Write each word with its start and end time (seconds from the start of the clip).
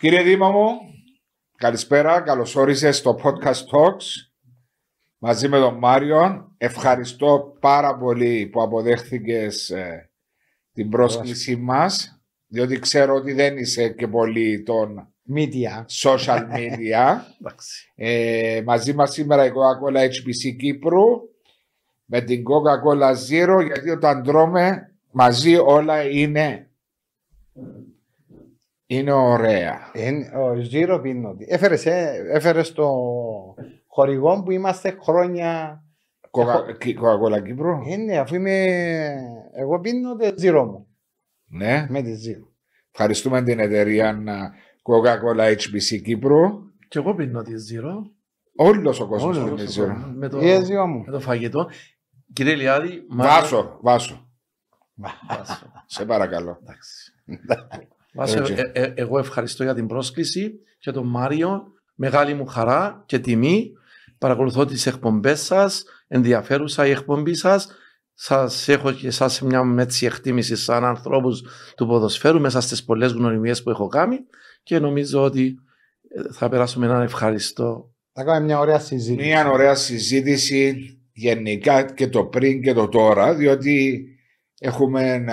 Κύριε 0.00 0.22
Δήμα 0.22 0.50
μου, 0.50 0.80
καλησπέρα. 1.56 2.20
Καλώ 2.20 2.54
όρισε 2.56 2.90
στο 2.92 3.20
Podcast 3.22 3.52
Talks 3.52 4.06
μαζί 5.18 5.48
με 5.48 5.58
τον 5.58 5.78
Μάριο. 5.78 6.52
Ευχαριστώ 6.58 7.56
πάρα 7.60 7.96
πολύ 7.96 8.46
που 8.46 8.62
αποδέχθηκες 8.62 9.70
ε, 9.70 10.10
την 10.72 10.88
πρόσκλησή 10.88 11.56
μας, 11.56 12.20
διότι 12.46 12.78
ξέρω 12.78 13.14
ότι 13.14 13.32
δεν 13.32 13.56
είσαι 13.56 13.88
και 13.88 14.08
πολύ 14.08 14.62
των 14.62 15.14
Media. 15.34 15.84
social 16.02 16.38
media. 16.56 17.16
Εντάξει. 17.40 17.92
ε, 17.94 18.62
μαζί 18.64 18.94
μας 18.94 19.12
σήμερα 19.12 19.44
η 19.44 19.50
Coca-Cola 19.50 19.98
HPC 19.98 20.56
Κύπρου 20.58 21.04
με 22.04 22.20
την 22.20 22.42
Coca-Cola 22.42 23.10
Zero, 23.10 23.64
γιατί 23.66 23.90
όταν 23.90 24.22
τρώμε 24.22 24.94
μαζί 25.10 25.56
όλα 25.56 26.02
είναι, 26.02 26.70
είναι 28.90 29.12
ωραία. 29.12 29.90
Εν- 29.92 30.34
ο 30.36 30.54
Ζήρο 30.54 31.00
πίνονται. 31.00 31.44
Έφερες, 31.48 31.86
ε, 31.86 32.22
έφερες 32.32 32.72
το 32.72 32.88
χορηγό 33.86 34.42
που 34.42 34.50
είμαστε 34.50 34.98
χρόνια. 35.02 35.82
Coca- 36.30 36.84
Coca-Cola 36.84 37.42
Κύπρου. 37.44 37.70
Ε, 37.90 37.96
ναι, 37.96 38.18
αφού 38.18 38.34
είμαι. 38.34 38.66
Εγώ 39.52 39.80
πίνω 39.80 40.16
το 40.16 40.34
Ζήρο 40.36 40.64
μου. 40.64 40.86
Ναι. 41.46 41.86
Με 41.88 42.02
τη 42.02 42.14
Ζήρο. 42.14 42.52
Ευχαριστούμε 42.92 43.42
την 43.42 43.58
εταιρεία 43.58 44.08
α, 44.08 44.50
Coca-Cola 44.82 45.40
HBC 45.56 46.02
Κύπρου. 46.04 46.38
Και 46.88 46.98
εγώ 46.98 47.14
πίνω 47.14 47.42
τη 47.42 47.52
Zero. 47.52 47.92
Όλος 48.56 49.00
ο 49.00 49.06
κόσμος 49.06 49.36
Όλος 49.36 49.50
πίνει 49.50 49.62
Όσο 49.68 49.82
Zero. 49.82 49.86
χρόνο, 49.86 50.12
Με 50.16 50.28
το, 50.28 50.40
Η 50.40 50.50
Ε, 50.50 50.64
Ζήρο 50.64 50.86
μου. 50.86 51.02
με 51.06 51.12
το 51.12 51.20
φαγητό. 51.20 51.68
Κύριε 52.32 52.54
Λιάδη, 52.54 53.04
Μάριο- 53.08 53.32
Βάσο, 53.34 53.78
βάσο. 53.82 54.30
Βάσο. 55.28 55.72
Σε 55.86 56.04
παρακαλώ. 56.04 56.58
Εντάξει. 56.62 57.12
Βάσο, 58.14 58.38
Έτσι. 58.38 58.54
ε, 58.56 58.82
ε, 58.82 58.92
εγώ 58.96 59.18
ευχαριστώ 59.18 59.62
για 59.62 59.74
την 59.74 59.86
πρόσκληση 59.86 60.52
και 60.78 60.90
τον 60.90 61.06
Μάριο. 61.06 61.62
Μεγάλη 61.94 62.34
μου 62.34 62.46
χαρά 62.46 63.02
και 63.06 63.18
τιμή. 63.18 63.72
Παρακολουθώ 64.18 64.64
τις 64.64 64.86
εκπομπές 64.86 65.40
σας. 65.40 65.84
Ενδιαφέρουσα 66.08 66.86
η 66.86 66.90
εκπομπή 66.90 67.34
σας. 67.34 67.68
Σας 68.14 68.68
έχω 68.68 68.92
και 68.92 69.06
εσάς 69.06 69.40
μια 69.40 69.74
έτσι 69.78 70.06
εκτίμηση 70.06 70.56
σαν 70.56 70.84
ανθρώπους 70.84 71.42
του 71.76 71.86
ποδοσφαίρου 71.86 72.40
μέσα 72.40 72.60
στις 72.60 72.84
πολλές 72.84 73.12
γνωριμίες 73.12 73.62
που 73.62 73.70
έχω 73.70 73.86
κάνει 73.86 74.18
και 74.62 74.78
νομίζω 74.78 75.22
ότι 75.22 75.54
ε, 76.14 76.32
θα 76.32 76.48
περάσουμε 76.48 76.86
έναν 76.86 77.02
ευχαριστώ. 77.02 77.94
Θα 78.12 78.24
κάνουμε 78.24 78.44
μια 78.44 78.58
ωραία 78.58 78.78
συζήτηση. 78.78 79.28
Μια 79.28 79.50
ωραία 79.50 79.74
συζήτηση 79.74 80.76
γενικά 81.12 81.82
και 81.82 82.08
το 82.08 82.24
πριν 82.24 82.62
και 82.62 82.72
το 82.72 82.88
τώρα, 82.88 83.34
διότι 83.34 84.04
έχουμε 84.58 85.12
ε, 85.12 85.24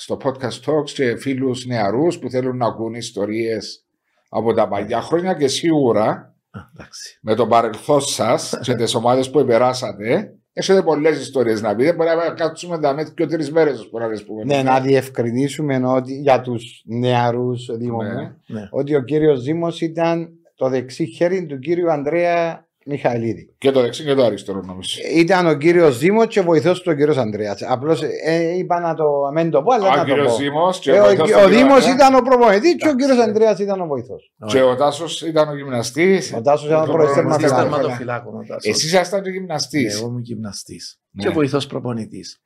στο 0.00 0.16
podcast 0.24 0.60
talks 0.70 0.90
και 0.94 1.16
φίλους 1.16 1.66
νεαρούς 1.66 2.18
που 2.18 2.30
θέλουν 2.30 2.56
να 2.56 2.66
ακούν 2.66 2.94
ιστορίες 2.94 3.84
από 4.28 4.54
τα 4.54 4.68
παλιά 4.68 5.00
χρόνια 5.00 5.34
και 5.34 5.48
σίγουρα 5.48 6.34
Α, 6.50 6.60
εντάξει. 6.74 7.18
με 7.22 7.34
το 7.34 7.46
παρελθόν 7.46 8.00
σας 8.00 8.58
και 8.62 8.74
τις 8.74 8.94
ομάδες 8.94 9.30
που 9.30 9.44
περάσατε, 9.44 10.34
έχετε 10.52 10.82
πολλές 10.82 11.20
ιστορίες 11.20 11.62
να 11.62 11.74
πείτε. 11.74 11.92
Μπορεί 11.92 12.08
να 12.16 12.30
κάτσουμε 12.30 12.78
τα 12.78 12.94
με 12.94 13.12
και 13.14 13.26
τρεις 13.26 13.52
μέρες 13.52 13.88
να 13.92 14.08
τις 14.10 14.24
πούμε. 14.24 14.44
Ναι, 14.44 14.62
να 14.62 14.80
διευκρινίσουμε 14.80 15.80
ότι 15.86 16.14
για 16.20 16.40
τους 16.40 16.82
νεαρούς 16.86 17.70
Δήμο 17.76 18.02
Ναι. 18.02 18.12
μου, 18.12 18.36
Ναι. 18.46 18.68
ότι 18.70 18.94
ο 18.94 19.02
κύριος 19.02 19.42
Δήμος 19.42 19.80
ήταν 19.80 20.28
το 20.54 20.68
δεξί 20.68 21.06
χέρι 21.06 21.46
του 21.46 21.58
κύριου 21.58 21.90
Ανδρέα 21.90 22.68
Μιχαηλίδη. 22.90 23.54
Και 23.58 23.70
το 23.70 23.80
δεξί 23.80 24.04
και 24.04 24.14
το 24.14 24.24
αριστερό 24.24 24.60
νομίζω. 24.66 25.00
Ήταν 25.14 25.46
ο 25.46 25.54
κύριος 25.54 25.98
Δήμος 25.98 26.26
και 26.26 26.40
βοηθός 26.40 26.80
του 26.82 26.90
ο 26.92 26.94
κύριο 26.96 27.20
Ανδρέα. 27.20 27.56
Απλώς 27.68 28.02
ε, 28.24 28.54
είπα 28.56 28.80
να 28.80 28.94
το 28.94 29.04
μην 29.34 29.50
το 29.50 29.62
πω, 29.62 29.74
αλλά 29.74 29.86
Ο 29.86 29.90
να 29.90 29.98
το 29.98 30.04
κύριος 30.04 30.26
πω. 30.32 30.36
Δήμος 30.36 30.78
και 30.78 30.90
Ε, 30.90 30.98
ο, 30.98 31.02
ο, 31.02 31.06
βοηθός 31.06 31.30
του 31.30 31.34
ο 31.36 31.44
κύριου 31.44 31.56
Δήμος 31.58 31.74
Ανδρέα. 31.76 31.94
ήταν 31.94 32.14
ο 32.14 32.20
προπονητή 32.20 32.74
και 32.76 32.86
ο 32.86 32.90
Εντάξει. 32.90 33.06
κύριο 33.06 33.22
Ανδρέας 33.22 33.58
ήταν 33.58 33.80
ο 33.80 33.86
βοηθός. 33.86 34.32
Και 34.46 34.62
ο 34.62 34.76
Τάσος 34.76 35.22
ήταν 35.22 35.48
ο 35.48 35.54
γυμναστής. 35.56 36.32
Ο 36.36 36.42
Τάσος 36.42 36.66
ήταν 36.66 36.82
ο 36.82 36.86
Το 36.86 36.92
προϊστέρμα 36.92 37.36
προπονητής 37.36 37.50
Είμαστε 37.50 37.62
ήταν 37.62 37.80
φιλάθλος. 37.80 37.98
τερματοφυλάκων. 37.98 38.34
ο 38.34 38.44
Τάσος. 38.54 38.70
Εσείς 38.70 38.84
ήσασταν 38.84 39.22
και 39.22 39.28
Ναι, 39.30 39.36
γυμναστή. 39.36 39.86
Εγώ 39.90 40.06
ήμουν 40.06 40.20
γυμναστής. 40.22 41.00
Ναι. 41.10 41.22
Και 41.22 41.28
βοηθός 41.30 41.66
προπονητής. 41.66 42.42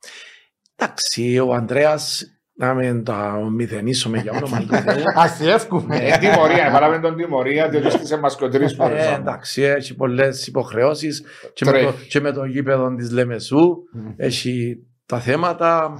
Εντάξει, 0.75 1.39
ο 1.39 1.53
Ανδρέας, 1.53 2.23
να 2.57 2.73
μην 2.73 3.03
τα 3.03 3.47
μηδενίσουμε 3.51 4.17
για 4.19 4.31
όνομα 4.31 4.59
του 4.65 4.67
Θεού. 4.75 5.03
Αστιεύκουμε. 5.15 5.97
Ε, 5.97 6.17
τιμωρία, 6.17 6.69
βάλαμε 6.71 6.99
τον 6.99 7.15
τιμωρία, 7.15 7.69
διότι 7.69 7.89
στήσε 7.89 8.17
μα 8.17 8.29
και 8.29 8.47
τρει 8.47 8.67
φορέ. 8.67 8.99
Ε, 9.01 9.13
εντάξει, 9.15 9.61
έχει 9.61 9.95
πολλές 9.95 10.47
υποχρεώσεις 10.47 11.23
και, 11.53 11.65
με 11.65 11.71
το- 11.71 11.77
Τρέχει. 11.77 12.07
και 12.07 12.19
με 12.19 12.31
το 12.31 12.43
γήπεδο 12.45 12.95
της 12.95 13.11
Λεμεσού. 13.11 13.75
Έχει 14.17 14.77
τα 15.05 15.19
θέματα, 15.19 15.93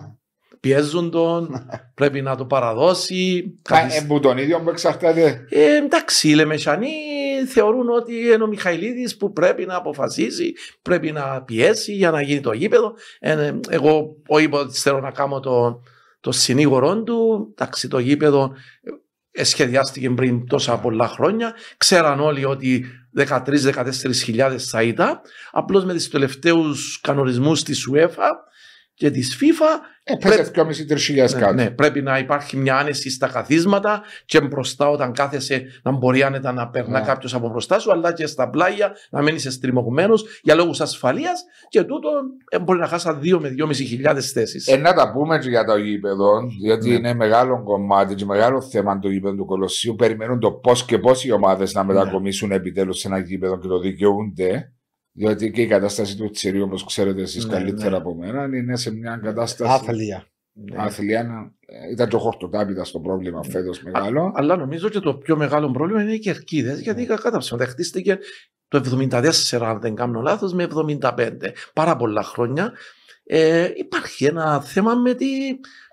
πιέζουν 0.60 1.12
τον, 1.12 1.50
πρέπει 2.00 2.22
να 2.22 2.36
το 2.36 2.46
παραδώσει. 2.46 3.54
Καθυσ- 3.62 4.08
Που 4.08 4.20
τον 4.20 4.38
ίδιο 4.38 4.60
που 4.60 4.70
εξαρτάται. 4.70 5.46
Ε, 5.50 5.76
εντάξει, 5.76 6.30
οι 6.30 6.34
Λεμεσανοί 6.36 6.90
θεωρούν 7.48 7.90
ότι 7.90 8.14
είναι 8.34 8.44
ο 8.44 8.48
Μιχαηλίδης 8.48 9.18
που 9.18 9.32
πρέπει 9.32 9.66
να 9.66 9.76
αποφασίσει, 9.76 10.54
πρέπει 10.82 11.12
να 11.12 11.42
πιέσει 11.46 11.92
για 11.94 12.12
να 12.12 12.22
γίνει 12.22 12.40
το 12.42 12.52
γήπεδο. 12.54 12.94
Ε, 13.20 13.52
εγώ 13.70 14.16
όχι 14.28 14.50
ότι 14.52 14.80
θέλω 14.80 15.00
να 15.00 15.12
κάνω 15.12 15.40
το, 15.40 15.82
το 16.26 16.32
συνήγορο 16.32 17.04
του. 17.04 17.50
Εντάξει, 17.52 17.88
το 17.88 18.00
γήπεδο 18.00 18.54
ε, 19.32 19.44
σχεδιάστηκε 19.44 20.10
πριν 20.10 20.48
τόσα 20.48 20.80
πολλά 20.80 21.08
χρόνια. 21.08 21.54
Ξέραν 21.78 22.20
όλοι 22.20 22.46
ότι 22.46 22.86
13-14 23.18 23.92
χιλιάδες 24.14 24.70
θα 24.70 24.84
ήταν. 24.84 25.20
Απλώς 25.52 25.86
με 25.86 25.94
τις 25.94 26.10
τελευταίους 26.10 27.00
κανονισμούς 27.02 27.64
της 27.64 27.90
UEFA 27.94 28.30
και 28.96 29.12
της 29.12 29.38
FIFA 29.42 29.80
Έπεσε 30.08 30.52
2.500-3.000 30.56 31.16
ναι, 31.16 31.40
κάτω. 31.40 31.54
ναι, 31.54 31.70
πρέπει 31.70 32.02
να 32.02 32.18
υπάρχει 32.18 32.58
μια 32.58 32.78
άνεση 32.78 33.10
στα 33.10 33.28
καθίσματα 33.28 34.02
και 34.26 34.42
μπροστά 34.42 34.90
όταν 34.90 35.12
κάθεσαι 35.14 35.64
να 35.84 35.92
μπορεί 35.92 36.24
άνετα 36.24 36.52
να 36.52 36.70
περνά 36.70 37.00
Ναι. 37.00 37.06
κάποιος 37.06 37.34
από 37.34 37.50
μπροστά 37.50 37.80
σου, 37.80 37.92
αλλά 37.92 38.14
και 38.14 38.26
στα 38.26 38.50
πλάγια 38.50 38.96
να 39.10 39.22
μην 39.22 39.36
είσαι 39.36 39.52
στριμωγμένος 39.52 40.26
για 40.44 40.56
λόγους 40.56 40.82
ασφαλείας 40.82 41.44
και 41.70 41.84
τούτο 41.84 42.10
ε, 42.50 42.60
μπορεί 42.60 42.80
να 42.80 42.88
χάσει 42.88 43.08
2 43.22 43.38
με 43.40 43.56
2.500 43.60 43.74
χιλιάδες 43.74 44.32
θέσεις. 44.32 44.68
Ε, 44.68 44.78
να 44.78 44.94
τα 44.94 45.12
πούμε 45.12 45.38
και 45.40 45.50
για 45.50 45.64
το 45.66 45.78
γήπεδο, 45.78 46.42
διότι 46.62 46.90
Ναι. 46.90 46.96
είναι 46.96 47.14
μεγάλο 47.14 47.64
κομμάτι 47.64 48.16
και 48.16 48.26
μεγάλο 48.26 48.62
θέμα 48.62 49.00
το 49.00 49.10
γήπεδο 49.10 49.36
του 49.36 49.46
Κολοσσίου. 49.46 49.96
Περιμένουν 49.96 50.40
το 50.40 50.52
πώς 50.52 50.86
και 50.86 50.98
πώς 51.00 51.26
οι 51.26 51.32
ομάδες 51.32 51.74
να 51.74 51.84
μετακομίσουν 51.84 52.52
επιτέλους 52.52 53.00
σε 53.00 53.08
ένα 53.08 53.18
γήπεδο 53.20 53.60
και 53.60 53.68
το 53.68 53.80
δικαιούνται. 53.80 54.70
Διότι 55.18 55.52
και 55.52 55.62
η 55.62 55.68
κατάσταση 55.68 56.18
του 56.18 56.30
Τσιρίου, 56.30 56.64
όπως 56.64 56.86
ξέρετε 56.86 57.22
εσείς 57.22 57.46
Ναι, 57.46 57.54
καλύτερα 57.54 57.90
ναι. 57.90 57.98
από 57.98 58.16
μένα, 58.16 58.44
είναι 58.58 58.78
σε 58.78 58.92
μια 58.94 59.20
κατάσταση. 59.24 59.72
Άθλια. 59.74 60.26
Ναι. 60.54 60.76
Αθλία. 60.78 61.54
ε, 61.66 61.92
Ήταν 61.92 62.10
και 62.10 62.16
ο 62.16 62.20
Χορτοτάπητα 62.20 62.84
στο 62.84 63.00
πρόβλημα 63.00 63.44
φέτος 63.44 63.84
μεγάλο. 63.84 64.32
Αλλά 64.36 64.56
νομίζω 64.56 64.88
ότι 64.88 65.00
το 65.02 65.14
πιο 65.16 65.38
μεγάλο 65.38 65.72
πρόβλημα 65.72 66.02
είναι 66.02 66.14
οι 66.14 66.20
κερκίδες, 66.20 66.80
γιατί 66.80 67.06
κακά 67.06 67.32
τα 67.32 67.38
ψέματα 67.38 67.66
χτίστηκε 67.70 68.18
το 68.68 68.78
74, 68.78 69.60
αν 69.62 69.80
δεν 69.80 69.96
κάνω 69.96 70.22
λάθος, 70.22 70.54
με 70.54 70.64
75. 70.64 71.30
Πάρα 71.74 71.96
πολλά 71.96 72.24
χρόνια. 72.24 72.72
Ε, 73.28 73.70
υπάρχει 73.76 74.26
ένα 74.26 74.62
θέμα 74.62 74.96
με 74.96 75.14
τη, 75.14 75.26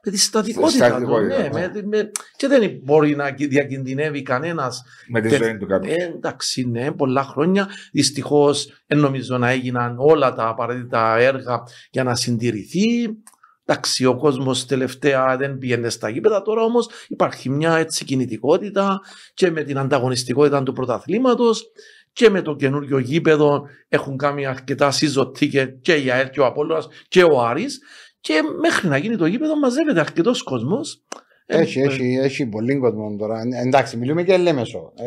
με 0.05 0.11
τη 0.13 0.19
στατικότητα 0.19 0.89
του. 0.89 0.93
στατικότητα, 0.95 1.37
Ναι, 1.37 1.43
ναι. 1.43 1.61
με, 1.61 1.69
τη- 1.69 1.87
με- 1.87 2.11
και 2.37 2.47
δεν 2.47 2.71
μπορεί 2.83 3.17
να 3.17 3.31
διακινδυνεύει 3.31 4.23
κανένας 4.23 4.83
με 5.09 5.21
τη 5.21 5.29
τε- 5.29 5.43
ζωή 5.43 5.57
του 5.57 5.67
κάποιου. 5.67 5.93
Ε, 5.99 6.03
εντάξει, 6.05 6.69
ναι, 6.69 6.93
πολλά 6.93 7.23
χρόνια. 7.23 7.69
Δυστυχώς 7.93 8.83
δεν 8.87 8.99
νομίζω 8.99 9.39
να 9.39 9.51
έγιναν 9.51 9.97
όλα 9.99 10.35
τα 10.35 10.49
απαραίτητα 10.49 11.17
έργα 11.19 11.63
για 11.91 12.03
να 12.05 12.15
συντηρηθεί. 12.15 13.17
Εντάξει, 13.65 14.05
ο 14.05 14.17
κόσμος 14.17 14.67
τελευταία 14.67 15.37
δεν 15.37 15.59
πήγαινε 15.59 15.89
στα 15.89 16.09
γήπεδα. 16.09 16.43
Τώρα 16.43 16.63
όμως 16.63 16.89
υπάρχει 17.09 17.49
μια 17.51 17.77
έτσι 17.77 18.05
κινητικότητα 18.05 19.01
και 19.35 19.51
με 19.51 19.63
την 19.63 19.79
ανταγωνιστικότητα 19.79 20.63
του 20.63 20.73
πρωταθλήματος 20.73 21.65
και 22.13 22.31
με 22.31 22.43
το 22.43 22.55
καινούριο 22.57 22.99
γήπεδο 22.99 23.63
έχουν 23.89 24.17
κάνει 24.17 24.47
αρκετά 24.47 24.91
σύζωτη 24.91 25.49
και, 25.49 25.67
και 25.67 25.95
η 25.95 26.11
ΑΕΛ 26.11 26.31
και 26.31 26.41
ο 26.41 26.47
Απόλλωνας 26.47 26.89
και 27.09 27.23
ο 27.23 27.41
Άρης 27.41 27.81
και 28.21 28.41
μέχρι 28.61 28.89
να 28.89 28.97
γίνει 28.97 29.17
το 29.17 29.27
γήπεδο 29.27 29.59
μαζεύεται 29.59 30.01
αρκετός 30.01 30.43
κόσμος. 30.43 31.03
Ε, 31.47 31.59
Έχει, 31.59 31.81
έχει, 31.81 32.19
έχει 32.23 32.47
πολύ 32.47 32.77
κόσμο 32.79 33.17
τώρα. 33.19 33.39
Ε, 33.41 33.67
Εντάξει, 33.67 33.97
μιλούμε 33.97 34.23
και 34.23 34.37
Λέμεσο. 34.37 34.93
Ε, 34.97 35.05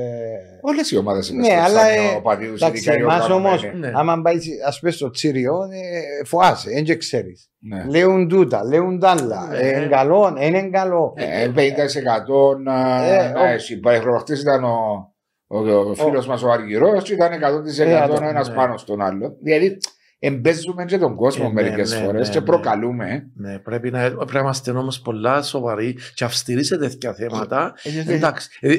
Όλες 0.61 0.91
οι 0.91 0.97
ομάδες 0.97 1.29
είναι 1.29 1.47
Ναι, 1.47 1.59
αλλά, 1.61 1.87
ε, 1.87 2.15
ο 2.17 2.21
παδίου, 2.21 2.53
εντάξει, 2.53 2.77
ειδικά 2.77 2.97
οι 2.97 3.01
εμάς 3.01 3.29
όμως, 3.29 3.51
οργανωμένοι. 3.53 3.79
Ναι. 3.79 3.91
άμα 3.99 4.21
πάει 4.21 4.37
ας 4.67 4.79
πούμε 4.79 4.91
στο 4.91 5.09
Τσίριο, 5.09 5.53
ε, 5.71 6.25
φοάσαι, 6.25 6.69
δεν 6.85 6.97
ξέρεις. 6.97 7.49
Ναι. 7.59 7.85
Λέουν 7.89 8.27
τούτα, 8.27 8.63
λέουν 8.65 8.99
τ' 8.99 9.05
άλλα. 9.05 9.47
Ναι. 9.49 9.57
Ε, 9.57 9.77
Είναι 9.77 9.87
καλό, 9.87 10.33
δεν 10.37 10.47
είναι 10.47 10.69
καλό. 10.69 11.13
Ε, 11.15 11.49
50% 11.49 12.55
Ε, 12.55 12.61
να 12.63 13.41
ο- 13.41 13.45
έχει. 13.45 13.79
Προχτές 13.79 14.41
ήταν 14.41 14.63
ο, 14.63 15.13
ο, 15.47 15.57
ο 15.57 15.93
φίλο 15.93 16.25
μα 16.27 16.39
ο 16.43 16.51
Αργυρό 16.51 17.01
και 17.01 17.13
ήταν 17.13 17.31
100% 17.31 17.79
Ε, 17.79 17.95
ο 17.95 18.15
ένα 18.21 18.47
ναι. 18.47 18.53
πάνω 18.55 18.77
στον 18.77 19.01
άλλο. 19.01 19.37
Δηλαδή, 19.41 19.77
εμπέζουμε 20.19 20.85
και 20.85 20.97
τον 20.97 21.15
κόσμο 21.15 21.43
Ε, 21.45 21.47
ναι, 21.47 21.53
μερικέ 21.53 21.95
ναι, 21.95 22.03
φορέ 22.03 22.19
ναι, 22.19 22.29
και 22.29 22.39
ναι. 22.39 22.45
προκαλούμε. 22.45 23.31
Ναι, 23.35 23.59
πρέπει 23.59 23.91
να, 23.91 23.99
πρέπει 24.11 24.33
να 24.33 24.39
είμαστε 24.39 24.71
όμω 24.71 24.91
πολλά 25.03 25.41
σοβαροί 25.41 25.97
και 26.13 26.23
αυστηροί 26.23 26.63
σε 26.63 26.77
τέτοια 26.77 27.13
θέματα. 27.13 27.73
Ε, 28.07 28.13
Εντάξει, 28.13 28.49
ε, 28.59 28.75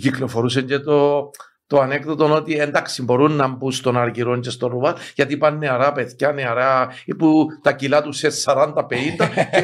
κυκλοφορούσε 0.00 0.62
και 0.62 0.78
το, 0.78 1.30
το 1.68 1.80
ανέκδοτο 1.80 2.34
ότι 2.34 2.58
εντάξει 2.58 3.02
μπορούν 3.02 3.32
να 3.32 3.48
μπουν 3.48 3.72
στον 3.72 3.96
Αργυρό 3.98 4.38
και 4.40 4.50
στο 4.50 4.66
Ρουβά 4.66 4.96
γιατί 5.14 5.36
πάνε 5.36 5.56
νεαρά 5.58 5.92
παιδιά, 5.92 6.32
νεαρά 6.32 6.88
που 7.18 7.46
τα 7.62 7.72
κιλά 7.72 8.02
τους 8.02 8.16
σε 8.18 8.28
40-50 8.44 8.64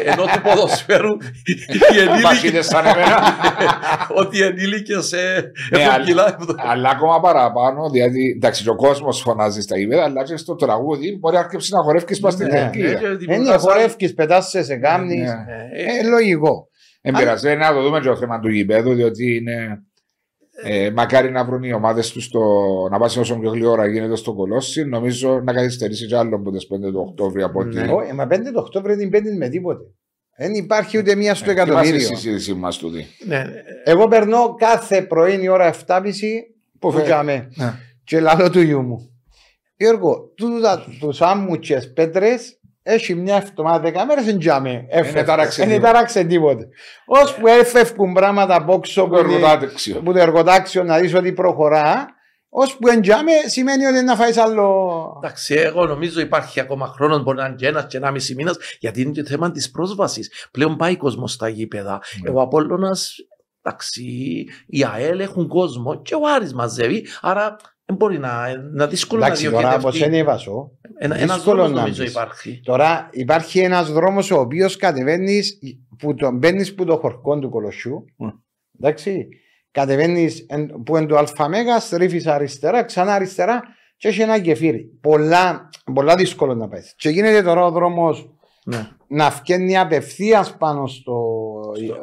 ενώ 0.05 0.23
του 0.25 0.41
ποδοσφαίρου 0.43 1.11
οι 1.45 1.99
ενήλικες 2.01 2.23
Παχύτες 2.23 2.67
σαν 2.67 2.87
εμένα. 2.87 3.19
ότι 4.21 4.39
οι 4.39 4.43
ενήλικες 4.43 5.13
ε, 5.13 5.51
Ναι, 5.71 5.79
έχουν 5.83 5.93
αλλά- 5.95 6.05
κιλά 6.05 6.37
Αλλά 6.57 6.89
ακόμα 6.89 7.21
παραπάνω, 7.21 7.91
δηλαδή 7.91 8.33
εντάξει, 8.37 8.69
ο 8.69 8.75
κόσμος 8.77 9.21
φωνάζει 9.21 9.61
στα 9.61 9.79
γήπεδα, 9.79 10.05
αλλά 10.05 10.23
και 10.25 10.37
στο 10.37 10.55
τραγούδι 10.55 11.17
μπορεί 11.21 11.35
να 11.35 11.41
αρκέψει 11.41 11.75
να 11.75 11.83
χορεύει 11.83 12.19
πας 12.21 12.33
στην 12.33 12.47
Ναι, 12.47 12.59
ηλικία. 12.75 12.95
και 12.95 13.07
Είναι 13.07 13.15
δημιουργάς 13.17 13.63
χορεύκεις, 13.63 14.15
πετάσαι 14.15 14.63
σε 14.63 14.77
κάμνης. 14.77 15.19
Ναι. 15.31 15.35
Ε, 15.73 15.99
Ε, 16.07 16.09
λογικό. 16.09 16.69
Εν 17.01 17.15
πειράζει, 17.15 17.49
ε, 17.49 17.55
να 17.55 17.73
το 17.73 17.83
δούμε 17.83 18.01
και 18.01 18.09
το 18.09 18.17
θέμα 18.17 18.41
του 18.41 18.49
γηπέδου, 18.51 18.95
διότι 18.95 19.37
είναι. 19.37 19.83
Ε, 20.65 20.91
μακάρι 20.91 21.31
να 21.31 21.45
βρουν 21.45 21.63
οι 21.63 21.73
ομάδες 21.73 22.11
τους 22.11 22.25
στο, 22.25 22.41
να 22.91 22.99
πάσει 22.99 23.19
όσο 23.21 23.39
πιο 23.39 23.51
γλυόρα 23.51 23.87
γίνεται 23.87 24.17
στο 24.17 24.35
Κολόσι. 24.35 24.85
Νομίζω 24.85 25.41
να 25.45 25.53
καθυστερήσει 25.53 26.07
κι 26.07 26.15
άλλο 26.15 26.37
από 26.37 26.51
τις 26.51 26.67
5 26.75 26.81
του 26.93 27.05
Οκτώβρη 27.09 27.43
από 27.43 27.61
ότι. 27.61 27.77
Ναι. 27.77 27.93
Όχι, 27.93 28.13
Μα 28.13 28.25
5 28.25 28.29
το 28.55 28.61
Οκτώβριο 28.61 28.97
δεν 28.97 29.09
παίρνει 29.09 29.37
με 29.37 29.49
τίποτε. 29.49 29.85
Δεν 30.37 30.55
υπάρχει 30.55 30.99
ούτε 30.99 31.15
μία 31.15 31.35
στο 31.35 31.51
Είμαστε 31.51 31.63
εκατομμύριο. 31.71 32.01
στη 32.01 32.15
συζήτησή 32.17 32.55
μας 32.55 32.79
τούτη. 32.79 33.07
ναι, 33.27 33.45
Εγώ 33.85 34.09
περνώ 34.09 34.55
κάθε 34.59 35.03
πρωί 35.03 35.43
η 35.43 35.49
ώρα 35.49 35.75
7.30 35.87 36.03
που 36.79 36.91
Που 36.91 36.93
φύγαμε 36.99 37.49
Ναι. 37.55 37.73
και 38.05 38.21
λαλό 38.21 38.51
του 38.51 38.61
γιού 38.61 38.83
μου. 38.83 39.11
Γιώργο, 39.77 40.33
τούτα 40.37 40.85
τους 41.01 41.21
άμμουτσες 41.23 41.93
πέτρες 41.93 42.61
έχει 42.83 43.15
μια 43.15 43.37
εβδομάδα 43.37 43.79
δέκα 43.81 44.07
μέρες 44.07 44.27
εν 44.29 44.39
τζάμε. 44.39 44.85
Εν 44.89 45.25
τάραξε 45.25 45.63
Δεν 45.65 45.71
τίποτε. 45.73 45.93
τάραξε 45.93 46.25
τίποτε. 46.25 46.69
Ώσπου 47.07 47.47
έφευκουν 47.47 48.13
πράγματα 48.13 48.55
από 48.55 48.75
έξω 48.75 49.03
Το 49.03 49.09
που 49.09 49.17
είναι- 49.19 49.33
εργοτάξιο. 49.35 50.01
που 50.05 50.13
το 50.13 50.19
εργοτάξιο 50.19 50.83
να 50.83 50.99
δεις 50.99 51.15
ότι 51.15 51.33
προχωρά, 51.33 52.07
ώσπου 52.49 52.89
εν 52.89 53.01
τζάμε 53.01 53.33
σημαίνει 53.47 53.85
ότι 53.85 54.05
να 54.05 54.17
φάεις 54.17 54.37
άλλο... 54.37 54.87
Εντάξει, 55.23 55.55
εγώ 55.55 55.87
νομίζω 55.87 56.21
υπάρχει 56.21 56.61
ακόμα 56.61 56.87
χρόνος, 56.87 57.23
μπορεί 57.23 57.37
να 57.39 57.47
είναι 57.47 57.55
και 57.55 57.67
ένας 57.67 57.87
και 57.87 57.97
ένα 57.97 58.11
μισή 58.11 58.35
μήνας, 58.35 58.57
γιατί 58.81 59.01
είναι 59.01 59.11
και 59.11 59.25
θέμα 59.25 59.51
της 59.51 59.71
πρόσβασης. 59.71 60.47
Πλέον 60.51 60.77
πάει 60.77 60.97
κόσμος 60.97 61.33
στα 61.33 61.49
γήπεδα. 61.49 62.01
Ναι. 62.23 62.31
Ο 62.31 62.41
Απόλλωνας, 62.41 63.15
εντάξει, 63.63 64.03
οι 64.67 64.85
ΑΕΛ 64.95 65.21
έχουν 65.21 65.49
κόσμο 65.49 66.03
και 66.03 66.15
ο 66.15 66.21
Άρης 66.37 66.55
μαζεύει, 66.55 67.07
άρα 67.21 67.57
δεν 67.93 68.07
μπορεί 68.07 68.19
να, 68.19 68.63
να 68.73 68.87
δύσκολο 68.87 69.25
Εντάξει, 69.25 69.45
να 69.45 69.51
τώρα 69.51 69.63
πως 69.69 69.81
διοχετευτεί. 69.81 70.09
είναι 70.09 70.17
η 70.17 70.23
Βασό. 70.25 70.71
Ένα 70.99 71.17
ένας 71.17 71.35
δύσκολο 71.37 71.57
δρόμος 71.57 71.75
να 71.75 71.81
νομίζω 71.81 72.03
μπεις. 72.03 72.11
υπάρχει. 72.11 72.61
Τώρα 72.65 73.09
υπάρχει 73.13 73.59
ένας 73.61 73.93
δρόμος 73.93 74.31
ο 74.31 74.39
οποίος 74.41 74.77
κατεβαίνεις 74.77 75.59
που 75.99 76.15
το, 76.15 76.31
μπαίνεις 76.31 76.75
που 76.75 76.85
το 76.85 76.97
χορκό 76.97 77.39
του 77.39 77.51
κολοσσού. 77.51 78.05
Mm. 78.19 78.33
Εντάξει. 78.81 79.29
Κατεβαίνεις 79.71 80.47
εν- 80.49 80.83
που 80.85 80.97
είναι 80.97 81.07
το 81.07 81.17
αλφαμέγα, 81.17 81.81
στρίφεις 81.81 82.27
αριστερά, 82.27 82.83
ξανά 82.85 83.13
αριστερά 83.15 83.63
και 83.97 84.09
έχει 84.09 84.21
ένα 84.21 84.37
γεφύρι. 84.37 84.85
Πολλά, 85.01 85.69
πολλά 85.95 86.15
δύσκολο 86.17 86.55
να 86.55 86.69
πάει. 86.69 86.81
Και 86.97 87.09
γίνεται 87.09 87.43
τώρα 87.43 87.65
ο 87.65 87.71
δρόμος 87.71 88.31
Ναι. 88.65 88.89
να 89.09 89.31
βγαίνει 89.31 89.79
απευθείας 89.79 90.57
πάνω 90.57 90.87
στο 90.87 91.23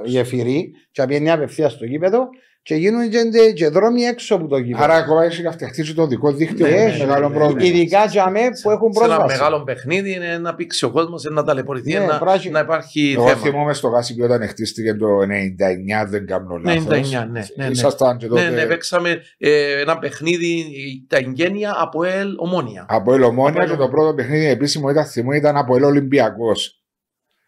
γεφυρί 0.04 0.72
και 0.92 1.02
να 1.02 1.08
βγαίνει 1.08 1.32
απευθείας 1.32 1.72
στο 1.74 1.86
γήπεδο 1.86 2.30
και 2.62 2.76
γίνονται 2.76 3.52
και 3.52 3.68
δρόμοι 3.70 4.02
έξω 4.02 4.36
από 4.36 4.48
το 4.48 4.58
γήπεδο. 4.58 4.84
Άρα 4.84 4.96
ακόμα 4.96 5.24
έχεις 5.24 5.40
να 5.44 5.52
φτιαχτείς 5.52 5.88
και 5.88 5.94
το 5.94 6.08
δικό 6.08 6.32
δίκτυο. 6.32 6.66
Ναι, 6.66 6.72
που 6.72 6.78
ναι, 6.78 6.84
έχει 6.84 7.06
μεγάλο 7.06 7.30
ναι, 7.30 7.36
πρόβλημα. 7.36 7.64
Ειδικά 7.78 8.06
για 8.06 8.30
μέ 8.30 8.40
που 8.62 8.70
έχουν 8.72 8.94
Σε 8.94 9.04
ένα 9.04 9.16
πρόσβαση. 9.16 9.38
μεγάλο 9.38 9.64
παιχνίδι 9.64 10.14
είναι 10.14 10.38
να 10.38 10.56
πήξει 10.56 10.86
ο 10.86 10.90
κόσμος, 10.92 11.24
να 11.24 11.44
ταλαιπωρηθεί, 11.44 11.94
Ναι, 11.94 12.00
να, 12.06 12.18
πράσινο. 12.20 12.54
να 12.54 12.60
υπάρχει 12.60 13.12
Εγώ 13.18 13.28
θέμα. 13.28 13.40
θυμούμαι 13.42 13.74
στο 13.74 13.88
Γάσικι 13.88 14.22
όταν 14.22 14.48
χτίστηκε 14.48 14.94
το 14.94 15.08
99, 15.22 16.06
δεν 16.08 16.26
κάνω 16.26 16.58
λάθος. 16.58 16.84
99, 16.86 17.10
ναι, 17.12 17.40
ναι, 17.56 17.66
ναι. 17.66 17.72
Ήσασταν 17.72 18.18
και 18.18 18.28
τότε 18.28 18.42
Ναι, 18.44 18.50
ναι, 18.50 18.66
παίξαμε 18.66 19.22
ε, 19.38 19.80
ένα 19.82 20.00
παιχνίδι, 20.00 20.66
τα 21.08 21.18
εγγένεια 21.18 21.76
από 21.78 22.04
ελ 22.04 22.36
ομόνια. 22.38 22.86
από 22.90 23.14
Ελομόνια 23.14 23.50
Από 23.50 23.60
και 23.66 23.72
Ελ- 23.72 23.80
το 23.82 23.90
πρώτο 23.90 24.14
παιχνίδι 24.14 24.46
επίσημο 24.46 24.90
ήταν 24.90 25.06
θυμού 25.06 25.32
ήταν 25.32 25.58
από 25.58 25.76
El 25.76 25.82
Ολυμπιακός. 25.84 26.84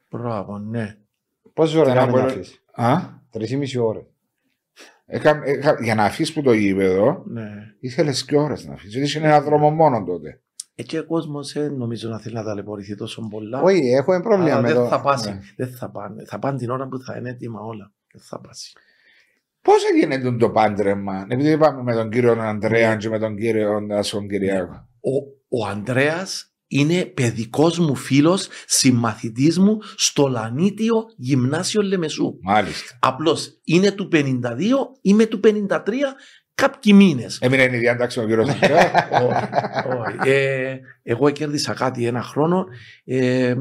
Μπράβο, 0.09 0.57
ναι. 0.57 0.95
Πόσες 1.53 1.75
ώρες 1.75 1.93
Ήταν 1.93 2.03
κάνει 2.05 2.17
να 2.17 2.23
πολύ- 2.23 2.33
αφήσει. 2.39 2.59
Α; 2.71 3.19
Τρεις 3.31 3.51
ή 3.51 3.57
μισή 3.57 3.79
ώρες. 3.79 4.03
Έκα- 5.13 5.41
έκα- 5.43 5.77
για 5.83 5.95
να 5.95 6.03
αφήσεις 6.03 6.33
που 6.33 6.41
το 6.41 6.53
γήπεδο, 6.53 7.23
ναι. 7.27 7.49
ήθελες 7.79 8.25
και 8.25 8.37
ώρες 8.37 8.65
να 8.65 8.73
αφήσεις. 8.73 8.91
Γιατί 8.93 9.07
είχε 9.07 9.19
ένα 9.19 9.41
δρόμο 9.41 9.69
μόνο 9.69 10.03
τότε. 10.03 10.41
Εκεί 10.75 10.97
ο 10.97 11.05
κόσμος 11.05 11.51
δεν 11.53 11.73
νομίζω 11.73 12.09
να 12.09 12.19
θέλει 12.19 12.35
να 12.35 12.43
ταλαιπωρηθεί 12.43 12.95
τόσο 12.95 13.27
πολλά. 13.29 13.61
Όχι, 13.61 13.89
έχουμε 13.89 14.21
πρόβλημα 14.21 14.51
Αλλά 14.51 14.61
με 14.61 14.67
δεν 14.67 14.77
το. 14.77 14.87
θα 14.87 15.01
πάσει. 15.01 15.29
ναι. 15.29 15.39
Δεν 15.55 15.67
θα 15.69 15.89
πάνε. 15.91 16.23
Θα 16.25 16.39
πάνε 16.39 16.57
την 16.57 16.69
ώρα 16.69 16.87
που 16.87 16.99
θα 16.99 17.17
είναι 17.17 17.29
έτοιμα 17.29 17.59
όλα. 17.61 17.93
Δεν 18.13 18.21
θα 18.21 18.39
πάσει. 18.39 18.71
Πώς 19.61 19.83
έγινε 19.93 20.37
το 20.37 20.49
πάντρεμα, 20.49 21.25
επειδή 21.29 21.49
είπαμε 21.51 21.83
με 21.83 21.93
τον 21.93 22.09
κύριο 22.09 22.31
Ανδρέας 22.41 22.97
και 22.97 23.09
με 23.09 23.19
τον 23.19 23.35
κύριο 23.37 23.79
Νάσον 23.79 24.27
Κυριάκο. 24.27 24.87
Ο, 24.99 25.15
ο 25.59 25.65
Ανδρέας 25.67 26.50
είναι 26.71 27.05
παιδικός 27.05 27.79
μου 27.79 27.95
φίλος, 27.95 28.47
συμμαθητής 28.65 29.59
μου 29.59 29.77
στο 29.95 30.27
Λανίτιο 30.27 31.05
Γυμνάσιο 31.17 31.81
Λεμεσού. 31.81 32.37
Μάλιστα. 32.41 32.97
Απλώς 32.99 33.59
είναι 33.63 33.91
του 33.91 34.09
52, 34.11 34.17
είμαι 35.01 35.25
του 35.25 35.39
53 35.43 35.77
κάποιοι 36.55 36.93
μήνες. 36.95 37.37
Έμεινε 37.41 37.63
η 37.63 37.77
διάταξη 37.77 38.19
ο 38.19 38.25
κύριο 38.25 38.43
Ανδρέα. 38.43 39.09
Όχι, 39.11 39.45
όχι. 39.97 40.29
Ε, 40.29 40.77
εγώ 41.03 41.29
κέρδισα 41.29 41.73
κάτι 41.73 42.05
ένα 42.05 42.21
χρόνο 42.21 42.65
ε, 43.05 43.55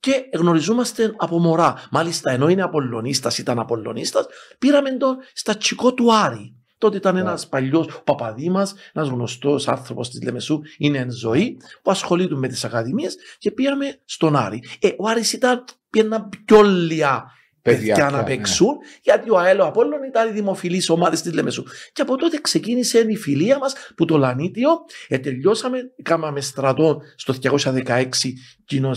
και 0.00 0.24
γνωριζόμαστε 0.32 1.14
από 1.16 1.38
μωρά. 1.38 1.88
Μάλιστα, 1.90 2.30
ενώ 2.30 2.48
είναι 2.48 2.62
Απολλωνίστας, 2.62 3.38
ήταν 3.38 3.58
Απολλωνίστας, 3.58 4.26
πήραμε 4.58 4.90
τον 4.90 5.16
στα 5.32 5.56
τσικό 5.56 5.94
του 5.94 6.14
Άρη. 6.14 6.54
Τότε 6.84 6.96
ήταν 6.96 7.16
ένας 7.16 7.48
παλιός 7.48 8.02
παπαδί 8.04 8.50
μας, 8.50 8.74
ένας 8.92 9.08
γνωστός 9.08 9.68
άνθρωπος 9.68 10.10
της 10.10 10.22
Λεμεσού, 10.22 10.60
είναι 10.78 10.98
εν 10.98 11.10
ζωή, 11.10 11.56
που 11.82 11.90
ασχολείται 11.90 12.34
με 12.34 12.48
τις 12.48 12.64
ακαδημίες 12.64 13.16
και 13.38 13.50
πήγαμε 13.50 14.00
στον 14.04 14.36
Άρη. 14.36 14.62
Ε, 14.80 14.88
ο 14.98 15.08
Άρης 15.08 15.32
ήταν 15.32 15.64
πήγαινα 15.90 16.28
πιο 16.44 16.62
λιά 16.62 17.24
παιδιά 17.62 17.94
Παιδιά, 17.94 18.10
να 18.10 18.16
ναι. 18.16 18.24
παίξουν, 18.24 18.76
γιατί 19.02 19.30
ο 19.30 19.38
ΑΕΛ 19.38 19.60
ο 19.60 19.66
Απόλλων 19.66 20.02
ήταν 20.02 20.28
οι 20.28 20.32
δημοφιλεί 20.32 20.82
ομάδε 20.88 21.16
της 21.16 21.32
Λεμεσού. 21.32 21.62
Και 21.92 22.02
από 22.02 22.16
τότε 22.16 22.38
ξεκίνησε 22.40 22.98
η 22.98 23.16
φιλία 23.16 23.58
μας 23.58 23.74
που 23.96 24.04
το 24.04 24.16
Λανίτιο, 24.16 24.70
ε, 25.08 25.18
τελειώσαμε, 25.18 25.78
κάναμε 26.02 26.40
στρατό 26.40 27.00
στο 27.16 27.32
216, 27.32 28.32
κοινό 28.64 28.92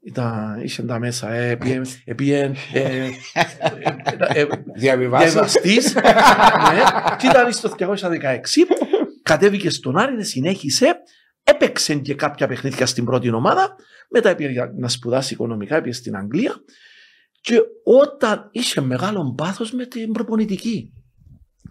ήταν, 0.00 0.60
είχε 0.62 0.82
τα 0.82 0.98
μέσα, 0.98 1.32
ε, 1.32 1.56
πήγε, 1.56 1.80
ε, 2.04 2.14
πήγε, 2.14 2.50
ε, 2.72 2.80
ε, 2.80 3.10
ε, 4.32 4.40
ε, 4.40 4.46
Διαβιβάσει. 4.76 5.28
διαβαστής, 5.28 5.94
ναι, 6.72 6.80
και 7.18 7.26
ήταν 7.26 7.52
στο 7.52 7.70
216, 7.78 7.86
κατέβηκε 9.22 9.70
στον 9.70 9.96
Άρη, 9.98 10.24
συνέχισε, 10.24 10.94
έπαιξε 11.44 11.94
και 11.94 12.14
κάποια 12.14 12.46
παιχνίδια 12.48 12.86
στην 12.86 13.04
πρώτη 13.04 13.32
ομάδα, 13.32 13.76
μετά 14.10 14.34
πήγε 14.34 14.50
για 14.50 14.72
να 14.76 14.88
σπουδάσει 14.88 15.34
οικονομικά, 15.34 15.80
πήγε 15.80 15.94
στην 15.94 16.16
Αγγλία 16.16 16.54
και 17.40 17.60
όταν 17.84 18.48
είχε 18.52 18.80
μεγάλο 18.80 19.34
πάθος 19.36 19.72
με 19.72 19.86
την 19.86 20.12
προπονητική. 20.12 20.92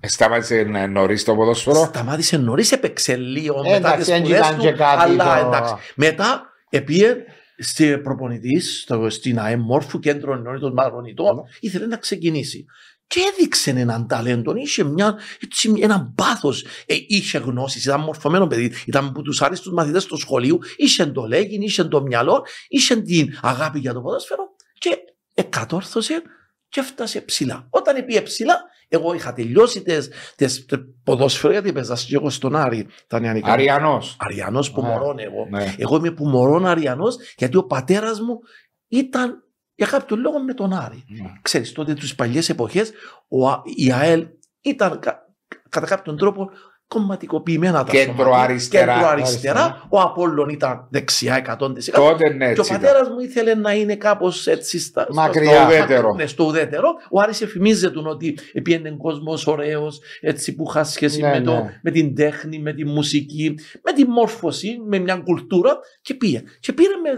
Σταμάτησε 0.02 0.64
νωρίς 0.90 1.24
το 1.24 1.36
ποδόσφαιρο; 1.36 1.76
Σταμάτησε 1.86 2.38
νωρίς, 2.38 2.72
έπαιξε 2.72 3.16
λίγο 3.16 3.60
Ε, 3.66 3.70
μετά 3.70 3.76
εντάξει, 3.76 3.98
τις 3.98 4.08
δεν 4.08 4.18
σπουδές 4.20 4.40
ήταν 4.40 4.56
του, 4.56 4.62
και 4.62 4.72
κάτι 4.72 5.02
αλλά 5.02 5.40
το- 5.42 5.48
εντάξει. 5.48 5.74
Μετά 5.96 6.46
επίε 6.70 7.16
στη 7.58 7.98
προπονητής 7.98 8.88
στην 9.08 9.40
ΑΕΜ 9.40 9.62
Μόρφου, 9.62 10.00
κέντρο 10.00 10.34
ενότητων 10.34 10.74
μαγνητών, 10.74 11.44
ήθελε 11.60 11.86
να 11.86 11.98
ξεκινήσει. 11.98 12.66
Και 13.08 13.20
έδειξε 13.32 13.70
έναν 13.70 14.08
ταλέντο, 14.08 14.56
είχε 14.56 14.84
μια, 14.84 15.20
έτσι, 15.42 15.74
ένα 15.80 16.14
πάθος. 16.16 16.66
Ε, 16.86 16.96
είχε 17.08 17.38
γνώσεις, 17.38 17.86
ήταν 17.86 18.00
μορφωμένο 18.00 18.48
παιδί. 18.48 18.74
Ήταν 18.86 19.06
από 19.06 19.22
τους 19.22 19.42
άριστους 19.42 19.74
μαθητές 19.74 20.06
του 20.06 20.18
σχολείου, 20.18 20.60
είχε 20.76 21.06
το 21.06 21.26
λέγει, 21.26 21.58
είχε 21.62 21.84
το 21.84 22.02
μυαλό, 22.02 22.46
είχε 22.68 23.02
την 23.02 23.38
αγάπη 23.42 23.80
για 23.80 23.94
το 23.94 24.02
ποδόσφαιρο 24.02 24.44
και 24.74 24.98
εκατόρθωσε 25.34 26.22
και 26.70 26.80
έφτασε 26.80 27.22
ψηλά. 27.22 27.68
Όταν 27.70 28.06
πήγε 28.06 28.22
ψηλά, 28.22 28.62
εγώ 28.88 29.14
είχα 29.14 29.34
τελειώσει 29.34 29.82
τις, 29.82 30.10
τις, 30.36 30.66
τις 30.66 30.80
ποδόσφαιρο 31.04 31.52
γιατί 31.54 31.74
παίζα 31.74 31.96
και 32.08 32.16
εγώ 32.16 32.30
στον 32.30 32.56
Άρη 32.56 32.88
τα 33.08 33.20
νεανικά. 33.20 33.52
Αριανός. 33.52 34.16
Αριανός 34.20 34.72
που 34.72 34.82
Α, 34.82 34.86
μωρών 34.88 35.20
εγώ. 35.20 35.48
Ναι. 35.50 35.76
Εγώ 35.78 35.98
είμαι 35.98 36.12
που 36.12 36.26
μωρών 36.28 36.66
Αριανός 36.66 37.18
γιατί 37.38 37.58
ο 37.58 37.64
πατέρας 37.64 38.20
μου 38.22 38.40
ήταν 38.88 39.44
για 39.76 39.88
κάποιο 39.88 40.16
λόγο 40.16 40.40
με 40.44 40.54
τον 40.54 40.74
Άρη. 40.74 41.04
Ξέρεις 41.42 41.72
τότε 41.72 41.94
τις 41.94 42.16
παλιές 42.16 42.50
εποχές 42.50 42.92
ο, 43.28 43.50
Α- 43.50 43.62
η 43.76 43.92
ΑΕΛ 43.92 44.28
ήταν 44.62 45.00
κα- 45.00 45.26
κατά 45.70 45.86
κάποιον 45.88 46.18
τρόπο 46.18 46.50
κομματικοποιημένα 46.88 47.84
τα 47.84 47.92
Κέντρο 47.92 48.14
σωματεία. 48.16 48.44
αριστερά. 48.44 48.94
Κέντρο 48.94 49.08
αριστερά. 49.08 49.86
Ο 49.90 50.00
Απόλλων 50.02 50.50
ήταν 50.50 50.88
δεξιά 50.92 51.36
100%. 51.36 51.58
Τότε 51.94 52.30
ναι, 52.30 52.46
Και 52.54 52.60
ο 52.60 52.64
έτσι. 52.64 52.74
ήταν. 52.74 52.82
πατέρας 52.82 53.10
μου 53.10 53.20
ήθελε 53.20 53.54
να 53.56 53.72
είναι 53.74 53.96
κάπως 53.96 54.48
έτσι 54.48 54.80
στα, 54.80 55.02
στο- 55.02 55.14
Μακριά. 55.14 55.52
Στο 55.56 55.66
ουδέτερο. 55.66 56.14
Ναι, 56.14 56.26
στο 56.28 56.44
ουδέτερο. 56.46 56.90
Ο 57.12 57.22
Άρης 57.22 57.42
εφημίζεται 57.42 58.00
ότι 58.00 58.38
πήγαινε 58.64 58.92
κόσμος 58.98 59.48
ωραίος, 59.48 60.00
έτσι 60.22 60.56
που 60.56 60.66
είχα 60.70 60.84
σχέση 60.84 61.22
Ναι, 61.22 61.30
με, 61.30 61.42
το, 61.42 61.52
ναι. 61.54 61.80
με 61.84 61.92
την 61.92 62.16
τέχνη, 62.16 62.60
με 62.60 62.74
τη 62.74 62.86
μουσική, 62.86 63.56
με 63.84 63.94
τη 63.94 64.06
μόρφωση, 64.08 64.78
με 64.88 65.00
μια 65.00 65.16
κουλτούρα 65.16 65.78
και 66.02 66.14
πήγε. 66.14 66.44
Και 66.60 66.74
πήρε 66.74 66.94
με 67.04 67.10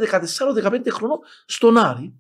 14-15 0.64 0.90
χρονών 0.92 1.18
στον 1.46 1.78
Άρη. 1.78 2.14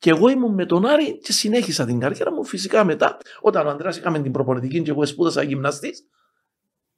Και 0.00 0.10
εγώ 0.10 0.28
ήμουν 0.28 0.54
με 0.54 0.66
τον 0.66 0.86
Άρη 0.86 1.18
και 1.18 1.32
συνέχισα 1.32 1.84
την 1.84 1.98
καριέρα 1.98 2.32
μου. 2.32 2.44
Φυσικά 2.44 2.84
μετά, 2.84 3.16
όταν 3.40 3.66
ο 3.66 3.70
Ανδρέας 3.70 3.96
είχαμε 3.98 4.18
την 4.20 4.32
προπονητική 4.32 4.82
και 4.82 4.90
εγώ 4.90 5.06
σπούδασα 5.06 5.42
γυμναστής, 5.42 6.02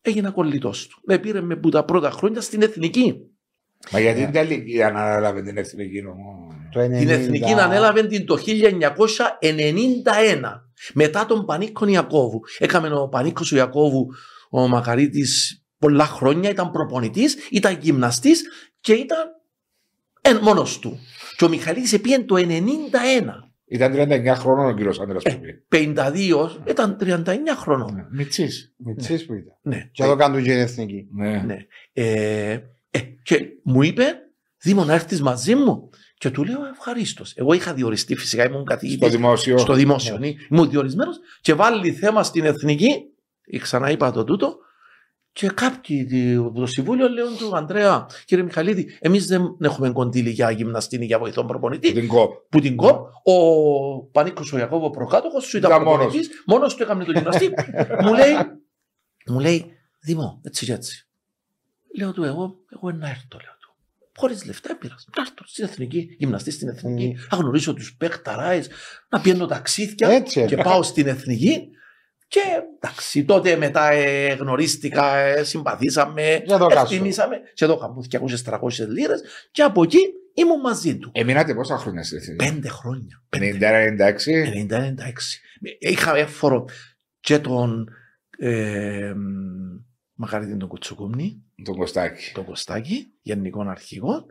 έγινα 0.00 0.30
κολλητό 0.30 0.70
του. 0.70 1.00
Με 1.04 1.18
πήρε 1.18 1.40
με 1.40 1.56
που 1.56 1.68
τα 1.68 1.84
πρώτα 1.84 2.10
χρόνια 2.10 2.40
στην 2.40 2.62
εθνική. 2.62 3.14
Μα 3.90 4.00
γιατί 4.00 4.20
την 4.20 4.32
τελική 4.32 4.76
να 4.76 4.86
ανάλαβε 4.86 5.42
την 5.42 5.56
εθνική 5.56 6.02
νομό. 6.02 6.54
Το 6.72 6.80
90. 6.80 6.98
Την 6.98 7.08
εθνική 7.08 7.52
ανέλαβε 7.52 8.06
την 8.06 8.26
το 8.26 8.38
1991 8.44 8.44
μετά 10.92 11.26
τον 11.26 11.44
Πανίκο 11.44 11.86
Ιακώβου. 11.86 12.40
Έκαμε 12.58 12.88
ο 12.94 13.08
Πανίκος 13.08 13.52
ο 13.52 13.56
Ιακώβου, 13.56 14.06
ο 14.50 14.68
Μακαρίτης, 14.68 15.62
πολλά 15.78 16.04
χρόνια, 16.04 16.50
ήταν 16.50 16.70
προπονητής, 16.70 17.36
ήταν 17.50 17.78
γυμναστής 17.80 18.42
και 18.80 18.92
ήταν 18.92 19.18
εν, 20.20 20.38
μόνος 20.42 20.78
του. 20.78 20.98
Και 21.36 21.44
ο 21.44 21.48
Μιχαλίδης 21.48 21.92
επίεν 21.92 22.26
το 22.26 22.36
91. 22.36 23.49
Ήταν 23.72 23.92
39 23.94 24.34
χρόνων 24.36 24.66
ο 24.66 24.74
κύριος 24.74 25.00
Άντρα 25.00 25.18
Ε, 25.22 25.30
που 25.32 25.40
πει. 25.40 25.64
52 25.68 26.48
ήταν 26.68 26.96
39 27.00 27.56
χρόνων. 27.56 28.06
Μιτσή. 28.12 28.48
Μητσής 28.76 29.26
που 29.26 29.34
ήταν. 29.34 29.54
Ναι. 29.62 29.88
Και 29.92 30.02
εδώ 30.02 30.16
κάνουν 30.16 30.42
και 30.42 30.52
η 30.52 30.58
εθνική. 30.58 31.06
Ναι. 31.12 31.42
Ναι. 31.46 31.56
Ε, 31.92 32.58
ε, 32.90 32.98
και 33.22 33.46
μου 33.62 33.82
είπε, 33.82 34.02
Δήμο 34.62 34.84
να 34.84 34.92
έρθεις 34.94 35.20
μαζί 35.22 35.54
μου. 35.54 35.88
Και 36.14 36.30
του 36.30 36.44
λέω 36.44 36.58
ευχαρίστως. 36.72 37.32
Εγώ 37.36 37.52
είχα 37.52 37.74
διοριστεί 37.74 38.16
φυσικά, 38.16 38.44
ήμουν 38.44 38.54
Στο 38.60 38.64
καθηγητή 38.64 39.08
δημόσιο. 39.08 39.58
στο 39.58 39.72
δημόσιο. 39.74 40.18
ναι. 40.18 40.32
Ήμουν 40.50 40.70
διορισμένος 40.70 41.16
και 41.40 41.54
βάλει 41.54 41.92
θέμα 41.92 42.22
στην 42.22 42.44
εθνική. 42.44 42.90
ε, 43.50 43.58
Ξανά 43.58 43.90
είπα 43.90 44.10
το 44.12 44.24
τούτο. 44.24 44.56
Και 45.32 45.48
κάποιοι 45.48 46.04
τι- 46.04 46.34
από 46.34 46.60
το 46.60 46.66
συμβούλιο 46.66 47.08
λέω 47.08 47.26
του 47.38 47.56
Αντρέα, 47.56 48.06
κύριε 48.24 48.44
Μιχαλίδη, 48.44 48.96
εμείς 49.00 49.26
δεν 49.26 49.56
έχουμε 49.60 49.90
κοντήλι 49.90 50.30
για 50.30 50.50
γυμναστή 50.50 50.96
ή 51.00 51.04
για 51.04 51.18
βοηθόν 51.18 51.46
προπονητή. 51.46 51.92
Την 51.92 52.06
κόπ. 52.08 52.32
Που 52.48 52.60
την 52.60 52.76
κοπ, 52.76 53.06
ο 53.26 54.04
Πανίκος 54.12 54.52
ο 54.52 54.58
Ιακώβο 54.58 54.90
προκάτοχος 54.90 55.44
σου 55.44 55.56
ήταν 55.56 55.70
Ήταν 55.70 55.82
μόνος. 55.82 55.98
προπονητής, 55.98 56.42
μόνος 56.46 56.74
του 56.74 56.82
έκαμε 56.82 57.04
τον 57.04 57.14
γυμναστή. 57.14 57.50
μου 58.04 58.14
λέει, 58.14 58.32
μου 59.26 59.38
λέει, 59.40 59.72
Δήμο, 60.02 60.40
έτσι 60.42 60.64
και 60.64 60.72
έτσι. 60.72 61.06
Λέω 61.98 62.12
του, 62.12 62.24
εγώ, 62.24 62.56
εγώ 62.72 62.90
να 62.92 63.08
έρθω, 63.08 63.38
λέω 63.44 63.54
του. 63.60 63.74
Χωρίς 64.16 64.44
λεφτά 64.46 64.76
πήρα. 64.76 64.94
Να 65.16 65.22
έρθω 65.22 65.34
στην 65.46 65.64
εθνική, 65.64 66.16
γυμναστή 66.18 66.50
στην 66.50 66.68
εθνική, 66.68 67.16
Mm. 67.18 67.26
να 67.30 67.36
γνωρίσω 67.36 67.74
τους 67.74 67.96
παίχταράε, 67.96 68.62
να 69.08 69.20
πιένω 69.20 69.46
ταξίδια 69.46 70.08
Έτσι. 70.08 70.44
και 70.44 70.56
πάω 70.56 70.82
στην 70.82 71.06
εθνική. 71.06 71.68
Και 72.30 72.40
εντάξει, 72.76 73.24
τότε 73.24 73.56
μετά 73.56 73.90
ε, 73.90 74.32
γνωρίστηκα, 74.34 75.16
ε, 75.16 75.44
συμπαθήσαμε, 75.44 76.42
Και 76.46 76.52
εδώ 76.54 76.66
κάσω. 76.66 76.80
εκτιμήσαμε. 76.94 77.36
Και 77.54 77.64
εδώ 77.64 77.74
είχα 77.74 78.18
200-300 78.60 78.86
λίρες. 78.88 79.22
Και 79.50 79.62
από 79.62 79.82
εκεί 79.82 79.98
ήμουν 80.34 80.60
μαζί 80.60 80.98
του. 80.98 81.10
Εμείνατε 81.14 81.54
πόσα 81.54 81.76
χρόνια 81.78 82.02
στην 82.02 82.18
εθνική. 82.18 82.44
Πέντε 82.44 82.68
χρόνια. 82.68 83.22
Πέντε 83.28 83.50
90-96. 83.52 84.44
90-96. 84.70 84.94
Είχα 85.78 86.16
έφορο 86.16 86.64
και 87.20 87.38
τον 87.38 87.88
ε, 88.38 89.12
Μακαρίτη 90.14 90.56
τον 90.56 90.68
Κουτσουκούμνη, 90.68 91.44
Τον 91.64 91.76
Κωστάκη. 91.76 92.32
τον 92.34 92.44
Κωστάκη, 92.44 93.12
γενικών 93.22 93.68
αρχηγών. 93.68 94.24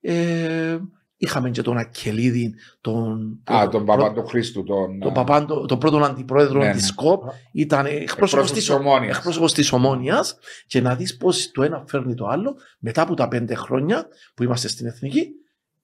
Ε, 0.00 0.78
είχαμε 1.16 1.50
και 1.50 1.62
τον 1.62 1.76
Ακελίδη, 1.76 2.54
τον, 2.80 3.40
Α, 3.44 3.68
τον 3.68 3.84
πρώτο- 3.84 4.02
Παπαντο 4.02 4.22
Χρήστου. 4.24 4.62
Τον, 4.64 4.98
τον, 5.00 5.12
Παπάντο, 5.12 5.66
τον 5.66 5.78
πρώτον 5.78 6.04
αντιπρόεδρο 6.04 6.58
Ναι, 6.58 6.72
της 6.72 6.80
ναι. 6.80 6.86
ΣΚΟΠ, 6.86 7.22
ήταν 7.52 7.86
εκπρόσωπος 7.86 8.52
της, 8.52 8.70
Ομόνιας. 8.70 9.16
εκπρόσωπος 9.16 9.52
της 9.52 9.72
Ομόνιας 9.72 10.38
και 10.66 10.80
να 10.80 10.94
δεις 10.94 11.16
πώς 11.16 11.50
το 11.50 11.62
ένα 11.62 11.84
φέρνει 11.88 12.14
το 12.14 12.26
άλλο 12.26 12.56
μετά 12.78 13.02
από 13.02 13.14
τα 13.14 13.28
πέντε 13.28 13.54
χρόνια 13.54 14.06
που 14.34 14.42
είμαστε 14.42 14.68
στην 14.68 14.86
Εθνική 14.86 15.28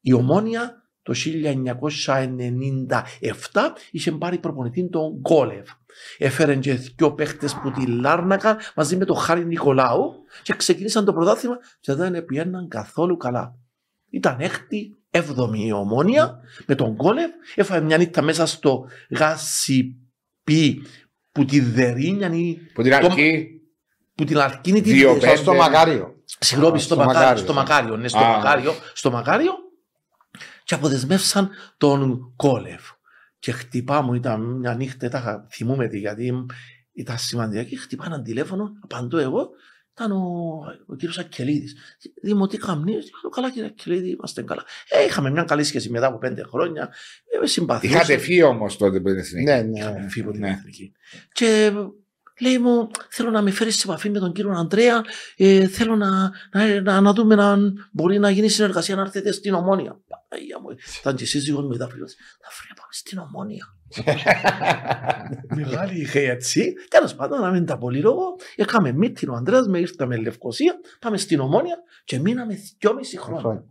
η 0.01 0.13
Ομόνια 0.13 0.77
το 1.03 1.15
1997 1.15 3.75
είχε 3.91 4.13
πάρει 4.13 4.39
προπονητή 4.39 4.89
τον 4.89 5.13
Γκόλευ. 5.19 5.69
Έφερε 6.19 6.57
και 6.57 6.75
δυο 6.75 7.13
παίχτες 7.13 7.55
που 7.55 7.71
τη 7.71 7.87
Λάρνακα 7.87 8.57
μαζί 8.77 8.97
με 8.97 9.05
τον 9.05 9.17
Χάρη 9.17 9.45
Νικολάου 9.45 10.15
και 10.43 10.55
ξεκίνησαν 10.57 11.05
το 11.05 11.13
πρωτάθλημα 11.13 11.57
και 11.81 11.95
δεν 11.95 12.25
πιέναν 12.25 12.69
καθόλου 12.69 13.17
καλά. 13.17 13.57
Ήταν 14.11 14.41
έκτη, 14.41 14.97
έβδομη 15.15 15.67
η 15.67 15.73
Ομόνια 15.73 16.41
με 16.67 16.75
τον 16.75 16.91
Γκόλευ. 16.93 17.31
Έφαγε 17.55 17.85
μια 17.85 17.97
νύχτα 17.99 18.23
μέσα 18.23 18.47
στο 18.47 18.87
γάσι 19.11 19.97
πι 20.45 20.83
που 21.33 21.45
τη 21.45 21.61
Δερίνιαν 21.61 22.33
ή 22.33 22.59
Που 22.75 22.83
την 22.83 22.91
Το- 22.91 22.97
αρχή. 23.07 23.49
που 24.15 24.25
την 24.25 24.39
αρκίνη 24.39 24.81
τη 24.81 24.93
Δύο 24.93 25.09
Δερίνιαν. 25.13 25.37
Στο 25.37 25.55
Μακάριο. 25.55 26.15
Συγγνώμη, 26.25 26.79
στο, 26.81 26.95
Στο 26.95 27.05
Μακάριο, 27.05 27.21
Μακάριο, 27.21 27.43
στο 27.43 27.53
ναι. 27.53 27.59
Μακάριο, 27.59 27.97
ναι, 27.97 28.09
στο 28.09 28.19
Α. 28.19 28.37
Μακάριο, 28.37 28.73
στο 28.95 29.11
Μακάριο 29.11 29.53
και 30.65 30.75
αποδεσμεύσαν 30.75 31.51
τον 31.77 32.33
Κόλεφ. 32.37 32.91
Και 33.39 33.53
χτυπά 33.53 34.03
μου, 34.03 34.15
ήταν 34.15 34.41
μια 34.59 34.75
νύχτα, 34.75 35.09
τα 35.09 35.47
θυμούμαι 35.51 35.89
τη 35.89 35.99
γιατί 35.99 36.47
ήταν 36.93 37.19
σημαντικά 37.19 37.63
και 37.63 37.77
χτυπά 37.77 38.05
ένα 38.07 38.23
τηλέφωνο, 38.23 38.71
απαντώ 38.83 39.19
εγώ, 39.19 39.49
ήταν 39.95 40.13
ο, 40.13 40.59
ο 40.87 40.95
κύριος 40.95 41.19
Ακελίδης. 41.19 41.77
Δήμο, 42.23 42.47
τι 42.47 42.57
καμνείς, 42.59 43.11
καλά 43.35 43.51
κύριε 43.51 43.69
Ακελίδη, 43.69 44.09
είμαστε 44.11 44.43
καλά. 44.43 44.65
Ε, 44.89 45.05
είχαμε 45.05 45.31
μια 45.31 45.43
καλή 45.43 45.65
σχέση 45.65 45.91
μετά 45.91 46.07
από 46.07 46.19
πέντε 46.19 46.43
χρόνια, 46.43 46.93
ε, 47.35 47.39
με 47.39 47.47
συμπαθούσε. 47.47 47.93
Είχατε 47.93 48.17
φύγει 48.19 48.43
όμως 48.43 48.77
τότε 48.77 48.97
από 48.97 49.09
την 49.09 49.19
εθνική. 49.19 49.45
Ναι, 49.45 49.63
ναι. 49.63 49.79
Είχαμε 49.79 50.09
φύγει 50.09 50.25
από 50.25 50.33
την 50.33 50.41
Ναι. 50.41 50.51
εθνική. 50.51 50.93
Και 51.33 51.73
λέει 52.43 52.59
μου, 52.59 52.91
θέλω 53.11 53.31
να 53.31 53.43
με 53.43 53.51
φέρεις 53.51 53.77
σε 53.77 53.89
επαφή 53.89 54.11
με 54.11 54.19
τον 54.19 54.33
κύριο 54.33 54.51
Αντρέα. 54.51 55.05
Ε, 55.37 55.67
θέλω 55.67 55.97
να, 55.97 56.31
να, 56.53 56.81
να, 56.83 57.01
να 57.01 57.13
δούμε 57.13 57.45
αν 57.45 57.89
μπορεί 57.93 58.19
να 58.19 58.31
γίνει 58.31 58.49
συνεργασία 58.49 58.95
να 58.95 59.03
έρθετε 59.03 59.33
στην 59.33 59.55
Ομόνια. 59.55 60.01
Παναγία 60.29 60.61
μου, 60.61 60.69
ήταν 61.01 61.17
και 61.17 61.27
σύζυγος 61.27 61.65
μου, 61.65 61.73
ήταν 61.73 61.89
φίλος. 61.91 62.15
Θα 62.41 62.51
φέρει 62.51 62.69
να 62.69 62.75
πάμε 62.75 62.93
στην 62.93 63.19
Ομόνια. 63.19 63.77
Μεγάλη 65.61 66.01
είχε 66.01 66.31
έτσι. 66.31 66.75
Τέλος 66.89 67.15
πάντων, 67.15 67.41
να 67.41 67.51
μην 67.51 67.67
τα 67.67 67.79
πολύ 67.79 68.01
λόγο. 68.01 68.37
Έκαμε 68.57 68.95
meeting 69.01 69.29
ο 69.29 69.35
Αντρέας, 69.35 69.67
με 69.67 69.79
ήρθαμε 69.79 70.17
Λευκοσία, 70.17 70.75
πάμε 71.01 71.17
στην 71.17 71.41
Ομόνια 71.41 71.77
και 72.05 72.19
μείναμε 72.19 72.59
δυόμιση 72.79 73.19
χρόνια. 73.19 73.65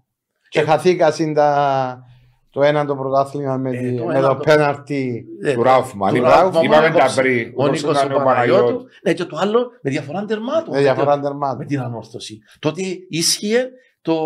Και 0.49 0.61
χαθήκα 0.61 1.11
συν 1.11 1.33
τα... 1.33 2.03
το 2.51 2.61
ένα 2.63 2.85
το 2.85 2.95
πρωτάθλημα 2.95 3.57
με, 3.57 3.69
Ε, 3.69 3.79
τη- 3.79 3.95
το 3.97 4.05
με 4.05 4.17
ένα 4.17 4.27
το 4.27 4.35
το- 4.35 4.43
πέναρτι. 4.43 5.25
Ε, 5.43 5.53
Του 5.53 5.63
Ράουφμαν. 5.63 6.09
του 6.09 6.15
Είπα- 6.15 6.29
Ράουφμαν, 6.29 6.63
Είπαμε 6.63 6.85
ο 6.85 6.89
τα 6.89 6.93
Νίκος- 6.95 7.15
πριν. 7.15 7.47
Ο 7.55 7.63
όπως 7.63 7.81
Νίκος 7.81 7.97
ήταν 8.01 8.11
ο 8.11 8.15
ο 8.21 8.23
Παναγιώτου. 8.23 8.85
Ναι, 9.03 9.13
και 9.13 9.23
το 9.25 9.37
άλλο 9.41 9.69
με 9.81 9.89
διαφορά 9.89 10.25
τερμάτων. 10.25 10.73
Με 10.75 10.81
διαφορά 10.81 11.15
με, 11.15 11.21
τερμάτων. 11.21 11.65
την 11.67 11.79
ανόρθωση. 11.79 12.39
Τότε 12.59 12.81
ίσχυε 13.09 13.69
το, 14.01 14.17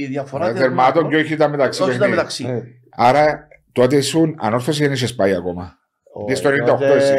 η 0.00 0.06
διαφορά 0.06 0.48
Ε, 0.48 0.54
Θερμάτων 0.54 1.08
και 1.08 1.16
όχι 1.16 1.36
τα 1.36 1.48
μεταξύ. 1.48 1.82
όχι 1.82 1.90
τα 1.90 1.96
παιχνίδια. 1.98 2.16
μεταξύ. 2.16 2.44
Ε, 2.48 2.62
Άρα 2.96 3.48
τότε 3.72 3.96
ήσουν 3.96 4.34
ανόρθωση 4.38 4.82
δεν 4.82 4.92
είχες 4.92 5.14
πάει 5.14 5.34
ακόμα. 5.34 5.78
ο- 6.12 6.34
στο 6.34 6.48
98 6.48 6.78
τότε 6.78 6.96
εσύ. 6.96 7.12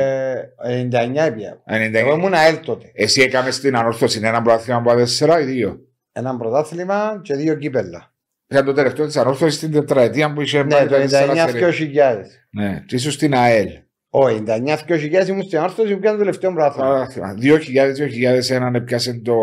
99 0.64 1.26
έπια. 1.26 1.62
99. 1.66 2.00
Εγώ 2.00 2.14
ήμουν 2.14 2.34
ΑΕΛ 2.34 2.60
τότε. 2.60 2.92
Εσύ 2.94 3.22
έκαμες 3.22 3.56
στην 3.56 3.76
ανόρθωση 3.76 4.20
ένα 4.24 4.42
πρωτάθλημα 4.42 4.80
από 4.80 4.94
τέσσερα 4.96 5.40
ή 5.40 5.44
δύο; 5.44 5.78
Ένα 6.12 6.38
πρωτάθλημα 6.38 7.20
και 7.24 7.36
δύο 7.36 7.56
κύπελα. 7.56 8.11
Είχα 8.52 8.64
το 8.64 8.74
τελευταίο 8.74 9.06
της 9.06 9.18
ανόρθωσης 9.18 9.56
στην 9.56 9.72
τετραετία 9.72 10.34
που 10.34 10.42
είχε 10.42 10.64
Ναι, 10.64 10.70
πάρει 10.70 10.88
το 10.88 10.94
τα 10.94 11.00
τέσσερα 11.02 11.34
99 11.48 11.52
σερί. 11.72 11.92
2000. 11.96 12.24
Ναι, 12.50 12.84
και 12.88 12.96
ήσουν 12.96 13.12
στην 13.12 13.34
ΑΕΛ. 13.36 13.68
Όχι, 14.10 14.44
99 14.48 14.78
2000 14.88 15.28
ήμουν 15.28 15.44
στην 15.44 15.60
όρθωση 15.60 15.94
που 15.94 16.00
πιάνε 16.00 16.18
το 16.18 16.24
τελευταίο 16.24 16.54
πρωτάθλημα. 16.54 17.36
2000-2001 17.42 18.74
έπιασε 18.74 19.14
το 19.14 19.34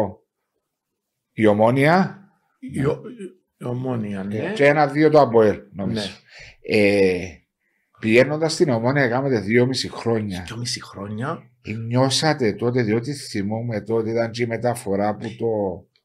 η 1.32 1.46
Ομόνια 1.46 2.18
Η, 2.60 2.84
ο- 2.84 3.02
η 3.60 3.64
ομόνια, 3.64 4.24
ναι. 4.24 4.52
και 4.54 4.66
ένα-δύο 4.66 5.10
το 5.10 5.20
Αποέλ, 5.20 5.58
νομίζω. 5.72 6.00
Ναι. 6.00 6.76
Ε, 6.76 7.18
Πηγαίνοντας 8.00 8.52
στην 8.52 8.68
Ομόνια, 8.70 9.02
έκανατε 9.02 9.38
δυόμιση 9.40 9.88
χρόνια. 9.90 10.42
Δυο 10.46 10.56
μισή 10.56 10.82
χρόνια. 10.82 11.42
Ε, 11.62 11.72
Νιώσατε 11.72 12.52
τότε, 12.52 12.82
διότι 12.82 13.12
θυμόμαι 13.12 13.80
τότε 13.80 14.10
ήταν 14.10 14.30
και 14.30 14.42
η 14.42 14.46
μεταφορά 14.46 15.16
που 15.16 15.26
το. 15.38 15.46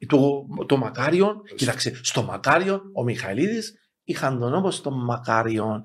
Το, 0.06 0.46
το 0.66 0.78
Μακάριον, 0.78 1.42
κοίταξε, 1.56 2.00
στο 2.04 2.24
Μακάριον 2.24 2.82
ο 2.94 3.04
Μιχαηλίδης 3.04 3.74
είχαν 4.04 4.40
τον 4.40 4.56
όπως 4.56 4.82
τον 4.82 5.04
Μακάριον 5.06 5.82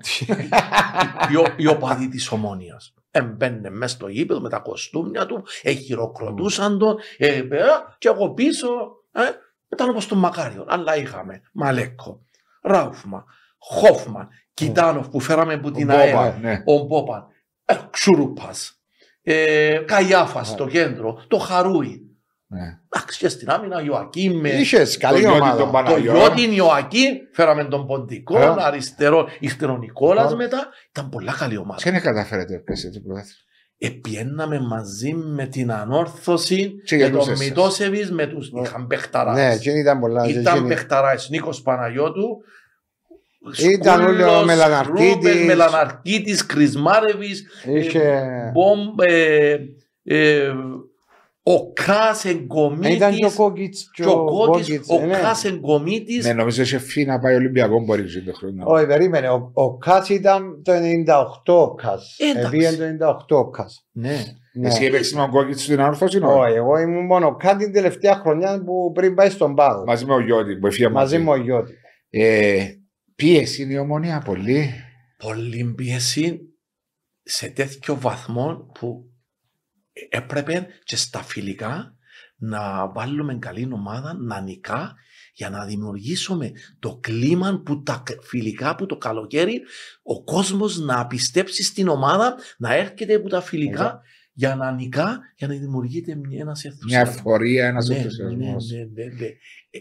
οι, 1.31 1.35
ο- 1.35 1.53
οι 1.57 1.67
οπαδοί 1.67 2.07
της 2.07 2.31
Ομόνιας. 2.31 2.93
Εμπαίνε 3.11 3.69
μέσα 3.69 3.95
στο 3.95 4.07
γήπεδο 4.07 4.39
με 4.41 4.49
τα 4.49 4.59
κοστούμια 4.59 5.25
του, 5.25 5.43
ε, 5.61 5.71
χειροκροτούσαν 5.71 6.77
τον, 6.79 6.95
ε, 7.17 7.27
ε, 7.37 7.43
και 7.97 8.07
εγώ 8.07 8.33
πίσω, 8.33 8.67
ε, 9.11 9.21
ήταν 9.73 9.89
όπως 9.89 10.07
τον 10.07 10.17
Μακάριον. 10.17 10.65
Αλλά 10.67 10.95
είχαμε 10.97 11.41
Μαλέκο, 11.53 12.21
Ράουφμα, 12.61 13.25
Χόφμαν, 13.57 14.27
Κιτάνοφ 14.53 15.07
που 15.09 15.19
φέραμε 15.19 15.53
από 15.53 15.71
την 15.71 15.85
Μπόμπα, 15.85 15.99
ΑΕΛ, 16.21 16.33
ναι. 16.41 16.63
ο 16.65 16.77
Μπόπαν, 16.77 17.27
ε, 17.65 17.75
Ξουρούπας, 17.89 18.81
ε, 19.21 19.77
Καϊάφας 19.87 20.47
στο 20.47 20.67
κέντρο, 20.67 21.23
το 21.27 21.37
Χαρούι. 21.37 22.08
Ναι. 22.51 22.79
Εντάξει, 22.89 23.19
και 23.19 23.29
στην 23.29 23.49
άμυνα 23.49 23.83
Ιωακήμ 23.83 24.39
με 24.39 24.49
Είχες 24.49 24.97
καλή 24.97 25.13
Το 25.23 25.29
Γιώτη 25.29 25.39
τον 25.39 25.47
ομάδα. 25.47 25.63
το 25.63 25.71
Παναγιώ. 25.71 26.15
Γιώτην 26.15 26.51
Ιωακήμ, 26.51 27.15
φέραμε 27.33 27.63
τον 27.63 27.85
Ποντικό, 27.87 28.39
Ε. 28.39 28.55
αριστερό, 28.59 29.27
ήρθε 29.39 29.65
ο 29.65 29.77
Νικόλας 29.77 30.31
Ε. 30.31 30.35
μετά. 30.35 30.67
Ήταν 30.89 31.09
πολλά 31.09 31.35
καλή 31.39 31.57
ομάδα. 31.57 31.81
Και 31.83 31.91
δεν 31.91 32.01
καταφέρατε 32.01 32.53
να 32.53 32.59
πέσετε 32.59 32.93
το 32.93 32.99
πρωτάθλημα. 33.05 33.37
Επιέναμε 33.81 34.59
μαζί 34.59 35.13
με 35.13 35.45
την 35.47 35.71
ανόρθωση 35.71 36.69
Και 36.69 36.81
και 36.85 36.95
για 36.95 37.11
τους 37.11 37.23
τον 37.25 37.33
εσάς. 37.33 37.47
Μητώσεβης 37.47 38.11
με 38.11 38.27
τους 38.27 38.51
Ναι. 38.51 38.61
είχαν 38.61 38.81
Ναι, 38.81 38.87
παιχταράς. 38.87 39.55
εκείνη 39.55 39.79
ήταν 39.79 39.99
πολλά. 39.99 40.25
Ήταν 40.27 40.53
εκείνη. 40.55 40.67
παιχταράς 40.67 41.29
Νίκος 41.29 41.61
Παναγιώτου, 41.61 42.37
Ήταν 43.59 44.01
όλοι 44.05 44.23
ο 44.23 44.27
Σκούλος, 44.27 44.45
Μελαναρκίτης. 44.45 45.13
Ρούπερ, 45.13 45.45
Μελαναρκίτης, 45.45 46.45
Κρισμάρεβης, 46.45 47.45
Είχε... 47.65 48.21
Μπομ, 48.53 48.79
ε, 49.07 49.55
ε, 50.03 50.51
Ο 51.51 51.71
Κάς 51.73 52.25
Ε, 52.25 52.29
Ήταν 52.29 53.15
και 53.15 53.25
ο 53.25 53.27
εγκομίτης, 53.27 53.35
Κόκκιτς 53.35 53.91
και 53.93 54.05
ο 54.05 54.23
Κόκκιτς, 54.23 54.67
Κόκκιτς, 54.67 54.89
ο 54.89 55.01
ε, 55.01 55.05
ναι. 55.05 55.17
Κάς 55.17 55.45
εγκομίτης. 55.45 56.25
Ναι, 56.25 56.33
νομίζω 56.33 56.61
είχε 56.61 56.77
φύ 56.77 57.05
να 57.05 57.19
πάει 57.19 57.35
Ολυμπιακό 57.35 57.79
μπορεί 57.79 58.03
και 58.03 58.21
το 58.21 58.33
χρόνο. 58.33 58.63
Όχι, 58.67 58.85
περίμενε. 58.85 59.29
Ο, 59.29 59.51
ο 59.53 59.77
Κάς 59.77 60.09
ήταν 60.09 60.61
το 60.63 60.71
98 61.45 61.53
ο 61.53 61.75
Κάς. 61.75 62.17
Εντάξει. 62.19 62.47
Επήγαινε 62.47 62.97
το 62.97 63.15
98 63.29 63.37
ο 63.37 63.49
Κάς. 63.49 63.87
Ναι. 63.91 64.23
Ναι. 64.53 64.67
Εσύ 64.67 64.85
έπαιξες 64.85 65.13
με 65.13 65.21
τον 65.21 65.29
Κόκκιτς 65.29 65.63
στην 65.63 65.79
ανόρθωση, 65.79 66.19
ναι. 66.19 66.25
Όχι, 66.25 66.53
εγώ 66.53 66.77
ήμουν 66.77 67.05
μόνο 67.05 67.35
κάτι 67.35 67.63
την 67.63 67.73
τελευταία 67.73 68.15
χρονιά 68.15 68.63
που 68.63 68.91
πριν 68.93 69.15
πάει 69.15 69.29
στον 69.29 69.55
Πάγο. 69.55 69.83
Μαζί 69.85 70.05
με 70.05 70.13
ο 70.13 70.19
Γιώτη 70.19 70.55
που 70.55 70.67
έφυγε 70.67 70.89
Μαζί 70.89 71.19
με 71.19 71.29
ο 71.29 71.35
Γιώτη. 71.35 71.73
Ε, 72.09 72.65
πίεση 73.15 73.61
είναι 73.61 73.73
η 73.73 73.77
ομονία 73.77 74.21
πολύ. 74.25 74.69
Πολύ 75.17 75.73
πίεση 75.75 76.39
σε 77.23 77.47
τέτοιο 77.49 77.95
βαθμό 77.95 78.71
που 78.79 79.08
έπρεπε 80.09 80.67
και 80.83 80.95
στα 80.95 81.23
φιλικά 81.23 81.93
να 82.37 82.91
βάλουμε 82.91 83.35
καλή 83.39 83.69
ομάδα, 83.73 84.13
να 84.19 84.41
νικά, 84.41 84.95
για 85.33 85.49
να 85.49 85.65
δημιουργήσουμε 85.65 86.51
το 86.79 86.97
κλίμα 87.01 87.61
που 87.65 87.81
τα 87.83 88.03
φιλικά 88.21 88.75
που 88.75 88.85
το 88.85 88.97
καλοκαίρι 88.97 89.61
ο 90.03 90.23
κόσμος 90.23 90.77
να 90.79 91.07
πιστέψει 91.07 91.63
στην 91.63 91.87
ομάδα, 91.87 92.35
να 92.57 92.73
έρχεται 92.75 93.13
από 93.13 93.29
τα 93.29 93.41
φιλικά 93.41 93.95
Exact. 93.99 94.01
για 94.33 94.55
να 94.55 94.71
νικά, 94.71 95.19
για 95.35 95.47
να 95.47 95.53
δημιουργείται 95.53 96.15
μια- 96.15 96.39
ένας 96.41 96.61
Μια 96.63 96.71
ενθουσιασμός. 96.73 97.15
εφορία, 97.17 97.67
ένας 97.67 97.87
Ναι, 97.87 97.95
ναι, 97.95 98.01
ενθουσιασμός. 98.01 98.71
ναι, 98.71 98.77
ναι, 99.03 99.03
ναι. 99.13 99.25
Ε, 99.25 99.77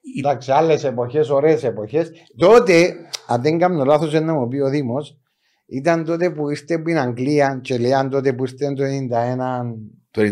η- 0.00 0.18
Εντάξει, 0.18 0.50
άλλες 0.52 0.84
εποχές, 0.84 1.28
ωραίες 1.30 1.62
εποχές. 1.64 2.10
Τότε, 2.36 2.94
αν 3.26 3.42
δεν 3.42 3.58
κάνω 3.58 3.84
λάθος, 3.84 4.12
να 4.12 4.32
μου 4.34 4.48
πει 4.48 4.58
ο 4.58 4.68
Δήμος, 4.68 5.18
ήταν 5.72 6.04
τότε 6.04 6.30
που 6.30 6.50
ήρθε 6.50 6.74
από 6.74 6.84
την 6.84 6.98
Αγγλία 6.98 7.58
και 7.62 7.78
λέει 7.78 7.92
τότε 8.10 8.32
που 8.32 8.42
ήρθε 8.44 8.72
το 8.72 8.84
91, 8.84 9.74
Το 10.10 10.22
91. 10.22 10.26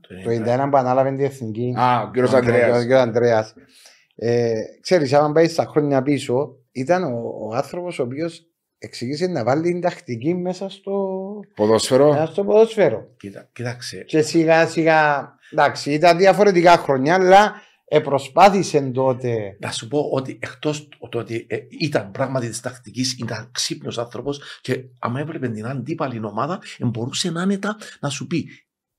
το 0.00 0.30
91 0.64 0.68
που 0.70 0.76
ανάλαβε 0.76 1.10
την 1.10 1.24
εθνική. 1.24 1.74
Α, 1.78 2.02
ο 2.02 2.10
κύριος 2.10 2.32
Ο 2.32 2.36
Ανδρέας. 2.36 2.86
κ. 2.86 2.92
Ανδρέας. 2.92 3.54
Ε, 4.16 4.52
ξέρεις, 4.80 5.12
άμα 5.12 5.32
πάει 5.32 5.48
στα 5.48 5.64
χρόνια 5.64 6.02
πίσω, 6.02 6.56
ήταν 6.72 7.04
ο, 7.04 7.20
ο 7.50 7.54
άνθρωπος 7.54 7.98
ο 7.98 8.02
οποίος 8.02 8.46
εξηγήσε 8.78 9.26
να 9.26 9.44
βάλει 9.44 9.62
την 9.62 9.80
τακτική 9.80 10.34
μέσα 10.34 10.68
στο, 10.70 11.18
Ποδόσφαιρο. 11.54 12.12
μέσα 12.12 12.26
στο 12.26 12.44
ποδόσφαιρο. 12.44 13.08
Κοίτα, 13.16 13.48
κοίταξε, 13.52 13.96
Και 14.06 14.20
σιγά 14.22 14.66
σιγά, 14.66 15.32
εντάξει, 15.52 15.92
ήταν 15.92 16.16
διαφορετικά 16.18 16.70
χρόνια, 16.76 17.14
αλλά 17.14 17.52
επροσπάθησε 17.94 18.80
τότε. 18.80 19.56
Να 19.60 19.70
σου 19.70 19.88
πω 19.88 20.08
ότι 20.12 20.38
εκτός 20.42 20.88
το 21.10 21.18
ότι 21.18 21.46
ε, 21.48 21.56
ήταν 21.80 22.10
πράγματι 22.10 22.48
της 22.48 22.60
τακτικής, 22.60 23.12
ήταν 23.12 23.48
ξύπνιος 23.52 23.98
άνθρωπος 23.98 24.40
και 24.60 24.84
άμα 24.98 25.20
έβλεπε 25.20 25.48
την 25.48 25.66
αντίπαλη 25.66 26.24
ομάδα, 26.24 26.60
ε, 26.78 26.84
μπορούσε 26.84 27.32
άνετα 27.36 27.76
να 28.00 28.08
σου 28.08 28.26
πει 28.26 28.48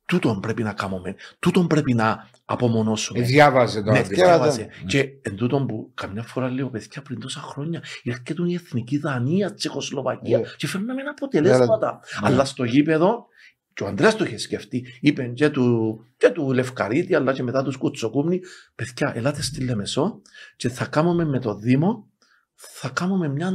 τούτον 0.05 0.39
πρέπει 0.39 0.63
να 0.63 0.73
κάνουμε, 0.73 1.15
τούτον 1.39 1.67
πρέπει 1.67 1.93
να 1.93 2.29
απομονώσουμε. 2.45 3.19
Ε, 3.19 3.21
Διάβαζε 3.21 3.81
το 3.83 3.91
Ναι, 3.91 3.97
αντίθετο. 3.99 4.21
διάβαζε. 4.21 4.57
διάβαζε. 4.61 4.85
Και 4.87 5.09
εν 5.21 5.35
τούτον 5.35 5.65
που 5.67 5.91
καμιά 5.93 6.23
φορά 6.23 6.49
λέω 6.49 6.69
παιδιά 6.69 7.01
πριν 7.01 7.19
τόσα 7.19 7.39
χρόνια 7.39 7.83
έρχεται 8.03 8.33
η 8.47 8.53
εθνική 8.53 8.97
Δανία, 8.97 9.53
Τσεχοσλοβακία 9.53 10.37
Ναι. 10.37 10.43
και 10.57 10.67
φέρναμε 10.67 11.01
αποτελέσματα. 11.01 11.99
Ναι. 12.21 12.27
Αλλά 12.27 12.45
στο 12.45 12.63
γήπεδο, 12.63 13.27
και 13.75 13.83
ο 13.83 13.87
Αντρέας 13.87 14.15
το 14.15 14.23
είχε 14.23 14.37
σκεφτεί, 14.37 14.85
είπε 15.01 15.23
και 15.23 15.49
του, 15.49 15.99
και 16.17 16.29
του 16.29 16.51
Λευκαρίτη, 16.53 17.15
αλλά 17.15 17.33
και 17.33 17.43
μετά 17.43 17.63
τους 17.63 17.77
Κουτσοκούμνη, 17.77 18.41
παιδιά, 18.75 19.13
ελάτε 19.15 19.41
στη 19.41 19.63
Λεμεσό 19.63 20.21
και 20.55 20.69
θα 20.69 20.85
κάνουμε 20.85 21.25
με 21.25 21.39
το 21.39 21.55
Δήμο, 21.55 22.07
θα 22.55 22.89
κάνουμε 22.89 23.27
μια. 23.27 23.51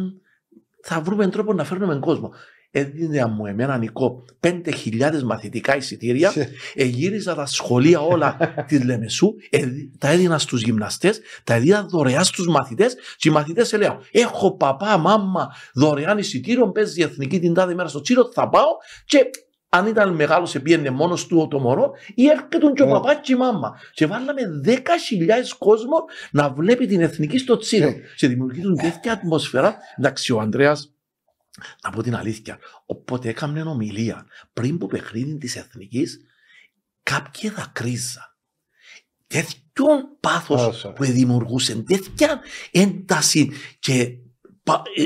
θα 0.83 1.01
βρούμε 1.01 1.29
τρόπο 1.29 1.53
να 1.53 1.65
φέρνουμε 1.65 1.99
κόσμο. 1.99 2.33
Έδινε 2.71 3.27
μου 3.27 3.47
εμένα 3.47 3.79
Νικό 3.79 4.25
5.000 4.41 5.23
μαθητικά 5.23 5.77
εισιτήρια 5.77 6.33
εγύριζα 6.75 7.35
τα 7.35 7.47
σχολεία 7.47 8.01
όλα 8.01 8.37
της 8.69 8.85
Λεμεσού, 8.85 9.35
ε, 9.51 9.67
τα 9.99 10.09
έδινα 10.09 10.39
στους 10.39 10.63
γυμναστές, 10.63 11.21
τα 11.45 11.55
έδινα 11.55 11.83
δωρεάν 11.83 12.25
στους 12.25 12.47
μαθητές 12.47 12.97
και 13.17 13.29
οι 13.29 13.33
μαθητές 13.33 13.73
έλεγαν: 13.73 13.99
Έχω 14.11 14.57
παπά, 14.57 14.97
μάμα, 14.97 15.49
δωρεάν 15.75 16.19
εισιτήριο, 16.19 16.71
παίζει 16.71 17.01
η 17.01 17.03
εθνική 17.03 17.41
την 17.41 17.55
τάδε 17.55 17.75
μέρα 17.75 17.89
στο 17.89 18.01
Τσίρο, 18.01 18.31
θα 18.33 18.49
πάω 18.49 18.69
και 19.05 19.31
αν 19.73 19.87
ήταν 19.87 20.15
μεγάλος, 20.15 20.53
πήγαινε 20.63 20.91
μόνος 20.91 21.27
του 21.27 21.49
το 21.51 21.59
μωρό, 21.59 21.93
ή 22.15 22.27
έρχεται 22.27 22.59
και 22.75 22.83
ο 22.83 22.87
Ναι. 22.87 22.93
παπάς 22.93 23.17
και 23.23 23.33
η 23.33 23.37
μάμα. 23.37 23.79
Και 23.93 24.07
βάλαμε 24.07 24.43
10.000 24.65 25.55
κόσμο 25.59 26.05
να 26.31 26.51
βλέπει 26.51 26.87
την 26.87 27.01
εθνική 27.01 27.39
στο 27.39 27.57
Τσίρο. 27.57 27.91
Ναι. 27.91 27.97
Και 28.17 28.29
δημιουργήσουν 28.29 28.77
τέτοια 28.77 29.13
ατμόσφαιρα. 29.13 29.77
Εντάξει, 29.99 30.33
ο 30.33 30.41
Ανδρέας, 30.41 30.95
να 31.85 31.91
πω 31.91 32.03
την 32.03 32.17
αλήθεια, 32.17 32.59
όποτε 32.87 33.29
έκαμε 33.29 33.63
ομιλία 33.63 34.27
πριν 34.53 34.79
που 34.79 34.87
παιχνίδι 34.87 35.37
της 35.39 35.57
εθνικής, 35.57 36.21
κάποιοι 37.03 37.51
δακρύζαν. 37.51 38.25
Τέτοιον 39.27 40.17
πάθος 40.21 40.67
Όσο. 40.67 40.93
που 40.93 41.05
δημιουργούσε, 41.05 41.75
τέτοια 41.83 42.41
ένταση 42.71 43.51
και 43.79 43.93
πα- 44.05 44.07
ε, 44.07 44.30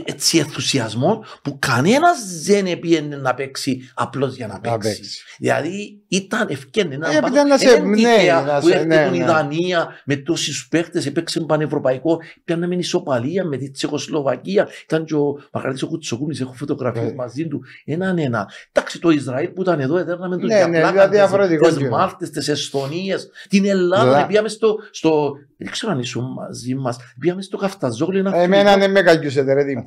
έτσι 0.04 0.38
ενθουσιασμός 0.38 1.18
που 1.42 1.58
κανένας 1.58 2.42
δεν 2.44 2.78
πήγαινε 2.78 3.16
να 3.16 3.34
παίξει 3.34 3.90
απλώς 3.94 4.34
για 4.36 4.46
να 4.46 4.52
Να 4.52 4.60
παίξει. 4.60 4.78
παίξει. 4.96 5.20
Δηλαδή 5.38 5.98
ήταν 6.08 6.46
ευκαιρία. 6.50 6.98
Ε, 7.12 7.16
επειδή 7.16 7.42
να 7.48 7.58
σε- 7.58 7.78
ναι, 7.78 8.32
να 8.46 8.58
που 8.60 8.66
σε- 8.66 8.74
έρχεται 8.74 9.08
ναι, 9.10 9.16
η 9.16 9.18
ναι. 9.18 9.24
Δανία 9.24 9.88
με 10.04 10.16
τόσους 10.16 10.68
παίχτες, 10.70 11.06
έπαιξε 11.06 11.40
πανευρωπαϊκό, 11.40 12.18
πιάναμε 12.44 12.74
ισοπαλία 12.74 13.44
με 13.44 13.56
τη 13.56 13.70
Τσεχοσλοβακία. 13.70 14.68
Ήταν 14.84 15.04
και 15.04 15.14
ο 15.14 15.40
Μαγαρίτης 15.52 15.82
ο 15.82 15.86
Κουτσοκούνης, 15.86 16.40
έχω 16.40 16.52
φωτογραφίες 16.52 17.04
Ναι. 17.04 17.14
μαζί 17.14 17.48
του. 17.48 17.62
Έναν 17.84 18.18
ένα. 18.18 18.50
Εντάξει, 18.72 19.00
το 19.00 19.10
Ισραήλ 19.10 19.48
που 19.48 19.62
ήταν 19.62 19.80
εδώ, 19.80 19.96
έδερναμε 19.96 20.36
τους 20.36 20.48
Ναι, 20.48 20.56
για 20.56 20.66
ναι, 20.68 20.78
πλάκα, 20.78 20.90
δηλαδή 20.92 21.08
τις- 21.10 21.18
διαφορετικό 21.18 21.68
τις 21.68 21.76
κοινό. 21.76 21.88
Μάλτες, 21.96 22.30
τις 22.30 22.48
Εσθονίες, 22.48 23.28
την 23.48 23.66
Ελλάδα, 23.66 24.04
Λα- 24.10 24.20
ναι, 24.20 24.26
πήγαμε 24.26 24.48
στο, 24.48 24.76
στο, 24.90 25.32
δεν 25.56 25.70
ξέρω 25.70 25.92
αν 25.92 25.98
ήσουν 25.98 26.24
μαζί 26.32 26.74
μας, 26.74 26.96
πήγαμε 27.18 27.42
στο 27.42 27.56
Καφταζόγλι 27.56 28.22
να 28.22 28.36
Εμένα 28.42 28.76
δεν 28.76 28.90
με 28.90 29.02
καλιούσετε 29.02 29.52
ρε 29.52 29.62
Δήμο. 29.62 29.84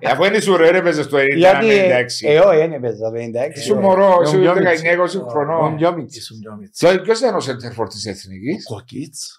Ε, 0.00 0.10
Αφού 0.10 0.24
είναι 0.24 0.40
σου 0.40 0.56
ρε, 0.56 0.68
έπαιζες 0.76 1.04
στο 1.04 1.18
90, 1.18 1.24
Γιατί, 1.36 1.66
96. 1.66 2.28
ε, 2.28 2.38
όχι, 2.38 2.56
δεν 2.56 2.72
έπαιζα 2.72 3.10
το 3.10 3.16
96. 3.54 3.58
Ήσουν 3.58 3.78
μωρό, 3.78 4.16
Ο 4.18 4.22
ήσουν 4.22 4.40
Μπιόμιτς. 4.40 4.82
19-20 4.82 5.20
Ο 5.24 5.28
χρονών. 5.28 5.74
Μπιόμιτς. 5.74 6.16
Ήσουν 6.16 6.38
πιο 6.40 6.56
μίτσι. 6.60 6.86
Ποιο 6.86 7.00
ποιος 7.02 7.18
ήταν 7.18 7.34
ο 7.34 7.40
σέντερφορ 7.40 7.88
της 7.88 8.06
Εθνικής; 8.06 8.64
Ο 8.70 8.74
Κόκκιτς. 8.74 9.37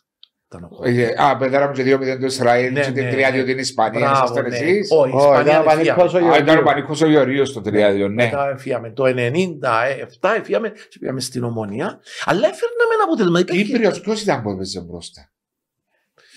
Α, 1.18 1.38
πέδαραμε 1.38 1.74
και 1.74 1.96
2-0 1.96 2.20
το 2.20 2.26
Ισραήλ 2.26 2.74
Ναι, 2.74 2.80
και 2.82 2.92
την 2.92 3.04
ναι, 3.04 3.12
3-2 3.12 3.34
ναι. 3.34 3.44
την 3.44 3.58
Ισπανία. 3.58 4.00
Μπράβο, 4.00 4.16
Ήσασταν 4.16 4.48
ναι. 4.50 4.56
εσείς; 4.56 4.90
Όχι, 4.92 5.10
η 5.12 5.14
Όχι, 5.16 5.26
Ισπανία 5.26 5.42
ήταν 5.42 5.64
δεν 5.64 5.64
πανικός 5.96 6.12
φύγαμε. 6.12 6.30
ο 6.30 6.34
Α, 6.34 6.38
ήταν 6.38 6.48
ο 6.48 6.52
Γεωργίου. 6.52 6.64
Πανικός 6.66 7.02
ο 7.02 7.08
Γεωργίος 7.08 7.54
το 7.54 7.62
3-2, 7.66 7.72
ναι. 7.72 8.08
Μετά 8.24 8.50
έφυγαμε 8.50 8.90
το 8.90 9.04
97, 9.06 10.30
έφυγαμε 10.38 10.70
και 10.70 10.98
πήγαμε 11.00 11.20
στην 11.20 11.44
Ομονία. 11.44 12.00
Αλλά 12.26 12.48
έφερναμε 12.48 12.94
ένα 12.94 13.04
αποτέλεσμα. 13.04 13.40
Υπήρχε 13.40 13.64
Κύπριος 13.64 14.02
ποιος 14.02 14.22
ήταν 14.22 14.42
που 14.42 14.50
έπαιζε 14.50 14.80
μπροστά; 14.82 15.30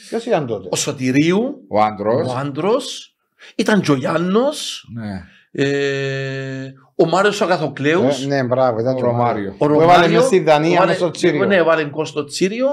Ποιος 0.08 0.24
ήταν 0.26 0.46
τότε; 0.46 0.68
Ο 0.70 0.76
Σωτηρίου, 0.76 1.64
Ο 1.68 1.80
άντρος. 1.82 2.28
ο 2.28 2.36
άντρος, 2.38 3.16
ήταν 3.54 3.80
και 3.80 3.90
ο 3.90 3.94
Γιάννος, 3.94 4.88
Ναι. 4.94 5.24
ε, 5.66 6.72
ο 6.96 7.06
Μάριος 7.06 7.40
ο 7.40 7.44
Αγαθοκλέους, 7.44 8.24
Ε, 8.24 8.26
Ναι, 8.26 8.44
μπράβο, 8.44 8.80
ήταν 8.80 8.94
Ο 8.94 8.96
και 8.96 9.04
ο 9.04 9.12
Μάριος. 9.12 9.52
Ρωμάριο. 9.52 9.54
ο 9.58 9.66
Που 9.66 9.82
έβαλε 9.82 9.92
Ρωμάριο, 9.94 10.16
μες 10.18 10.26
στη 10.26 10.38
Δανία, 10.40 10.70
έβαλε- 10.70 10.88
μες 10.88 10.96
στο 10.96 11.10
Τσίριο. 11.10 11.44
Ναι, 11.44 11.56
έβαλε 11.56 11.84
γκολ 11.88 12.04
στο 12.06 12.24
Τσίριο. 12.24 12.66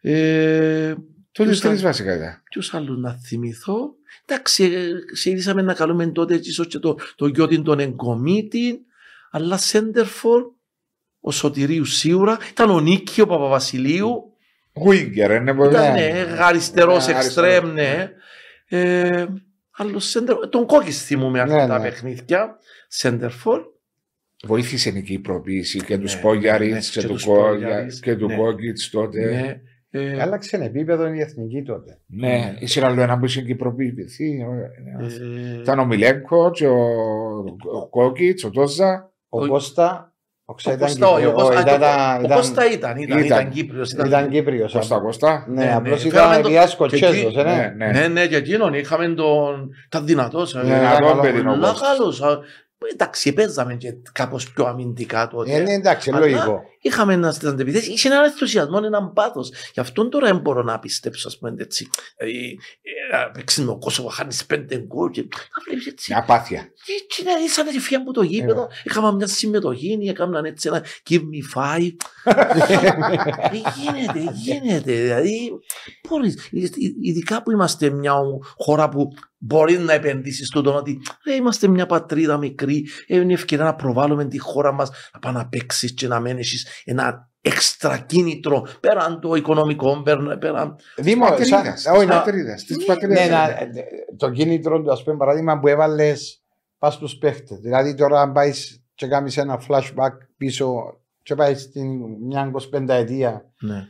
Ε, 0.00 0.94
Τους 1.32 1.44
Ποιος 1.46 1.46
τρεις 1.46 1.58
ήταν; 1.58 1.78
βασικά 1.90 2.14
ήταν. 2.16 2.42
Ποιους 2.50 2.74
άλλους 2.74 2.98
να 2.98 3.12
θυμηθώ; 3.18 3.94
Εντάξει, 4.26 4.64
ε, 4.64 4.88
ξεκινήσαμε 5.12 5.62
να 5.62 5.74
καλούμε 5.74 6.06
τότε 6.06 6.34
ίσως 6.34 6.66
και 6.66 6.78
το, 6.78 6.96
το 7.16 7.26
γιώτη 7.26 7.62
τον 7.62 7.78
εγκομίτη, 7.78 8.80
αλλά 9.30 9.56
Σέντερφορ, 9.56 10.42
ο 11.20 11.30
Σωτηρίου 11.30 11.84
σίγουρα, 11.84 12.38
ήταν 12.50 12.70
ο 12.70 12.80
Νίκη 12.80 13.20
ο 13.20 13.26
Παπαβασιλείου, 13.26 14.24
Γουίγκερ, 14.72 15.30
είναι 15.30 15.54
πολύ. 15.54 15.70
ήταν 15.70 15.92
Ναι. 15.92 16.00
ναι, 16.00 16.36
αριστερός 16.38 17.06
Ναι, 17.06 17.12
εξτρέμ, 17.14 17.72
ναι. 17.72 18.10
Ε, 18.68 19.26
άλλο 19.70 19.98
Σέντερφορ, 19.98 20.48
τον 20.48 20.66
Κόκκις 20.66 21.04
θυμούμε 21.04 21.44
Ναι, 21.44 21.52
αρκετά 21.52 21.78
ναι. 21.78 21.84
παιχνίδια, 21.88 22.56
Σέντερφορ. 22.88 23.60
Βοήθησε 24.44 24.88
η 24.88 25.02
κυπροποίηση 25.02 25.78
και 25.78 25.98
τους 25.98 26.12
Ναι, 26.14 26.18
Σπόγιαριτς 26.18 26.72
ναι, 26.72 26.80
και 26.80 27.00
και 27.00 27.06
του 27.06 27.12
τους 27.12 27.24
Κόγια- 27.24 27.46
Σπόγιαριτς, 27.58 28.00
και 28.00 28.16
του 28.16 28.26
ναι. 28.26 28.36
Κόκκιτς 28.36 28.90
τότε. 28.90 29.60
Ναι, 29.92 30.00
ε, 30.02 30.20
Άλλαξε 30.22 30.56
επίπεδο 30.56 31.06
η 31.12 31.20
εθνική 31.20 31.62
τότε. 31.62 31.98
Ναι, 32.06 32.54
ήσουν 32.58 32.84
άλλο 32.84 33.00
ένα 33.02 33.18
που 33.18 33.24
είχε 33.24 33.42
κυπροποιηθεί. 33.42 34.46
ε, 35.00 35.60
Ήταν 35.60 35.78
ο 35.78 35.84
Μιλέγκο 35.86 36.50
και 36.50 36.66
ο, 36.66 36.80
ο 37.80 37.88
Κόκκιτς, 37.90 38.44
ο 38.44 38.50
Τόζα. 38.50 39.10
Ο 39.28 39.44
Ο- 39.44 39.46
Κώστα, 39.48 40.12
ο 40.44 40.44
ο 40.44 40.52
Κώστα 40.52 40.72
ήταν 40.72 40.86
Κώστα, 40.86 41.08
όχι, 41.08 41.24
ο 41.24 41.28
Κύπριος. 41.28 41.48
Κώστα- 41.48 41.60
Ήταν- 41.60 41.82
α, 41.82 42.16
ο 42.16 42.22
ήταν- 42.24 42.36
Κώστα 42.36 42.70
ήταν, 42.72 42.96
ήταν, 42.96 43.18
Ήταν. 43.18 43.24
ήταν 43.24 43.50
Κύπριος. 43.50 43.92
ήταν- 43.92 44.06
Ήταν 44.06 44.28
Κύπριος. 44.28 44.72
Κώστα 44.72 44.98
Κώστα. 44.98 45.46
Ναι, 45.48 45.64
Ναι, 45.64 45.74
απλώς 45.74 46.02
ναι. 46.02 46.08
ήταν 46.08 46.20
Φέραμε 46.24 46.42
το- 46.42 46.48
Ελιάς 46.48 46.70
και 46.70 46.76
Κοτσέζος, 46.76 47.14
εκεί- 47.16 47.36
ε, 47.36 47.42
ναι. 47.42 47.72
Ναι, 47.76 47.86
ναι. 47.86 48.00
Ναι, 48.00 48.08
ναι, 48.08 48.26
και 48.26 48.36
εκείνον 48.36 48.74
είχαμε 48.74 49.08
τον. 49.08 49.70
Ήταν 49.86 50.06
δυνατός. 50.06 50.54
ε, 50.54 50.58
Ναι, 50.58 50.64
ήταν 50.66 50.78
Δυνατό 50.78 51.04
καλό, 51.06 51.20
παιδί 51.20 51.42
ο 52.80 52.86
Πολλά 52.86 52.88
Κώστας. 52.88 52.88
καλός. 52.88 52.88
α. 52.88 52.94
Εντάξει, 52.94 53.32
παίζαμε 53.32 53.74
και 53.74 53.94
κάπως 54.12 54.52
πιο 54.52 54.64
αμυντικά 54.64 55.28
τότε. 55.28 55.54
Ε, 55.54 55.60
ναι, 55.60 55.72
εντάξει, 55.72 56.10
Αλλά 56.10 56.20
λογικό. 56.20 56.62
Είχαμε 56.82 57.12
ένας 57.12 57.34
στις 57.34 57.48
αντεπιθέσεις, 57.48 57.88
είχε 57.88 58.08
έναν 58.08 58.24
ενθουσιασμό, 58.24 58.80
έναν 58.84 59.12
πάθος. 59.12 59.52
Γι' 59.74 59.80
αυτόν 59.80 60.10
τώρα 60.10 60.26
δεν 60.26 60.36
μπορώ 60.38 60.62
να 60.62 60.78
πιστέψω, 60.78 61.28
ας 61.28 61.38
πούμε, 61.38 61.54
έτσι. 61.58 61.88
Ε, 62.16 62.26
να 63.12 63.30
παίξεις 63.30 63.64
με 63.64 63.70
ο 63.70 63.78
Κόσοβο, 63.78 64.08
χάνεις 64.08 64.46
πέντε 64.46 64.78
γκολ 64.78 65.10
και 65.10 65.20
να 65.20 65.62
βλέπεις 65.66 65.86
έτσι. 65.86 66.12
Μια 66.12 66.22
απάθεια. 66.22 66.72
Και 66.84 66.92
έτσι 67.02 67.22
να 67.24 67.30
είσαι 67.44 67.60
αδερφία 67.60 68.00
μου 68.00 68.12
το 68.12 68.22
γήπεδο, 68.22 68.68
έκανα 68.84 69.12
μια 69.12 69.26
συμμετοχή, 69.26 69.98
έκαναν 70.08 70.44
έτσι 70.44 70.68
ένα 70.68 70.84
give 71.10 71.22
me 71.22 71.58
five. 71.60 71.92
Ε, 73.52 73.56
γίνεται, 73.80 74.32
γίνεται. 74.34 74.92
Δηλαδή, 74.92 75.50
μπορείς, 76.08 76.48
ειδικά 77.02 77.42
που 77.42 77.50
είμαστε 77.50 77.90
μια 77.90 78.14
χώρα 78.56 78.88
που 78.88 79.08
μπορεί 79.42 79.78
να 79.78 79.92
επενδύσεις 79.92 80.46
στον 80.46 80.62
τον 80.62 80.76
ότι 80.76 80.98
ε, 81.24 81.34
είμαστε 81.34 81.68
μια 81.68 81.86
πατρίδα 81.86 82.36
μικρή, 82.38 82.86
ε, 83.06 83.16
είναι 83.16 83.32
ευκαιρία 83.32 83.64
να 83.64 83.74
προβάλλουμε 83.74 84.24
τη 84.24 84.38
χώρα 84.38 84.72
μας, 84.72 84.90
να 85.12 85.18
πάει 85.18 85.32
να 85.32 85.48
παίξεις 85.48 85.94
και 85.94 86.06
να 86.06 86.20
μένεις 86.20 86.66
ένα 86.84 87.28
έξτρα 87.40 87.98
κίνητρο 87.98 88.66
πέραν 88.80 89.20
το 89.20 89.34
οικονομικό, 89.34 90.02
πέραν. 90.38 90.76
Δήμο, 90.96 91.26
Πατρίδας, 91.28 91.86
όχι, 91.86 91.98
της 91.98 92.06
να- 92.08 92.14
πατρίδας, 92.16 92.64
της 92.64 92.76
Ναι, 92.76 92.84
πατρίδας. 92.84 93.28
να- 93.28 93.56
το 94.16 94.30
κίνητρο 94.30 94.82
του, 94.82 94.92
ας 94.92 95.02
πούμε, 95.02 95.16
παράδειγμα 95.16 95.58
που 95.58 95.68
έβαλες 95.68 96.42
πας 96.78 96.94
στους 96.94 97.16
παίχτες. 97.16 97.58
Δηλαδή, 97.58 97.94
τώρα, 97.94 98.20
αν 98.20 98.32
πάεις 98.32 98.82
και 98.94 99.06
κάνεις 99.06 99.36
ένα 99.36 99.62
flashback 99.68 100.12
πίσω, 100.36 100.74
και 101.22 101.34
πάεις 101.34 101.60
στην 101.62 101.88
μια 102.26 102.40
25 102.40 102.94
ετία, 102.94 103.50
Ναι. 103.60 103.84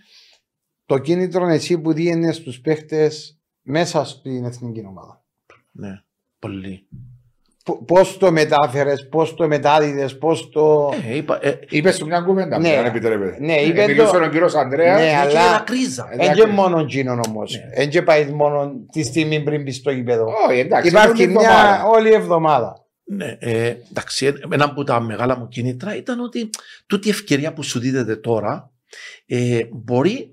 το 0.86 0.98
κίνητρο 0.98 1.46
εσύ 1.48 1.78
που 1.78 1.92
δίνεις 1.92 2.36
στους 2.36 2.60
παίχτες 2.60 3.38
μέσα 3.62 4.04
στην 4.04 4.44
εθνική 4.44 4.84
ομάδα. 4.88 5.19
Ναι, 5.70 6.00
πολύ. 6.38 6.86
Πώς 7.86 8.16
το 8.18 8.32
μετάφερες, 8.32 9.08
πώς 9.10 9.34
το 9.34 9.46
μετάδιδες, 9.48 10.18
πώς 10.18 10.48
το. 10.50 10.92
Ε, 11.08 11.16
είπα, 11.16 11.38
ε, 11.42 11.58
Είπες 11.68 11.96
σου 11.96 12.06
μια 12.06 12.20
κουβέντα, 12.20 12.58
Ναι. 12.58 12.76
αν 12.76 12.84
επιτρέπετε. 12.84 13.36
Ναι, 13.40 13.52
Ε, 13.54 13.66
είπες 13.66 13.86
Μιλούσε 13.86 14.12
το- 14.18 14.24
ο 14.24 14.28
κύριος 14.28 14.54
Ανδρέας. 14.54 14.96
Ναι, 15.00 15.02
είναι 15.06 15.10
και 15.12 15.16
αλλά- 15.38 15.48
ένα 15.48 15.62
κρίζα. 15.66 16.04
Ε, 16.12 16.16
Δεν 16.16 16.20
εντάξει. 16.20 16.40
και 16.40 16.46
μόνο 16.46 16.78
εκείνον 16.78 17.20
όμως. 17.28 17.52
Ναι. 17.54 17.70
Δεν 17.76 17.90
και 17.90 18.02
πάει 18.02 18.24
μόνο 18.26 18.72
τη 18.92 19.02
στιγμή 19.02 19.42
πριν 19.42 19.62
μπει 19.62 19.72
στο 19.72 19.90
γήπεδο. 19.90 20.26
Όχι, 20.48 20.58
εντάξει. 20.58 20.88
Υπάρχει 20.88 21.22
είναι 21.22 21.32
μια 21.32 21.48
εβδομάδα. 21.50 21.84
όλη 21.84 22.12
εβδομάδα. 22.12 22.84
Ναι, 23.04 23.36
ε, 23.40 23.74
εντάξει, 23.90 24.26
ε, 24.26 24.32
ένα 24.52 24.64
από 24.64 24.84
τα 24.84 25.00
μεγάλα 25.00 25.38
μου 25.38 25.48
κίνητρα 25.48 25.96
ήταν 25.96 26.20
ότι 26.20 26.50
τούτη 26.86 27.06
η 27.08 27.10
ευκαιρία 27.10 27.52
που 27.52 27.62
σου 27.62 27.78
δίδεται 27.80 28.16
τώρα 28.16 28.70
ε, 29.26 29.60
μπορεί, 29.72 30.30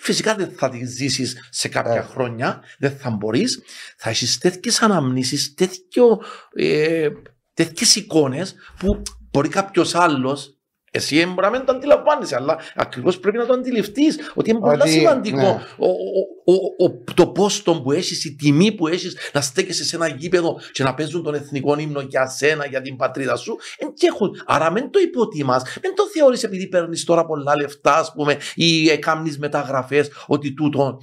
φυσικά 0.00 0.34
δεν 0.34 0.52
θα 0.56 0.68
τη 0.68 0.84
ζήσεις 0.86 1.48
σε 1.50 1.68
κάποια 1.68 1.94
Ε. 1.94 2.00
χρόνια, 2.02 2.62
δεν 2.78 2.96
θα 2.96 3.10
μπορείς, 3.10 3.62
θα 3.96 4.10
έχεις 4.10 4.38
τέτοιες 4.38 4.82
αναμνήσεις, 4.82 5.54
τέτοιο, 5.54 6.22
ε, 6.54 7.08
τέτοιες 7.54 7.96
εικόνες 7.96 8.54
που 8.78 9.02
μπορεί 9.30 9.48
κάποιος 9.48 9.94
άλλος. 9.94 10.54
Εσύ 10.92 11.18
ε, 11.18 11.26
μπορεί 11.26 11.40
να 11.40 11.50
μην 11.50 11.64
το 11.64 11.72
αντιλαμβάνεσαι, 11.72 12.36
αλλά 12.36 12.58
ακριβώς 12.74 13.18
πρέπει 13.18 13.36
να 13.36 13.46
το 13.46 13.52
αντιληφθείς 13.52 14.18
ότι 14.34 14.50
είναι 14.50 14.60
πολύ 14.60 14.80
Ότι, 14.80 14.90
σημαντικό 14.90 15.36
ναι. 15.36 15.60
ο, 15.76 15.88
ο, 15.88 16.52
ο, 16.52 16.84
ο, 16.84 17.14
το 17.14 17.26
πόστο 17.26 17.80
που 17.80 17.92
έχεις, 17.92 18.24
η 18.24 18.36
τιμή 18.36 18.72
που 18.72 18.86
έχεις 18.86 19.16
να 19.32 19.40
στέκεσαι 19.40 19.84
σε 19.84 19.96
ένα 19.96 20.08
γήπεδο 20.08 20.60
και 20.72 20.82
να 20.82 20.94
παίζουν 20.94 21.22
τον 21.22 21.34
εθνικό 21.34 21.78
ύμνο 21.78 22.00
για 22.00 22.26
σένα, 22.26 22.66
για 22.66 22.80
την 22.80 22.96
πατρίδα 22.96 23.36
σου. 23.36 23.58
Εν 23.78 23.92
και 23.94 24.06
έχουν. 24.06 24.42
Άρα 24.46 24.70
μην 24.70 24.90
το 24.90 24.98
υποτιμάς, 24.98 25.62
μην 25.82 25.94
το 25.94 26.02
θεωρείς 26.14 26.42
επειδή 26.42 26.68
παίρνεις 26.68 27.04
τώρα 27.04 27.26
πολλά 27.26 27.56
λεφτά, 27.56 27.98
ας 27.98 28.12
πούμε, 28.12 28.36
ή 28.54 28.98
κάνει 28.98 29.34
μεταγραφές, 29.38 30.10
ότι 30.26 30.54
τούτο 30.54 31.00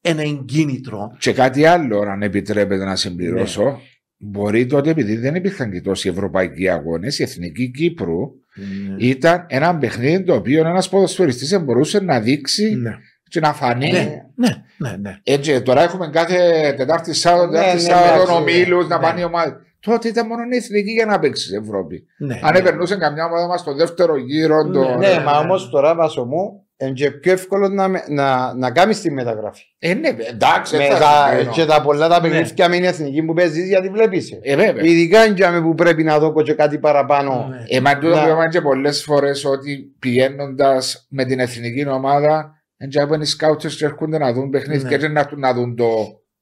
είναι 0.00 0.22
εγκίνητρο. 0.22 1.16
Και 1.18 1.32
κάτι 1.32 1.64
άλλο, 1.64 1.98
αν 1.98 2.22
επιτρέπετε 2.22 2.84
να 2.84 2.96
συμπληρώσω. 2.96 3.80
Μπορεί 4.26 4.66
τότε, 4.66 4.90
επειδή 4.90 5.16
δεν 5.16 5.34
υπήρχαν 5.34 5.70
και 5.70 5.80
τόσοι 5.80 6.08
ευρωπαϊκοί 6.08 6.68
αγώνες, 6.68 7.18
η 7.18 7.22
εθνική 7.22 7.70
Κύπρου 7.70 8.18
ήταν 8.98 9.46
ένα 9.48 9.76
παιχνίδι 9.78 10.22
το 10.24 10.34
οποίο 10.34 10.66
ένας 10.68 10.88
ποδοσφαιριστής 10.88 11.58
μπορούσε 11.62 12.00
να 12.00 12.20
δείξει 12.20 12.74
Ναι, 12.74 12.90
και 13.28 13.40
να 13.40 13.52
φανεί. 13.52 13.90
ναι, 13.92 14.22
ναι, 14.34 14.48
ναι, 14.78 14.96
ναι. 15.00 15.18
Έτσι, 15.22 15.62
τώρα 15.62 15.82
έχουμε 15.82 16.08
κάθε 16.12 16.36
Τετάρτη 16.76 17.12
Σάββατο, 17.14 17.50
Ναι, 17.50 17.58
Τετάρτη 17.58 17.82
ναι, 17.82 17.88
Σάββατο 17.88 18.14
εντάξει, 18.14 18.32
ομίλους 18.36 18.88
να 18.88 18.96
ναι. 18.96 19.02
πάνε 19.02 19.20
οι 19.20 19.24
ομάδες. 19.24 19.52
Τότε 19.80 20.08
ήταν 20.08 20.26
μόνο 20.26 20.42
η 20.52 20.56
εθνική 20.56 20.90
για 20.90 21.06
να 21.06 21.18
παίξει 21.18 21.44
στην 21.46 21.58
Ευρώπη. 21.62 22.06
ναι, 22.18 22.40
Αν 22.42 22.52
ναι. 22.52 22.58
επερνούσε 22.58 22.96
καμιά 22.96 23.24
ομάδα 23.24 23.46
μας 23.46 23.60
στο 23.60 23.74
δεύτερο 23.74 24.16
γύρο. 24.16 24.70
το- 24.70 24.80
Ναι, 24.80 24.96
Ναι, 24.96 25.14
ναι, 25.14 25.22
μα 25.24 25.32
ναι. 25.32 25.38
όμως 25.38 25.70
τώρα 25.70 25.94
βάσο 25.94 26.24
μου 26.24 26.63
είναι 26.84 26.92
και 26.94 27.10
πιο 27.10 27.32
εύκολο 27.32 27.68
να, 27.68 27.88
με- 27.88 28.04
να, 28.08 28.54
να 28.54 28.70
κάνεις 28.70 29.00
τη 29.00 29.10
μεταγραφή. 29.10 29.62
Ε, 29.78 29.94
ναι, 29.94 30.08
εντάξει, 30.30 30.76
Με 30.76 30.84
θα 30.84 30.98
τα, 30.98 31.26
συγκρίνω. 31.30 31.52
και 31.52 31.64
τα 31.64 31.82
πολλά 31.82 32.08
τα 32.08 32.20
Ναι. 32.20 32.28
παιχνίδια 32.28 32.68
με 32.68 32.74
την 32.76 32.84
εθνική 32.84 33.22
που 33.22 33.32
παίζεις 33.34 33.68
γιατί 33.68 33.88
βλέπεις. 33.88 34.38
Ε, 34.42 34.56
βέβαια. 34.56 34.84
Ειδικά 34.84 35.24
είναι 35.26 35.60
που 35.60 35.74
πρέπει 35.74 36.02
να 36.02 36.18
δω 36.18 36.42
και 36.42 36.52
κάτι 36.54 36.78
παραπάνω. 36.78 37.46
Ναι. 37.50 37.76
Ε, 37.76 37.80
μα 37.80 37.98
τούτο 37.98 38.14
Να- 38.14 38.22
που 38.22 38.28
είπαμε 38.28 38.48
και 38.48 38.60
πολλές 38.60 39.02
φορές 39.04 39.44
ότι 39.44 39.94
πηγαίνοντας 39.98 41.06
με 41.10 41.24
την 41.24 41.40
εθνική 41.40 41.88
ομάδα, 41.88 42.62
έτσι 42.76 42.98
οι 43.20 43.24
σκάουτες 43.24 43.76
και 43.76 43.84
έρχονται 43.84 44.18
να 44.18 44.32
δουν 44.32 44.50
παιχνίδια 44.50 44.82
Ναι. 44.82 44.88
και 44.88 44.98
δεν 44.98 45.12
να 45.12 45.20
έρθουν 45.20 45.38
να 45.40 45.54
δουν 45.54 45.76
το. 45.76 45.88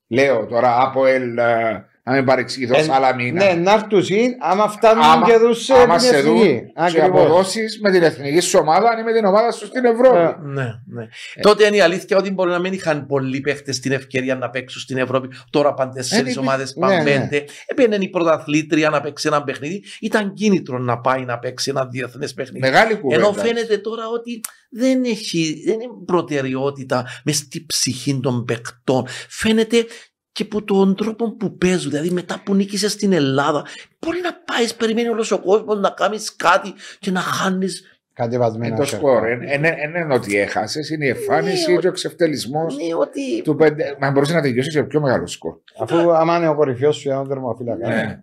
Λέω 0.08 0.46
τώρα 0.46 0.82
από 0.82 1.06
ελ, 1.06 1.38
ε, 1.38 1.84
να 2.04 2.12
μην 2.12 2.24
παρεξηγηθώ, 2.24 2.78
Ε, 2.78 2.82
Σαλαμίνα. 2.82 3.44
Ναι, 3.44 3.52
να 3.60 3.72
έρθουν 3.72 4.04
συν, 4.04 4.32
άμα 4.40 4.68
φτάνουν 4.68 5.02
Άμα- 5.04 5.26
και 5.26 5.36
δουν 5.36 5.54
σε 5.54 5.72
άμα 5.74 5.96
την 5.96 6.06
σε 6.08 6.20
δουν 6.20 6.36
εθνική. 6.36 6.60
και 6.60 6.72
Ακριβώς. 6.76 7.08
αποδώσει 7.08 7.60
με 7.80 7.90
την 7.90 8.02
εθνική 8.02 8.40
σου 8.40 8.58
ομάδα 8.62 8.98
ή 9.00 9.02
με 9.02 9.12
την 9.12 9.24
ομάδα 9.24 9.52
σου 9.52 9.66
στην 9.66 9.84
Ευρώπη. 9.84 10.16
Ε, 10.18 10.34
Ναι, 10.42 10.64
ναι. 10.86 11.06
Τότε 11.40 11.66
είναι 11.66 11.76
η 11.76 11.80
αλήθεια 11.80 12.16
ότι 12.16 12.30
μπορεί 12.30 12.50
να 12.50 12.58
μην 12.58 12.72
είχαν 12.72 13.06
πολλοί 13.06 13.40
παίχτες 13.40 13.78
την 13.80 13.92
ευκαιρία 13.92 14.34
να 14.34 14.50
παίξουν 14.50 14.80
στην 14.80 14.96
Ευρώπη. 14.96 15.28
Τώρα 15.50 15.74
πάνε 15.74 15.92
τέσσερι 15.92 16.30
Ε, 16.30 16.32
ναι, 16.34 16.40
ομάδες, 16.40 16.74
ναι, 16.76 16.86
πάνε 16.86 17.02
ναι. 17.02 17.04
πέντε. 17.04 17.44
Έπαιρνε 17.66 17.96
η 18.00 18.08
πρωταθλήτρια 18.08 18.90
να 18.90 19.00
παίξει 19.00 19.28
ένα 19.28 19.42
παιχνίδι. 19.42 19.82
Ήταν 20.00 20.32
κίνητρο 20.32 20.78
να 20.78 20.98
πάει 21.00 21.24
να 21.24 21.38
παίξει 21.38 21.70
ένα 21.70 21.86
διεθνές 21.86 22.34
παιχνίδι. 22.34 22.60
Μεγάλη 22.60 22.94
κουβέντα. 22.94 23.22
Ενώ 23.22 23.32
φαίνεται 23.32 23.78
τώρα 23.78 24.02
ότι 24.08 24.40
δεν, 24.70 25.04
έχει, 25.04 25.62
δεν 25.66 25.74
είναι 25.74 25.92
προτεραιότητα 26.06 27.06
μες 27.24 27.36
στη 27.36 27.64
ψυχή 27.66 28.20
των 28.22 28.44
παικτών. 28.44 29.06
Φαίνεται 29.28 29.86
και 30.32 30.42
από 30.42 30.62
τον 30.64 30.96
τρόπο 30.96 31.36
που 31.36 31.56
παίζουν. 31.56 31.90
Δηλαδή, 31.90 32.10
μετά 32.10 32.42
που 32.44 32.54
νίκησες 32.54 32.92
στην 32.92 33.12
Ελλάδα, 33.12 33.64
μπορεί 33.98 34.20
να 34.22 34.32
πάεις, 34.34 34.74
περιμένει 34.74 35.08
όλος 35.08 35.30
ο 35.30 35.38
κόσμος 35.38 35.78
να 35.78 35.90
κάνεις 35.90 36.36
κάτι 36.36 36.74
και 36.98 37.10
να 37.10 37.20
χάνεις. 37.20 37.86
Κατεβασμένα 38.14 38.66
Είναι 38.66 38.76
το 38.76 38.84
σέρκα. 38.84 39.06
σκορ. 39.06 39.22
Δεν 39.22 39.64
είναι 39.64 40.14
ότι 40.14 40.36
έχασες, 40.38 40.90
είναι 40.90 41.04
η 41.04 41.08
εμφάνιση 41.08 41.72
Ναι, 41.72 41.78
και 41.78 41.86
ο 41.86 41.90
εξευτελισμός 41.90 42.76
Ναι, 42.76 42.94
ότι. 42.94 43.42
του 43.42 43.54
πέντε. 43.54 43.96
Μα 44.00 44.10
μπορούσε 44.10 44.32
να 44.34 44.40
τελειώσεις 44.40 44.72
σε 44.72 44.82
πιο 44.82 45.00
μεγάλο 45.00 45.26
σκορ. 45.26 45.54
Αφού 45.78 46.12
άμα 46.12 46.36
είναι 46.36 46.48
ο 46.48 46.54
κορυφαίος 46.54 46.96
σου 46.96 47.10
ένα 47.10 47.26
τερμαφύλακα. 47.26 47.88
Ναι. 47.88 48.22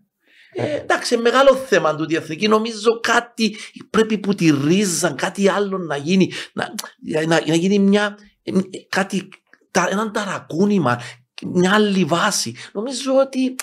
Ε, 0.54 0.76
εντάξει, 0.76 1.18
μεγάλο 1.18 1.56
θέμα 1.56 1.96
του 1.96 2.06
διεθνική. 2.06 2.48
Νομίζω 2.48 3.00
κάτι 3.02 3.56
πρέπει 3.90 4.18
που 4.18 4.36
τη 4.36 4.52
ρίζαν, 4.68 5.16
κάτι 5.16 5.50
άλλο 5.50 5.78
να 5.78 5.96
γίνει. 5.96 6.32
Να, 6.54 6.74
να, 7.28 7.42
να 7.48 7.56
γίνει 7.56 7.80
μια, 7.80 8.18
ε, 8.44 8.52
κάτι, 8.90 9.28
τα, 9.72 9.88
έναν 9.92 10.12
ταρακούνημα, 10.12 11.00
μια 11.48 11.74
άλλη 11.74 12.04
βάση. 12.04 12.56
Νομίζω 12.74 13.12
ότι 13.26 13.56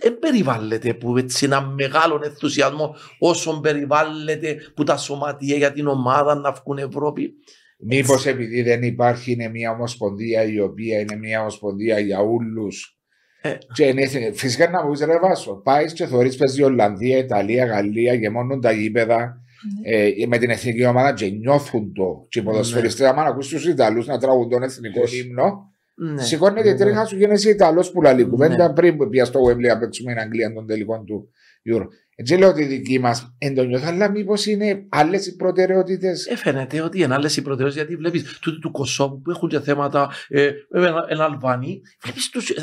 δεν 0.00 0.18
περιβάλλεται 0.18 0.94
που 0.94 1.16
έτσι 1.16 1.44
ένα 1.44 1.60
μεγάλο 1.66 2.20
ενθουσιασμό 2.24 2.96
όσο 3.18 3.60
περιβάλλεται 3.60 4.56
που 4.74 4.84
τα 4.84 4.96
σωματεία 4.96 5.56
για 5.56 5.72
την 5.72 5.86
ομάδα 5.86 6.34
να 6.34 6.52
βγουν 6.52 6.78
Ευρώπη. 6.78 7.34
Μήπως 7.78 8.26
επειδή 8.26 8.62
δεν 8.62 8.82
υπάρχει, 8.82 9.32
είναι 9.32 9.48
μια 9.48 9.70
ομοσπονδία 9.70 10.44
η 10.44 10.60
οποία 10.60 11.00
είναι 11.00 11.16
μια 11.16 11.40
ομοσπονδία 11.40 11.98
για 11.98 12.20
όλους. 12.20 12.98
Ε. 13.40 13.56
Και 13.72 13.84
είναι, 13.84 14.02
εθνική. 14.02 14.38
φυσικά 14.38 14.70
να 14.70 14.84
μου 14.84 14.90
πεις 14.90 15.00
ρε 15.00 15.18
Βάσο, 15.18 15.54
πάεις 15.54 15.92
και 15.92 16.06
θεωρείς 16.06 16.36
παίζει 16.36 16.62
Ολλανδία, 16.62 17.18
Ιταλία, 17.18 17.66
Γαλλία, 17.66 18.14
γεμώνουν 18.14 18.60
τα 18.60 18.72
γήπεδα 18.72 19.38
ε, 19.82 20.10
με 20.26 20.38
την 20.38 20.50
εθνική 20.50 20.84
ομάδα 20.84 21.14
και 21.14 21.26
νιώθουν 21.26 21.92
το. 21.92 22.26
Και 22.28 22.38
οι 22.38 22.42
ποδοσφαιριστές, 22.42 23.08
άμα 23.08 23.22
ακούσει 23.22 23.54
τους 23.54 23.66
Ιταλούς 23.66 24.06
να 24.06 24.18
τραγουδούν 24.18 24.50
τον 24.50 24.62
εθνικό 24.62 25.02
Yes. 25.02 25.12
ύμνο, 25.12 25.73
Ναι. 25.96 26.22
σηκώνεται 26.22 26.68
η 26.68 26.72
Ναι. 26.72 26.78
τρίχα 26.78 27.04
σου 27.04 27.16
γίνεσαι 27.16 27.50
Ιταλός 27.50 27.90
που 27.90 28.02
λέει 28.02 28.24
κουβέντα 28.24 28.66
Ναι. 28.68 28.72
πριν 28.74 28.96
που 28.96 29.08
πήγα 29.08 29.24
στο 29.24 29.40
Wembley 29.40 29.60
να 29.68 29.78
παίξουμε 29.78 30.12
την 30.12 30.20
Αγγλία 30.20 30.52
των 30.52 30.66
τελικών 30.66 31.04
του 31.04 31.30
Euro. 31.74 31.86
Έτσι 32.16 32.36
λέω 32.36 32.48
ότι 32.48 32.64
δική 32.64 32.98
μας 32.98 33.34
εν 33.38 33.54
το 33.54 33.64
νιώθω, 33.64 33.86
αλλά 33.88 34.10
μήπως 34.10 34.46
είναι 34.46 34.86
άλλες 34.88 35.26
οι 35.26 35.36
προτεραιότητες; 35.36 36.26
Ε, 36.26 36.36
φαίνεται 36.36 36.80
ότι 36.80 37.02
είναι 37.02 37.14
άλλες 37.14 37.36
οι 37.36 37.42
προτεραιότητες 37.42 37.86
γιατί 37.86 38.02
βλέπεις 38.02 38.38
τούτοι 38.38 38.58
του 38.58 38.70
Κωσόβου 38.70 39.20
που 39.20 39.30
έχουν 39.30 39.48
και 39.48 39.60
θέματα. 39.60 40.10
Ε, 40.28 40.50
βέβαια, 40.70 40.94
εν 41.08 41.20
Αλβανί, 41.20 41.80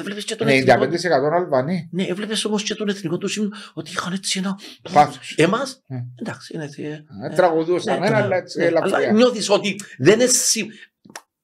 βλέπεις 0.03 0.25
και 0.25 0.35
τον 0.35 0.47
εθνικό. 0.47 0.73
95% 0.73 1.33
Αλβανοί. 1.33 1.89
Ναι, 1.91 2.03
έβλεπε 2.03 2.33
όμως 2.45 2.63
και 2.63 2.75
τον 2.75 2.87
εθνικό 2.89 3.17
του 3.17 3.27
σύμβουλο 3.27 3.55
ότι 3.73 3.91
είχαν 3.91 4.13
έτσι 4.13 4.39
ένα. 4.39 4.59
Πάθος. 4.93 5.35
Εμάς, 5.37 5.83
Ε. 5.87 5.95
εντάξει, 6.21 6.53
είναι 6.55 6.63
έτσι. 6.63 6.83
ε, 6.83 7.03
Ε, 7.31 7.35
Τραγουδούσαν, 7.35 7.99
ναι, 7.99 8.05
ένα, 8.07 8.17
ναι, 8.17 8.23
αλλά 8.23 8.35
έτσι 8.35 8.59
ναι, 8.59 8.65
ελαφριά. 8.65 8.97
Αλλά 8.97 9.11
νιώθεις 9.11 9.49
ότι 9.49 9.75
δεν 9.97 10.19
είναι. 10.19 10.29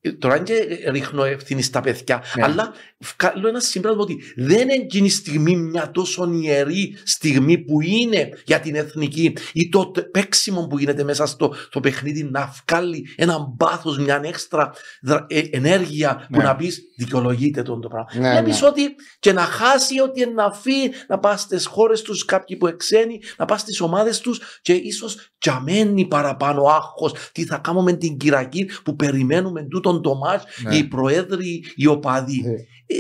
Σι- 0.08 0.14
Ε, 0.14 0.18
Τώρα 0.18 0.36
δεν 0.36 0.44
και 0.44 0.54
ρίχνω 0.90 1.24
ευθύνη 1.24 1.62
στα 1.62 1.82
παιδιά, 1.82 2.24
Ναι. 2.36 2.44
αλλά 2.44 2.74
βγάλω 3.20 3.48
ένα 3.48 3.60
συμπέρασμα 3.60 4.02
ότι 4.04 4.18
δεν 4.36 4.62
είναι 4.62 4.74
εκείνη 4.74 5.06
η 5.08 5.10
στιγμή 5.10 5.56
μια 5.56 5.92
τόσο 5.92 6.30
ιερή 6.42 6.98
στιγμή 7.04 7.58
που 7.58 7.82
είναι 7.82 8.30
για 8.46 8.60
την 8.60 8.76
εθνική 8.76 9.34
ή 9.54 9.70
το 9.70 9.92
τε- 9.92 10.06
παίξιμο 10.12 10.68
που 10.68 10.78
γίνεται 10.80 11.04
μέσα 11.04 11.26
στο, 11.26 11.54
στο 11.70 11.80
παιχνίδι 11.80 12.24
να 12.24 12.54
βγάλει 12.68 13.08
έναν 13.16 13.56
πάθος, 13.58 13.98
μια 13.98 14.22
έξτρα 14.24 14.72
δρα- 15.02 15.26
ε, 15.30 15.42
ενέργεια 15.52 16.28
που 16.32 16.38
Ναι. 16.38 16.44
να 16.44 16.56
πεις 16.56 16.82
δικαιολογείται 16.98 17.62
τον 17.62 17.82
το 17.82 17.88
πράγμα. 17.88 18.08
Ναι, 18.14 18.32
Βλέπεις 18.40 18.62
ναι. 18.62 18.68
ότι 18.68 18.82
και 19.20 19.34
να 19.34 19.42
χάσει 19.42 20.00
ότι 20.00 20.26
να 20.30 20.52
φύγει, 20.52 20.90
να 21.08 21.20
πάει 21.20 21.38
στις 21.38 21.66
χώρες 21.66 22.02
τους 22.02 22.26
κάποιοι 22.26 22.58
που 22.58 22.68
εξένει, 22.68 23.20
να 23.38 23.46
πάει 23.46 23.58
στις 23.58 23.82
ομάδες 23.82 24.20
τους 24.20 24.40
και 24.62 24.74
ίσως 24.74 25.30
τζαμένει 25.40 26.06
παραπάνω 26.08 26.64
άγχος. 26.64 27.14
Τι 27.32 27.46
θα 27.46 27.58
κάνουμε 27.58 27.92
με 27.92 27.98
την 27.98 28.18
Κυριακή 28.18 28.70
που 28.84 28.96
περιμένουμε 28.96 29.64
τούτον 29.64 29.97
το 30.02 30.16
μάτ, 30.16 30.42
Ναι. 30.64 30.76
οι 30.76 30.84
προέδροι, 30.84 31.64
οι 31.76 31.88
οπαδοί. 31.88 32.42
Ναι. 32.46 32.52
Ε, 32.90 32.96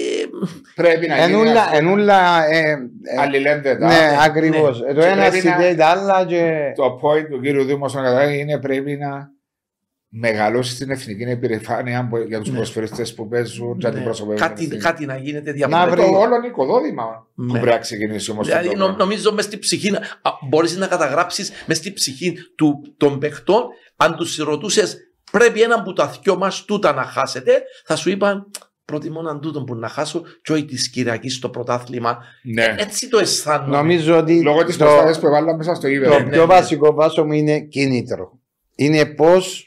πρέπει 0.76 1.08
να 1.08 1.16
γίνει 1.18 1.34
Ενούλα, 1.34 1.62
αυτό. 1.64 1.78
ενούλα, 1.78 2.46
ε, 2.50 2.60
ε, 2.60 2.76
αλληλένδετα. 3.22 3.88
ναι, 3.88 4.10
ακριβώς. 4.24 4.82
ναι. 4.82 4.94
Το 4.94 5.00
Και 5.00 5.06
ένα 5.08 5.22
πρέπει 5.30 5.46
να- 5.46 5.52
συνδέει 5.54 5.76
τα 5.76 5.86
άλλα 5.86 6.26
και... 6.26 6.72
Το 6.76 7.00
point 7.04 7.26
του 7.32 7.42
κύριου 7.42 7.64
Δήμος 7.64 7.94
είναι 8.40 8.60
πρέπει 8.60 8.96
να 8.98 9.36
μεγαλώσει 10.10 10.76
την 10.78 10.90
εθνική 10.90 11.24
επιρρεφάνεια 11.24 12.08
που- 12.10 12.18
για 12.18 12.40
τους 12.40 12.50
Ναι. 12.50 12.56
προσφερειστές 12.56 13.14
που 13.14 13.28
παίζουν 13.28 13.78
και 13.78 13.88
Ναι. 13.88 13.94
αντιπροσωπεύουν. 13.96 14.40
Κάτι, 14.48 14.68
την- 14.68 14.80
κάτι 14.80 15.06
να 15.06 15.18
γίνεται 15.18 15.50
Να 15.50 15.56
διαφορετικό. 15.56 15.96
βρει- 15.96 16.14
Το 16.14 16.20
όλο 16.20 16.46
οικοδόμημα 16.48 17.28
που 17.36 17.44
Ναι. 17.44 17.52
πρέπει 17.52 17.66
να 17.76 17.78
ξεκινήσει 17.78 18.32
όμως. 18.32 18.48
Δηλαδή, 18.48 18.66
στον 18.66 18.78
νο- 18.78 18.86
τομέα. 18.86 18.98
νομίζω 18.98 19.34
μες 19.34 19.46
στη 19.46 19.58
ψυχή, 19.60 19.92
μπορείς 20.50 20.78
να 20.78 20.88
καταγράψεις 20.88 21.52
μες 21.66 21.78
στη 21.78 21.94
ψυχή 21.94 22.34
του, 22.56 22.82
των 22.98 23.20
παιχτών, 23.20 23.64
αν 23.96 24.16
τους 24.16 24.38
ρωτούσες, 24.38 24.98
πρέπει 25.38 25.62
έναν 25.62 25.84
που 25.84 25.94
τα 25.94 26.18
δυο 26.24 26.38
μας 26.38 26.66
τούτα 26.66 26.94
να 26.94 27.04
χάσετε, 27.04 27.64
θα 27.86 27.96
σου 27.96 28.10
είπαν, 28.10 28.52
προτιμώ 28.86 29.20
έναν 29.22 29.42
τούτο 29.42 29.64
που 29.64 29.76
να 29.76 29.88
χάσω 29.88 30.22
και 30.42 30.52
όχι 30.52 30.66
της 30.66 30.90
Κυριακής 30.90 31.36
στο 31.36 31.50
πρωτάθλημα. 31.50 32.18
Ναι. 32.44 32.76
Έτσι 32.78 33.10
το 33.10 33.18
αισθάνομαι. 33.20 33.76
Νομίζω 33.78 34.18
ότι 34.18 34.42
Λόγω 34.42 34.64
της 34.64 34.78
το, 34.78 34.84
προσπάθειας 34.86 35.20
που 35.20 35.28
έβαλα 35.28 35.56
μέσα 35.56 35.74
στο 35.76 35.82
το 35.84 35.88
γήπεδο. 35.90 36.20
ναι, 36.20 36.30
πιο 36.30 36.40
ναι. 36.40 36.46
βασικό 36.46 36.94
βάσο 36.94 37.26
μου 37.26 37.32
είναι 37.32 37.60
κίνητρο. 37.60 38.40
Είναι 38.76 39.06
πώς 39.06 39.62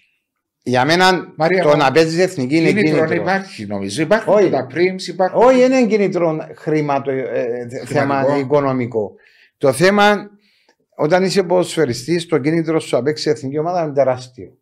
για 0.62 0.85
μένα 0.85 1.33
Μαρία, 1.37 1.62
το 1.62 1.68
μα- 1.68 1.76
να 1.76 1.92
παίζεις 1.92 2.18
εθνική 2.18 2.56
είναι 2.56 2.68
Κίνητρο 2.72 2.96
κίνητρο. 2.96 3.14
υπάρχει 3.14 3.66
νομίζω. 3.66 4.02
Υπάρχουν 4.02 4.35
Όχι. 4.35 4.44
και 4.44 4.50
τα 4.50 4.66
prims, 4.74 5.06
υπάρχουν. 5.06 5.42
Όχι, 5.42 5.59
δεν 5.59 5.72
είναι 5.72 5.87
κίνητρο 5.87 6.38
χρήματο, 6.56 7.11
ε, 7.11 7.24
θε- 7.70 7.87
θέμα 7.87 8.14
Χρηματικό. 8.14 8.38
οικονομικό. 8.38 9.12
Το 9.59 9.72
θέμα, 9.72 10.30
όταν 10.96 11.24
είσαι 11.24 11.42
ποδοσφαιριστής, 11.42 12.26
το 12.26 12.38
κίνητρο 12.38 12.80
σου 12.80 12.96
να 12.96 13.02
παίξει 13.02 13.30
εθνική 13.30 13.59
ομάδα 13.59 13.83
είναι 13.83 13.92
τεράστιο. 13.92 14.52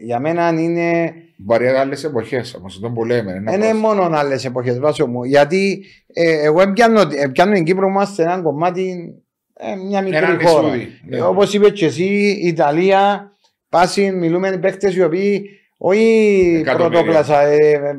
Για 0.00 0.20
μένα 0.20 0.48
είναι, 0.48 1.12
Μπορεί 1.36 1.64
να 1.64 1.70
είναι 1.70 1.78
άλλες 1.78 2.04
εποχές 2.04 2.54
όμως, 2.54 2.74
αυτό 2.74 2.90
που 2.90 3.04
λέμε. 3.04 3.32
είναι 3.32 3.50
δεν 3.50 3.60
είναι 3.60 3.70
πώς- 3.70 3.80
μόνο 3.80 4.16
άλλες 4.16 4.44
εποχές 4.44 4.78
βάσο 4.78 5.06
μου. 5.06 5.24
Γιατί 5.24 5.84
ε, 6.12 6.42
εγώ 6.44 6.72
πιάνω, 6.72 7.00
ε, 7.00 7.26
πιάνω 7.32 7.52
την 7.52 7.64
Κύπρο 7.64 7.88
μας 7.90 8.14
σε 8.14 8.22
ένα 8.22 8.40
κομμάτι 8.42 9.14
ε, 9.54 9.74
μια 9.88 10.02
μικρή 10.02 10.16
Ένα 10.16 10.38
χώρα. 10.48 10.66
νησούδι. 10.66 10.88
Ναι. 11.08 11.20
Όπως 11.22 11.52
είπες 11.54 11.72
και 11.72 11.86
εσύ, 11.86 12.04
η 12.42 12.46
Ιταλία, 12.46 13.30
πάση 13.68 14.10
μιλούμε 14.12 14.58
παίχτε 14.58 14.92
οι 14.94 15.02
οποίοι 15.02 15.42
όχι 15.78 16.56
Εκατομμύρια. 16.60 16.88
πρωτόκλασσα. 17.00 17.40
ε, 17.42 17.56
ε, 17.56 17.74
ε, 17.74 17.94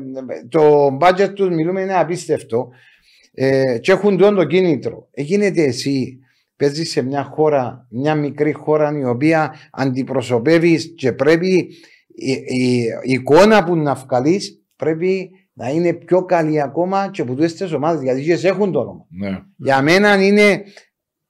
το 0.48 0.86
budget 1.00 1.32
τους 1.34 1.48
μιλούμε 1.48 1.80
είναι 1.80 1.94
απίστευτο. 1.96 2.68
Ε, 3.34 3.78
και 3.78 3.92
έχουν 3.92 4.16
τον 4.16 4.34
το 4.34 4.44
κίνητρο. 4.44 5.08
Ε, 5.10 5.22
γίνεται 5.22 5.62
εσύ, 5.62 6.18
παίζεις 6.56 6.90
σε 6.90 7.02
μια 7.02 7.22
χώρα, 7.22 7.86
μια 7.90 8.14
μικρή 8.14 8.52
χώρα 8.52 8.98
η 8.98 9.04
οποία 9.04 9.54
αντιπροσωπεύεις 9.70 10.94
και 10.96 11.12
πρέπει 11.12 11.68
η, 12.14 12.32
η- 12.32 12.84
η 13.02 13.12
εικόνα 13.12 13.64
που 13.64 13.76
να 13.76 13.94
βγάλεις 13.94 14.64
πρέπει 14.76 15.30
να 15.52 15.68
είναι 15.68 15.92
πιο 15.92 16.24
καλή 16.24 16.60
ακόμα 16.62 17.10
και 17.12 17.22
από 17.22 17.34
τούτες 17.34 17.72
ομάδες 17.72 18.02
γιατί 18.02 18.22
και 18.22 18.48
έχουν 18.48 18.72
το 18.72 18.78
όνομα. 18.80 19.06
Ναι. 19.10 19.38
Για 19.56 19.82
μένα 19.82 20.24
είναι 20.26 20.62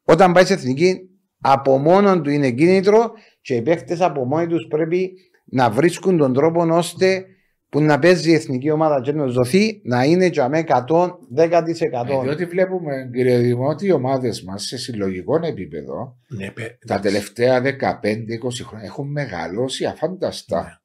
όταν 0.02 0.32
πάει 0.32 0.44
σε 0.44 0.52
εθνική 0.52 0.98
από 1.40 1.78
μόνο 1.78 2.20
του 2.20 2.30
είναι 2.30 2.50
κίνητρο 2.50 3.10
και 3.40 3.54
οι 3.54 3.62
παίχτε 3.62 3.96
από 4.00 4.24
μόνοι 4.24 4.46
τους 4.46 4.66
πρέπει 4.66 5.12
να 5.44 5.70
βρίσκουν 5.70 6.16
τον 6.16 6.32
τρόπο 6.32 6.62
ώστε 6.76 7.24
που 7.70 7.80
να 7.80 7.98
παίζει 7.98 8.30
η 8.30 8.34
εθνική 8.34 8.70
ομάδα 8.70 9.00
και 9.00 9.12
να 9.12 9.24
τους 9.24 9.34
δοθεί 9.34 9.80
να 9.84 10.04
είναι 10.04 10.26
για 10.26 10.48
μένα 10.48 10.64
110%. 10.66 10.88
Ε, 11.36 12.22
Διότι 12.22 12.44
βλέπουμε, 12.44 13.10
κύριε 13.14 13.38
Δημό, 13.38 13.66
ότι 13.68 13.86
οι 13.86 13.92
ομάδες 13.92 14.42
μας 14.42 14.62
σε 14.64 14.76
συλλογικό 14.78 15.40
επίπεδο 15.46 16.16
Ναι, 16.28 16.50
παι- 16.50 16.78
τα 16.86 17.00
τελευταία 17.00 17.60
15-20 17.60 18.64
χρόνια 18.64 18.86
έχουν 18.86 19.10
μεγαλώσει 19.10 19.84
αφάνταστα. 19.84 20.82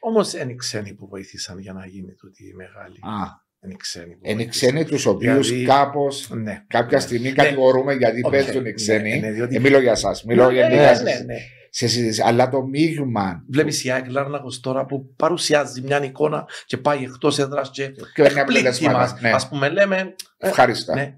Όμως 0.00 0.32
είναι 0.32 0.52
οι 0.52 0.54
ξένοι 0.54 0.94
που 0.94 1.06
βοήθησαν 1.08 1.58
για 1.58 1.72
να 1.72 1.86
γίνει 1.86 2.12
τούτη 2.14 2.44
η 2.44 2.52
μεγάλη. 2.54 2.98
Α, 3.20 3.42
Είναι 3.64 3.72
οι 3.72 3.76
ξένοι 3.76 4.14
που 4.16 4.20
είναι 4.22 4.32
οι 4.42 4.44
βοήθησαν. 4.44 4.68
ξένοι 4.70 4.84
τους 4.84 5.06
οποίους 5.06 5.48
Δηλαδή- 5.48 5.66
κάπως 5.66 6.30
Ναι. 6.30 6.64
κάποια 6.66 6.96
Ναι. 6.96 7.02
στιγμή 7.02 7.28
Ναι. 7.28 7.34
κατηγορούμε 7.34 7.94
γιατί 7.94 8.20
Οκ. 8.24 8.30
παίζουν 8.30 8.60
οι 8.60 8.62
Ναι, 8.62 8.72
ξένοι. 8.72 9.18
ναι, 9.18 9.30
διότι- 9.30 9.52
Δεν 9.52 9.62
μιλώ 9.62 9.80
για 9.80 9.90
εσά, 9.92 10.10
μιλώ 10.26 10.46
Ναι, 10.46 10.52
για 10.52 10.68
ναι, 10.68 10.74
γενικά 10.74 11.02
ναι, 11.02 11.34
σε- 11.76 11.84
ναι. 11.84 11.90
σε 11.90 11.96
συζήτηση. 11.96 12.22
Αλλά 12.24 12.48
το 12.48 12.62
μείγμα. 12.62 13.44
Βλέπεις 13.48 13.84
η 13.84 13.90
ΑΕΚ 13.90 14.08
Λάρνακος 14.10 14.60
τώρα 14.60 14.86
που 14.86 15.14
παρουσιάζει 15.16 15.80
μια 15.80 16.04
εικόνα 16.04 16.44
και 16.66 16.76
πάει 16.76 17.02
εκτός 17.02 17.38
έδρας 17.38 17.70
και 17.70 17.86
Και 17.88 17.94
είναι 18.16 18.26
εκπλήττει 18.26 18.42
αποτελεσμάτα. 18.68 18.98
μας. 18.98 19.20
Ναι. 19.20 19.30
Α 19.30 19.46
πούμε, 19.48 19.68
λέμε. 19.68 20.14
ε, 20.38 20.48
Ευχάριστα. 20.48 20.94
Ναι. 20.94 21.16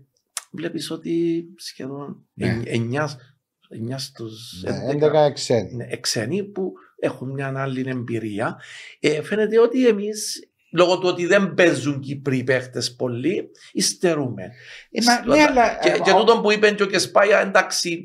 Βλέπεις 0.51 0.91
ότι 0.91 1.45
σχεδόν 1.57 2.27
Ναι. 2.35 2.61
9 2.65 3.99
στου 3.99 4.25
Ναι, 4.63 5.07
11 5.07 5.33
ξένοι. 5.33 5.75
ναι, 5.75 5.87
ξένοι 6.01 6.45
που 6.45 6.73
έχουν 6.99 7.31
μια 7.31 7.53
άλλη 7.57 7.85
εμπειρία. 7.89 8.57
Ε, 9.01 9.23
φαίνεται 9.23 9.61
ότι 9.61 9.87
εμείς, 9.87 10.49
λόγω 10.73 10.99
του 10.99 11.09
ότι 11.09 11.27
δεν 11.27 11.55
παίζουν 11.55 12.01
Κύπροι 12.01 12.45
παίχτες 12.45 12.95
πολύ, 12.95 13.51
υστερούμε. 13.73 14.43
Ε, 14.91 15.03
μα- 15.03 15.37
ναι, 15.37 15.43
αλλά- 15.43 15.79
και, 15.83 15.89
ε, 15.89 15.99
και 15.99 16.11
ο- 16.11 16.17
τούτο 16.19 16.41
που 16.41 16.53
είπε 16.53 16.71
και 16.71 16.83
ο 16.83 16.87
Κεσπάια, 16.87 17.41
εντάξει, 17.41 18.03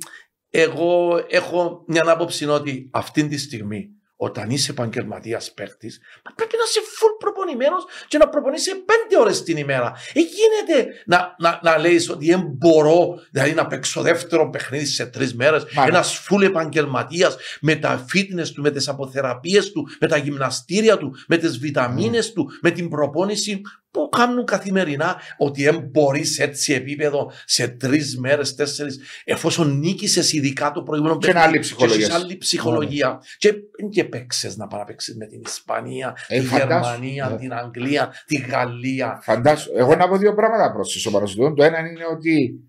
εγώ 0.51 1.23
έχω 1.29 1.83
μια 1.87 2.03
άποψη 2.05 2.45
ότι 2.45 2.89
αυτή 2.91 3.27
τη 3.27 3.37
στιγμή, 3.37 3.89
όταν 4.15 4.49
είσαι 4.49 4.71
επαγγελματίας 4.71 5.53
παίχτη, 5.53 5.91
πρέπει 6.35 6.55
να 6.57 6.63
είσαι 6.67 6.79
full 6.79 7.15
προπονημένος 7.19 7.83
και 8.07 8.17
να 8.17 8.29
προπονείσαι 8.29 8.71
πέντε 8.71 9.21
ώρες 9.21 9.43
την 9.43 9.57
ημέρα. 9.57 9.93
Ε, 10.13 10.19
γίνεται 10.19 10.93
να, 11.05 11.35
να, 11.39 11.59
να 11.63 11.77
λέεις 11.77 12.09
ότι 12.09 12.25
δεν 12.25 12.43
μπορώ 12.47 13.19
δηλαδή, 13.31 13.53
να 13.53 13.67
παίξω 13.67 14.01
δεύτερο 14.01 14.49
παιχνίδι 14.49 14.85
σε 14.85 15.05
τρεις 15.05 15.35
μέρες. 15.35 15.65
Μα- 15.75 15.85
Ένας 15.85 16.27
full 16.29 16.41
επαγγελματίας 16.41 17.35
με 17.61 17.75
τα 17.75 18.05
fitness 18.13 18.47
του, 18.53 18.61
με 18.61 18.71
τις 18.71 18.87
αποθεραπείες 18.87 19.71
του, 19.71 19.87
με 19.99 20.07
τα 20.07 20.17
γυμναστήρια 20.17 20.97
του, 20.97 21.15
με 21.27 21.37
τις 21.37 21.57
βιταμίνες 21.59 22.33
του, 22.33 22.49
με 22.61 22.71
την 22.71 22.89
προπόνηση 22.89 23.61
που 23.91 24.09
κάνουν 24.09 24.45
καθημερινά. 24.45 25.21
Ότι 25.37 25.63
δεν 25.63 25.79
μπορείς 25.91 26.33
σε 26.33 26.43
έτσι 26.43 26.73
επίπεδο 26.73 27.31
σε 27.45 27.67
τρεις 27.67 28.17
μέρες, 28.19 28.55
τέσσερις, 28.55 28.99
εφόσον 29.23 29.77
νίκησες 29.79 30.33
ειδικά 30.33 30.71
το 30.71 30.83
προηγούμενο 30.83 31.17
Και 31.17 31.29
είναι 31.29 31.39
άλλη 31.39 31.59
ψυχολογία. 31.59 31.97
και 31.97 32.03
έχεις 32.03 32.15
άλλη 32.15 32.37
ψυχολογία. 32.37 33.19
Και, 33.37 33.53
και 33.89 34.03
παίξες 34.03 34.57
να 34.57 34.67
πάει 34.67 34.79
να 34.79 34.85
παίξεις 34.85 35.15
με 35.15 35.25
την 35.25 35.41
Ισπανία, 35.45 36.15
Ε, 36.27 36.39
τη 36.39 36.45
φαντάσου. 36.45 36.67
Γερμανία, 36.91 37.29
Ναι. 37.29 37.37
την 37.37 37.53
Αγγλία, 37.53 38.13
τη 38.25 38.35
Γαλλία. 38.37 39.19
Φαντάσου. 39.23 39.71
Εγώ 39.75 39.95
να 39.95 40.07
πω 40.09 40.17
δύο 40.17 40.33
πράγματα 40.33 40.71
προς 40.73 41.01
το 41.03 41.11
παρασυντών. 41.11 41.55
Το 41.55 41.63
ένα 41.63 41.79
είναι 41.79 42.05
ότι 42.11 42.59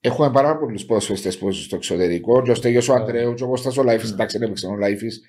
έχουμε 0.00 0.30
πάρα 0.30 0.58
πολλούς 0.58 0.84
ποδοσφαιριστές 0.84 1.38
που 1.38 1.50
ζουν 1.50 1.62
στο 1.62 1.76
εξωτερικό. 1.76 2.42
Και 2.42 2.50
ο 2.50 2.54
Στέγιο 2.54 2.94
ο 2.94 2.94
Αντρέου, 2.96 3.34
και 3.34 3.44
ο 3.44 3.48
Κώστας 3.48 3.76
ο 3.76 3.82
Λάιφης, 3.82 4.10
εντάξει, 4.10 4.38
δεν 4.38 4.46
έπαιξε 4.46 4.66
ο 4.66 4.76
Λάιφης. 4.76 5.20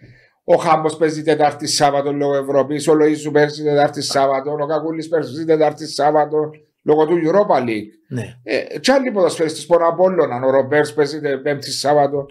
Ο 0.43 0.55
Χάμπος 0.55 0.97
παίζει 0.97 1.23
Τετάρτη 1.23 1.67
Σάββατο 1.67 2.11
λόγω 2.11 2.35
Ευρώπης. 2.35 2.87
Ο 2.87 2.95
Λοίζου 2.95 3.31
παίζει 3.31 3.63
Τετάρτη 3.63 4.01
Σάββατο. 4.01 4.51
Ο 4.51 4.65
Κακούλης 4.65 5.07
παίζει 5.07 5.45
Τετάρτη 5.45 5.87
Σάββατο 5.87 6.49
λόγω 6.83 7.05
του 7.05 7.15
Europa 7.25 7.63
League. 7.63 7.89
Ναι. 8.07 8.39
Ε, 8.43 8.79
και 8.79 8.91
άλλοι 8.91 9.11
ποδοσφαιριστές 9.11 9.65
που 9.65 9.73
είναι 9.73 9.83
από 9.83 10.03
όλων. 10.03 10.43
Ο 10.43 10.49
Ρομπέρ 10.49 10.93
παίζει 10.93 11.19
Πέμπτη 11.41 11.71
Σάββατο. 11.71 12.25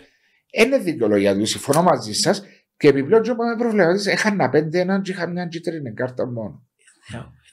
Είναι 0.50 0.78
δικαιολογία 0.78 1.36
του. 1.36 1.46
Συμφωνώ 1.46 1.82
μαζί 1.82 2.12
σας. 2.12 2.42
Και 2.76 2.88
επιπλέον, 2.88 3.22
και 3.22 3.30
με 3.30 3.56
προβληματίζει, 3.58 4.10
έχανα 4.10 4.48
πέντε 4.48 4.80
έναν 4.80 5.02
και 5.02 5.10
είχα 5.10 5.28
μια 5.28 5.46
κίτρινη 5.46 5.92
κάρτα 5.92 6.26
μόνο. 6.26 6.66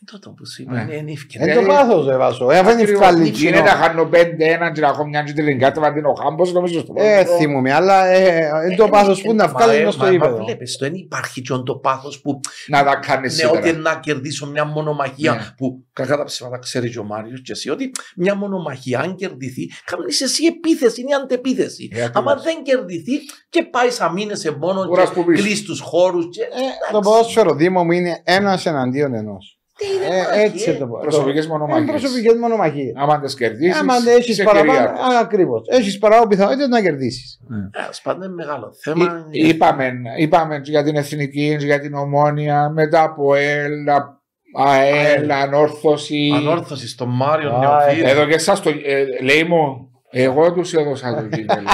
Είναι 0.01 0.19
το 0.19 0.29
που 0.29 0.45
σου 0.45 0.63
Ναι. 0.67 0.81
είπα, 0.81 0.93
είναι 0.95 1.11
ευκαιρία. 1.11 1.53
Είναι 1.53 1.61
το 1.61 1.67
πάθος, 1.67 2.05
δεν 2.05 2.17
βάζω. 2.17 2.51
Ε, 2.51 2.57
αφού 2.57 2.69
είναι 2.69 2.81
Ακριβώς. 2.81 3.01
ευκαλή. 3.07 3.29
Γίνεται 3.29 3.61
να 3.61 3.69
χάνω 3.75 4.05
πέντε 4.05 4.45
έναν 4.45 4.73
και 4.73 4.81
να 4.81 4.87
έχω 4.87 5.07
μια 5.07 5.23
κίτρινη 5.23 5.55
κάρτα 5.59 5.79
να 5.81 5.91
δίνω 5.91 6.13
χάμπος 6.13 6.53
νομίζω 6.53 6.79
στο 6.79 6.93
Ε, 6.97 7.21
πρώτο. 7.23 7.37
θυμούμαι, 7.37 7.73
αλλά 7.73 8.05
ε, 8.05 8.49
είναι 8.65 8.75
το 8.75 8.87
πάθος 8.87 9.21
που 9.21 9.33
να 9.33 9.47
βγάλει 9.47 9.77
μέσα 9.79 9.91
στο 9.91 10.03
Μα 10.05 10.11
ύπεδο. 10.11 10.43
βλέπεις, 10.43 10.77
το 10.77 10.85
δεν 10.85 10.93
υπάρχει 10.95 11.41
και 11.41 11.53
το 11.65 11.75
πάθος 11.75 12.21
που 12.21 12.39
Να 12.67 12.83
τα 12.83 12.95
κάνεις 12.95 13.37
ναι, 13.37 13.45
ότι 13.49 13.55
σήμερα. 13.67 13.77
να 13.93 13.99
κερδίσω 13.99 14.47
μια 14.47 14.65
μονομαχία 14.65 15.31
Ναι. 15.33 15.39
που 15.57 15.85
κακά 15.93 16.17
τα 16.17 16.23
ψήματα 16.23 16.57
ξέρει 16.59 16.89
και 16.89 16.99
ο 16.99 17.03
Μάριος 17.03 17.41
και 17.41 17.51
εσύ 17.51 17.69
ότι 17.69 17.91
μια 18.15 18.35
μονομαχία 18.35 18.99
αν 18.99 19.15
κερδιθεί 19.15 19.67
κάνεις 19.85 20.21
εσύ 20.21 20.45
επίθεση, 20.45 21.01
είναι 21.01 21.15
αντεπίθεση. 21.15 21.89
Ε, 21.91 22.03
ακριβώς. 22.03 22.21
Άμα 22.33 22.41
δεν 22.41 22.63
κερδιθεί 22.63 23.11
και 23.49 23.63
πάει 23.63 23.89
σαν 23.89 24.13
μήνεσαι 24.13 24.51
μόνο 24.51 24.87
Κουράς 24.87 25.09
και 25.09 25.15
που 25.15 25.25
πεις. 25.25 25.41
κλείς 25.41 25.63
τους 25.63 25.79
χώρους 25.79 26.25
και... 26.31 26.41
Ε, 26.41 26.91
το 26.91 26.99
ποδόσφαιρο 26.99 27.53
Δήμο 27.55 27.83
μου 27.83 27.91
είναι 27.91 28.21
ένας 28.23 28.65
εναντίον 28.65 29.13
ενός. 29.13 29.58
Τι 29.79 29.85
είναι 29.95 30.15
Ε, 30.15 30.21
μάχη, 30.23 30.39
έτσι 30.39 30.69
ε. 30.69 30.73
το 30.73 30.87
πω. 30.87 30.97
Προσωπικές 30.99 31.45
Είναι 31.45 31.53
μονομαχίες. 31.57 31.89
προσωπικές 31.89 32.33
μονομαχίες. 32.33 32.93
Άμα 32.95 33.19
τις 33.19 33.35
κερδίσεις, 33.35 33.79
Άμα 33.79 33.93
έχεις 34.17 34.27
είσαι 34.27 34.43
παραπάνω, 34.43 34.71
κυρίαρχος. 34.71 35.15
ακριβώς. 35.21 35.61
Έχεις 35.67 35.97
παραπάνω 35.97 36.27
πιθανότητα 36.27 36.67
να 36.67 36.81
κερδίσεις. 36.81 37.39
Τέλος 37.71 38.01
πάντων, 38.01 38.23
είναι 38.23 38.33
μεγάλο 38.33 38.71
θέμα. 38.81 39.25
Εί- 39.31 39.47
Είπαμε, 39.47 39.91
είπαμε 40.17 40.61
για 40.63 40.83
την 40.83 40.95
εθνική, 40.95 41.55
για 41.59 41.79
την 41.79 41.93
ομόνια, 41.93 42.69
μετά 42.69 43.03
από 43.03 43.35
ΕΛ, 43.35 43.89
α- 43.89 44.17
ΑΕΛ, 44.57 45.31
ανόρθωση. 45.31 46.31
Ανόρθωση 46.35 46.87
στον 46.87 47.09
Μάριο 47.09 47.53
Α, 47.55 47.59
Νεοφίλ. 47.59 48.03
Εδώ 48.03 48.25
και 48.25 48.33
εσάς 48.33 48.61
το, 48.61 48.69
ε, 48.69 49.23
λέει 49.23 49.43
μου, 49.43 49.89
εγώ 50.11 50.53
τους 50.53 50.73
έδωσα 50.73 51.15
το 51.15 51.21
κύπελο. 51.37 51.67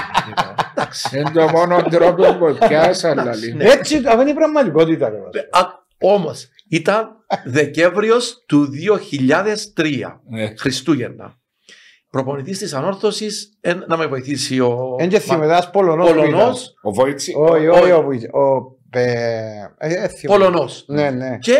Εντάξει. 0.75 1.17
Είναι 1.19 1.29
το 1.33 1.47
μόνο 1.57 1.81
τρόπο 1.81 2.23
που 2.33 2.57
πιάσα, 2.67 3.15
λαλή. 3.15 3.53
Ναι. 3.53 3.63
Έτσι, 3.63 4.01
αυτή 4.05 4.21
είναι 4.21 4.29
η 4.29 4.33
πραγματικότητα. 4.33 5.09
ρε, 5.09 5.15
βάζω. 5.17 5.83
Όμως 5.99 6.49
ήταν 6.69 7.09
Δεκέμβριος 7.45 8.43
του 8.47 8.67
2003, 9.73 10.21
Ναι. 10.29 10.53
Χριστούγεννα. 10.57 11.35
Προπονητής 12.09 12.57
της 12.57 12.73
Ανόρθωσης, 12.73 13.59
να 13.87 13.97
με 13.97 14.05
βοηθήσει 14.07 14.59
ο. 14.59 14.95
Εν 14.99 15.09
και 15.09 15.19
θυμηθάς 15.19 15.69
Πολωνός. 15.69 16.09
Πολωνός. 16.09 16.73
Ο 16.81 16.91
Βόιτσι, 16.91 17.33
Όχι, 17.37 17.67
όχι. 17.67 17.81
όχι, 17.81 17.91
ο 17.91 18.01
Βουίτς. 18.01 18.23
Ο 18.23 18.61
Πε- 18.89 19.73
ε, 19.77 19.93
ε, 20.03 20.07
θυμούμαι. 20.07 20.39
Πολωνός. 20.39 20.83
Ναι, 20.87 21.09
ναι. 21.09 21.37
Και 21.37 21.55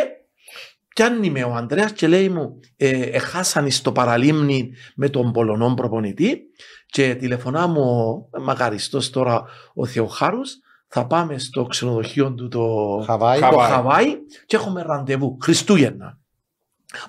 πιάνει 0.95 1.29
με 1.29 1.43
ο 1.43 1.53
Ανδρέας 1.53 1.91
και 1.91 2.07
λέει 2.07 2.29
μου 2.29 2.59
ε, 2.77 2.89
εχάσανε 3.01 3.69
στο 3.69 3.91
παραλίμνη 3.91 4.71
με 4.95 5.09
τον 5.09 5.31
Πολωνό 5.31 5.73
προπονητή 5.73 6.41
και 6.85 7.15
τηλεφωνά 7.15 7.67
μου 7.67 7.81
ο 7.81 8.41
μακαριστός 8.41 9.09
τώρα 9.09 9.43
ο 9.73 9.85
Θεοχάρους 9.85 10.55
θα 10.97 11.05
πάμε 11.05 11.38
στο 11.38 11.65
ξενοδοχείο 11.65 12.34
του 12.34 12.47
το 12.47 13.03
Χαβάη. 13.05 13.39
το 13.39 13.45
Χαβάη. 13.45 13.69
Χαβάη 13.69 14.05
και 14.45 14.55
έχουμε 14.55 14.81
ραντεβού 14.81 15.38
Χριστούγεννα. 15.41 16.17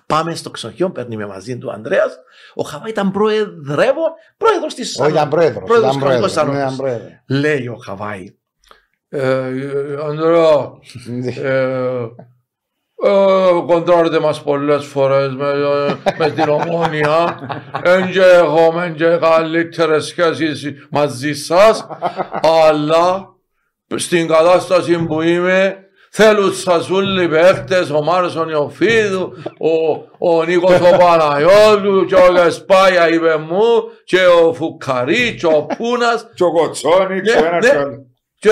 Πάμε 0.06 0.34
στο 0.34 0.50
ξενοδοχείο, 0.50 0.90
παίρνει 0.90 1.16
με 1.16 1.26
μαζί 1.26 1.58
του 1.58 1.66
ο 1.70 1.72
Ανδρέας. 1.72 2.18
Ο 2.54 2.62
Χαβάη 2.62 2.90
ήταν 2.90 3.10
προεδρεύον, 3.10 4.10
πρόεδρος 4.36 4.74
της 4.74 4.98
Όχι, 5.00 5.10
ήταν 5.10 5.28
πρόεδρος. 5.28 5.64
Πρόεδρος 5.64 5.96
Ήταν 5.96 6.08
Κανονικός 6.08 6.32
πρόεδρος. 6.32 6.54
Ναι, 6.54 6.58
Σαλόνης. 6.58 6.74
ήταν 6.74 6.76
πρόεδρος. 6.76 7.22
Λέει 7.26 7.66
ο 7.66 7.76
Χαβάη. 7.84 8.36
Ε, 9.08 9.28
ε, 9.28 9.96
Ανδρέα, 10.04 10.70
ε, 11.42 12.06
ε, 13.02 13.50
κοντράρετε 13.66 14.20
μας 14.20 14.42
πολλές 14.42 14.84
φορές 14.84 15.34
με, 15.34 15.52
με 16.18 16.30
την 16.30 16.48
ομόνια 16.48 17.38
εν 17.82 18.10
και 18.10 18.20
έχουμε 18.20 18.94
και 18.96 19.18
καλύτερες 19.20 20.06
σχέσεις 20.06 20.86
μαζί 20.90 21.34
σας 21.34 21.86
αλλά 22.42 23.35
στην 23.94 24.28
κατάσταση 24.28 24.98
που 24.98 25.20
είμαι 25.22 25.76
θέλουν 26.10 26.54
σας 26.54 26.90
όλοι 26.90 27.24
οι 27.24 27.28
παίχτες, 27.28 27.90
ο 27.90 28.02
Μάριος 28.02 28.36
ο 28.36 28.44
Νιοφίδου, 28.44 29.32
ο, 30.18 30.28
ο 30.30 30.44
Νίκος 30.44 30.80
ο 30.80 30.96
Παναγιώτου 30.98 32.04
και 32.04 32.14
ο 32.14 32.32
Γεσπάγια 32.32 33.08
είπε 33.08 33.36
μου 33.36 33.60
και 34.04 34.18
ο 34.26 34.54
Φουκαρί 34.54 35.34
και 35.34 35.46
ο 35.46 35.66
Πούνας 35.76 36.26
Και 36.34 36.42
ο 36.44 36.52
Κοτσόνη, 36.52 37.20
και 37.20 37.34
Ναι, 37.34 37.40
ο 37.40 37.44
ένας 37.46 37.64
ναι. 37.64 37.70
και 37.70 37.76
ο 37.76 37.80
άλλος. 37.80 37.96
και 38.38 38.50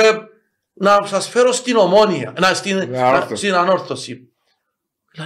να 0.75 1.01
σας 1.05 1.29
φέρω 1.29 1.53
στην 1.53 1.77
ομόνια, 1.77 2.33
να, 2.41 2.55
στην, 2.55 2.77
ανόρθωση. 2.81 3.29
να- 3.31 3.37
στην 3.37 3.55
ανόρθωση. 3.55 4.29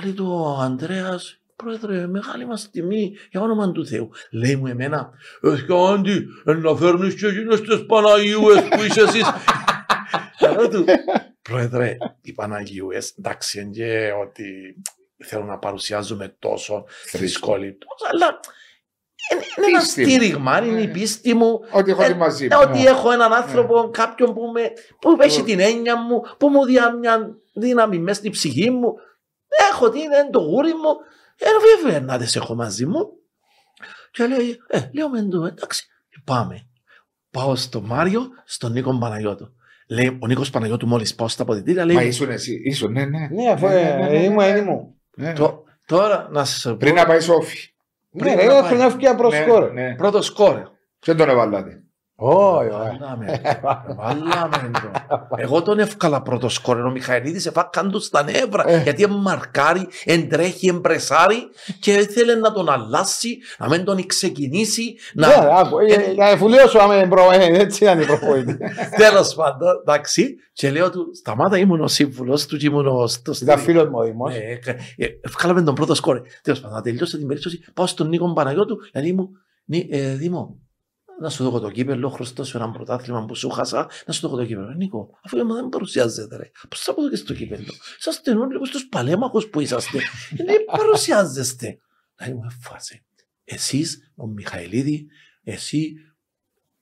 Λέει 0.03 0.13
του 0.13 0.27
ο 0.57 0.61
Ανδρέας, 0.63 1.39
πρόεδρε, 1.57 2.07
μεγάλη 2.07 2.47
μας 2.47 2.69
τιμή 2.71 3.13
για 3.31 3.41
όνομα 3.41 3.73
του 3.73 3.87
Θεού. 3.87 4.11
Λέει 4.31 4.57
μου 4.57 4.67
εμένα, 4.67 5.11
Εσκάντη, 5.43 6.27
να 6.45 6.75
φέρνεις 6.75 7.15
και 7.15 7.27
εκείνες 7.27 7.61
τις 7.61 7.87
Παναγιούες 7.87 8.63
που 8.63 8.83
είσαι 8.83 9.01
εσείς. 9.01 9.27
Λέω 10.59 10.69
του, 10.69 10.85
πρόεδρε, 11.49 11.97
οι 12.21 12.33
Παναγιούες, 12.33 13.15
εντάξει, 13.19 13.61
είναι 13.61 13.71
και 13.71 14.13
ότι 14.23 14.45
θέλω 15.25 15.45
να 15.45 15.59
παρουσιάζομαι 15.59 16.37
τόσο 16.39 16.85
θρησκόληπτος, 17.07 18.01
αλλά 18.13 18.41
είναι, 19.33 19.43
είναι 19.57 19.67
ένα 19.67 19.79
Πίστη 19.79 20.01
μου. 20.03 20.09
στήριγμα, 20.09 20.65
είναι 20.65 20.81
η 20.81 20.87
Ναι. 20.87 20.93
πίστη 20.93 21.35
μου 21.35 21.61
Ότι 21.73 21.91
έχω 21.91 22.03
ε, 22.03 22.07
τη 22.07 22.15
μαζί 22.15 22.45
ε, 22.51 22.55
μου. 22.55 22.63
ότι 22.69 22.87
έχω 22.87 23.11
έναν 23.11 23.33
άνθρωπο, 23.33 23.91
κάποιον 23.93 24.35
που, 24.35 24.41
με, 24.53 24.73
που 25.01 25.17
έχει 25.21 25.43
την 25.43 25.61
έννοια 25.61 25.97
μου, 25.97 26.21
που 26.39 26.49
μου 26.49 26.65
διά 26.65 26.93
μια 26.93 27.37
δύναμη 27.55 27.99
μέσα 27.99 28.19
στην 28.19 28.31
ψυχή 28.31 28.71
μου. 28.71 28.95
Έχω 29.73 29.91
την, 29.91 30.01
είναι 30.01 30.29
το 30.33 30.39
γούρι 30.41 30.73
μου. 30.75 30.91
Ε, 31.37 31.47
βέβαια 31.77 32.01
να 32.01 32.19
τις 32.19 32.37
έχω 32.37 32.55
μαζί 32.55 32.87
μου. 32.87 33.09
Και 34.11 34.27
λέει, 34.27 34.59
ε, 34.69 34.91
λέω 34.93 35.09
με 35.09 35.23
το, 35.29 35.45
εντάξει, 35.45 35.87
πάμε. 36.25 36.69
Πάω 37.31 37.57
στο 37.57 37.81
Μάριο, 37.81 38.29
στον 38.45 38.73
Νίκο 38.73 38.99
Παναγιώτου. 38.99 39.53
Λέει, 39.91 40.19
ο 40.21 40.27
Νίκος 40.27 40.51
Παναγιώτου 40.51 40.87
μόλις 40.87 41.15
πάω 41.15 41.29
στα 41.29 41.43
αποδητήρια, 41.43 41.87
Μα 41.87 41.93
λέει, 41.93 42.07
ήσουν 42.09 42.31
εσύ, 42.31 42.61
ήσουν, 42.65 42.93
ναι, 42.93 43.05
ναι. 43.05 43.29
Ναι, 43.31 43.51
αφού 43.51 43.67
Ναι, 43.67 43.75
ναι, 43.75 43.97
ναι, 43.97 44.09
ναι, 44.09 44.23
ήμουν 44.23 44.37
ναι. 44.37 44.47
ένιμο. 44.47 44.95
Ναι. 45.17 45.33
«Το- 45.33 45.65
τώρα 45.87 46.29
να 46.31 46.45
σας 46.45 46.63
πω, 46.63 46.77
Πριν 46.77 46.95
να 46.95 47.07
πάει 47.07 47.21
σόφι. 47.21 47.57
Ναι, 48.11 48.23
Πριν 48.23 48.37
ρε, 48.39 48.45
να 48.47 48.53
έχω 48.59 48.69
πάει. 48.69 48.79
να 48.79 48.85
ευκαιρία 48.85 49.15
προς 49.15 49.33
Ναι, 49.33 49.39
σκόρ. 49.43 49.73
ναι. 49.73 49.95
πρώτο 49.95 50.23
σκόρε. 50.23 50.63
Δεν 51.05 51.17
τον 51.17 51.29
έβαλατε. 51.29 51.83
Όχι, 52.21 52.69
όχι. 52.69 52.99
Βάλαμε. 52.99 53.41
Βάλαμε 53.97 54.71
το. 54.73 54.91
Εγώ 55.37 55.63
τον 55.63 55.79
εύκαλα 55.79 56.23
πρώτος 56.23 56.55
σκόρ. 56.55 56.85
Ο 56.85 56.91
Μιχαηλίδης 56.91 57.47
εφάκαν 57.47 57.91
του 57.91 58.01
στα 58.01 58.23
νεύρα. 58.23 58.69
Ε. 58.69 58.83
Γιατί 58.83 59.07
μαρκάρει, 59.07 59.87
εντρέχει, 60.05 60.69
εμπρεσάρει 60.69 61.37
και 61.81 61.93
ήθελε 61.93 62.35
να 62.35 62.53
τον 62.53 62.69
αλλάσει, 62.71 63.39
να 63.59 63.69
μην 63.69 63.85
τον 63.85 64.07
ξεκινήσει. 64.07 64.97
Ναι, 65.15 65.27
Να... 65.27 65.33
άκου, 65.35 65.79
ε, 65.79 65.93
ε, 66.19 66.31
αφού 66.33 66.49
λέω 66.49 66.67
σου 66.69 66.81
άμε 66.83 67.07
προ- 67.09 67.33
ε, 67.33 67.45
έτσι 67.61 67.85
ήταν 67.85 68.01
η 68.01 68.05
προπονητή. 68.05 68.57
Τέλος 69.03 69.35
πάντων, 69.35 69.69
εντάξει. 69.81 70.35
Και 70.53 70.71
λέω 70.71 70.91
του, 70.91 71.11
σταμάτα 71.15 71.59
ήμουν 71.59 71.81
ο 71.81 71.89
σύμβουλος 71.89 72.47
του 72.47 72.57
και 72.57 72.67
ήμουν 72.67 72.87
ο. 72.87 73.07
στο- 73.07 73.33
Ήταν 73.43 73.59
φίλος 73.59 73.89
μου 73.89 73.99
ο 73.99 74.03
Δήμος. 74.03 74.33
Ναι, 74.33 74.39
ε, 74.39 74.59
ε, 74.97 75.07
Βγάλαμε 75.29 75.63
τον 75.63 75.75
πρώτο 75.75 75.95
σκόρ. 75.95 76.21
Τέλος 76.43 76.61
πάντων, 76.61 76.77
να 76.77 76.83
τελειώσω 76.83 77.19
την 77.19 77.27
περίπτωση, 77.27 77.61
πάω 77.75 77.87
στον 77.87 78.09
Νίκο 78.09 78.33
Παναγιώτου, 78.33 78.77
λέει 78.95 79.13
μου, 79.13 79.29
«Νί- 79.65 79.93
ε, 79.95 80.15
Δήμο, 80.15 80.57
να 81.21 81.31
σου 81.31 81.51
δω 81.51 81.61
το 81.61 81.71
κύπελο, 81.71 82.09
χρωστώ 82.09 82.45
σου 82.45 82.57
ένα 82.57 82.71
πρωτάθλημα 82.71 83.25
που 83.25 83.35
σου 83.35 83.51
χάσα, 83.51 83.91
να 84.07 84.13
σου 84.13 84.29
δω 84.29 84.37
το 84.37 84.45
κύπελο. 84.45 84.71
«Ε, 84.71 84.75
Νίκο, 84.75 85.19
αφού 85.25 85.39
εμένα 85.39 85.61
δεν 85.61 85.69
παρουσιάζεται, 85.69 86.37
ρε. 86.37 86.51
Πώς 86.69 86.81
θα 86.81 86.95
πω 86.95 87.09
και 87.09 87.17
στο 87.17 87.35
κύπελο; 87.35 87.73
Είσαστε 87.99 88.31
όλοι 88.31 88.57
όπως 88.57 88.71
τους 88.71 88.87
παλέμαχους 88.89 89.47
που 89.47 89.61
είσαστε. 89.61 89.99
Ε, 90.39 90.45
Δεν 90.45 90.65
παρουσιάζεστε. 90.65 91.79
Λέει 92.21 92.35
μου, 92.35 92.43
έφασε. 92.51 93.05
Εσείς, 93.45 94.13
ο 94.17 94.27
Μιχαηλίδη, 94.27 95.07
εσύ, 95.43 95.93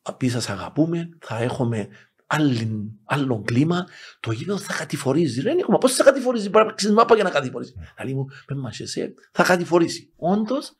απ' 0.03 0.23
σας 0.25 0.49
αγαπούμε, 0.49 1.09
θα 1.21 1.39
έχουμε 1.39 1.89
άλλη, 2.27 2.93
άλλο 3.05 3.43
κλίμα, 3.43 3.87
το 4.21 4.33
γήπεδο 4.33 4.59
θα 4.59 4.75
κατηφορίζει. 4.75 5.41
Ρε 5.41 5.55
Νίκο, 5.55 5.73
μα 5.73 5.79
πώς 5.79 5.95
θα 5.95 6.05
κατηφορίζει, 6.05 6.51
πρέπει 6.51 6.65
να 6.65 6.71
παίξεις 6.71 6.91
μάπα 6.93 7.15
για 7.15 7.25
να 7.25 7.31
κατηφορήσει. 7.31 7.75
Λέει 8.05 8.15
μου, 8.15 8.25
πες 8.47 8.57
μας 8.57 8.81
εσύ, 8.81 9.15
θα 9.33 9.43
κατηφορήσει. 9.43 10.13
Όντως, 10.17 10.73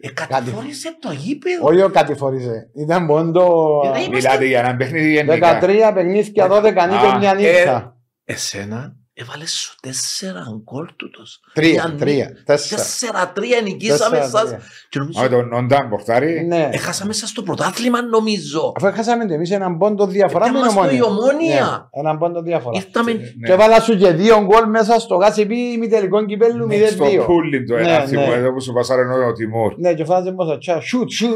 ε, 0.00 0.08
κατηφορήσε 0.12 0.96
το 1.00 1.12
γήπεδο. 1.12 1.66
Όχι 1.66 1.82
ο 1.82 1.88
κατηφορήσε. 1.90 2.70
Ήταν 2.74 3.06
πόντο 3.06 3.42
Ε, 3.84 3.88
είμαστε- 3.88 4.10
Μιλάτε 4.14 4.44
για 4.44 4.58
ένα 4.58 4.76
παιχνίδι 4.76 5.10
γενικά. 5.12 5.58
13 5.60 5.90
παιχνίδια, 5.94 6.48
12 6.48 6.62
νίκες 6.88 7.12
Α, 7.12 7.18
μια 7.18 7.34
νύχτα. 7.34 7.96
Εσένα 8.24 8.96
έβαλες 9.20 9.52
σου 9.52 9.74
τέσσερα 9.82 10.42
γκολ 10.64 10.86
τούτος. 10.96 11.40
Τρία, 11.52 11.86
Μια 11.88 11.96
τρία, 11.98 12.26
νίκη. 12.28 12.42
τέσσερα. 12.42 12.82
Τέσσερα-τρία 12.82 13.60
νικήσαμε 13.60 14.16
Τέσσερα, 14.16 14.38
σας. 14.38 14.48
τρία. 14.48 14.60
Και 14.88 14.98
νομίζω, 14.98 15.20
Όχι 15.20 15.28
τον 15.28 15.52
Οντάν 15.52 15.88
Πορτάρι. 15.88 16.44
Ναι. 16.46 16.68
έχασαμε 16.72 17.12
σας 17.12 17.32
το 17.32 17.42
πρωτάθλημα 17.42 18.02
νομίζω. 18.02 18.72
Αφού 18.76 18.86
έχασαμε 18.86 19.26
το 19.26 19.32
εμείς 19.34 19.50
έναν 19.50 19.78
πόντο 19.78 20.06
διαφορά 20.06 20.44
Ήταν 20.46 20.56
με 20.56 20.66
μας 20.66 20.74
το 20.74 20.80
η 20.96 21.02
ομόνια. 21.02 21.04
Ομόνια. 21.04 21.90
Ναι, 21.94 22.00
Έναν 22.00 22.18
πόντο 22.18 22.42
διαφορά. 22.42 22.78
Ήρθαμε 22.84 23.12
Ναι. 23.12 23.18
Και 23.46 23.52
έβαλα 23.52 23.80
σου 23.80 23.96
και 23.96 24.10
δύο 24.12 24.40
γκολ 24.44 24.68
μέσα 24.68 24.98
στο 25.00 25.14
γάσιπι 25.16 25.56
ημιτελικών 25.56 26.26
κυπέλου 26.26 26.66
Ναι, 26.66 26.76
0-2. 26.76 26.86
Στο 26.90 27.04
πούλιν 27.26 27.66
το 27.66 27.74
Ναι, 27.74 27.80
ένα 27.80 28.06
θυμό 28.06 28.26
ναι. 28.26 28.34
εδώ 28.34 28.52
που 28.52 28.60
σου 28.62 28.72
πασάρε 28.72 29.02
ο 29.02 29.32
Τιμούρ. 29.32 29.74
Ναι, 29.78 29.94
και 29.94 30.04
φάνηκε 30.04 30.32
πως 30.32 30.50
ατσά, 30.50 30.80
σουτ, 30.80 31.10
σουτ, 31.10 31.34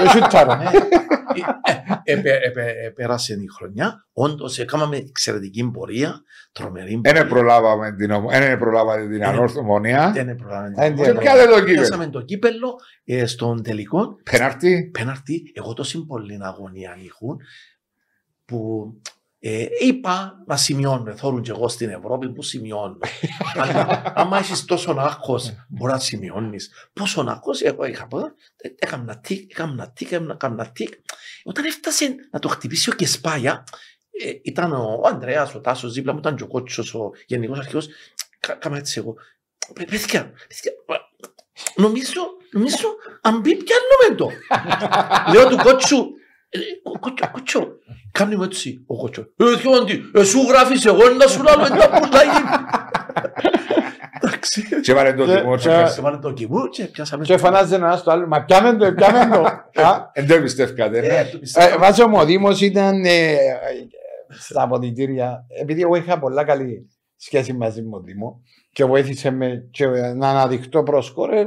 και 0.00 0.08
σουτάρα. 0.18 0.62
Ε, 0.72 0.78
επε- 2.04 2.44
επε- 2.44 2.84
επέρασε 2.86 3.34
η 3.34 3.46
χρονιά. 3.56 4.06
Όντως, 4.12 4.58
έκαναμε 4.58 4.96
εξαιρετική 4.96 5.70
πορεία. 5.70 6.20
Τρομερή 6.52 6.90
Δεν 7.02 7.12
πορεία. 7.14 7.26
προλάβαμε 7.26 7.92
την, 7.92 8.10
ομο- 8.10 8.28
εν 8.32 8.58
προλάβατε 8.58 9.08
την 9.08 9.22
Ε, 9.22 9.26
ανόρθωμονία. 9.26 10.10
Δεν 10.14 10.36
προλάβαμε 10.36 10.70
την 10.70 10.82
Ε, 10.82 10.90
πορεία. 10.90 11.12
και 11.12 11.18
πιάτε 11.18 11.44
το 11.46 11.54
κύπελλο. 11.58 11.74
Πιάσαμε 11.74 12.06
το 12.08 12.20
κύπελο 12.20 12.74
ε, 13.04 13.26
στον 13.26 13.62
τελικό. 13.62 14.16
Πέναρτη. 14.30 14.90
Πέναρτη, 14.98 15.42
εγώ 15.54 15.72
τόση 15.72 16.04
πολύ 16.06 16.38
αγωνία 16.40 16.90
ανοίγουν 16.92 17.38
που 18.44 18.92
ε, 19.38 19.66
είπα 19.80 20.42
να 20.46 20.56
σημειώνω. 20.56 21.16
Θόρουν 21.16 21.42
και 21.42 21.50
εγώ 21.50 21.68
στην 21.68 21.88
Ευρώπη 21.90 22.32
που 22.32 22.42
σημειώνω. 22.42 22.98
Αλλά 23.60 24.02
άμα 24.16 24.38
έχεις 24.38 24.64
τόσο 24.64 24.94
άγχος 24.98 25.52
μπορεί 25.68 25.92
να 25.92 25.98
σημειώνεις. 25.98 26.70
Πόσο 26.92 27.24
άγχος 27.28 27.60
εγώ 27.62 27.84
είχα 27.84 28.06
πω. 28.06 28.18
ε, 28.56 28.68
Έκανα 28.78 29.02
ένα 29.02 29.18
τικ, 29.20 29.50
έκανα 29.50 29.72
ένα 29.72 29.90
τικ, 29.90 30.12
έκανα 30.12 30.36
ένα 30.54 30.70
τικ. 30.72 30.92
Όταν 31.44 31.64
έφτασε 31.64 32.14
να 32.30 32.38
το 32.38 32.48
χτυπήσει 32.48 32.90
ο 32.90 32.92
Κεσπάγια, 32.92 33.64
ε, 34.24 34.30
ήταν 34.42 34.72
ο, 34.72 35.00
ο 35.04 35.08
Ανδρέας, 35.08 35.54
ο 35.54 35.60
Τάσος 35.60 35.92
δίπλα 35.92 36.12
μου, 36.12 36.18
ήταν 36.18 36.36
και 36.36 36.42
ο 36.42 36.46
Κότσος, 36.46 36.94
ο 36.94 37.10
γενικός 37.26 37.58
αρχηγός. 37.58 37.88
Κα- 38.40 38.54
Κάμα 38.54 38.76
έτσι 38.76 38.98
εγώ. 38.98 39.14
«Παι- 39.74 39.88
Παιδιά, 39.90 40.32
παιδιά, 40.48 40.72
ε, 40.86 40.94
νομίζω, 41.76 42.20
νομίζω, 42.52 42.88
αν 43.20 43.40
μπει 43.40 43.56
πιάνουμε 43.56 44.16
το. 44.16 44.30
Λέω 45.32 45.48
του 45.48 45.56
κότσου, 45.56 45.96
ε, 45.96 46.02
κο- 46.02 46.14
κότσο, 47.00 47.30
κότσο, 47.32 47.66
κάνει 48.12 48.36
μου 48.36 48.42
έτσι 48.42 48.84
ο 48.86 48.96
κότσο. 48.96 49.20
Ε, 49.36 49.54
Διόντι, 49.60 50.00
εσύ 50.14 50.46
γράφεις 50.46 50.84
εγώ 50.84 51.08
να 51.18 51.26
σου 51.26 51.42
λέω 51.42 51.54
τα 51.54 51.88
πουλάει. 51.90 52.26
Εντάξει. 54.20 54.80
Και 54.82 54.94
βάλε 54.94 55.12
το 55.12 55.24
Και- 55.26 55.36
Τιμούρ. 55.40 55.58
και- 55.58 55.86
Σε 55.86 56.00
βάλε 56.00 56.18
το 56.18 56.32
κιμού 56.32 56.68
και 56.68 56.84
πιάσαμε. 56.84 57.24
Και 57.24 57.36
φανάζει 57.36 57.74
ένας 57.74 58.00
στο 58.00 58.10
άλλο, 58.10 58.26
μα 58.26 58.44
πιάμε 58.44 58.76
το, 58.76 58.92
πιάμε 58.92 59.36
το. 59.36 59.42
Α, 59.82 60.10
Δεν 60.14 60.26
το 60.26 60.42
πιστεύκατε. 60.42 60.98
Ε, 60.98 61.22
ναι. 61.22 61.28
το 61.32 61.38
πιστεύω. 61.38 61.74
Ε, 61.74 61.78
Βάζω 61.78 62.08
μου 62.08 62.16
ο 62.18 62.24
Δήμος 62.24 62.60
ήταν 62.60 63.04
ε, 63.04 63.36
στα 64.28 64.62
αποδητήρια, 64.62 65.46
επειδή 65.60 65.80
εγώ 65.82 65.94
είχα 65.96 66.18
πολλά 66.18 66.44
καλή 66.44 66.90
σχέση 67.16 67.52
μαζί 67.52 67.82
με 67.82 67.90
τον 67.90 68.04
Δήμο 68.04 68.40
και 68.72 68.84
βοήθησε 68.84 69.30
με 69.30 69.68
και 69.70 69.86
να 69.86 70.28
αναδειχτώ 70.30 70.82
προς 70.82 71.10
κόρε, 71.12 71.40
ε, 71.40 71.46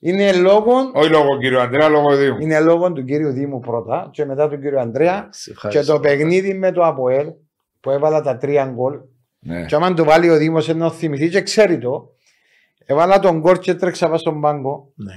είναι 0.00 0.32
λόγω, 0.32 0.72
Όχι 0.94 1.08
λόγω 1.10 1.38
κύριου 1.38 1.60
Αντρέα, 1.60 1.88
λόγω 1.88 2.16
Δήμου. 2.16 2.36
είναι 2.40 2.60
λόγω 2.60 2.92
του 2.92 3.04
κύριου 3.04 3.30
Δήμου 3.32 3.60
πρώτα 3.60 4.08
και 4.12 4.24
μετά 4.24 4.48
του 4.48 4.60
κύριου 4.60 4.80
Ανδρέα 4.80 5.28
Σε 5.30 5.44
και 5.44 5.50
ευχαριστώ. 5.66 5.92
το 5.92 6.00
παιχνίδι 6.00 6.54
με 6.54 6.72
το 6.72 6.84
ΑΠΟΕΛ 6.86 7.26
που 7.80 7.90
έβαλα 7.90 8.20
τα 8.22 8.36
τρία 8.36 8.64
γκολ 8.74 8.98
Ναι. 9.38 9.64
και 9.64 9.74
άμα 9.74 9.94
το 9.94 10.04
βάλει 10.04 10.30
ο 10.30 10.36
Δήμος 10.36 10.68
ενώ 10.68 10.90
θυμηθεί 10.90 11.28
και 11.28 11.42
ξέρει 11.42 11.78
το 11.78 12.08
έβαλα 12.86 13.18
τον 13.18 13.38
γκολ 13.38 13.58
και 13.58 13.74
τρέξα 13.74 14.06
πάνω 14.06 14.18
στον 14.18 14.40
πάγκο 14.40 14.92
Ναι. 14.94 15.14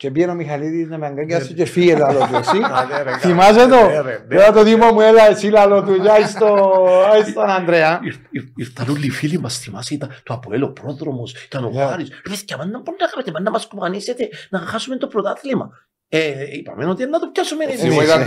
Και 0.00 0.10
πήγαινε 0.10 0.32
ο 0.32 0.34
Μιχαλίδης 0.34 0.88
να 0.88 0.98
με 0.98 1.06
αγκάγκιασε 1.06 1.52
και 1.52 1.64
φύγε 1.64 1.96
λαλό 1.96 2.18
του 2.18 2.36
εσύ. 2.36 2.56
Άντε, 2.80 3.02
ρε, 3.02 3.18
Θυμάσαι 3.18 3.66
το; 3.68 3.86
ναι, 3.86 4.00
ρε, 4.00 4.24
ναι. 4.28 4.36
Λέω 4.36 4.52
το 4.52 4.62
Δήμο 4.62 4.92
μου 4.92 5.00
έλα 5.00 5.28
εσύ 5.28 5.46
λαλό 5.46 5.82
του 5.82 5.94
για 5.94 6.26
στο- 6.26 6.86
άι 7.12 7.22
στον 7.24 7.50
Ανδρέα. 7.50 8.00
Ήρ- 8.02 8.14
ήρ- 8.30 8.48
Ήρθαν 8.56 8.88
όλοι 8.88 9.06
οι 9.06 9.10
φίλοι 9.10 9.38
μας, 9.38 9.58
θυμάσαι, 9.58 9.94
ήταν 9.94 10.10
το 10.22 10.34
Αποέλ, 10.34 10.62
ο 10.62 10.68
πρόδρομος, 10.72 11.44
ήταν 11.44 11.64
ο 11.64 11.70
Ναι. 11.70 11.84
Χάρης. 11.84 12.08
Ρε 12.08 12.16
παιδιά, 12.30 12.56
μα 12.56 12.64
να 12.64 12.78
μπορεί 12.80 12.96
να 13.00 13.06
κάνετε, 13.06 13.30
μα 13.32 13.40
να 13.40 13.50
μας 13.50 13.66
κουμανίσετε, 13.66 14.28
να 14.50 14.58
χάσουμε 14.58 14.96
το 14.96 15.06
πρωτάθλημα. 15.06 15.70
Ε, 16.12 16.32
είπαμε 16.52 16.84
ότι 16.84 17.06
να 17.06 17.18
το 17.18 17.30
πιάσουμε 17.32 17.64
εμείς. 17.64 17.80
Θυμώ 17.80 18.02
ήταν 18.02 18.24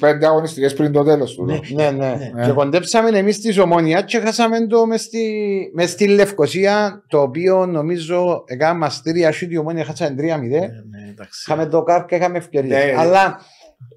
4-5 0.00 0.24
αγωνιστικές 0.24 0.74
πριν 0.74 0.92
το 0.92 1.04
τέλος 1.04 1.34
του. 1.34 1.44
Ναι. 1.44 1.58
Ναι, 1.74 1.90
ναι. 1.90 2.30
Ναι. 2.34 2.46
Και 2.46 2.52
κοντέψαμε 2.52 3.18
εμείς 3.18 3.40
τη 3.40 3.60
Ομόνια 3.60 4.02
και 4.02 4.18
χάσαμε 4.18 4.66
το 4.66 4.86
μες 4.86 5.02
στη, 5.02 5.70
μες 5.74 5.90
στη 5.90 6.06
Λευκοσία, 6.08 7.04
το 7.08 7.20
οποίο 7.20 7.66
νομίζω 7.66 8.42
έκανα 8.46 8.74
μας 8.74 9.02
τρία 9.02 9.32
σούτ, 9.32 9.52
η 9.52 9.56
Ομόνια 9.56 9.84
χάσαμε 9.84 10.14
3-0. 10.18 10.20
Ναι, 10.22 10.36
ναι, 10.38 11.08
εντάξει. 11.10 11.44
Είχαμε 11.46 11.66
το 11.66 11.82
κάρ 11.82 12.04
και 12.04 12.14
είχαμε 12.14 12.38
ευκαιρίες. 12.38 12.84
Ναι. 12.84 12.94
Αλλά 12.96 13.40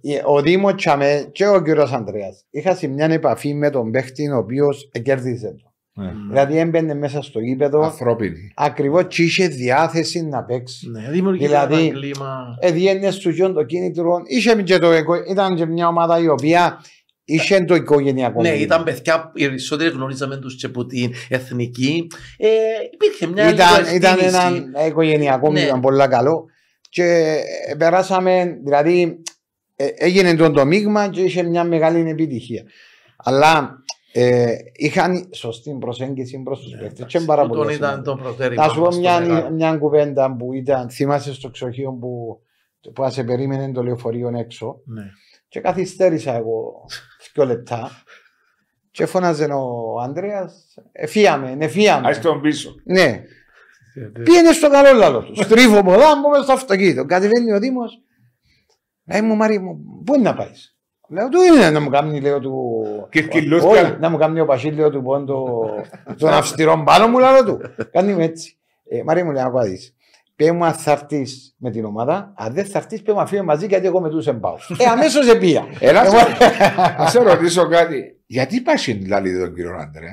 ε, 0.02 0.22
ο 0.24 0.42
Δήμος 0.42 0.76
Τσαμέ 0.76 1.30
και 1.32 1.48
ο 1.48 1.62
κύριος 1.62 1.92
Ανδρέας 1.92 2.46
είχα 2.50 2.76
σε 2.76 2.88
μια 2.88 3.06
επαφή 3.06 3.54
με 3.54 3.70
τον 3.70 3.92
παίχτη 3.92 4.30
ο 4.30 4.38
οποίος 4.38 4.90
κέρδιζε 5.04 5.56
το. 5.62 5.68
Ναι. 6.00 6.12
Δηλαδή 6.30 6.58
έμπαινε 6.58 6.93
μέσα 6.95 7.22
στο 7.22 7.39
γήπεδο 7.39 7.82
Ανθρώπινη. 7.82 8.52
ακριβώς 8.56 9.04
και 9.08 9.24
είχε 9.24 9.47
διάθεση 9.47 10.22
να 10.26 10.43
παίξει. 10.43 10.89
Ναι, 10.89 11.08
δημιουργείται 11.12 11.47
Δηλαδή, 11.47 11.86
ένα 11.88 12.00
κλίμα. 12.00 12.58
Εδιένες 12.60 13.16
σου 13.16 13.30
γιον 13.30 13.54
το 13.54 13.64
κίνητρο, 13.64 14.22
είχε 14.26 14.56
και 14.64 14.78
το, 14.78 14.93
οικο- 14.93 15.30
ήταν 15.30 15.56
και 15.56 15.66
μια 15.66 15.88
ομάδα 15.88 16.20
η 16.20 16.28
οποία 16.28 16.84
είχε 17.26 17.60
το 17.64 17.76
οικογενειακό. 17.76 18.41
Ναι, 18.41 18.47
μήνυμα. 18.50 18.66
ήταν 18.66 18.84
παιδιά, 18.84 19.32
οι 19.36 19.45
περισσότεροι 19.47 19.89
γνωρίζαμε 19.89 20.38
τους 20.38 20.56
και 20.56 20.66
από 20.66 20.86
την 20.86 21.14
εθνική. 21.30 22.08
Ε, 22.38 22.47
υπήρχε 22.93 23.28
μια 23.28 23.50
ήταν, 23.50 23.84
λίγο 23.84 23.95
ήταν 23.95 24.14
εκτίμηση. 24.14 24.66
ένα 24.76 24.86
οικογενειακό 24.86 25.52
Ναι. 25.52 25.60
μήνυμα 25.60 25.80
πολύ 25.80 26.08
καλό 26.08 26.45
και 26.89 27.04
ε, 27.70 27.76
περάσαμε, 27.76 28.58
δηλαδή 28.64 29.22
ε, 29.76 29.86
έγινε 29.95 30.36
το, 30.36 30.52
το 30.52 30.66
μείγμα 30.66 31.08
και 31.08 31.22
είχε 31.22 31.43
μια 31.43 31.64
μεγάλη 31.64 32.10
επιτυχία. 32.10 32.64
Αλλά 33.24 33.78
ε, 34.12 34.55
είχαν 34.74 35.30
σωστή 35.34 35.78
προσέγγιση 35.80 36.41
προς 36.43 36.60
τους 36.62 36.72
παίκτες 36.80 37.05
και 37.05 37.18
είναι 37.18 37.26
πάρα 37.28 37.41
Τούτον 37.41 37.57
πολύ 37.57 37.74
ήταν 37.76 37.89
σημαντικό. 37.89 38.16
το 38.16 38.22
προτέρημα 38.24 38.66
Να 38.66 38.70
σου 38.70 38.80
πω 38.80 38.86
μας 38.86 38.93
το 38.95 38.99
μια, 39.01 39.20
μεγάλο. 39.20 39.49
μια 39.49 39.78
κουβέντα 39.78 40.36
που 40.36 40.53
ήταν, 40.53 40.89
θυμάσαι 40.89 41.34
στο 41.34 41.49
ξοχείο 41.49 41.91
που, 41.91 42.39
που 42.93 43.10
σε 43.10 43.24
περίμενε 43.24 43.72
το 43.72 43.84
λεωφορείο 43.84 44.32
έξω 44.38 44.82
Ναι. 44.86 45.03
και 45.47 45.60
καθυστέρησα 45.60 46.34
εγώ 46.36 46.86
δύο 47.34 47.45
λεπτά 47.45 47.89
και 48.91 49.05
φώναζε 49.05 49.45
ο 49.45 49.99
Ανδρέας 49.99 50.78
εφίαμε, 50.91 51.55
εφίαμε. 51.60 52.07
Άι 52.07 52.18
τον 52.20 52.41
πίσω. 52.41 52.76
Ναι, 52.84 53.24
πήγαινε 54.24 54.51
στο 54.51 54.70
καλό 54.70 54.97
λάλο 54.99 55.24
του. 55.24 55.43
Στρίβω 55.43 55.84
ποδά, 55.84 56.16
μπούμε 56.22 56.43
στο 56.43 56.53
αυτοκίνητο. 56.53 57.05
Κατεβαίνει 57.05 57.51
ο 57.53 57.60
Δήμος. 57.60 58.01
Λέει 59.12 59.22
μου, 59.22 59.36
Μαρή 59.36 59.60
μου, 59.60 59.80
πού 60.05 60.14
είναι 60.14 60.24
να 60.24 60.36
πάεις; 60.36 60.78
Λέω 61.10 61.30
του 61.30 61.38
είναι 61.41 61.70
να 61.70 61.80
μου 61.80 61.89
κάνει, 61.89 62.20
λέω 62.22 62.39
του. 62.39 62.84
Κυρκυλούθια. 63.12 63.70
Όχι, 63.70 63.95
να 63.99 64.10
μου 64.10 64.18
κάνει 64.18 64.39
ο 64.39 64.45
Πασίλ, 64.45 64.76
λέω 64.76 64.89
του 64.89 65.03
πόντο. 65.03 65.66
Τον 66.18 66.30
αυστηρό 66.30 66.84
πάνω 66.86 67.07
μου, 67.07 67.20
λέω 67.20 67.43
του. 67.45 67.62
Κάνει 67.91 68.14
με 68.14 68.24
έτσι. 68.24 68.57
Ε, 68.89 69.03
Μαρή 69.03 69.24
μου 69.24 69.32
λέει, 69.32 69.43
να 69.43 69.62
δεις. 69.62 69.93
Πέ 70.36 70.51
μου 70.51 70.66
αν 70.66 70.74
θα 70.74 70.91
έρθεις 70.91 71.55
με 71.57 71.72
την 71.72 71.86
ομάδα, 71.86 72.34
αν 72.36 72.53
δεν 72.53 72.66
θα 72.66 72.78
έρθεις 72.78 73.01
πέ 73.01 73.14
μου 73.14 73.20
αφήνω 73.20 73.43
μαζί 73.43 73.66
γιατί 73.66 73.86
εγώ 73.88 74.01
με 74.01 74.10
τους 74.10 74.28
εμπάω. 74.28 74.55
Ε, 74.78 74.86
αμέσως 74.86 75.28
επία. 75.28 75.66
Έλα, 75.80 76.05
Εγώ- 76.05 76.18
να 76.97 77.05
σε 77.07 77.24
ρωτήσω 77.24 77.68
κάτι. 77.68 78.18
Γιατί 78.26 78.62
πας 78.62 78.88
λαλή 79.07 79.39
τον 79.39 79.53
κύριο 79.53 79.76
Άντρε; 79.80 80.07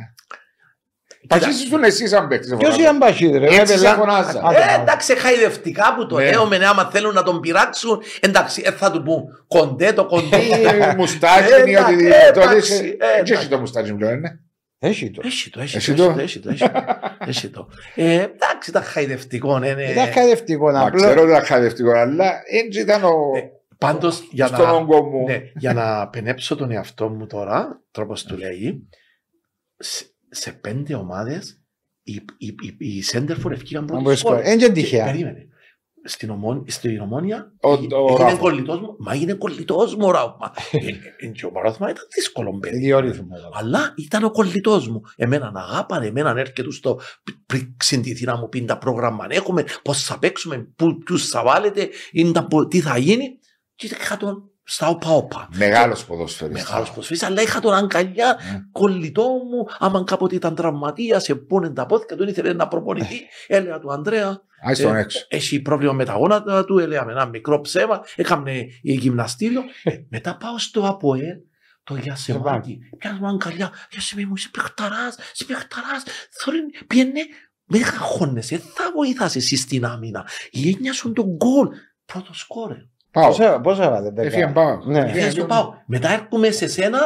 Πασίσεις 1.26 1.68
τον 1.70 1.84
εσύ 1.84 2.06
σαν 2.08 2.28
παίκτης. 2.28 2.54
Ποιος 2.56 2.76
ήταν 2.78 2.98
Πασίλ, 2.98 3.38
ρε; 3.38 3.46
Έτσι 3.46 3.58
ρε, 3.60 3.66
σε 3.66 3.74
πελά. 3.76 3.94
φωνάζα. 3.94 4.40
Άντε, 4.44 4.58
Ε, 4.58 4.62
άντε. 4.62 4.82
εντάξει, 4.82 5.18
χαϊδευτικά 5.18 5.94
που 5.94 6.06
το 6.06 6.16
Ναι. 6.18 6.30
λέμε, 6.30 6.58
ναι, 6.58 6.66
άμα 6.66 6.90
θέλουν 6.92 7.14
να 7.14 7.22
τον 7.22 7.40
πειράξουν, 7.40 8.02
εντάξει, 8.20 8.62
ε, 8.66 8.70
θα 8.70 8.90
του 8.90 9.02
πούν 9.02 9.24
κοντέ 9.46 9.92
το 9.92 10.06
κοντέ. 10.06 10.36
Ή 10.36 10.94
Μουστάκι 10.96 11.42
ή 11.42 11.54
Εντάξει, 11.54 11.74
οτιδήποτε. 11.92 12.26
ε, 12.26 12.30
Τότε 12.32 12.46
εντάξει, 12.50 12.72
είσαι- 12.74 12.84
ε, 12.84 12.86
Έτσι 12.88 13.02
έχει 13.20 13.30
εντάξει. 13.32 13.48
το 13.48 13.58
μουστάκι 13.58 13.92
μου, 13.92 13.98
είναι. 14.06 14.40
Έχει 14.78 15.10
το. 15.10 15.20
Έχει 15.24 15.50
το, 15.50 15.60
έχει 15.60 15.76
Εσύ 15.76 15.94
το, 15.94 16.12
το; 16.14 16.20
έχει 16.20 16.38
το, 16.40 16.50
έχει 16.50 16.58
το, 16.70 16.84
έχει 17.26 17.48
το. 17.48 17.68
Ε, 17.94 18.12
εντάξει, 18.14 18.70
ήταν 18.70 18.82
χαϊδευτικό, 18.82 19.58
ναι, 19.58 19.72
ναι. 19.72 19.84
Ήταν 19.90 20.12
χαϊδευτικό 20.12 20.70
να 20.70 20.78
Μα 20.78 20.86
απλώς- 20.86 21.02
ξέρω 21.02 21.20
ότι 21.22 21.30
ήταν 21.30 21.44
χαδευτικό, 21.44 21.90
αλλά 21.90 22.32
έτσι 22.50 22.80
ήταν 22.80 23.04
ο... 23.04 23.10
Ε, 23.36 23.50
Πάντως, 23.78 24.28
για 24.30 24.46
στον 24.46 24.64
να, 24.66 24.70
όγκο 24.72 25.02
μου. 25.02 25.24
ναι, 25.26 25.40
για 25.54 25.72
να 25.72 26.08
πενέψω 26.08 26.56
τον 26.56 26.70
εαυτό 26.70 27.08
μου 27.08 27.26
τώρα, 27.26 27.82
τρόπος 27.90 28.24
του 28.24 28.36
λέει, 28.36 28.88
σε, 30.36 30.42
σε 30.42 30.52
πέντε 30.52 30.94
ομάδες 30.94 31.60
οι, 32.02 32.12
οι, 32.38 32.46
οι, 32.46 32.76
οι 32.78 33.02
Σέντερφορ 33.02 33.52
ευκήγαν 33.52 33.82
Να 33.82 33.86
πρώτοι 33.88 34.02
μπορείς 34.02 34.18
σκόρ. 34.18 34.34
να- 34.34 34.50
Είναι 34.50 34.56
και 34.66 34.72
τυχαία. 34.72 35.04
Περίμενε. 35.04 35.48
Στην, 36.08 36.30
ομόν, 36.30 36.64
στην 36.68 37.00
ομόνια 37.00 37.52
Ο- 37.60 37.72
εγι- 37.72 37.92
ο 37.92 38.06
έγινε 38.10 38.24
Ράφα. 38.24 38.36
κολλητός 38.36 38.80
μου. 38.80 38.96
Μα 38.98 39.12
έγινε 39.12 39.32
κολλητός 39.32 39.96
μου 39.96 40.12
Ράφα. 40.12 40.52
Ε, 40.70 40.76
ε, 41.18 41.26
Και 41.26 41.46
ο 41.46 41.50
Μαρόθμα 41.50 41.90
ήταν 41.90 42.04
δύσκολο 42.14 42.58
παιδί. 42.58 42.76
Ιδιορύθμο. 42.76 43.26
Αλλά 43.52 43.94
ήταν 43.96 44.24
ο 44.24 44.30
κολλητός 44.30 44.88
μου. 44.88 45.00
Εμένα 45.16 45.50
να 45.50 45.60
αγάπανε, 45.60 46.06
εμένα 46.06 46.32
να 46.34 46.40
έρχεται 46.40 46.70
στο 46.70 47.00
πριν 47.46 47.74
ξεντηθεί 47.76 48.24
να 48.24 48.36
μου 48.36 48.48
πει 48.48 48.64
τα 48.64 48.78
πρόγραμμα 48.78 49.26
έχουμε, 49.28 49.64
πώς 49.82 50.02
θα 50.02 50.18
παίξουμε, 50.18 50.58
πού, 50.76 50.98
ποιους 50.98 51.28
θα 51.28 51.42
βάλετε, 51.42 51.88
είναι 52.12 52.32
τα 52.32 52.46
πο- 52.46 52.66
τι 52.66 52.80
θα 52.80 52.98
γίνει. 52.98 53.38
Και 53.74 53.86
είχα 53.86 54.16
τον 54.16 54.50
στα 54.68 54.88
όπα-όπα. 54.88 55.48
Μεγάλος 55.56 56.04
ποδοσφαιριστής. 56.04 56.64
Μεγάλος 56.64 56.90
προσφύγης, 56.92 57.22
αλλά 57.22 57.42
είχα 57.42 57.60
τον 57.60 57.74
αγκαλιά, 57.74 58.38
Ναι. 58.52 58.60
κολλητό 58.72 59.22
μου, 59.22 59.66
άμα 59.78 60.04
κάποτε 60.04 60.34
ήταν 60.34 60.54
τραυματίας, 60.54 61.22
σε 61.22 61.34
πούνε 61.34 61.70
τα 61.70 61.86
πόδια, 61.86 62.16
τον 62.16 62.28
ήθελε 62.28 62.52
να 62.52 62.68
προπονηθεί, 62.68 63.20
έλεγα 63.46 63.78
του 63.78 63.92
Ανδρέα, 63.92 64.40
Άι 64.62 64.74
στον 64.74 64.94
ε, 64.96 65.00
έξω. 65.00 65.24
έχει 65.28 65.60
πρόβλημα 65.62 65.92
με 65.92 66.04
τα 66.04 66.12
γόνατα 66.12 66.64
του, 66.64 66.78
έλεγα 66.78 67.04
με 67.04 67.12
ένα 67.12 67.26
μικρό 67.26 67.60
ψέμα, 67.60 68.00
έκαμε 68.16 68.64
γυμναστήριο. 68.82 69.62
Ε, 69.82 69.90
Μετά 70.08 70.36
πάω 70.36 70.58
στο 70.58 70.86
ΑΠΟΕ, 70.86 71.40
το 71.84 71.96
Γιασεμάκι. 71.96 72.78
Πιάνω 72.98 73.18
μου 73.18 73.26
αγκαλιά, 73.26 73.70
Γιασεμί 73.90 74.24
μου, 74.24 74.32
είσαι 74.36 74.48
παιχταράς, 74.52 75.16
είσαι 75.34 75.44
παιχταράς. 75.44 76.02
Θωρεί, 76.30 76.58
πιένε, 76.86 77.20
με 77.64 77.78
χαχώνεσαι, 77.78 78.56
θα 78.58 78.90
βοηθάς 78.94 79.36
εσύ 79.36 79.56
στην 79.56 79.84
άμυνα. 79.84 80.26
Η 80.50 80.68
έννοια 80.68 80.92
σου 80.92 81.06
είναι 81.06 81.16
το 81.16 81.24
γκολ, 81.26 81.68
πρώτο 82.04 82.34
σκόρε. 82.34 82.76
Πάω. 83.16 83.28
Πόσα, 83.28 83.60
πόσα 83.60 83.84
έβαλε, 83.84 84.10
δέκα. 84.10 84.22
Έφυγε 84.22 84.46
πάω. 84.46 84.84
Ναι. 84.84 84.98
Έφυγε 84.98 85.30
στο 85.30 85.46
πάω. 85.46 85.72
Μετά 85.86 86.08
έρχομαι 86.10 86.50
σε 86.50 86.68
σένα, 86.68 86.98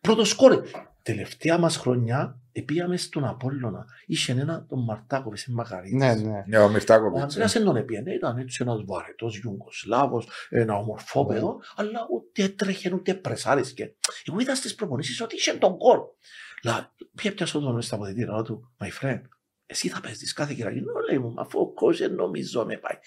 πρώτο 0.00 0.24
σκόρε. 0.24 0.60
Τελευταία 1.02 1.58
μας 1.58 1.76
χρονιά, 1.76 2.40
πήγαμε 2.64 2.96
στον 2.96 3.24
Απόλλωνα. 3.24 3.84
Είχε 4.06 4.32
ένα 4.32 4.66
τον 4.68 4.84
Μαρτάκο, 4.84 5.36
σε 5.36 5.52
Μακαρίτης. 5.52 5.98
Ναι, 5.98 6.14
ναι. 6.14 6.44
Ναι, 6.46 6.58
ο 6.58 6.64
Ο 6.64 6.68
Μιρτάκοβιτς. 6.68 7.22
Αντρέας 7.22 7.52
δεν 7.52 7.64
τον 7.64 7.76
έπιανε, 7.76 8.12
ήταν 8.12 8.38
έτσι 8.38 8.58
ένας 8.62 8.82
βαρετός 8.86 9.38
Ιουγκοσλάβος, 9.38 10.28
ένα 10.48 10.76
ομορφό 10.76 11.22
Ναι. 11.24 11.34
παιδό, 11.34 11.60
αλλά 11.76 12.00
ούτε 12.12 12.42
έτρεχε 12.42 12.90
ούτε 12.94 13.14
πρεσάρισκε. 13.14 13.94
Εγώ 14.24 14.40
είδα 14.40 14.54
στις 14.54 14.74
προπονήσεις 14.74 15.20
ότι 15.20 15.34
είχε 15.36 15.52
τον 15.52 15.78
κόλ. 15.78 15.98
Λα, 16.64 16.92
ποια 17.14 17.34
πιάσω 17.34 17.60
τον 17.60 17.82
στα 17.82 17.94
αποδητήρα 17.94 18.32
λέω 18.32 18.42
του, 18.42 18.74
my 18.80 19.04
friend, 19.04 19.20
εσύ 19.66 19.88
θα 19.88 20.00
παίζεις 20.00 20.32
κάθε 20.32 20.54
Κυριακή. 20.54 20.78
Ναι, 20.80 20.92
λέει 21.10 21.18
μου, 21.18 21.34
αφού 21.36 21.60
ο 21.60 21.72
coach 21.80 21.96
δεν 21.96 22.14
νομίζω 22.14 22.64
με 22.64 22.76
πάει. 22.76 22.98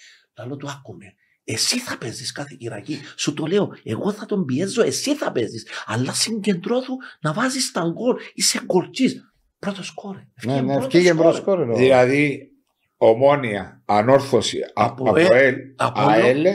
Λέω 0.46 0.56
του, 0.56 0.68
άκουμε. 0.70 1.14
Εσύ 1.52 1.78
θα 1.78 1.98
παίζεις 1.98 2.32
κάθε 2.32 2.54
Κυριακή. 2.58 2.98
Σου 3.16 3.34
το 3.34 3.46
λέω, 3.46 3.72
εγώ 3.82 4.12
θα 4.12 4.26
τον 4.26 4.44
πιέζω, 4.44 4.82
εσύ 4.82 5.14
θα 5.16 5.32
παίζεις. 5.32 5.66
Αλλά 5.86 6.12
συγκεντρώθου 6.12 6.92
να 7.20 7.32
βάζεις 7.32 7.72
τα 7.72 7.80
γκολ. 7.80 8.16
Είσαι 8.34 8.60
γκολτσής. 8.64 9.24
Πρώτο 9.58 9.82
σκόρ. 9.82 10.16
Ναι, 10.44 10.60
ναι, 10.60 10.74
ευκήγε 10.74 11.14
μπρος 11.14 11.40
κόρελο. 11.40 11.76
Δηλαδή, 11.76 12.50
ομόνια, 12.96 13.82
ανόρθωση, 13.84 14.58
Από 14.74 15.08
από 15.08 15.16
ε- 15.18 15.26
ΕΛ, 15.46 15.54
Απόλλω. 15.76 16.06
ΑΕΛ, 16.08 16.46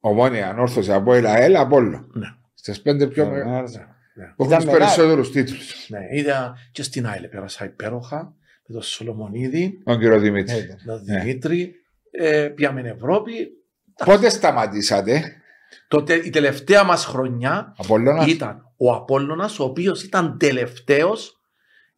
ομόνια, 0.00 0.48
ανόρθωση, 0.48 0.92
από 0.92 1.14
ΕΛ, 1.14 1.26
ΑΕΛ, 1.26 1.56
Απόλλω. 1.56 2.06
Ναι. 2.12 2.26
Στις 2.54 2.82
πέντε 2.82 3.06
πιο 3.06 3.24
Ναι, 3.24 3.30
μεγάλες. 3.30 3.74
ναι. 3.74 4.24
Που 4.36 4.44
Ήταν 4.44 4.52
έχουν 4.52 4.56
τους 4.56 4.64
μεγάλη. 4.64 4.78
περισσότερους 4.78 5.30
τίτλους. 5.30 5.88
Ναι, 5.88 5.98
είδα 6.12 6.54
και 6.72 6.82
στην 6.82 7.06
ΑΕΛ 7.06 7.28
πέρασα 7.28 7.64
υπέροχα 7.64 8.34
με 8.66 8.74
τον 8.74 8.82
Σολομονίδη, 8.82 9.82
Τον 9.84 9.98
κύριο 9.98 10.18
Δημήτρη. 10.20 10.54
Ναι, 10.56 10.66
τον 10.92 11.02
Ναι. 11.04 11.18
Δημήτρη. 11.20 11.74
Ε, 12.10 12.48
πήγαμε 12.54 12.80
Ευρώπη. 12.80 13.32
Πότε 14.04 14.28
σταματήσατε, 14.28 15.36
Τότε 15.88 16.14
η 16.14 16.30
τελευταία 16.30 16.84
μας 16.84 17.04
χρονιά 17.04 17.74
Απόλλωνας; 17.78 18.26
ήταν 18.26 18.74
ο 18.76 18.92
Απόλλωνας, 18.92 19.58
ο 19.58 19.64
οποίος 19.64 20.02
ήταν 20.02 20.38
τελευταίος 20.38 21.36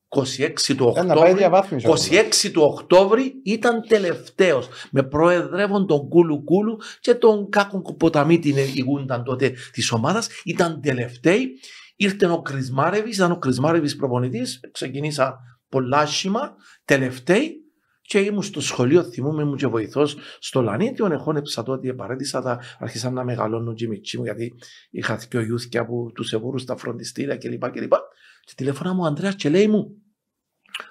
26 0.09 0.74
του 0.76 0.88
Ήταν 0.92 1.07
να 1.07 1.14
πάει 1.14 1.22
Οκτώβρη. 1.22 1.34
διαβάθμιση. 1.34 1.86
26 1.86 2.51
του 2.53 2.62
Οκτώβρη 2.62 3.32
ήταν 3.45 3.86
τελευταίος 3.88 4.68
με 4.90 5.03
προεδρεύον 5.03 5.86
τον 5.86 6.09
Κούλου 6.09 6.45
Κούλου 6.45 6.78
και 7.01 7.14
τον 7.14 7.49
Κάκον 7.49 7.82
Κουποταμή 7.82 8.38
την 8.38 8.57
ηγούνταν 8.74 9.24
τότε 9.24 9.53
της 9.72 9.92
ομάδας 9.92 10.28
ήταν 10.45 10.80
τελευταίοι 10.80 11.49
ήρθε 11.97 12.26
ο 12.26 12.42
Κρισμάρεβης 12.42 13.16
ήταν 13.16 13.30
ο 13.30 13.38
Κρισμάρεβης 13.38 13.97
προπονητής 13.97 14.61
ξεκινήσα 14.72 15.38
πολλά 15.68 15.99
άσχημα 15.99 16.55
τελευταίοι 16.84 17.64
και 18.07 18.18
ήμουν 18.18 18.42
στο 18.42 18.61
σχολείο, 18.61 19.05
θυμούμαι, 19.05 19.42
ήμουν 19.42 19.57
και 19.57 19.66
βοηθός 19.66 20.16
στο 20.38 20.62
Λανίτιο, 20.62 21.07
εχώνεψα 21.07 21.62
τότε, 21.62 21.88
επαρέτησα 21.88 22.42
τα, 22.42 22.61
άρχισαν 22.78 23.12
να 23.12 23.24
μεγαλώνουν 23.24 23.74
και 23.74 23.84
οι 23.84 23.88
μητσί 23.88 24.18
μου, 24.18 24.24
γιατί 24.24 24.55
είχα 24.90 25.20
και 25.28 25.36
ο 25.36 25.42
γιούθκια 25.42 25.86
που 25.86 26.11
τους 26.14 26.32
εβούρουν 26.32 26.59
στα 26.59 26.76
φροντιστήρια 26.76 27.36
κλπ. 27.36 27.70
κλπ. 27.70 27.92
Και 28.44 28.52
τηλέφωνα 28.57 28.94
μου 28.94 29.00
ο 29.02 29.07
Ανδρέας 29.07 29.34
και 29.34 29.48
λέει 29.48 29.68
μου, 29.68 30.02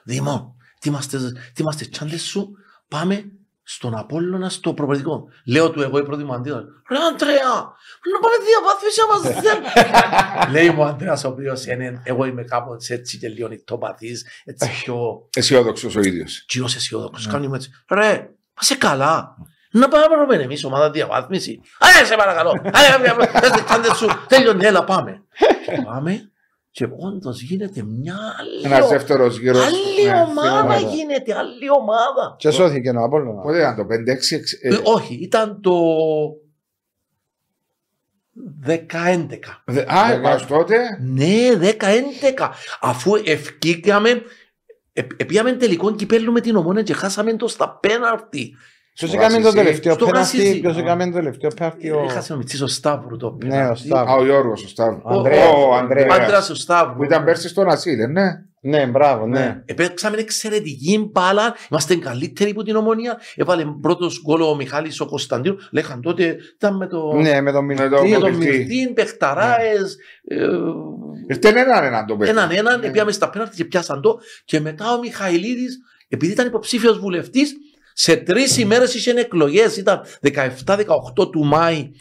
Δήμο, 0.03 0.55
τι 0.79 0.89
είμαστε, 0.89 1.17
τι 1.53 1.61
είμαστε 1.61 1.85
τσάντες 1.85 2.21
σου, 2.21 2.51
πάμε 2.87 3.31
στον 3.63 3.95
Απόλλωνα 3.95 4.49
στο 4.49 4.73
προπαιδικό. 4.73 5.27
Λέω 5.45 5.71
του 5.71 5.81
εγώ 5.81 5.97
η 5.97 6.03
πρώτη 6.03 6.23
μου 6.23 6.33
αντίδραση. 6.33 6.65
Ρε 6.89 6.97
Αντρέα, 7.13 7.53
να 8.13 8.19
πάμε 8.19 8.35
διαβάθμιση 8.45 9.01
άμα 9.03 9.41
δεν. 9.41 10.51
Λέει 10.51 10.69
μου 10.69 10.81
ο 10.81 10.85
Αντρέας 10.85 11.23
ο 11.23 11.27
οποίος 11.27 11.65
είναι, 11.65 12.01
εγώ 12.03 12.25
είμαι 12.25 12.43
κάπως 12.43 12.89
έτσι 12.89 13.17
και 13.17 13.27
λίγο 13.27 13.47
νυχτοπαθής, 13.47 14.25
έτσι 14.45 14.69
πιο 14.83 15.27
Αισιόδοξος 15.35 15.95
ο 15.95 15.99
ίδιος. 15.99 16.45
κοινός 16.47 16.75
αισιόδοξος. 16.75 17.27
Κάνει 17.27 17.47
μου 17.47 17.55
έτσι. 17.55 17.69
Ρε, 17.91 18.29
είσαι 18.61 18.75
καλά. 18.75 19.35
Να 19.71 19.87
πάμε 19.87 20.15
να 20.15 20.25
πάμε 20.25 20.43
εμείς 20.43 20.63
ομάδα 20.63 20.91
διαβάθμιση. 20.91 21.61
Άρα 21.79 22.05
σε 22.05 22.15
παρακαλώ. 22.15 22.61
Άρα, 22.73 23.15
πες 23.39 23.51
τις 23.51 23.63
τσάντες 23.63 23.97
σου. 23.97 24.07
Τέλειωνε, 24.27 24.67
έλα 24.67 24.83
πάμε. 24.83 25.23
Και 25.65 25.81
πάμε 25.85 26.31
και 26.73 26.87
όντως 26.97 27.41
γίνεται 27.41 27.83
μια 27.83 28.17
Ένας 28.63 28.79
άλλη, 28.79 28.87
δεύτερος 28.87 29.39
γύρος. 29.39 29.65
άλλη 29.65 30.21
ομάδα 30.29 30.79
ναι. 30.79 30.89
γίνεται, 30.95 31.35
άλλη 31.35 31.69
ομάδα. 31.79 32.35
Και 32.37 32.49
σώθηκε 32.51 32.89
ο 32.89 33.03
Απόλλωνα. 33.03 33.41
Πότε 33.41 33.57
ήταν 33.57 33.75
το 33.75 33.83
5-6. 33.83 34.57
Ε, 34.61 34.77
όχι, 34.83 35.13
ήταν 35.13 35.61
το 35.61 35.71
10-11. 38.65 39.49
Α, 39.49 39.63
Δεκά- 39.65 40.21
μας 40.21 40.45
τότε. 40.47 40.77
Ναι, 41.01 41.55
10-11. 41.59 42.49
Αφού 42.81 43.11
ευκήκαμε, 43.25 44.09
ε, 44.93 45.01
επίαμε 45.17 45.51
τελικό 45.53 45.95
κυπέλου 45.95 46.31
με 46.31 46.41
την 46.41 46.55
ομόνια 46.55 46.81
και 46.83 46.93
χάσαμε 46.93 47.35
το 47.35 47.47
στα 47.47 47.77
πέναρτη. 47.79 48.55
Ποιος 48.93 49.09
Στο 49.09 49.19
έκαμε 49.19 49.35
το 49.35 49.41
Γασισί. 49.43 49.63
τελευταίο 49.63 49.93
Στο 49.93 50.05
πέναρτι, 50.05 50.37
Γασισί. 50.37 50.59
ποιος 50.59 50.75
Α. 50.75 50.79
έκαμε 50.79 51.05
το 51.05 51.11
τελευταίο 51.11 51.49
πέναρτι 51.55 51.89
ο... 51.89 52.05
Έχασε 52.09 52.33
ο 52.33 52.37
Μιτσής 52.37 52.61
ο 52.61 52.67
Σταύρου 52.67 53.17
το 53.17 53.25
Ναι, 53.29 53.33
ο 53.33 53.37
πέναρτη. 53.49 53.79
Σταύρου. 53.87 54.11
Α, 54.11 54.15
ο 54.15 54.23
Γιώργος, 54.23 54.63
ο 54.63 54.67
Σταύρο. 54.67 55.01
Ο 55.03 55.09
Ανδρέας. 55.17 55.47
Ο 55.53 55.73
Ανδρέας. 55.75 56.17
Άντρας 56.19 56.49
ο 56.49 56.55
Σταύρου. 56.55 56.95
Που 56.95 57.03
ήταν 57.03 57.23
πέρσι 57.23 57.47
στον 57.47 57.67
Ασίλ, 57.69 58.11
ναι. 58.11 58.23
Ναι, 58.65 58.85
μπράβο, 58.85 59.27
ναι. 59.27 59.61
Επέξαμε 59.65 60.17
εξαιρετική 60.17 61.09
μπάλα, 61.11 61.55
είμαστε 61.71 61.95
καλύτεροι 61.95 62.49
από 62.49 62.63
την 62.63 62.75
ομονία. 62.75 63.19
Έβαλε 63.35 63.63
πρώτος 63.81 64.21
γκολ 64.25 64.41
ο 64.41 64.55
Μιχάλης 64.55 64.99
ο 64.99 65.05
Κωνσταντίνου. 65.05 65.55
Λέγαν 65.71 66.01
τότε, 66.01 66.37
ήταν 66.55 66.75
με 66.77 66.87
το. 66.87 67.13
Ναι, 67.13 67.41
με 67.41 67.51
τον 67.51 67.65
Με 67.65 67.73
Μιλτή. 67.73 67.89
τον- 67.95 68.09
με 68.09 68.17
τον 68.17 68.35
Μιλτή. 68.35 68.57
Μιλτίν, 68.57 68.93
Πεχταράες, 68.93 69.95
ε, 70.27 70.35
Ήρθε 71.27 71.47
έναν 71.49 71.83
έναν 71.83 72.05
το 72.05 72.15
παιδί. 72.15 72.29
έναν 72.29 72.51
έναν, 72.51 72.79
Ναι. 72.79 72.91
πήγαμε 72.91 73.11
στα 73.11 73.29
πέναρτη 73.29 73.55
και 73.55 73.65
πιάσαν 73.65 74.01
το. 74.01 74.17
Και 74.45 74.59
μετά 74.59 74.93
ο 74.93 74.99
Μιχαηλίδης, 74.99 75.77
επειδή 76.07 76.31
ήταν 76.31 76.47
υποψήφιος 76.47 76.99
βουλευτής, 76.99 77.53
σε 77.93 78.15
τρεις 78.15 78.57
ημέρες 78.57 78.93
είχε 78.93 79.11
εκλογές, 79.11 79.77
ήταν 79.77 80.01
17-18 80.21 81.31
του 81.31 81.43
Μάη. 81.45 81.91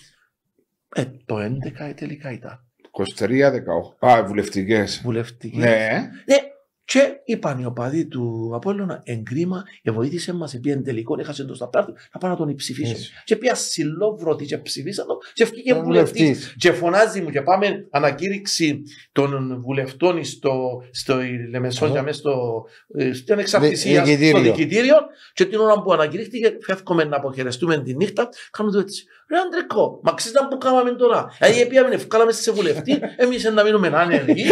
Ε, 0.94 1.04
το 1.24 1.36
11 1.38 1.94
τελικά 1.96 2.32
ήταν 2.32 2.66
23-18. 2.92 4.08
Α, 4.08 4.24
βουλευτικές. 4.26 5.00
βουλευτική. 5.04 5.56
Ναι. 5.56 6.10
Ναι, 6.24 6.36
και 6.84 7.12
είπαν 7.24 7.58
οι 7.58 7.64
οπαδοί 7.64 8.06
του 8.06 8.50
Απόλλωνα 8.54 9.00
εγκρίμα, 9.04 9.62
βοήθησε 9.84 10.32
μας, 10.34 10.54
επειδή 10.54 10.70
εν 10.74 10.84
τελικό 10.84 11.16
έχασε 11.20 11.44
το 11.44 11.54
στα 11.54 11.68
πέναρτη, 11.68 11.92
να 12.12 12.18
πάνε 12.20 12.32
να 12.32 12.38
τον 12.38 12.54
ψηφίσουν. 12.54 12.94
Έτσι. 12.94 13.10
Και 13.24 13.36
πια 13.36 13.54
συλλόβρωτη 13.54 14.44
και 14.44 14.58
ψηφίσαν 14.58 15.06
το, 15.06 15.18
και 15.32 15.44
βγήκε 15.44 15.72
Ο 15.72 15.80
βουλευτής. 15.82 16.20
βουλευτής. 16.22 16.54
Και 16.58 16.72
φωνάζει 16.72 17.20
μου 17.20 17.30
και 17.30 17.42
πάμε 17.42 17.86
ανακήρυξη 17.90 18.82
των 19.12 19.60
βουλευτών 19.64 20.24
στο, 20.24 20.82
στο 20.90 21.18
Λεμεσόνια, 21.50 21.94
Αχα. 21.94 22.02
μέσα 22.02 22.18
στο, 22.18 22.64
ε, 22.96 23.12
στην 23.12 23.32
ανεξαρτησία, 23.32 24.02
Δι- 24.02 24.14
στο 24.28 24.38
δικητήριο. 24.38 24.52
δικητήριο. 24.54 24.94
Και 25.32 25.44
την 25.44 25.58
ώρα 25.58 25.82
που 25.82 25.92
ανακηρύχθηκε, 25.92 26.56
φεύγουμε 26.60 27.04
να 27.04 27.16
αποχαιρεστούμε 27.16 27.82
τη 27.82 27.96
νύχτα, 27.96 28.28
κάνουμε 28.50 28.74
το 28.74 28.80
έτσι. 28.82 29.04
Ρε 29.32 29.38
Αντρικό, 29.46 30.00
μα 30.02 30.12
ξέρεις 30.14 30.40
να 30.40 30.48
που 30.48 30.58
κάναμε 30.58 30.90
τώρα; 30.90 31.26
Δηλαδή, 31.40 31.66
πήγαμε, 31.66 31.94
ευκάλαμε 31.94 32.32
σε 32.32 32.52
βουλευτή, 32.52 33.00
εμείς 33.16 33.44
να 33.54 33.62
μείνουμε 33.62 33.90
άνεργοι. 33.94 34.42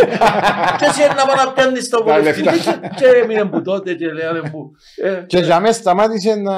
και 0.79 0.85
εσύ 0.89 1.01
να 1.09 1.15
πάμε 1.27 1.43
να 1.45 1.53
πιάνεις 1.53 1.89
τα 1.89 1.99
Τα 2.05 2.05
βουλευτή. 2.19 2.43
λεφτά. 2.43 2.79
και 2.97 3.07
έμεινε 3.23 3.45
που 3.45 3.63
τότε 3.63 3.95
και 3.95 4.13
λέγανε 4.13 4.51
που. 4.51 4.71
ε, 5.03 5.25
Και 5.27 5.39
για 5.39 5.61
μένα 5.61 5.73
σταμάτησε 5.73 6.35
να... 6.35 6.55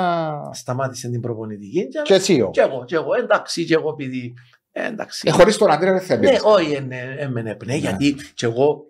Σταμάτησε 0.53 1.09
την 1.09 1.21
προπονητική. 1.21 1.89
Και, 1.89 2.01
Και 2.03 2.15
εσύ 2.15 2.41
ο. 2.41 2.51
και 2.51 2.61
εγώ, 2.61 2.85
και 2.85 2.95
εγώ, 2.95 3.15
εντάξει, 3.15 3.65
και 3.65 3.75
εγώ 3.75 3.89
επειδή. 3.91 4.35
ε, 4.73 4.87
Εντάξει. 4.87 5.23
Ε, 5.29 5.31
Χωρίς 5.31 5.57
τον 5.57 5.71
Αντρέα 5.71 5.93
δεν 5.93 6.01
θα 6.03 6.17
Ναι, 6.17 6.31
μπει. 6.31 6.39
όχι, 6.43 6.87
έμενε 7.19 7.55
πνέ, 7.55 7.75
γιατί 7.75 8.17
και 8.35 8.47
εγώ 8.47 8.83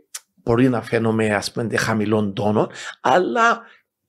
μπορεί 0.44 0.68
να 0.68 0.82
φαίνομαι 0.82 1.34
ας 1.34 1.52
πούμε 1.52 1.76
χαμηλών 1.76 2.34
τόνων, 2.34 2.70
αλλά 3.00 3.60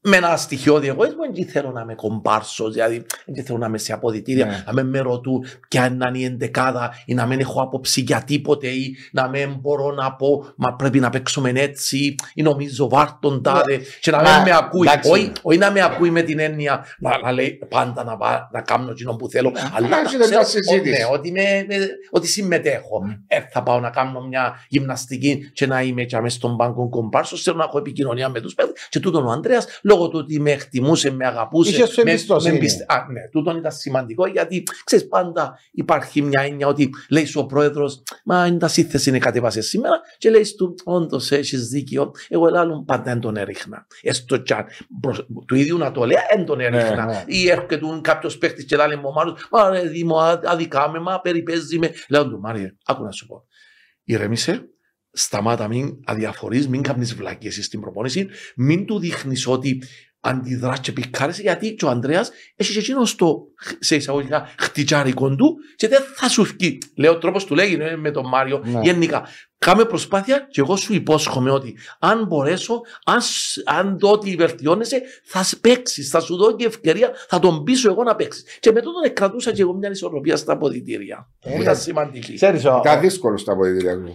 με 0.06 0.18
ένα 0.18 0.38
στοιχειώδη 0.38 0.88
εγωισμό 0.88 1.22
δεν 1.34 1.46
θέλω 1.48 1.72
να 1.72 1.82
είμαι 1.82 1.96
κομπάρσο, 1.96 2.70
δηλαδή 2.70 3.06
δεν 3.26 3.46
θέλω 3.46 3.58
να 3.58 3.66
είμαι 3.68 3.78
σε 3.78 3.94
αποδητήρια, 3.94 4.46
Ναι. 4.46 4.64
να 4.66 4.74
με 4.74 4.84
με 4.84 5.00
ρωτούν 5.00 5.46
ποια 5.68 5.86
είναι 5.86 6.12
η 6.14 6.24
εντεκάδα 6.24 6.92
ή 7.06 7.14
να 7.14 7.26
μην 7.26 7.40
έχω 7.40 7.62
άποψη 7.62 8.02
για 8.02 8.24
τίποτε 8.26 8.68
ή 8.68 8.96
να 9.12 9.28
μην 9.28 9.56
μπορώ 9.62 9.92
να 9.92 10.14
πω 10.16 10.46
μα 10.56 10.74
πρέπει 10.76 11.00
να 11.00 11.10
παίξουμε 11.10 11.50
έτσι 11.56 12.16
ή 12.34 12.42
νομίζω 12.42 12.90
βάρτον 12.90 13.44
τάδε 13.44 13.80
και 14.02 14.12
να 14.12 14.22
Μα, 14.22 14.34
μην 14.34 14.42
με 14.42 14.52
ακούει. 14.58 14.88
εντάξει. 14.88 15.12
Όχι, 15.12 15.32
όχι 15.42 15.58
να 15.58 15.72
με 15.72 15.82
ακούει 15.82 16.10
με 16.10 16.22
την 16.22 16.40
έννοια 16.40 16.86
να, 17.00 17.20
να 17.20 17.32
λέει 17.32 17.60
πάντα 17.70 18.04
να, 18.04 18.18
πά- 18.18 18.50
να 18.52 18.62
κάνω 18.62 18.92
εκείνο 18.92 19.16
που 19.16 19.30
θέλω, 19.30 19.52
αλλά 19.74 19.88
να 19.88 20.00
έχει 20.00 20.16
μια 20.18 20.26
ξέρω 20.26 20.44
συζήτηση. 20.44 20.90
ναι, 21.02 21.08
ότι, 21.12 21.32
με, 21.32 21.42
με- 21.68 21.90
ότι 22.12 22.28
συμμετέχω. 22.28 23.02
Ε, 23.28 23.40
θα 23.52 23.64
πάω 23.64 23.80
να 23.80 23.90
κάνω 23.90 24.22
μια 24.22 24.54
γυμναστική 24.68 25.52
και 25.54 25.66
να 25.68 25.82
είμαι 25.82 26.04
και 26.04 26.20
μέσα 26.20 26.36
στον 26.36 26.58
πάγκο 26.58 26.90
κομπάρσος. 26.90 27.42
Θέλω 27.44 27.58
να 27.58 27.64
έχω 27.64 27.78
επικοινωνία 27.78 28.30
με 28.30 28.42
τους 28.42 28.54
παίδε. 28.54 28.72
Και 28.90 29.00
τούτον 29.00 29.26
ο 29.28 29.32
Ανδρέας, 29.32 29.66
λόγω 29.94 30.08
του 30.10 30.20
ότι 30.20 30.40
με 30.40 30.52
εκτιμούσε, 30.52 31.12
με 31.12 31.26
αγαπούσε. 31.26 31.70
Είχες 31.70 31.90
σου 31.90 32.04
με- 32.04 32.12
εμπιστοσύνη. 32.12 32.54
με 32.54 32.60
πιστε- 32.60 32.92
Α, 32.92 33.06
ναι, 33.12 33.28
τούτον 33.32 33.58
ήταν 33.58 33.72
σημαντικό 33.72 34.28
γιατί 34.28 34.64
ξέρεις, 34.84 35.08
πάντα 35.08 35.60
υπάρχει 35.72 36.22
μια 36.22 36.42
έννοια 36.42 36.68
ότι 36.68 36.90
λέει 37.10 37.26
σου 37.26 37.40
ο 37.40 37.46
πρόεδρος, 37.46 38.04
Μα 38.26 38.46
είναι 38.48 38.58
τας 38.58 38.72
σύνθεση 38.74 39.10
είναι 39.10 39.18
κατέβασε 39.18 39.62
σήμερα. 39.62 40.02
Και 40.18 40.30
λέει 40.30 40.44
του, 40.58 40.76
Όντως 40.84 41.32
έχεις 41.32 41.68
δίκιο. 41.68 42.12
Εγώ 42.30 42.46
άλλον 42.58 42.86
πάντα 42.86 43.04
δεν 43.04 43.20
τον 43.20 43.36
έριχνα. 43.38 43.86
Έστω 44.02 44.38
κι 44.38 44.54
αν 44.54 44.66
προς- 45.02 45.26
του 45.48 45.56
ίδιου 45.56 45.78
να 45.78 45.92
το 45.92 46.06
λέει, 46.06 46.18
δεν 46.36 46.46
τον 46.46 46.60
έριχνα. 46.60 47.06
ναι. 47.06 47.24
Ή 47.28 47.50
έρχεται 47.50 47.80
κάποιος 48.02 48.38
παίχτης 48.38 48.66
και 48.66 48.76
λέει 48.76 48.96
μου, 48.96 49.12
Μάριο, 49.12 49.38
Μα 49.52 49.70
ρε 49.70 49.82
Δήμο, 49.82 50.18
α- 50.18 50.40
αδικά 50.46 50.90
με, 50.90 51.00
μα 51.00 51.20
περιπέζει 51.22 51.78
με. 51.80 51.92
Λέω 52.10 52.30
του, 52.30 52.40
Μάριε, 52.40 52.76
άκου 52.86 53.04
να 53.04 53.12
σου 53.12 53.26
πω. 53.26 53.44
Ηρεμήσε, 54.04 54.62
σταμάτα, 55.14 55.68
μην 55.68 56.00
αδιαφορείς, 56.06 56.68
μην 56.68 56.82
κάνεις 56.82 57.16
βλακίες 57.16 57.66
στην 57.66 57.80
προπόνηση, 57.80 58.28
μην 58.56 58.86
του 58.86 59.00
δείχνεις 59.00 59.48
ότι 59.48 59.84
αντιδράς 60.26 60.80
και 60.80 60.92
πικάρεσαι, 60.92 61.42
γιατί 61.42 61.74
και 61.76 61.86
ο 61.86 61.90
Ανδρέας 61.90 62.32
έχει 62.56 62.74
και 62.74 62.80
εκείνος 62.80 63.10
στο, 63.10 63.44
σε 63.80 63.96
εισαγωγικά, 63.96 64.48
χτυκιάρικο 64.60 65.36
του 65.36 65.56
και 65.76 65.88
δεν 65.88 66.02
θα 66.16 66.30
σου 66.30 66.44
βγει. 66.44 66.78
Λέω, 66.96 67.12
ο 67.12 67.18
τρόπος 67.18 67.46
του 67.46 67.56
λέγει 67.56 67.78
ε, 67.80 67.96
με 67.96 68.12
τον 68.12 68.28
Μάριο, 68.28 68.62
Ναι. 68.66 68.80
γενικά. 68.84 69.28
Κάμε 69.58 69.86
προσπάθεια 69.86 70.48
και 70.52 70.62
εγώ 70.62 70.76
σου 70.76 70.94
υπόσχομαι 70.94 71.52
ότι 71.52 71.78
αν 72.00 72.26
μπορέσω, 72.26 72.82
αν, 73.06 73.22
σ- 73.22 73.62
αν 73.66 73.98
δω 74.00 74.12
ότι 74.12 74.36
βελτιώνεσαι, 74.36 75.02
θα 75.26 75.46
παίξεις, 75.62 76.10
θα 76.10 76.20
σου 76.20 76.36
δω 76.36 76.56
και 76.56 76.66
ευκαιρία, 76.66 77.12
θα 77.30 77.40
τον 77.40 77.64
πείσω 77.64 77.90
εγώ 77.90 78.04
να 78.04 78.16
παίξεις. 78.16 78.44
Και 78.60 78.72
με 78.72 78.82
τον 78.82 78.92
κρατούσα 79.14 79.52
και 79.52 79.62
εγώ 79.62 79.74
μια 79.74 79.90
ισορροπία 79.90 80.36
στα 80.38 80.54
αποδητήρια. 80.54 81.30
Ε, 81.40 81.56
που 81.56 81.62
ήταν 81.62 81.76
σημαντική. 81.78 82.34
Ξέρεις, 82.36 82.66
ο- 82.66 82.82
Ήταν 82.84 83.00
δύσκολο 83.02 83.38
στα 83.38 83.52
αποδητήρια 83.52 83.96
του. 83.96 84.14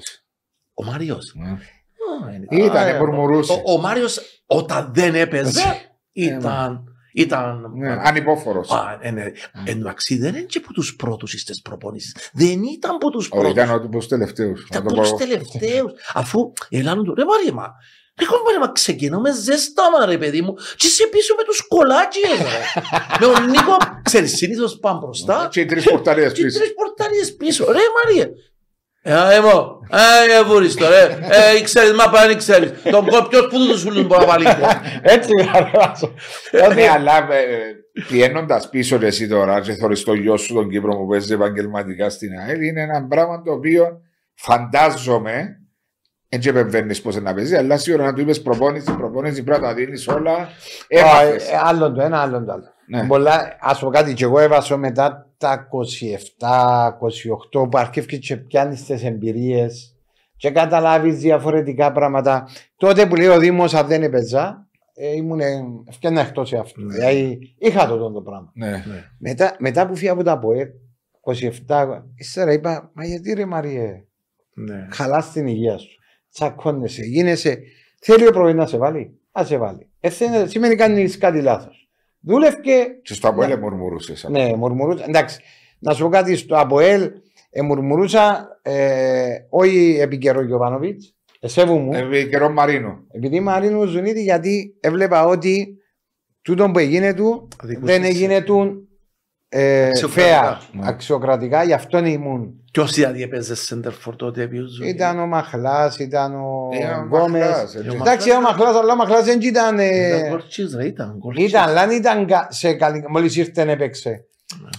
Ο 0.81 0.85
Μάριος. 0.85 1.33
Ναι. 1.37 1.49
Α, 1.51 2.35
είναι- 2.35 2.64
Ήταν, 2.64 2.89
ε, 2.89 2.99
μουρμουρούσε. 2.99 3.53
Ο, 3.53 3.72
ο 3.72 3.79
Μάριος 3.79 4.20
όταν 4.47 4.91
δεν 4.95 5.14
έπαιζε 5.14 5.91
ήταν. 6.12 6.85
ήταν 7.12 7.72
Ναι, 7.76 7.93
Ανυπόφορος. 7.93 8.70
Α, 8.70 8.99
ε, 9.01 9.11
ναι. 9.11 9.22
Εν 9.64 9.72
τω 9.72 9.76
μεταξύ 9.79 10.18
δεν 10.18 10.35
είναι 10.35 10.45
και 10.45 10.59
από 10.64 10.72
τους 10.72 10.97
πρώτους 10.97 11.31
στις 11.31 11.62
προπονήσεις. 11.62 12.16
Δεν 12.33 12.62
ήταν 12.62 12.95
από 12.95 13.11
τους 13.11 13.24
Όχι, 13.24 13.31
πρώτους. 13.31 13.51
Ήταν 13.53 13.70
από 13.70 13.89
τους 13.89 14.09
τελευταίους. 14.09 14.66
Ήταν 14.70 14.83
από 14.87 14.95
τους 14.95 15.14
τελευταίους. 15.14 15.93
Αφού 16.14 16.53
ελάνουν 16.68 17.05
του, 17.05 17.14
ρε 17.14 17.24
Μάρια, 17.24 17.53
μα 17.53 17.72
Ρε 18.20 18.24
κομπάρε, 18.26 18.59
μα 18.59 18.72
ξεκινάμε 18.72 19.33
ζέστα, 19.33 19.83
μα 19.99 20.07
ρε 20.07 20.18
παιδί 20.18 20.41
μου. 20.43 20.55
Και 20.76 20.87
είσαι 20.87 21.07
πίσω 21.07 21.35
με 21.35 21.43
τους 21.45 21.66
κολάκιες, 21.68 22.39
ρε. 22.39 22.81
με 23.20 23.26
τον 23.35 23.51
Νίκο, 23.51 23.76
ξέρεις, 24.03 24.37
συνήθως 24.37 24.79
πάμε 24.79 24.99
μπροστά 24.99 25.49
Και 25.51 25.61
οι 25.61 25.64
τρεις 25.64 25.85
πορταρίε 25.85 26.31
και 26.31 26.43
πίσω. 26.43 26.59
τρεις 26.59 26.74
πορτάριες 26.74 27.35
πίσω. 27.37 27.64
Ρε 27.72 27.79
Μαρία. 28.05 28.29
Ε, 29.11 29.35
εγώ, 29.37 29.81
ε, 29.91 30.45
βούρεις 30.45 30.75
το, 30.75 30.89
ρε. 30.89 31.19
Ε, 31.57 31.63
ξέρεις, 31.63 31.93
μα 31.93 32.11
πάνε, 32.11 32.35
ξέρεις. 32.35 32.73
Τον 32.91 33.07
κόπιος 33.07 33.49
που 33.51 33.57
τους 33.69 33.81
σου 33.81 33.91
λούν 33.93 34.07
μπορεί 34.07 34.21
να 34.21 34.27
βάλει. 34.27 34.47
Έτσι 35.03 35.31
γραφάσω. 35.39 36.15
Ναι, 36.75 36.89
αλλά 36.89 37.27
πηγαίνοντα 38.09 38.63
πίσω 38.71 38.99
ρε 38.99 39.07
εσύ 39.07 39.29
τώρα, 39.29 39.61
και 39.61 39.73
θωρείς 39.73 40.05
το 40.05 40.15
γιο 40.15 40.37
σου 40.37 40.55
τον 40.55 40.71
Κύπρο 40.71 40.97
που 40.97 41.07
παίζει 41.07 41.33
επαγγελματικά 41.33 42.11
στην 42.11 42.39
ΑΕΛ, 42.39 42.63
είναι 42.63 42.83
ένα 42.83 43.07
πράγμα 43.07 43.43
το 43.43 43.53
οποίο 43.53 44.01
φαντάζομαι. 44.35 45.59
Δεν 46.29 46.41
και 46.41 46.49
επεμβαίνεις 46.49 47.03
πώς 47.03 47.17
να 47.17 47.35
παίζει, 47.35 47.57
αλλά 47.57 47.77
σίγουρα 47.79 48.05
να 48.05 48.13
του 48.13 48.21
είπες 48.21 48.43
προπόνηση, 48.43 48.95
προπόνηση, 48.97 49.43
πρέπει 49.43 49.61
να 49.61 49.69
τα 49.69 49.75
δίνεις 49.75 50.09
όλα. 50.09 50.49
Έμαθες. 50.89 51.49
Άλλον 51.63 51.95
το 51.95 52.03
ένα, 52.03 52.21
άλλον 52.21 52.47
το 52.47 52.53
άλλο. 52.53 52.75
Ναι. 52.89 53.07
Πολλά, 53.07 53.57
ας 53.61 53.78
πω 53.80 53.89
κάτι, 53.91 54.14
και 54.14 54.24
εγώ 54.24 54.39
έβασα 54.39 54.76
μετά 54.76 55.30
τα 55.39 55.68
27-28 57.53 57.68
που 57.70 57.78
αρχίευκες 57.78 58.18
και 58.18 58.36
πιάνεις 58.36 58.84
τις 58.84 59.05
εμπειρίες 59.05 59.97
και 60.36 60.51
καταλάβεις 60.51 61.18
διαφορετικά 61.18 61.93
πράγματα. 61.93 62.49
Τότε 62.76 63.07
που 63.07 63.14
λέει 63.16 63.26
ο 63.26 63.39
Δήμος 63.39 63.74
αν 63.74 63.86
δεν 63.86 64.03
έπαιζα, 64.03 64.66
ε, 64.95 65.14
ήμουν 65.14 65.41
ευκαιρία 65.89 66.20
εκτός 66.20 66.53
αυτού. 66.53 66.84
Ναι. 66.84 66.95
Δηλαδή 66.95 67.39
είχα 67.59 67.86
το, 67.86 67.97
το, 67.99 68.12
το 68.12 68.20
πράγμα. 68.20 68.51
Ναι. 68.55 68.82
Μετά, 69.18 69.57
μετά 69.59 69.86
που 69.86 69.97
φύγα 69.97 70.12
από 70.12 70.22
τα 70.22 70.39
ΠΟΕ, 70.39 70.70
27, 71.66 72.03
ύστερα 72.14 72.53
είπα, 72.53 72.91
μα 72.95 73.05
γιατί 73.05 73.32
ρε 73.32 73.47
Μαριέ, 73.47 74.05
Ναι. 74.55 74.86
χαλάς 74.91 75.30
την 75.32 75.47
υγεία 75.47 75.78
σου. 75.78 75.99
Τσακώνεσαι, 76.32 77.03
γίνεσαι. 77.03 77.59
Θέλει 78.01 78.26
ο 78.26 78.30
πρωί 78.30 78.55
να 78.55 78.66
σε 78.66 78.76
βάλει. 78.78 79.18
Α 79.32 79.43
σε 79.45 79.57
βάλει. 79.59 79.91
Ε, 80.01 80.09
δεν- 80.09 80.49
σημαίνει 80.49 80.74
κάνεις 80.74 81.18
κάτι 81.18 81.41
λάθος. 81.41 81.88
Δούλευκε. 82.21 82.87
Και 83.03 83.14
στο 83.14 83.29
Αποέλ 83.29 83.59
μουρμουρούσε. 83.59 84.29
Ναι, 84.31 84.55
μουρμουρούσα. 84.57 85.05
Εντάξει, 85.09 85.41
να 85.79 85.93
σου 85.93 86.03
πω 86.03 86.09
κάτι 86.09 86.37
στο 86.37 86.57
Αποέλ. 86.57 87.11
Ε, 87.51 87.62
μουρμουρούσα 87.62 88.49
ε, 88.62 89.35
όχι 89.49 89.97
επί 90.01 90.19
καιρό 90.19 90.43
Γιωβάνοβιτς. 90.43 91.14
Εσέβου 91.41 91.79
μου. 91.79 91.93
Επί 91.93 92.29
καιρό 92.29 92.51
Μαρίνο. 92.51 93.05
Επειδή 93.11 93.41
Μαρίνο 93.41 93.85
Ζουνίτη, 93.87 94.23
γιατί 94.23 94.77
έβλεπα 94.81 95.25
ότι 95.27 95.79
τούτο 96.43 96.71
που 96.71 96.79
έγινε 96.79 97.14
του 97.14 97.49
Αδικούσε 97.62 97.93
δεν 97.93 98.03
εσύ. 98.03 98.11
έγινε 98.11 98.41
του 98.41 98.88
ε, 99.51 99.87
Αξιοκρατικά. 99.87 100.59
fair, 100.61 100.79
αξιοκρατικά, 100.83 101.63
γι' 101.65 101.73
αυτό 101.73 101.99
ήμουν. 101.99 102.53
Ποιος 102.73 102.93
δηλαδή 102.93 103.23
έπαιζες 103.23 103.73
center 103.75 103.89
for 104.07 104.13
τότε 104.17 104.43
επί 104.43 104.57
Ζου. 104.57 104.85
Ήταν 104.85 105.19
ο 105.19 105.27
Μαχλά, 105.27 105.93
ήταν 105.99 106.35
ο 106.35 106.69
Ε, 106.73 106.85
ο 106.93 107.05
Γκόμες. 107.05 107.41
Μαχλάς, 107.49 107.75
έτσι. 107.75 107.97
Εντάξει, 108.01 108.31
ο 108.31 108.41
Μαχλά, 108.41 108.69
αλλά 108.69 108.93
ο 108.93 108.97
Μαχλά 108.97 109.23
δεν 109.23 109.41
ήταν. 109.43 109.79
ε, 109.79 110.07
Ήταν 110.09 110.29
γκολτζής, 110.29 110.75
ρε, 110.75 110.87
ήταν 110.87 111.15
γκολτζής. 111.19 111.49
Ήταν, 111.49 111.69
αλλά 111.69 111.87
δεν 111.87 111.97
ήταν 111.97 112.27
κα- 112.27 112.47
σε 112.51 112.73
καλή. 112.75 113.05
Μόλις 113.09 113.37
ήρθε 113.37 113.65
να 113.65 113.71
έπαιξε. 113.71 114.25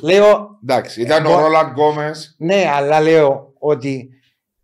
Λέω, 0.01 0.57
Εντάξει, 0.63 1.01
ήταν 1.01 1.25
ο 1.25 1.29
Εγώ- 1.31 1.39
Ρόλαντ 1.39 1.71
Γκόμες. 1.71 2.35
ναι, 2.37 2.65
αλλά 2.75 2.99
λέω 3.01 3.53
ότι 3.59 4.09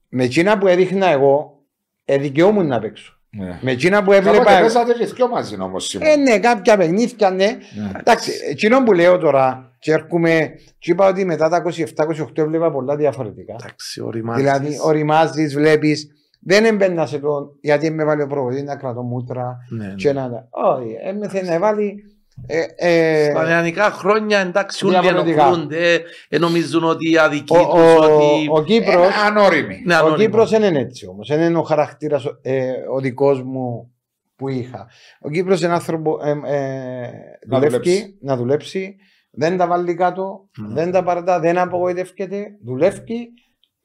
με 0.10 0.24
εκείνα 0.24 0.58
που 0.58 0.68
έδειχνα 0.68 1.08
εγώ, 1.08 1.62
εδικαιούμουν 2.06 2.68
να 2.68 2.80
παίξω. 2.80 3.15
Με 3.62 3.72
εκείνα 3.72 4.04
που 4.04 4.12
έβλεπα. 4.12 4.38
Κάποτε 4.38 4.52
εγώ- 4.52 4.62
παίζατε 4.62 4.94
και 4.94 5.06
δυο 5.06 5.28
μαζί 5.28 5.62
όμως 5.62 5.86
σήμερα. 5.88 6.12
Ε, 6.12 6.16
ναι, 6.16 6.40
κάποια 6.40 6.78
παιχνίδια, 6.78 7.30
ναι. 7.30 7.46
Ναι. 7.46 7.92
Εντάξει, 8.00 8.32
εκείνο 8.50 8.84
που 8.84 8.94
λέω 8.94 9.18
τώρα, 9.18 9.72
και 9.80 9.92
έρχομαι, 9.92 10.50
και 10.80 10.92
είπα 10.92 11.08
ότι 11.08 11.26
μετά 11.26 11.50
τα 11.50 11.62
27-28 11.62 12.42
έβλεπα 12.42 12.72
πολλά 12.72 12.96
διαφορετικά. 12.96 13.56
Εντάξει, 13.62 14.02
ο 14.02 14.10
Ρημάτης. 14.10 14.44
Δηλαδή, 14.44 14.78
οριμάζεις, 14.84 15.54
βλέπεις, 15.56 16.08
δεν 16.40 16.66
έμπαινα 16.66 17.06
σε 17.06 17.20
το. 17.20 17.52
Γιατί 17.62 17.92
με 17.92 18.04
βάλει 18.04 18.22
ο 18.22 18.28
προβολή 18.28 18.64
να 18.64 18.76
κρατώ 18.76 19.02
μούτρα. 19.02 19.58
Ναι, 19.70 19.86
ναι. 19.88 19.94
Και 19.94 20.14
να. 20.14 20.48
Όχι, 20.50 20.96
έμεθε 21.06 21.44
να 21.44 21.60
βάλει. 21.60 22.04
Ε, 22.48 22.64
ε, 22.76 23.30
Στα 23.30 23.44
νεανικά 23.46 23.92
χρόνια 23.92 24.40
εντάξει 24.40 24.86
όλοι 24.86 25.00
Διαφορετικά. 25.00 25.46
ενοχλούνται, 25.46 26.02
ε, 26.30 26.38
νομίζουν 26.38 26.84
ότι 26.84 27.18
αδικοί 27.18 27.56
ο, 27.58 27.68
τους, 27.68 27.82
ο, 27.82 27.96
ότι... 28.04 28.48
ο 28.52 28.64
Κύπρος, 28.64 29.06
Ε, 29.08 29.10
Ανώριμη. 29.26 29.82
Ναι, 29.86 29.94
ο 29.94 29.98
ανώνυμο. 29.98 30.18
Κύπρος 30.18 30.50
δεν 30.50 30.64
είναι 30.64 30.80
έτσι 30.80 31.08
όμως. 31.08 31.28
Δεν 31.28 31.42
είναι 31.42 31.58
ο 31.58 31.62
χαρακτήρας 31.64 32.26
ε, 32.42 32.72
ο 32.96 33.00
δικός 33.00 33.42
μου 33.44 33.94
που 34.36 34.50
είχα. 34.50 34.88
Ο 35.20 35.30
Κύπρος 35.30 35.62
είναι 35.62 35.74
άνθρωπο 35.74 36.20
ε, 36.24 36.30
ε, 36.30 37.10
Να 37.48 37.58
δουλεύει, 37.60 37.68
δουλέψει. 37.70 38.18
να 38.22 38.36
δουλέψει, 38.38 38.96
δεν 39.32 39.58
τα 39.58 39.68
βάλει 39.68 39.96
κάτω, 39.96 40.50
Ναι. 40.58 40.74
δεν 40.74 40.92
τα 40.92 41.04
παρατά, 41.04 41.40
δεν 41.40 41.58
απογοητεύεται, 41.58 42.46
δουλεύει, 42.66 43.28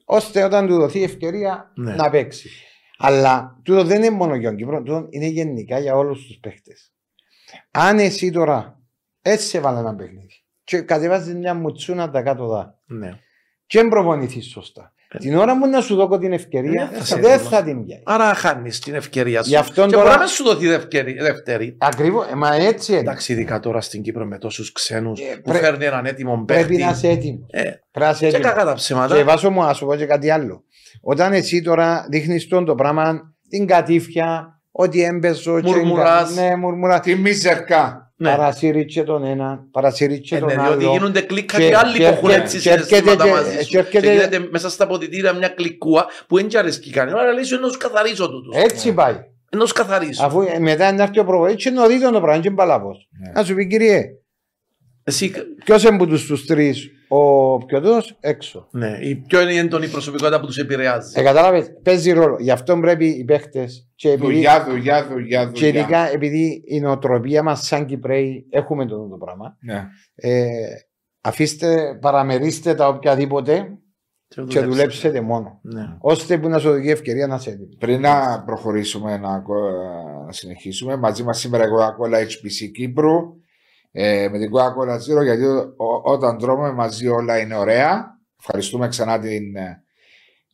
ώστε 0.05 0.43
όταν 0.43 0.67
του 0.67 0.75
δοθεί 0.75 1.03
ευκαιρία 1.03 1.71
Ναι. 1.75 1.95
να 1.95 2.09
παίξει. 2.09 2.49
Αλλά 2.97 3.59
τούτο 3.63 3.83
δεν 3.83 4.03
είναι 4.03 4.15
μόνο 4.15 4.35
για 4.35 4.49
τον 4.49 4.57
Κύπρο, 4.57 4.77
τούτο 4.83 5.07
είναι 5.09 5.25
γενικά 5.27 5.79
για 5.79 5.95
όλους 5.95 6.25
τους 6.25 6.37
παίχτες. 6.41 6.90
Αν 7.71 7.99
εσύ 7.99 8.31
τώρα 8.31 8.79
έτσι 9.21 9.57
έβαλε 9.57 9.79
ένα 9.79 9.95
παιχνίδι 9.95 10.43
και 10.63 10.81
κατεβάζεις 10.81 11.33
μια 11.35 11.53
μουτσούνα 11.53 12.09
τα 12.09 12.21
κάτω 12.21 12.47
δά 12.47 12.75
Ναι. 12.85 13.09
και 13.65 13.79
δεν 13.79 13.89
προπονηθείς 13.89 14.45
σωστά. 14.49 14.93
Ε. 15.13 15.17
Την 15.17 15.35
ώρα 15.37 15.55
μου 15.55 15.67
να 15.67 15.81
σου 15.81 15.95
δω 15.95 16.17
την 16.17 16.33
ευκαιρία, 16.33 16.87
Δεν 16.91 16.99
θα 16.99 17.05
σε 17.05 17.15
δεν 17.19 17.39
δω. 17.39 17.45
θα 17.49 17.63
την 17.63 17.85
πιάει. 17.85 18.01
Άρα 18.05 18.33
χάνεις 18.33 18.79
την 18.79 18.95
ευκαιρία 18.95 19.43
σου. 19.43 19.49
Γι' 19.49 19.55
αυτόν 19.55 19.85
και 19.87 19.91
τώρα- 19.91 20.03
μπορεί 20.05 20.15
να 20.15 20.21
μην 20.23 20.29
σου 20.31 20.43
δοθεί 20.43 20.67
δεύτερη. 20.67 21.13
δεύτερη. 21.13 21.77
Ακριβώς, 21.79 22.27
ε, 22.31 22.35
μα 22.35 22.55
έτσι 22.55 22.91
είναι. 22.91 23.01
Εντάξει, 23.01 23.31
ειδικά 23.33 23.59
τώρα 23.59 23.81
στην 23.81 24.01
Κύπρο 24.01 24.25
με 24.25 24.37
τόσους 24.37 24.71
ξένους 24.71 25.19
Ε, 25.19 25.35
που 25.35 25.41
πρέ- 25.49 25.63
φέρνει 25.63 25.85
έναν 25.85 26.05
έτοιμο 26.05 26.43
Πρέπει 26.45 26.67
παίχτη. 26.67 26.83
να 26.83 26.89
είσαι 26.91 27.07
έτοιμος. 27.09 27.49
Ε, 27.51 27.61
Πρέπει 27.61 27.81
να 28.05 28.09
είσαι 28.09 28.19
και 28.19 28.25
έτοιμος. 28.35 28.47
κακά 28.53 28.65
τα 28.65 28.73
ψέματα. 28.73 29.15
Και 29.15 29.23
βάσο 29.23 29.49
μου, 29.51 29.61
να 29.61 29.73
σου 29.73 29.85
πω 29.85 29.95
και 29.95 30.05
κάτι 30.05 30.29
άλλο. 30.29 30.63
Όταν 31.01 31.33
εσύ 31.33 31.61
τώρα 31.61 32.05
δείχνεις 32.09 32.47
τον 32.47 32.65
το 32.65 32.75
πράγμα, 32.75 33.33
την 33.49 33.67
κατήφια, 33.67 34.60
ότι 34.71 35.03
έμπεζο, 35.03 35.61
και 35.61 35.67
Μουρμουράς. 35.69 36.35
Ναι, 36.35 36.55
μουρμουρά. 36.55 36.99
Τη 36.99 37.15
μιζερκά. 37.15 38.05
Ναι. 38.15 38.29
Παρασύριτσε 38.29 39.03
τον 39.03 39.23
ένα, 39.25 39.67
παρασύριτσε 39.71 40.35
Ε, 40.35 40.39
τον 40.39 40.47
ναι, 40.47 40.55
άλλο. 40.61 40.77
διότι 40.77 40.93
γίνονται 40.97 41.21
κλίκα 41.21 41.57
Και- 41.57 41.67
και, 41.67 41.75
άλλοι 41.75 41.97
και 41.97 41.97
που 41.97 42.03
έχουν 42.03 42.29
έρχεται- 42.29 42.43
έτσι 42.45 42.59
και 42.59 42.69
έρχεται 42.69 42.95
συναισθήματα 42.95 43.23
και- 43.23 43.31
μαζί 43.31 43.57
και 43.57 43.63
σου. 43.63 43.77
έρχεται- 43.77 44.05
Και 44.05 44.11
γίνεται 44.11 44.47
μέσα 44.51 44.69
στα 44.69 44.83
αποδητήρια 44.83 45.33
μια 45.33 45.47
κλικούα 45.47 46.05
που 46.27 46.35
δεν 46.35 46.47
αρέσει 46.57 46.89
κανένα. 46.89 47.19
Άρα 47.19 47.33
λέει 47.33 47.43
σου 47.43 47.55
να 47.59 47.67
τους 47.67 47.77
καθαρίσω 47.77 48.29
τούτους. 48.29 48.55
Έτσι 48.55 48.93
πάει. 48.93 49.15
Να 49.51 49.59
τους 49.59 49.71
καθαρίσω. 49.71 50.25
Αφού 50.25 50.41
ε, 50.41 50.59
μετά 50.59 50.91
να 50.91 51.03
έρθει 51.03 51.19
ο 51.19 51.23
προβολή, 51.25 51.55
και 51.55 51.69
να 51.69 51.87
δει 51.87 52.01
τον 52.01 52.13
το 52.13 52.21
πράγμα, 52.21 52.41
και 52.41 52.47
είναι 52.47 52.57
παλαβός. 52.57 53.07
Ναι. 53.19 53.31
Να 53.31 53.43
σου 53.43 53.55
πει 53.55 53.67
κύριε, 53.67 54.03
Εσύ, 55.03 55.31
ποιος 55.65 55.83
είναι 55.83 55.97
που 55.97 56.07
τους 56.07 56.25
τους 56.25 56.45
τρεις, 56.45 56.89
ο 57.13 57.57
πιωτός 57.65 58.17
έξω. 58.19 58.67
ναι, 58.71 58.97
η 59.01 59.15
πιο 59.15 59.41
είναι 59.41 59.53
η 59.53 59.57
έντονη 59.57 59.87
προσωπικότητα 59.87 60.39
που 60.39 60.45
τους 60.45 60.57
επηρεάζει; 60.57 61.19
Ε, 61.19 61.23
κατάλαβες, 61.23 61.71
παίζει 61.83 62.11
ρόλο. 62.11 62.35
Γι' 62.39 62.51
αυτό 62.51 62.77
πρέπει 62.79 63.05
οι 63.07 63.23
παίχτες 63.23 63.89
και 63.95 64.09
επειδή, 64.11 64.33
Δουλειά, 64.33 64.65
δουλειά, 64.69 65.07
δουλειά. 65.07 65.43
και 65.45 65.65
δουλειά. 65.65 65.67
ειδικά 65.69 66.11
επειδή 66.13 66.63
η 66.65 66.79
νοοτροπία 66.79 67.43
μας 67.43 67.65
σαν 67.65 67.85
Κυπρέοι 67.85 68.45
έχουμε 68.49 68.85
το, 68.85 69.07
το 69.09 69.17
πράγμα. 69.17 69.57
Ναι. 69.61 69.87
Ε, 70.15 70.49
αφήστε, 71.21 71.97
παραμερίστε 72.01 72.73
τα 72.73 72.87
οποιαδήποτε 72.87 73.77
και 74.47 74.59
δουλέψετε 74.59 75.21
μόνο. 75.21 75.59
Ναι. 75.63 75.95
Ώστε 75.99 76.37
που 76.37 76.49
να 76.49 76.57
σου 76.59 76.69
δώσει 76.69 76.89
ευκαιρία 76.89 77.27
να 77.27 77.37
σε 77.37 77.49
έτοιμος. 77.49 77.75
Πριν 77.79 77.99
να 78.01 78.43
προχωρήσουμε 78.45 79.17
να, 79.17 79.33
ακο- 79.33 79.71
να 80.25 80.31
συνεχίσουμε, 80.31 80.95
μαζί 80.95 81.23
μας 81.23 81.39
σήμερα 81.39 81.63
η 81.63 81.67
Coca-Cola 81.67 82.15
HPC 82.17 82.71
Κύπρου 82.73 83.19
ε, 83.91 84.27
με 84.31 84.37
την 84.39 84.51
Coca-Cola 84.53 84.95
Zero 84.95 85.23
γιατί 85.23 85.43
ό- 85.75 86.01
όταν 86.03 86.37
τρώμε 86.37 86.71
μαζί 86.71 87.07
όλα 87.07 87.39
είναι 87.39 87.55
ωραία. 87.55 88.19
Ευχαριστούμε 88.39 88.87
ξανά 88.87 89.19
την 89.19 89.55
ε, 89.55 89.83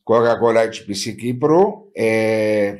Coca-Cola 0.04 0.64
HPC 0.68 1.14
Κύπρου. 1.18 1.62
Ε, 1.92 2.74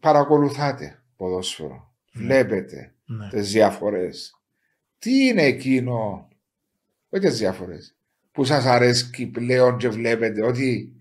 παρακολουθάτε 0.00 1.02
ποδόσφαιρο. 1.16 1.92
Βλέπετε 2.12 2.94
Ναι. 3.06 3.28
τις 3.28 3.52
διαφορές. 3.52 4.32
Τι 4.98 5.26
είναι 5.26 5.42
εκείνο, 5.42 6.28
όχι 7.08 7.26
τις 7.26 7.38
διαφορές, 7.38 7.96
που 8.32 8.44
σας 8.44 8.64
αρέσει 8.64 9.26
πλέον 9.26 9.76
και 9.76 9.88
βλέπετε 9.88 10.46
ότι 10.46 10.92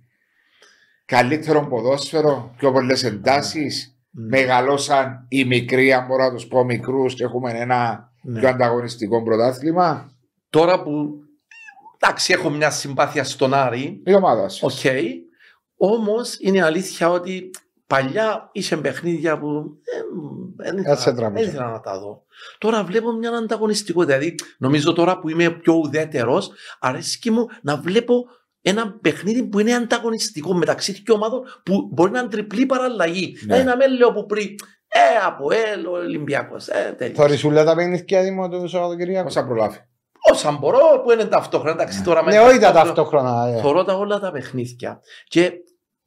καλύτερο 1.05 1.67
ποδόσφαιρο, 1.67 2.53
πιο 2.57 2.71
πολλές 2.71 3.03
εντάσεις, 3.03 3.97
Ναι. 4.11 4.27
μεγαλώσαν 4.27 5.25
οι 5.29 5.45
μικροί, 5.45 5.93
αν 5.93 6.05
μπορώ 6.05 6.23
να 6.23 6.33
τους 6.33 6.47
πω 6.47 6.63
μικρούς 6.63 7.13
και 7.13 7.23
έχουμε 7.23 7.51
ένα 7.51 8.11
Ναι. 8.21 8.39
πιο 8.39 8.49
ανταγωνιστικό 8.49 9.23
πρωτάθλημα. 9.23 10.11
Τώρα 10.49 10.83
που 10.83 11.09
εντάξει 11.99 12.33
έχω 12.33 12.49
μια 12.49 12.69
συμπάθεια 12.69 13.23
στον 13.23 13.53
Άρη, 13.53 14.01
Η 14.05 14.13
ομάδα 14.13 14.49
σου. 14.49 14.65
οκ, 14.71 14.91
όμως 15.77 16.37
είναι 16.39 16.63
αλήθεια 16.63 17.09
ότι 17.09 17.49
παλιά 17.87 18.49
είχε 18.51 18.77
παιχνίδια 18.77 19.39
που 19.39 19.77
ε, 20.57 20.71
δεν 20.71 20.77
Έτσι 20.77 20.91
ήθελα, 20.91 21.15
τραβούσε. 21.15 21.43
δεν 21.43 21.53
ήθελα 21.53 21.71
να 21.71 21.79
τα 21.79 21.99
δω. 21.99 22.23
Τώρα 22.57 22.83
βλέπω 22.83 23.11
μια 23.11 23.29
ανταγωνιστικότητα. 23.29 24.17
Δηλαδή, 24.17 24.35
νομίζω 24.57 24.93
τώρα 24.93 25.19
που 25.19 25.29
είμαι 25.29 25.49
πιο 25.49 25.73
ουδέτερος, 25.73 26.51
αρέσκει 26.79 27.31
μου 27.31 27.47
να 27.61 27.77
βλέπω 27.77 28.25
ένα 28.61 28.97
παιχνίδι 29.01 29.43
που 29.43 29.59
είναι 29.59 29.73
ανταγωνιστικό 29.73 30.53
μεταξύ 30.53 30.91
δύο 30.91 31.13
ομάδων 31.13 31.41
που 31.63 31.89
μπορεί 31.91 32.11
να 32.11 32.19
είναι 32.19 32.27
τριπλή 32.29 32.65
παραλλαγή. 32.65 33.31
Ναι. 33.33 33.39
Δηλαδή 33.39 33.63
να 33.63 33.75
με 33.75 33.87
λέω 33.87 34.11
που 34.13 34.25
πριν, 34.25 34.55
ε, 34.87 35.25
από 35.25 35.47
ελ, 35.73 35.85
ο 35.85 35.91
Ολυμπιακός, 35.91 36.67
ε, 36.67 36.95
τέλειος. 36.97 37.17
Θωρησούλα 37.17 37.63
τα 37.63 37.75
παιχνίδια 37.75 38.21
δήμο 38.21 38.49
του 38.49 38.67
Σαββατοκυριακού. 38.67 39.27
Όσα 39.27 39.45
προλάβει. 39.45 39.77
Όσα 40.31 40.51
μπορώ 40.51 41.01
που 41.03 41.11
είναι 41.11 41.25
ταυτόχρονα. 41.25 41.71
Εντάξει, 41.71 42.03
τώρα 42.03 42.23
με 42.23 42.31
Ναι, 42.31 42.39
όχι 42.39 42.59
τα 42.59 42.71
ταυτόχρονα. 42.71 43.47
ε. 43.57 43.61
Θωρώ 43.61 43.83
τα 43.83 43.93
όλα 43.93 44.19
τα 44.19 44.31
παιχνίδια. 44.31 44.99
Και 45.27 45.51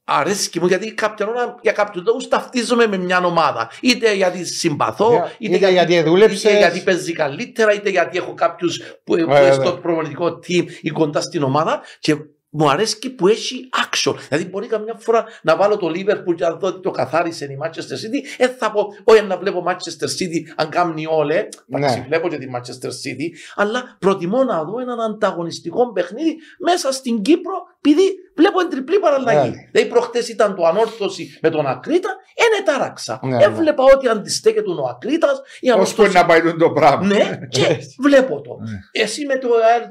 αρέσκει 0.04 0.60
μου 0.60 0.66
γιατί 0.66 0.94
κάποια 0.94 1.26
ώρα 1.26 1.54
για 1.62 1.72
κάποιους 1.72 2.04
λόγους 2.06 2.28
ταυτίζομαι 2.28 2.86
με 2.86 2.96
μια 2.96 3.24
ομάδα. 3.24 3.70
Είτε 3.80 4.14
γιατί 4.14 4.44
συμπαθώ, 4.44 5.10
Ναι, 5.10 5.24
είτε 5.38 5.70
γιατί 5.70 6.02
δούλεψες. 6.02 6.42
είτε 6.42 6.56
γιατί 6.58 6.80
παίζει 6.80 7.12
καλύτερα, 7.12 7.72
είτε 7.72 7.90
γιατί 7.90 8.18
έχω 8.18 8.34
κάποιους 8.34 8.78
που, 8.78 9.14
που 9.16 9.26
Βέβαια. 9.26 9.52
στο 9.52 9.72
προπονητικό 9.72 10.26
team 10.46 10.64
ή 10.80 10.90
κοντά 10.90 11.20
στην 11.20 11.42
ομάδα. 11.42 11.80
Και 12.00 12.16
μου 12.52 12.70
αρέσει 12.70 13.10
που 13.10 13.28
έχει 13.28 13.68
action. 13.84 14.14
Δηλαδή, 14.28 14.48
μπορεί 14.48 14.66
καμιά 14.66 14.94
φορά 14.98 15.24
να 15.42 15.56
βάλω 15.56 15.76
το 15.76 15.86
Liverpool 15.86 16.34
και 16.36 16.44
να 16.44 16.54
δω 16.54 16.66
ότι 16.68 16.80
το 16.80 16.90
καθάρισε 16.90 17.44
η 17.44 17.58
Manchester 17.62 17.68
City. 18.02 18.26
Ε, 18.38 18.48
θα 18.48 18.70
πω, 18.70 18.86
όχι 19.04 19.22
να 19.22 19.36
βλέπω 19.38 19.64
Manchester 19.66 20.04
City 20.18 20.52
αν 20.56 20.68
κάνει 20.68 21.06
όλε. 21.06 21.48
Εντάξει, 21.74 21.98
Ναι. 21.98 22.04
βλέπω 22.06 22.28
και 22.28 22.36
τη 22.38 22.46
Manchester 22.54 22.88
City. 22.88 23.26
Αλλά 23.54 23.96
προτιμώ 23.98 24.44
να 24.44 24.64
δω 24.64 24.80
έναν 24.80 25.00
ανταγωνιστικό 25.00 25.92
παιχνίδι 25.92 26.36
μέσα 26.58 26.92
στην 26.92 27.22
Κύπρο, 27.22 27.52
επειδή 27.82 28.02
βλέπω 28.36 28.58
την 28.58 28.70
τριπλή 28.70 28.98
παραλλαγή. 28.98 29.48
Ναι. 29.50 29.56
Δηλαδή, 29.72 29.90
προχτές 29.90 30.28
ήταν 30.28 30.54
το 30.54 30.64
ανόρθωση 30.66 31.38
με 31.42 31.50
τον 31.50 31.66
Ακρίτα, 31.66 32.08
ένε 32.34 32.64
τάραξα. 32.64 33.20
Ναι, 33.22 33.36
ναι. 33.36 33.44
Έβλεπα 33.44 33.82
ότι 33.94 34.08
αντιστέκεται 34.08 34.70
ο 34.70 34.86
Ακρίτας. 34.90 35.38
η 35.60 35.68
Πώς 35.70 35.94
μπορεί 35.96 36.08
ανόρθωση 36.08 36.12
να 36.12 36.26
πάει 36.26 36.56
το 36.56 36.70
πράγμα. 36.70 37.06
ναι, 37.06 37.38
και 37.48 37.66
βλέπω 38.06 38.40
το. 38.40 38.56
Ναι. 38.60 39.02
Εσύ 39.02 39.26
με 39.26 39.38
το 39.38 39.48
ΑΕΛ 39.72 39.88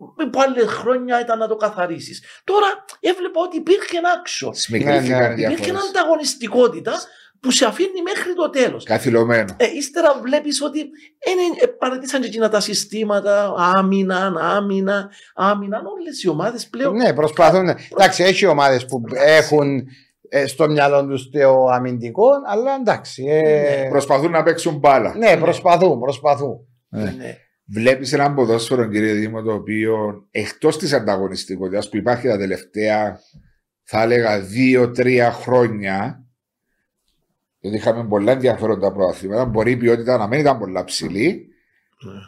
δόξα. 0.00 0.30
Που 0.30 0.40
άλλε 0.40 0.66
χρόνια 0.66 1.20
ήταν 1.20 1.38
να 1.38 1.48
το 1.48 1.56
καθαρίσεις. 1.56 2.22
Τώρα 2.44 2.66
έβλεπα 3.00 3.40
ότι 3.46 3.56
υπήρχε 3.56 3.96
ένα 3.96 4.10
άξιο. 4.18 4.50
Σμικρήθηκαν 4.54 5.18
Ναι, 5.18 5.24
οι 5.24 5.34
ναι. 5.36 5.42
Υπήρχε 5.42 5.64
διαφορές. 5.64 5.88
ανταγωνιστικότητα 5.88 6.92
που 7.40 7.50
σε 7.50 7.64
αφήνει 7.64 8.02
μέχρι 8.04 8.34
το 8.34 8.50
τέλος. 8.50 8.84
Καθυλωμένο. 8.84 9.54
Ε, 9.58 9.64
ύστερα 9.76 10.20
βλέπεις 10.22 10.62
ότι 10.62 10.78
είναι, 10.78 11.42
ε, 11.62 11.66
παρατήσαν 11.66 12.20
και 12.20 12.26
εκείνα 12.26 12.48
τα 12.48 12.60
συστήματα, 12.60 13.54
άμυνα, 13.58 14.32
άμυνα, 14.40 15.10
άμυνα. 15.34 15.82
Όλες 15.98 16.22
οι 16.22 16.28
ομάδες 16.28 16.68
πλέον. 16.68 16.96
Ναι, 16.96 17.12
προσπαθούν. 17.14 17.68
Εντάξει, 17.92 18.22
έχει 18.22 18.46
ομάδες 18.46 18.84
που 18.84 19.00
έχουν 19.14 19.82
ε, 20.28 20.46
στο 20.46 20.68
μυαλό 20.68 21.06
τους 21.06 21.30
το 21.30 21.66
αμυντικό, 21.66 22.26
αλλά 22.46 22.74
εντάξει. 22.80 23.24
ε, 23.28 23.86
Προσπαθούν 23.90 24.30
να 24.30 24.42
παίξουν 24.42 24.74
μπάλα. 24.78 25.14
Ναι, 25.16 25.36
προσπαθούν, 25.36 26.00
προσπαθούν. 26.00 26.56
Ναι. 26.88 27.02
Ναι. 27.18 27.36
Βλέπεις 27.72 28.12
ένα 28.12 28.34
ποδόσφαιρο, 28.34 28.88
κύριε 28.88 29.12
Δήμο, 29.12 29.42
το 29.42 29.52
οποίο 29.52 30.26
εκτός 30.30 30.78
της 30.78 30.92
ανταγωνιστικότητας 30.92 31.88
που 31.88 31.96
υπάρχει 31.96 32.28
τα 32.28 32.38
τελευταία, 32.38 33.20
θα 33.82 34.02
έλεγα, 34.02 34.40
δύο-τρία 34.40 35.32
χρόνια, 35.32 36.26
γιατί 37.58 37.76
είχαμε 37.76 38.08
πολλά 38.08 38.32
ενδιαφέροντα 38.32 38.92
προαθλήματα, 38.92 39.44
μπορεί 39.44 39.70
η 39.70 39.76
ποιότητα 39.76 40.16
να 40.16 40.26
μην 40.26 40.40
ήταν 40.40 40.58
πολλά 40.58 40.84
ψηλή, 40.84 41.44
Ναι. 41.46 41.49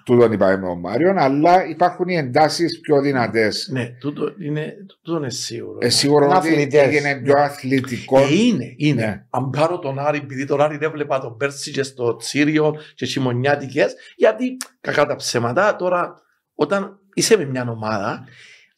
Τούτον 0.05 0.33
είπαμε 0.33 0.57
με 0.57 0.66
τον 0.66 0.79
Μάριον, 0.79 1.18
αλλά 1.18 1.66
υπάρχουν 1.68 2.09
οι 2.09 2.16
εντάσεις 2.16 2.81
πιο 2.81 3.01
δυνατές. 3.01 3.68
Ναι, 3.73 3.87
τούτο 4.01 4.33
είναι, 4.39 4.75
τούτο 4.87 5.18
είναι 5.18 5.31
σίγουρο. 5.31 5.79
Ε, 5.81 5.89
σίγουρο 5.89 6.25
Είναι 6.25 6.35
ότι 6.37 6.49
αθλητές. 6.49 6.83
έγινε 6.83 7.20
πιο 7.25 7.39
αθλητικό. 7.39 8.18
Ε, 8.18 8.35
είναι, 8.35 8.75
είναι. 8.77 9.05
Ναι. 9.05 9.25
Αν 9.31 9.51
πάρω 9.51 9.79
τον 9.79 9.99
Άρη, 9.99 10.18
επειδή 10.18 10.45
τον 10.45 10.61
Άρη 10.61 10.77
δεν 10.77 10.91
βλέπα 10.91 11.20
τον 11.20 11.37
πέρσι 11.37 11.70
και 11.70 11.83
στο 11.83 12.16
Τσίριο 12.16 12.75
και 12.95 13.07
χειμωνιάτικες, 13.07 13.95
γιατί 14.16 14.57
κακά 14.81 15.07
τα 15.07 15.16
ψέματα 15.16 15.77
τώρα 15.77 16.23
όταν 16.55 16.99
είσαι 17.14 17.37
με 17.37 17.45
μια 17.45 17.68
ομάδα, 17.70 18.25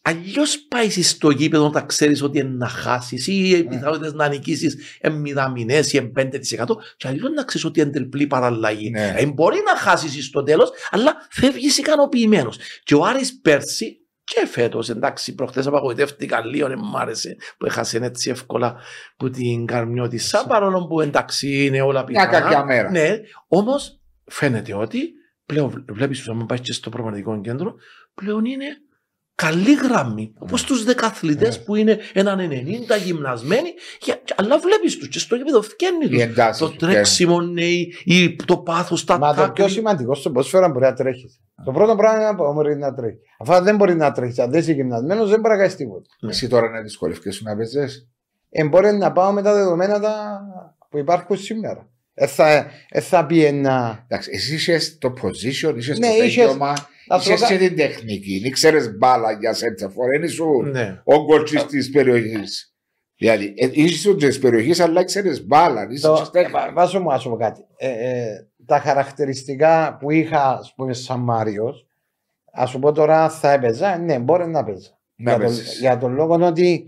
αλλιώς 0.06 0.58
πάει 0.58 0.90
στο 0.90 1.30
γήπεδο 1.30 1.66
όταν 1.66 1.86
ξέρεις 1.86 2.22
ότι 2.22 2.38
είναι 2.38 2.48
να 2.48 2.68
χάσεις 2.68 3.26
ή 3.26 3.48
οι 3.48 3.64
πιθανότητες 3.64 4.12
να 4.12 4.28
νικήσεις 4.28 4.76
είναι 5.02 5.14
μηδαμινές 5.14 5.92
ή 5.92 5.98
είναι 6.02 6.30
5%, 6.66 6.76
και 6.96 7.08
αλλιώς 7.08 7.30
να 7.34 7.44
ξέρεις 7.44 7.66
ότι 7.66 7.80
είναι 7.80 7.90
τελπλή 7.90 8.26
παραλλαγή. 8.26 8.90
Ναι. 8.90 9.14
Ε, 9.16 9.26
μπορεί 9.26 9.56
να 9.72 9.80
χάσεις 9.80 10.24
στο 10.24 10.42
τέλος, 10.42 10.70
αλλά 10.90 11.16
φεύγεις 11.30 11.78
ικανοποιημένος. 11.78 12.58
Και 12.82 12.94
ο 12.94 13.04
Άρης 13.04 13.40
πέρσι 13.40 13.98
και 14.24 14.46
φέτος, 14.46 14.88
εντάξει, 14.88 15.34
προχθές 15.34 15.66
απαγοητεύτηκα 15.66 16.46
λίγο, 16.46 16.68
δεν 16.68 16.78
μ' 16.78 16.96
άρεσε 16.96 17.36
που 17.58 17.66
έχασε 17.66 17.98
έτσι 18.02 18.30
εύκολα 18.30 18.76
που 19.16 19.30
την 19.30 19.66
Καρμιώτησα, 19.66 20.46
παρόλο 20.46 20.86
που 20.86 21.00
εντάξει 21.00 21.64
είναι 21.64 21.80
όλα 21.80 22.04
Μια 22.08 22.26
πιθανά. 22.26 22.40
κακιά 22.40 22.64
μέρα. 22.64 22.90
Ναι, 22.90 23.20
όμως 23.48 24.00
φαίνεται 24.24 24.74
ότι 24.74 25.12
πλέον 25.46 25.84
βλέπεις 25.88 26.22
του, 26.22 26.32
αν 26.32 26.46
πάεις 26.46 26.60
και 26.60 26.72
στο 26.72 26.90
προγραμματικό 26.90 27.40
κέντρο, 27.40 27.74
πλέον 28.14 28.44
είναι 28.44 28.66
καλή 29.34 29.74
γραμμή. 29.74 30.32
Όπως 30.38 30.64
τους 30.64 30.84
δεκαθλητές 30.84 31.58
Ναι. 31.58 31.64
που 31.64 31.74
είναι 31.74 31.98
έναν 32.12 32.38
90 32.50 32.96
γυμνασμένοι, 32.96 33.68
για- 34.02 34.20
αλλά 34.36 34.58
βλέπεις 34.58 34.98
τους 34.98 35.08
και 35.08 35.18
στο 35.18 35.36
γήπεδο 35.36 35.62
φτιάχνει 35.62 36.04
Οι 36.04 36.08
τους. 36.08 36.20
εντάσεις. 36.22 36.58
Το 36.58 36.76
τρέξιμο, 36.76 37.40
ναι, 37.40 37.64
ή- 37.64 37.94
ή 38.04 38.36
το 38.44 38.56
πάθος, 38.58 39.04
τα 39.04 39.18
Μα 39.18 39.28
το 39.28 39.34
πιο 39.34 39.44
τάκλι. 39.44 39.68
σημαντικό 39.74 40.14
στο 40.14 40.30
ποδόσφαιρο 40.30 40.68
μπορεί 40.68 40.84
να 40.84 40.92
τρέχεις. 40.94 41.40
Το 41.64 41.72
πρώτο 41.72 41.94
πράγμα 41.96 42.18
είναι 42.18 42.30
να 42.42 42.52
μπορεί 42.52 42.76
να 42.76 42.94
τρέχεις. 42.94 43.18
Αφού 43.38 43.64
δεν 43.64 43.76
μπορεί 43.76 43.94
να 43.94 44.12
τρέχεις, 44.12 44.38
αν 44.38 44.50
δεν 44.50 44.60
είσαι 44.60 44.72
γυμνασμένος, 44.72 45.30
δεν 45.30 45.40
μπορεί 45.40 45.54
να 45.54 45.60
κάνει 45.62 45.74
τίποτα. 45.74 46.06
Εσύ 46.28 46.48
τώρα 46.48 46.70
να 46.70 46.80
δυσκολεύει 46.82 47.30
να 47.42 47.56
παίζεις. 47.56 48.08
Ε, 48.50 48.64
μπορεί 48.64 48.92
να 48.92 49.12
πάω 49.12 49.32
με 49.32 49.42
τα 49.42 49.54
δεδομένα 49.54 50.00
τα... 50.00 50.40
που 50.90 50.98
υπάρχουν 50.98 51.36
σήμερα. 51.36 51.88
Ε, 52.14 52.26
θα, 52.26 52.66
ε, 52.88 53.00
θα 53.00 53.26
πει 53.26 53.44
ένα. 53.44 54.04
Εντάξει, 54.08 54.30
εσύ 54.32 54.54
είσαι 54.54 54.98
το 54.98 55.12
position, 55.22 55.74
είσαι 55.76 55.92
Ναι, 55.92 56.06
στο 56.06 56.06
είχες- 56.06 56.18
τέγιωμα, 56.18 56.66
να 56.68 56.76
σου 56.76 56.86
είσαι 57.16 57.34
πω 57.34 57.46
και 57.46 57.58
την 57.58 57.76
τεχνική. 57.76 58.38
Δεν 58.42 58.50
ξέρεις 58.50 58.96
μπάλα 58.98 59.32
για 59.32 59.52
σέντσα 59.54 59.88
φορά, 59.88 60.08
είναι 60.16 60.26
σου 60.26 60.62
Ναι. 60.62 61.00
ο 61.04 61.24
κοτσί 61.24 61.66
της 61.66 61.90
περιοχής. 61.90 62.74
Δηλαδή, 63.16 63.54
ε, 63.56 63.68
είσαι 63.72 64.14
της 64.14 64.38
περιοχής, 64.38 64.80
αλλά 64.80 65.04
ξέρεις 65.04 65.46
μπάλα. 65.46 65.86
Είσαι 65.90 66.06
Το, 66.06 66.14
της 66.20 66.30
τέχνης. 66.30 66.52
βα- 66.52 66.72
βάζω 66.72 67.00
μου 67.00 67.08
να 67.10 67.18
σου 67.18 67.28
πω 67.30 67.36
κάτι. 67.36 67.60
Ε, 67.76 67.88
ε, 67.88 68.24
τα 68.66 68.78
χαρακτηριστικά 68.78 69.96
που 70.00 70.10
είχα, 70.10 70.48
ας 70.58 70.72
πούμε, 70.76 70.92
σαν 70.92 71.20
Μάριος, 71.20 71.86
ας 72.52 72.70
σου 72.70 72.78
πω 72.78 72.92
τώρα 72.92 73.28
θα 73.30 73.52
έπαιζα; 73.52 73.98
Ναι, 73.98 74.18
μπορεί 74.18 74.46
να 74.46 74.64
παίζα. 74.64 74.98
Να 75.16 75.30
για, 75.30 75.38
τον, 75.38 75.40
παίζεις. 75.46 75.78
για 75.80 75.98
τον 75.98 76.14
λόγο 76.14 76.34
ότι 76.34 76.84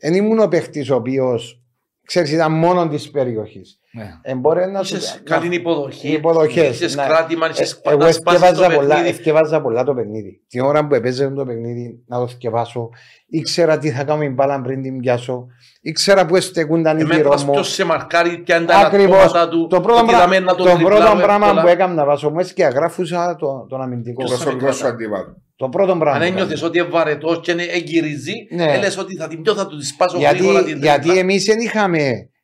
δεν 0.00 0.14
ήμουν 0.14 0.38
ο 0.38 0.48
παίχτη 0.48 0.90
ο 0.92 0.94
οποίος 0.94 1.62
ξέρει, 2.08 2.30
ήταν 2.30 2.52
μόνο 2.52 2.88
τη 2.88 3.08
περιοχή. 3.12 3.60
Ναι. 3.92 4.10
Ε, 4.22 4.34
μπορεί 4.34 4.66
να 4.70 4.82
σου 4.82 4.94
Είχες 4.96 5.20
να- 5.24 5.36
καλή 5.36 5.54
υποδοχή. 5.54 6.08
Οι 6.08 6.12
υποδοχές, 6.12 6.74
Είχες 6.76 6.96
ναι. 6.96 7.04
κράτημα, 7.04 7.46
Ε, 7.46 7.50
είχες 7.50 7.80
Εγώ 7.84 7.96
να 7.98 8.12
σπάσεις 8.12 8.40
το 8.40 8.46
εθκευάζα 8.46 8.74
πολλά, 8.74 8.94
παιχνίδι. 8.94 9.08
εθκευάζα 9.08 9.60
πολλά 9.60 9.84
το 9.84 9.94
παιχνίδι. 9.94 10.40
Την 10.48 10.60
ώρα 10.60 10.86
που 10.86 10.94
έπαιζε 10.94 11.28
το 11.30 11.44
παιχνίδι 11.44 12.02
να 12.06 12.18
το 12.18 12.28
θκευάσω, 12.28 12.88
ήξερα 13.26 13.78
τι 13.78 13.90
θα 13.90 14.04
κάνω 14.04 14.22
η 14.22 14.28
μπάλα 14.28 14.60
πριν 14.60 14.82
την 14.82 15.00
πιάσω, 15.00 15.46
ήξερα 15.80 16.26
που 16.26 16.40
στεκούνταν 16.40 16.98
οι 16.98 17.02
γύρω 17.02 17.14
Εμέτρας 17.14 17.44
μου. 17.44 17.52
ποιος 17.52 17.68
σε 17.72 17.84
μαρκάρει 17.84 18.42
και 18.42 18.54
αν 18.54 18.66
τα 18.66 18.76
Ακριβώς. 18.76 19.16
ανατόματα 19.18 19.48
του. 19.48 19.66
Το 19.66 19.80
πρώτο, 19.80 19.98
ότι 19.98 20.06
πρα- 20.10 20.18
δαμε 20.18 20.38
να 20.40 20.54
τον 20.54 20.66
το 20.66 20.72
τριπλάρω 20.74 21.04
πρώτο 21.04 21.22
πράγμα 21.22 21.44
εύκολα. 21.46 21.62
που 21.62 21.68
έκανα 21.68 22.04
βάσω 22.04 22.30
μου 22.30 22.40
και 22.54 22.64
αγράφουσα 22.64 23.36
το, 23.38 23.66
τον 23.68 23.80
αμυντικό. 23.82 24.24
Ποιος 24.24 24.38
Προσωπικό 24.38 24.72
σου 24.72 24.86
αντίπαλο. 24.86 25.42
Το 25.58 25.68
πρώτο 25.68 25.96
πράγμα. 25.96 26.10
Αν 26.12 26.18
που 26.18 26.24
έκανα. 26.24 26.40
ένιωθες 26.40 26.62
ότι 26.62 26.78
είναι 26.78 26.88
βαρετός 26.88 27.40
και 27.42 27.50
είναι 27.52 27.62
εγκυριζεί, 27.62 28.32
Ναι. 28.50 28.64
έλες 28.72 28.98
ότι 28.98 29.16
θα 29.16 29.28
την 29.28 29.42
πιω, 29.42 29.54
θα 29.54 29.66
του 29.66 29.76
τη 29.76 29.86
σπάσω 29.86 30.18
γρήγορα 30.18 30.52
γιατί, 30.52 30.72
την 30.72 30.82
γιατί 30.82 31.00
τρίπλα. 31.00 31.20
εμείς 31.20 31.44
δεν 31.44 31.60
είχαμε, 31.60 31.98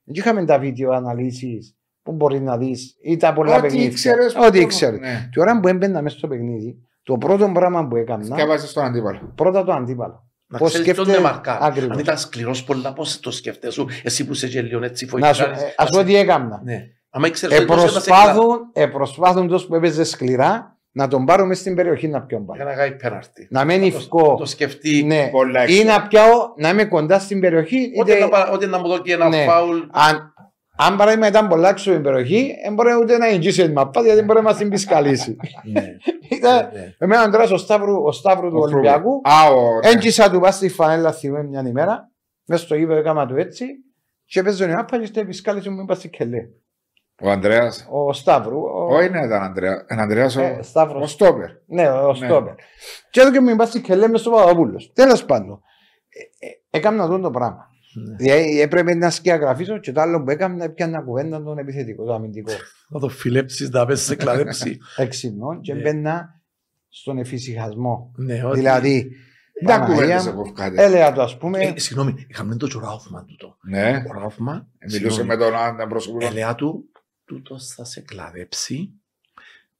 δεν 0.05 0.15
είχαμε 0.15 0.45
τα 0.45 0.59
βίντεο 0.59 0.91
αναλύσεις 0.93 1.77
που 2.03 2.13
μπορεί 2.13 2.41
να 2.41 2.57
δεις 2.59 2.97
ή 3.03 3.17
τα 3.17 3.33
πολλά 3.33 3.53
Ό,τι 3.53 3.61
παιχνίδια. 3.63 3.87
ήξερες. 3.87 4.35
Ό,τι 4.47 4.59
ήξερες. 4.61 4.99
Ναι. 5.01 5.29
Την 5.33 5.43
ώρα 5.43 5.61
που 5.61 5.69
έμπαινα 5.69 6.03
μέσα 6.03 6.19
στο 6.19 6.29
παιχνίδι, 6.29 6.77
το 7.03 7.19
πρώτο 7.19 7.51
πράγμα 7.55 7.87
που 7.89 7.97
έκανα, 7.97 8.37
Και 8.37 8.43
έβαζε 8.43 8.73
τον 8.75 8.85
αντίπαλο. 8.85 9.33
πρώτα 9.35 9.65
το 9.65 9.73
αντίπαλο. 9.73 10.29
Να 10.47 10.59
πώς 10.59 10.69
ξέρεις 10.69 10.87
ποιον 10.87 10.97
σκέφτεται- 10.97 11.25
με 11.27 11.31
μαρκάρει. 11.33 11.59
Ακριβώς. 11.63 11.91
Αν 11.97 11.99
ήταν 12.03 12.19
σκληρός 12.19 12.65
πολλά, 12.65 12.93
πώς 12.93 13.21
το 13.21 13.31
σκέφτεσαι, 13.31 13.85
εσύ 14.03 14.27
που 14.27 14.33
είσαι 14.33 14.49
και 14.49 14.63
λίγο 14.63 14.85
έτσι 14.85 15.09
Να 15.19 15.33
σου, 15.33 15.43
φοιτητάρης, 15.43 15.63
ε, 15.71 15.75
ας 15.77 15.91
πω 15.91 16.05
τι 16.05 16.17
έκανα. 16.17 16.61
Ναι. 16.65 16.79
Άμα 17.11 17.27
ήξερες 17.27 17.57
ότι 17.59 17.67
πώς 17.67 17.77
να 17.77 17.89
σε 17.89 17.97
Επροσπάθουν, 18.11 18.59
επροσπάθουν 18.73 19.49
τόσο 19.49 19.67
που 19.67 19.75
έπαιζε 19.75 20.05
σκληρά 20.05 20.74
να 20.97 21.09
τον 21.09 21.25
πάρω 21.25 21.47
μες 21.47 21.59
στην 21.59 21.75
περιοχή 21.75 22.09
να 22.09 22.23
πιω 22.23 22.45
κλά- 22.45 22.57
Για 22.57 22.65
μπάλα. 22.65 22.77
να 22.77 22.83
κάνει 22.85 22.97
πέναρτη. 22.97 23.47
Να 23.51 23.65
μένει 23.65 23.93
Το- 23.93 23.99
φκό. 23.99 24.35
Το 24.39 24.45
σκεφτεί. 24.45 25.03
Ναι. 25.05 25.29
Πολλά 25.31 25.61
έξω. 25.61 25.81
Ή 25.81 25.85
να 25.85 26.07
πιάω, 26.07 26.53
να 26.57 26.69
είμαι 26.69 26.85
κοντά 26.85 27.19
στην 27.19 27.41
περιοχή. 27.41 27.91
Ό,τι 28.01 28.11
είτε- 28.11 28.21
να 28.21 28.29
πα- 28.29 28.51
Ό,τι 28.53 28.67
να 28.67 28.79
μου 28.79 28.89
δω 28.89 28.99
και 28.99 29.13
ένα 29.13 29.29
Ναι. 29.29 29.45
φάουλ. 29.45 29.79
Αν, 29.93 30.33
αν 30.77 30.97
παράδειγμα 30.97 31.27
ήταν 31.27 31.49
πολλά 31.49 31.69
έξω 31.69 31.93
την 31.93 32.03
περιοχή, 32.03 32.55
δεν 32.65 32.75
μπορεί 32.75 32.95
ούτε 32.95 33.19
να 33.19 33.27
εγγύσει 33.29 33.63
την 33.63 33.73
μαπά, 33.73 34.01
γιατί 34.01 34.17
δεν 34.17 34.25
μπορεί 34.25 34.39
να 34.39 34.45
μας 34.45 34.57
την 34.57 34.69
πισκαλίσει. 34.69 35.37
Ναι. 35.73 35.97
Ήταν- 36.31 36.71
Ναι. 36.73 36.95
Εμένα 36.99 37.31
τώρα 37.31 37.45
ο 37.53 37.57
Σταύρου, 37.57 38.03
ο 38.05 38.13
Σταύρου 38.13 38.51
του 38.51 38.57
Ο 38.59 38.63
Ολυμπιακού, 38.63 39.21
Α, 39.25 39.49
ο- 39.51 39.79
ναι. 39.85 39.89
έγκυσα 39.91 40.31
του 40.31 40.41
πας 40.41 40.55
στη 40.55 40.69
φανέλα 40.69 41.13
θυμάμαι 41.13 41.49
μια 41.49 41.63
ημέρα, 41.67 42.11
μέσα 42.47 42.65
στο 42.65 42.75
γήπεδο 42.75 42.99
έκανα 42.99 43.27
του 43.27 43.37
έτσι, 43.37 43.67
και 44.25 44.43
παίζουν 44.43 44.71
η 44.71 44.75
μάπα 44.75 44.99
και 45.01 45.07
στο 45.07 45.25
πισκάλισε 45.25 45.71
μου 45.71 45.81
είπα 45.83 45.95
στη 45.95 46.09
κελέ. 46.09 46.39
Ο 47.23 47.31
Ανδρέας. 47.31 47.87
Ο 47.91 48.13
Σταύρου. 48.13 48.59
ο- 48.61 48.95
Όχι, 48.97 49.09
ναι, 49.11 49.25
ήταν 49.25 49.43
Ανδρέα. 49.43 49.85
Ένα 49.87 50.03
Ανδρέας 50.03 50.37
ε, 50.37 50.57
ο- 50.59 50.63
Σταύρος. 50.63 51.03
ο 51.03 51.07
Στόπερ. 51.07 51.51
Ναι, 51.67 51.89
ο 51.91 52.07
Ναι. 52.09 52.15
Στόπερ. 52.15 52.55
Και 53.11 53.21
εδώ 53.21 53.31
και 53.33 53.41
μου 53.41 53.49
είπα 53.49 53.69
και 53.83 53.95
λέμε 53.95 54.19
στο 54.19 54.31
Παπαδόπουλο. 54.31 54.81
Τέλος 54.93 55.25
πάντων. 55.25 55.61
Ε, 56.41 56.47
ε, 56.47 56.51
έκανα 56.79 57.03
αυτό 57.03 57.19
το 57.19 57.31
πράγμα. 57.31 57.67
Ναι. 58.09 58.17
Δηλαδή 58.17 58.61
έπρεπε 58.61 58.95
να 58.95 59.11
σκιαγραφίσω 59.11 59.79
και 59.79 59.93
το 59.93 60.01
άλλο 60.01 60.23
που 60.23 60.31
έκανα 60.31 60.65
έπιανα 60.65 61.01
κουβέντα 61.03 61.43
τον 61.43 61.59
επιθετικό, 61.59 62.05
το 62.05 62.15
αμυντικό. 62.15 62.53
Να 62.89 63.01
το 63.01 63.09
φιλέψεις, 63.09 63.71
να 63.71 63.87
πες 63.87 64.01
σε 64.01 64.17
κλαδέψει. 64.17 64.79
Εξυμνών 64.97 65.61
και 65.61 65.75
Ναι. 65.75 65.81
μπαίνα 65.81 66.43
στον 66.89 67.19
εφησυχασμό. 67.19 68.13
Ναι, 68.17 68.45
ότι- 68.45 68.59
Δηλαδή, 68.59 69.11
Τα 69.67 69.73
Παναγία 69.79 69.95
κουβέντες 69.95 70.25
μου, 70.25 70.31
εγώ 70.31 70.45
βγάλε. 70.45 70.83
έλεγα 70.83 71.13
το 71.13 71.23
ας 71.23 71.37
πούμε. 71.37 71.59
Ε, 71.61 71.73
Συγγνώμη, 71.77 72.15
είχαμε 72.29 72.57
το 72.57 72.81
Ράουφμαν 72.83 73.27
τούτο. 73.27 73.57
Ναι. 73.69 74.03
Ο 74.15 74.19
Ράουφμαν, 74.19 74.67
Μιλούσε 74.93 75.25
με 75.25 75.37
τον 75.37 75.55
Άννα 75.55 75.87
προσωπικό. 75.87 76.27
Ελέα 76.27 76.55
του, 76.55 76.85
τούτος 77.25 77.67
θα 77.69 77.85
σε 77.85 78.01
κλαδέψει, 78.01 78.91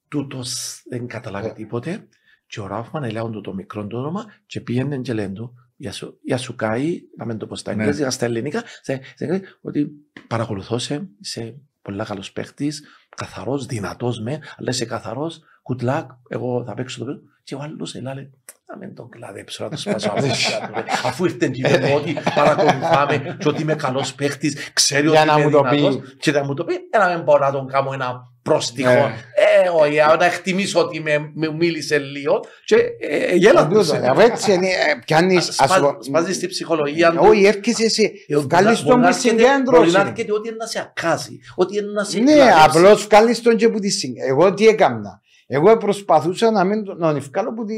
τούτος 0.09 0.83
δεν 0.89 1.07
καταλάβει 1.07 1.49
Ε. 1.49 1.53
τίποτε 1.53 2.09
και 2.47 2.61
ο 2.61 2.67
Ράουφμαν 2.67 3.05
ελέγχον 3.05 3.33
του 3.33 3.41
το 3.41 3.55
μικρό 3.55 3.87
του 3.87 3.99
όνομα 3.99 4.25
και 4.47 4.61
πήγαινε 4.61 4.99
και 4.99 5.13
λένε 5.13 5.33
του 5.35 5.55
«Για 5.77 5.93
σου- 5.93 6.19
για 6.23 6.37
σου 6.37 6.55
καεί, 6.57 7.03
να 7.17 7.25
μην 7.25 7.39
το 7.39 7.47
πως 7.47 7.61
στα 7.61 7.75
Ναι. 7.75 7.83
εγγλέζικα, 7.83 8.11
στα 8.11 8.25
ελληνικά, 8.25 8.63
σε, 8.83 9.01
σε, 9.15 9.43
ότι 9.61 9.91
παρακολουθώ 10.29 10.79
σε, 10.79 11.09
είσαι 11.21 11.55
πολλά 11.83 12.05
καλός 12.05 12.33
παίχτης, 12.33 12.83
καθαρός, 13.17 13.67
δυνατός 13.67 14.21
με, 14.21 14.41
αλλά 14.57 14.71
είσαι 14.71 14.85
καθαρός, 14.85 15.41
good 15.63 15.83
luck, 15.83 16.07
εγώ 16.29 16.65
θα 16.65 16.75
παίξω 16.75 16.99
το 16.99 17.05
παιδί. 17.05 17.21
Και 17.43 17.55
ο 17.55 17.61
άλλος 17.61 17.95
ελάλε, 17.95 18.31
να 18.67 18.77
μην 18.77 18.95
τον 18.95 19.09
κλαδέψω, 19.09 19.65
να 19.65 19.71
το 19.71 19.77
σπάσω 19.77 20.09
από 20.11 20.21
τα 20.21 20.27
του, 20.67 20.73
ρε. 20.75 20.85
Αφού 21.05 21.25
ήρθε 21.25 21.47
και 21.49 21.61
είπε 21.61 21.79
μου 21.87 21.95
ότι 21.97 22.17
παρακολουθάμε 22.35 23.37
και 23.39 23.49
ότι 23.49 23.63
είμαι 23.63 23.75
καλός 23.75 24.15
παίχτης, 24.15 24.71
ξέρει 24.73 25.09
Για 25.09 25.21
ότι 25.21 25.29
να 25.29 25.35
είμαι 25.35 25.45
μου 25.45 25.51
το 25.51 25.63
πεις. 25.71 25.81
δυνατός 25.81 26.15
και 26.19 26.31
να 26.33 26.45
μου 26.45 26.55
το 26.55 26.65
πει, 26.65 26.75
ε, 26.91 26.99
να 26.99 27.09
μην 27.15 27.23
μπορώ 27.23 27.45
να 27.47 27.53
τον 27.53 27.67
κάνω 27.69 27.91
ένα 27.93 28.33
πρόστιχο. 28.43 28.91
Ναι. 28.91 28.99
Ε, 28.99 29.69
όχι, 29.81 30.01
α, 30.01 30.17
να 30.19 30.25
εκτιμήσω 30.25 30.81
ότι 30.81 31.01
με, 31.01 31.31
με 31.35 31.53
μίλησε 31.53 31.99
λίγο 31.99 32.41
και 32.65 32.77
ε, 33.01 33.17
ε, 33.17 33.35
γέλασε. 33.35 34.07
Αφού 34.11 34.21
έτσι 34.21 34.53
είναι, 34.53 34.67
ε, 34.69 34.73
πιάνεις, 35.05 35.61
ας 35.61 35.79
πω- 35.81 36.05
Σπάζεις 36.05 36.37
στη 36.37 36.47
ψυχολογία 36.47 37.11
του. 37.11 37.19
Όχι, 37.21 37.45
έρχεσαι 37.45 37.89
σε. 37.89 38.03
Ε, 38.29 38.37
Βγάλεις 38.37 38.83
μπορεί 38.83 38.89
τον 38.89 39.01
να 39.01 39.09
που 39.09 39.15
έρχεται- 39.15 39.35
Μπορεί 39.37 39.47
να 39.49 39.85
συγκέντρωση. 39.85 39.97
έρχεται 40.11 40.33
ότι 40.33 40.49
είναι 40.49 40.57
να 40.57 40.67
σε 40.67 40.79
ακάσει, 40.81 41.39
ότι 41.55 41.77
είναι 41.79 41.91
να 41.93 42.05
σε 42.05 42.19
Ναι, 42.19 42.33
κλαδέψει. 42.35 42.61
απλώς 42.79 43.05
βγάλεις 43.07 43.43
τον 43.43 43.57
και 43.57 43.69
που 43.69 43.79
τη 43.79 43.89
συγκέντρωση. 43.91 44.31
Εγώ 44.31 44.55
τι 44.55 44.67
έκανα. 44.67 45.21
Εγώ 45.47 45.77
προσπαθούσα 45.77 46.51
να 46.51 46.65
μην 46.65 46.85
τον- 46.85 46.99
να 46.99 47.13
τον 47.13 47.21
βγάλω 47.21 47.53
που 47.55 47.65
τη, 47.65 47.75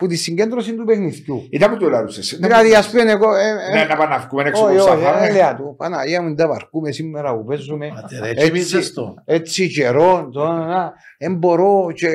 που 0.00 0.06
τη 0.06 0.16
συγκέντρωση 0.16 0.74
του 0.74 0.84
παιχνιδιού. 0.84 1.46
Ήταν 1.50 1.70
που 1.70 1.76
το 1.76 1.88
λάρουσες. 1.88 2.38
Δηλαδή, 2.40 2.74
ας 2.74 2.90
πούμε, 2.90 3.10
εγώ. 3.10 3.34
ε, 3.34 3.48
ε, 3.70 3.74
Ναι, 3.74 3.84
να 3.84 3.96
πάμε 3.96 4.14
να 4.16 4.18
βγούμε 4.28 4.48
έξω 4.48 4.64
Όχι, 4.64 4.78
από 4.78 4.90
όχι, 4.90 5.02
Σαχάρα. 5.02 5.24
έλεγα 5.24 5.56
του. 5.56 5.74
Παναγία 5.78 6.22
μου, 6.22 6.34
τα 6.34 6.48
βαρκούμε 6.48 6.90
σήμερα 6.92 7.36
που 7.36 7.44
παίζουμε. 7.44 7.86
Άτε 8.04 8.18
ρε, 8.20 8.28
Έτσι. 8.30 8.46
κοιμίζεις 8.46 8.92
το. 8.92 9.14
Έτσι 9.24 9.68
καιρό, 9.68 10.28
τώρα, 10.32 10.92
δεν 11.18 11.34
μπορώ 11.34 11.86
και 11.94 12.08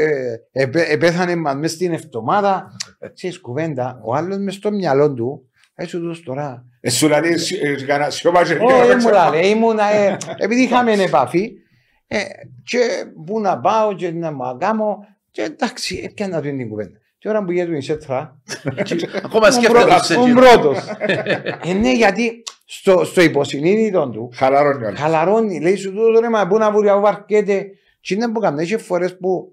επέ- 0.52 0.90
επέθανε 0.92 1.36
μας 1.36 1.56
μες 1.56 1.72
στην 1.72 1.94
εβδομάδα. 1.94 2.72
Ξέρεις 3.14 3.40
κουβέντα, 3.40 4.00
ο 4.04 4.16
άλλος 4.16 4.38
μες 4.38 4.54
στο 4.54 4.72
μυαλό 4.72 5.14
του, 5.14 5.50
έτσι 5.76 5.98
του 5.98 6.24
τώρα. 6.24 6.66
Ε, 6.82 6.90
Σου 6.90 7.08
λέει, 7.08 7.20
ε, 7.62 7.70
ε, 7.72 7.84
κανένα 7.86 8.10
σιωπά 8.10 8.44
και 8.44 8.54
Όχι, 8.54 8.66
και- 8.82 8.88
δεν 8.88 8.98
μου 9.02 9.32
λέει, 9.32 9.50
ήμουν, 9.50 9.78
ε, 9.78 10.18
επειδή 10.38 10.62
είχαμε 10.62 10.92
επαφή, 10.92 11.52
ε, 12.08 12.18
και 12.64 12.80
πού 13.26 13.40
να 13.40 13.60
πάω 13.60 13.94
και 13.96 14.12
να 14.12 14.32
μου 14.32 14.58
κάνω, 14.60 14.98
Και 15.32 15.42
εντάξει, 15.42 16.02
έπιανα 16.06 16.42
του 16.42 16.48
την 16.58 16.70
κουβέντα. 16.70 16.98
Και 17.26 17.32
ώρα 17.32 17.44
που 17.44 17.52
γίνεται 17.52 17.78
η 17.78 17.82
Σέτρα, 17.82 18.42
Ακόμα 19.24 19.48
ο 19.48 19.52
σκέφτεται 19.52 19.80
πρώτος- 19.84 20.06
σε 20.06 20.16
ο 20.18 20.22
εκείνο. 20.22 20.40
πρώτος. 20.40 20.78
Ε, 21.64 21.74
ναι, 21.74 21.94
γιατί 21.94 22.44
στο, 22.66 23.04
στο 23.04 23.22
υποσυνείδητο 23.22 24.10
του 24.10 24.30
Χαλαρώνει 24.34 24.86
όλα. 24.86 24.96
χαλαρώνει. 24.98 25.60
Λέει 25.62 25.76
σου 25.76 25.94
τούτο 25.94 26.20
ρε, 26.20 26.30
μα 26.30 26.48
πού 26.48 26.58
να 26.58 26.72
βρει 26.72 26.90
από 26.90 27.08
αρκέτε. 27.08 27.66
Τι 28.02 28.14
είναι 28.14 28.32
που 28.32 28.40
έκανα, 28.40 28.62
είχε 28.62 28.78
φορές 28.78 29.18
που 29.18 29.48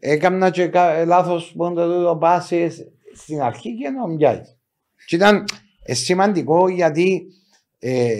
έκανα 0.00 0.50
και 0.50 0.66
κα- 0.66 1.04
λάθος 1.04 1.52
πόντο 1.56 1.94
τούτο 1.96 2.16
πάσες 2.16 2.86
στην 3.14 3.40
αρχή 3.42 3.76
και 3.76 3.88
να 3.88 4.08
μοιάζει. 4.08 4.56
Και 5.06 5.16
ήταν 5.16 5.44
ε, 5.82 5.94
σημαντικό 5.94 6.68
γιατί 6.68 7.26
ε, 7.78 8.14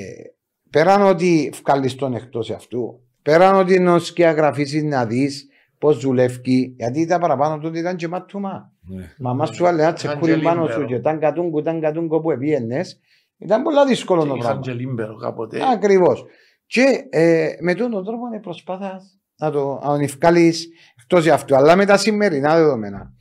πέραν 0.70 1.02
ότι 1.02 1.52
βγάλεις 1.64 1.94
τον 1.94 2.14
εκτός 2.14 2.50
αυτού, 2.50 3.00
πέραν 3.22 3.54
ότι 3.54 3.74
είναι 3.74 3.90
ως 3.92 4.12
και 4.12 4.26
αγραφήσεις 4.26 4.82
να 4.82 5.06
δεις 5.06 5.48
πώς 5.84 5.98
δουλεύει, 5.98 6.74
γιατί 6.76 7.06
τα 7.06 7.18
παραπάνω 7.18 7.58
του 7.58 7.76
ήταν 7.78 7.96
και 7.96 8.08
μάτουμα. 8.08 8.72
Ναι. 8.80 9.14
Μαμά 9.18 9.46
σου 9.46 9.66
έλεγε 9.66 9.82
ένα 9.82 9.92
τσεκούρι 9.92 10.30
Είχαν 10.30 10.40
και 10.40 10.46
πάνω 10.46 10.62
σου 10.62 10.70
λίμπερο. 10.70 10.86
και 10.86 10.94
ήταν 10.94 11.18
κατούγκο, 11.18 11.58
ήταν 11.58 11.80
κατούγκο 11.80 12.20
που 12.20 12.30
επίενες. 12.30 13.00
Ήταν 13.38 13.62
πολύ 13.62 13.86
δύσκολο 13.86 14.20
το 14.20 14.26
Είχαν 14.26 14.38
πράγμα. 14.38 14.60
και 14.60 14.72
λίμπερο 14.72 15.16
κάποτε. 15.16 15.58
Ακριβώς. 15.72 16.24
Και 16.66 17.06
ε, 17.10 17.48
με 17.60 17.74
τον 17.74 17.90
τρόπο 17.90 18.26
είναι 18.26 18.40
προσπάθα 18.40 19.00
να 19.36 19.50
το 19.50 19.78
να 19.82 19.88
τον 19.88 20.00
ευκάλεις 20.00 20.68
εκτός 21.00 21.22
για 21.22 21.34
αυτό. 21.34 21.56
Αλλά 21.56 21.76
με 21.76 21.84
τα 21.84 21.96
σημερινά 21.96 22.56
δεδομένα, 22.56 23.12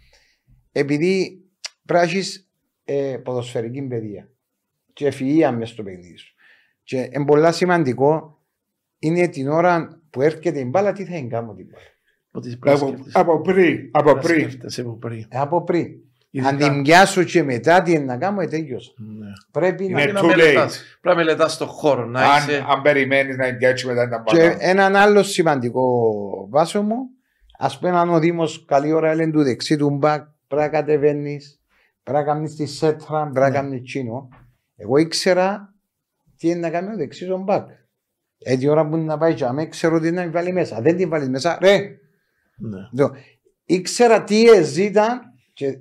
επειδή 0.71 1.41
πρέπει 1.85 2.05
να 2.05 2.11
έχεις 2.11 2.49
ε, 2.83 3.17
ποδοσφαιρική 3.23 3.81
παιδεία 3.81 4.29
και 4.93 5.07
ευφυΐα 5.13 5.53
μες 5.57 5.69
στο 5.69 5.83
παιχνίδι 5.83 6.17
σου. 6.17 6.33
Και 6.83 7.09
είναι 7.13 7.25
πολύ 7.25 7.53
σημαντικό 7.53 8.37
είναι 8.99 9.27
την 9.27 9.49
ώρα 9.49 10.01
που 10.09 10.21
έρχεται 10.21 10.59
η 10.59 10.67
μπάλα 10.69 10.91
τι 10.91 11.05
θα 11.05 11.15
εγκάμω 11.15 11.53
την 11.53 11.65
μπάλα. 11.65 11.92
Ότι 12.35 12.57
πρέπει 12.57 12.79
να 12.79 12.85
Από, 12.85 12.87
σκέφτεσαι. 12.87 13.19
από 13.19 13.41
πριν, 13.41 13.89
από 13.91 14.13
Να 14.13 14.19
πριν. 14.21 14.39
σκέφτεσαι 14.39 14.81
από 14.81 14.97
πριν. 14.97 15.25
Ε, 15.29 15.39
από 15.39 15.63
πριν. 15.63 15.85
Αν 16.45 16.55
Ειδικά- 16.55 16.71
την 16.71 16.81
πιάσω 16.83 17.23
και 17.23 17.43
μετά 17.43 17.81
τι 17.81 17.91
είναι 17.91 18.03
να 18.03 18.17
κάνω, 18.17 18.41
ε, 18.41 18.47
τέλειωσα. 18.47 18.91
Ναι. 18.97 19.25
Πρέπει 19.51 19.83
να... 19.83 19.89
Είναι 20.01 20.11
Πρέπει 20.11 20.13
να 20.13 20.21
too 20.33 20.37
μελετάς. 20.37 20.97
Πρέπει 21.01 21.17
να 21.17 21.23
μελετάς 21.23 21.57
τον 21.57 21.67
χώρο. 21.67 22.05
Να 22.05 22.21
Αν, 22.21 22.37
είσαι... 22.37 22.65
αν 22.69 22.81
περιμένεις 22.81 23.37
να 23.37 23.45
εγκαίξει 23.45 23.87
μετά 23.87 24.09
τα 24.09 24.23
Και 24.25 24.37
μπάλα. 24.37 24.55
έναν 24.59 24.95
άλλο 24.95 25.23
σημαντικό 25.23 25.83
βάσο 26.49 26.81
μου, 26.81 26.95
ας 27.57 27.79
πούμε, 27.79 27.97
αν 27.99 28.09
ο 28.09 28.19
Δήμος 28.19 28.65
καλή 28.67 28.91
ώρα 28.91 29.09
έλεγε 29.11 29.31
του 29.31 29.43
δεξί 29.43 29.77
του 29.77 29.89
μπακ, 29.89 30.23
πρέπει 30.47 30.61
να 30.63 30.69
κατεβαίνεις, 30.69 31.59
πρέπει 32.03 32.19
να 32.19 32.25
κάνεις 32.25 32.55
τη 32.55 32.65
σέτρα, 32.65 33.21
πρέπει 33.21 33.39
να 33.39 33.49
Ναι. 33.49 33.55
κάνεις 33.55 33.81
τσίνο. 33.83 34.29
Εγώ 34.75 34.97
ήξερα 34.97 35.73
τι 36.37 36.47
είναι 36.49 36.59
να 36.59 36.69
κάνει 36.69 36.93
ο 36.93 36.95
δεξί 36.95 37.25
του 37.25 37.37
μπακ. 37.37 37.67
Έτσι 38.45 38.67
ώρα 38.67 38.87
που 38.87 38.95
είναι 38.95 39.05
να 39.05 39.17
πάει 39.17 39.33
για 39.33 39.53
μένα, 39.53 39.69
ξέρω 39.69 39.99
τι 39.99 40.11
να 40.11 40.29
βάλει 40.29 40.51
μέσα. 40.53 40.81
Δεν 40.81 40.95
την 40.97 41.09
βάλεις 41.09 41.29
μέσα, 41.29 41.57
ρε. 41.61 41.97
Ναι. 42.57 43.03
Το- 43.03 43.11
Ήξερα 43.65 44.23
τι 44.23 44.49
εζήταν 44.49 45.19
και 45.53 45.77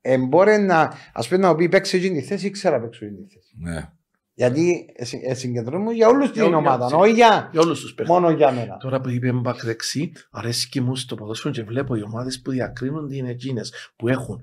εμπόρε 0.00 0.58
να, 0.58 0.92
ας 1.12 1.28
πούμε, 1.28 1.40
να 1.40 1.54
πει 1.54 1.68
παίξει 1.68 1.96
εκείνη 1.96 2.20
τη 2.20 2.26
θέση, 2.26 2.46
ήξερα 2.46 2.80
παίξω 2.80 3.04
εκείνη 3.04 3.26
τη 3.26 3.34
θέση. 3.34 3.54
Ναι. 3.58 3.90
Γιατί 4.34 4.86
ε, 4.94 5.30
ε, 5.30 5.34
συγκεντρώνουμε 5.34 5.92
για 5.92 6.08
όλους 6.08 6.24
Για 6.24 6.32
την 6.32 6.42
όλους, 6.42 6.56
ομάδα, 6.56 6.86
για- 6.86 6.96
όχι 6.96 7.12
για 7.12 7.48
Για 7.52 7.60
όλους 7.60 7.80
τους 7.80 7.94
παίχτες. 7.94 8.14
μόνο 8.16 8.30
για 8.30 8.52
μένα. 8.52 8.76
Τώρα 8.76 9.00
που 9.00 9.08
είπε 9.08 9.32
μπακ 9.32 9.64
δεξί, 9.64 10.12
αρέσει 10.30 10.68
και 10.68 10.80
μου 10.80 10.96
στο 10.96 11.14
ποδόσφαιρο 11.14 11.54
και 11.54 11.62
βλέπω 11.62 11.94
οι 11.94 12.02
ομάδες 12.02 12.40
που 12.40 12.50
διακρίνονται 12.50 13.16
είναι 13.16 13.30
εκείνες 13.30 13.72
που 13.96 14.08
έχουν 14.08 14.40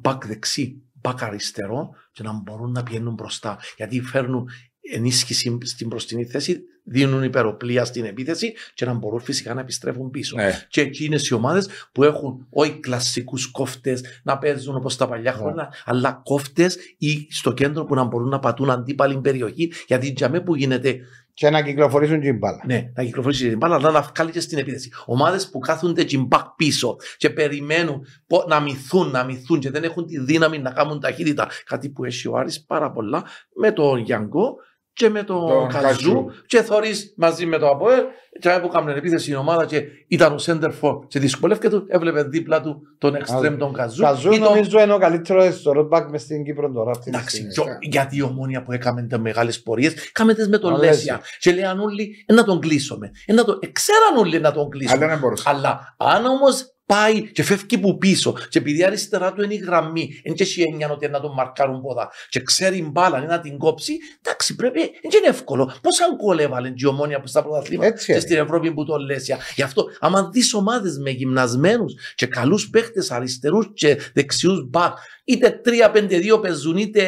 μπακ 0.00 0.26
δεξί, 0.26 0.82
μπακ 0.92 1.22
αριστερό 1.22 1.88
και 2.12 2.22
να 2.22 2.32
μπορούν 2.42 2.70
να 2.72 2.82
πηγαίνουν 2.82 3.14
μπροστά. 3.14 3.58
Γιατί 3.76 4.00
φέρνουν 4.00 4.48
ενίσχυση 4.92 5.58
στην 5.62 5.86
μπροστινή 5.86 6.24
θέση, 6.24 6.60
δίνουν 6.90 7.22
υπεροπλία 7.22 7.84
στην 7.84 8.04
επίθεση 8.04 8.52
και 8.74 8.84
να 8.84 8.92
μπορούν 8.92 9.20
φυσικά 9.20 9.54
να 9.54 9.60
επιστρέφουν 9.60 10.10
πίσω. 10.10 10.36
Ναι. 10.36 10.66
Και 10.68 10.80
εκείνες 10.80 11.28
οι 11.28 11.34
ομάδες 11.34 11.68
που 11.92 12.04
έχουν 12.04 12.46
όχι 12.50 12.80
κλασικούς 12.80 13.50
κόφτες 13.50 14.04
να 14.22 14.38
παίζουν 14.38 14.76
όπως 14.76 14.96
τα 14.96 15.08
παλιά 15.08 15.30
Ναι. 15.32 15.36
χρόνια, 15.38 15.72
αλλά 15.84 16.20
κόφτες 16.24 16.76
ή 16.98 17.26
στο 17.30 17.52
κέντρο 17.52 17.84
που 17.84 17.94
να 17.94 18.04
μπορούν 18.04 18.28
να 18.28 18.38
πατούν 18.38 18.70
αντίπαλη 18.70 19.20
περιοχή. 19.20 19.72
Γιατί 19.86 20.12
για 20.16 20.28
μέ 20.28 20.40
που 20.40 20.54
γίνεται 20.56 20.98
Και 21.34 21.50
να 21.50 21.62
κυκλοφορήσουν 21.62 22.20
την 22.20 22.38
μπάλα. 22.38 22.62
ναι, 22.66 22.90
να 22.94 23.04
κυκλοφορήσει 23.04 23.48
την 23.48 23.58
μπάλα, 23.58 23.74
αλλά 23.74 23.90
να 23.90 24.00
βγάλει 24.00 24.30
και 24.30 24.40
στην 24.40 24.58
επίθεση. 24.58 24.90
Ομάδες 25.06 25.50
που 25.50 25.58
κάθονται 25.58 26.04
τζιμπάκ 26.04 26.46
πίσω 26.56 26.96
και 27.16 27.30
περιμένουν 27.30 28.06
πο- 28.26 28.44
να 28.48 28.60
μυθούν, 28.60 29.10
να 29.10 29.24
μυθούν 29.24 29.58
και 29.60 29.70
δεν 29.70 29.84
έχουν 29.84 30.06
τη 30.06 30.18
δύναμη 30.20 30.58
να 30.58 30.70
κάνουν 30.70 31.00
ταχύτητα. 31.00 31.48
Κάτι 31.64 31.88
που 31.88 32.04
έχει 32.04 32.28
ο 32.28 32.36
Άρης 32.36 32.64
πάρα 32.64 32.90
πολλά 32.90 33.24
με 33.54 33.72
τον 33.72 33.98
Γιάνγκο 33.98 34.54
και 35.00 35.08
με 35.08 35.22
τον 35.22 35.48
Τον 35.48 35.68
Καζού 35.68 35.82
Καζού. 35.86 36.26
και 36.46 36.62
θωρείς 36.62 37.14
μαζί 37.16 37.46
με 37.46 37.58
το 37.58 37.68
Αποέλ 37.68 38.00
και 38.40 38.58
που 38.62 38.68
κάνουν 38.68 38.88
επίθεση 38.96 39.30
η 39.30 39.34
ομάδα 39.34 39.64
και 39.66 39.82
ήταν 40.08 40.32
ο 40.32 40.38
Σέντερ 40.38 40.70
Φορ 40.72 41.06
και 41.06 41.18
δυσκολεύκεται 41.18 41.76
του, 41.76 41.84
έβλεπε 41.88 42.22
δίπλα 42.22 42.60
του 42.60 42.82
τον 42.98 43.14
εξτρέμ 43.14 43.56
τον 43.56 43.72
Καζού. 43.72 44.02
Καζού 44.02 44.32
ή 44.32 44.38
τον- 44.38 44.48
νομίζω 44.48 44.80
είναι 44.80 44.92
ο 44.92 44.98
καλύτερος 44.98 45.54
στο 45.54 45.72
roadback 45.76 46.06
μες 46.10 46.22
στην 46.22 46.44
Κύπρο 46.44 46.72
τώρα. 46.72 46.90
αυτή 46.90 47.02
τη 47.10 47.16
Εντάξει, 47.16 47.36
στιγμή. 47.36 47.52
και 47.52 47.60
ο- 47.60 47.64
γιατί 47.80 48.16
η 48.16 48.22
ομόνια 48.22 48.62
που 48.62 48.72
έκαμε 48.72 49.02
τι 49.02 49.18
μεγάλες 49.18 49.62
πορείες, 49.62 49.94
κάμε 50.12 50.34
τις 50.34 50.48
με 50.48 50.58
τον 50.58 50.72
Ο 50.72 50.76
Λέσια. 50.76 50.90
Λέσια. 50.90 51.20
Και 51.38 51.52
λέει 51.52 51.64
όλοι, 51.84 52.24
ε, 52.26 52.32
να 52.34 52.44
τον 52.44 52.60
κλείσουμε. 52.60 53.10
Ε, 53.26 53.32
να 53.32 53.44
τον... 53.44 53.58
Ε, 53.62 53.66
ξέραν 53.66 54.16
όλοι 54.18 54.40
να 54.40 54.52
τον 54.52 54.60
Αλλά 54.62 54.70
κλείσουμε. 54.70 55.06
δεν 55.06 55.18
μπορούσε. 55.18 55.42
Αλλά 55.46 55.94
αν 55.98 56.24
όμως 56.26 56.74
πάει 56.90 57.30
και 57.32 57.42
φεύγει 57.42 57.78
που 57.78 57.98
πίσω, 57.98 58.32
και 58.48 58.58
επειδή 58.58 58.84
αριστερά 58.84 59.32
του 59.32 59.42
είναι 59.42 59.54
η 59.54 59.56
γραμμή, 59.56 60.20
δεν 60.24 60.34
έχει 60.38 60.62
έννοια 60.62 60.90
ότι 60.90 61.08
να 61.08 61.20
τον 61.20 61.32
μαρκάρουν 61.32 61.80
πόδα, 61.82 62.10
και 62.28 62.40
ξέρει 62.42 62.82
μπάλα 62.92 63.18
είναι 63.18 63.26
να 63.26 63.40
την 63.40 63.58
κόψει, 63.58 63.98
εντάξει, 64.22 64.54
πρέπει, 64.54 64.80
δεν 64.80 65.20
είναι 65.20 65.28
εύκολο. 65.28 65.72
Πώς 65.82 66.00
αν 66.00 66.16
κόλεβαλε 66.16 66.68
και 66.68 66.74
η 66.76 66.86
ομόνια 66.86 67.20
που 67.20 67.26
στα 67.26 67.42
πρωταθλήματα 67.42 67.86
Έτσι 67.88 68.06
και 68.06 68.12
είναι. 68.12 68.20
στην 68.20 68.36
Ευρώπη 68.36 68.72
που 68.72 68.84
το 68.84 68.96
Λέσια. 68.96 69.38
Γι' 69.54 69.62
αυτό, 69.62 69.84
άμα 70.00 70.28
δεις 70.32 70.54
ομάδες 70.54 70.98
με 70.98 71.10
γυμνασμένους 71.10 71.94
και 72.14 72.26
καλούς 72.26 72.70
παίχτες 72.70 73.10
αριστερούς 73.10 73.70
και 73.74 73.98
δεξιούς 74.14 74.68
μπακ, 74.68 74.96
είτε 75.24 75.60
3-5-2 75.64 76.40
παίζουν, 76.42 76.76
είτε 76.76 77.02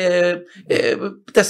ε, 0.67 0.95
4 1.33 1.41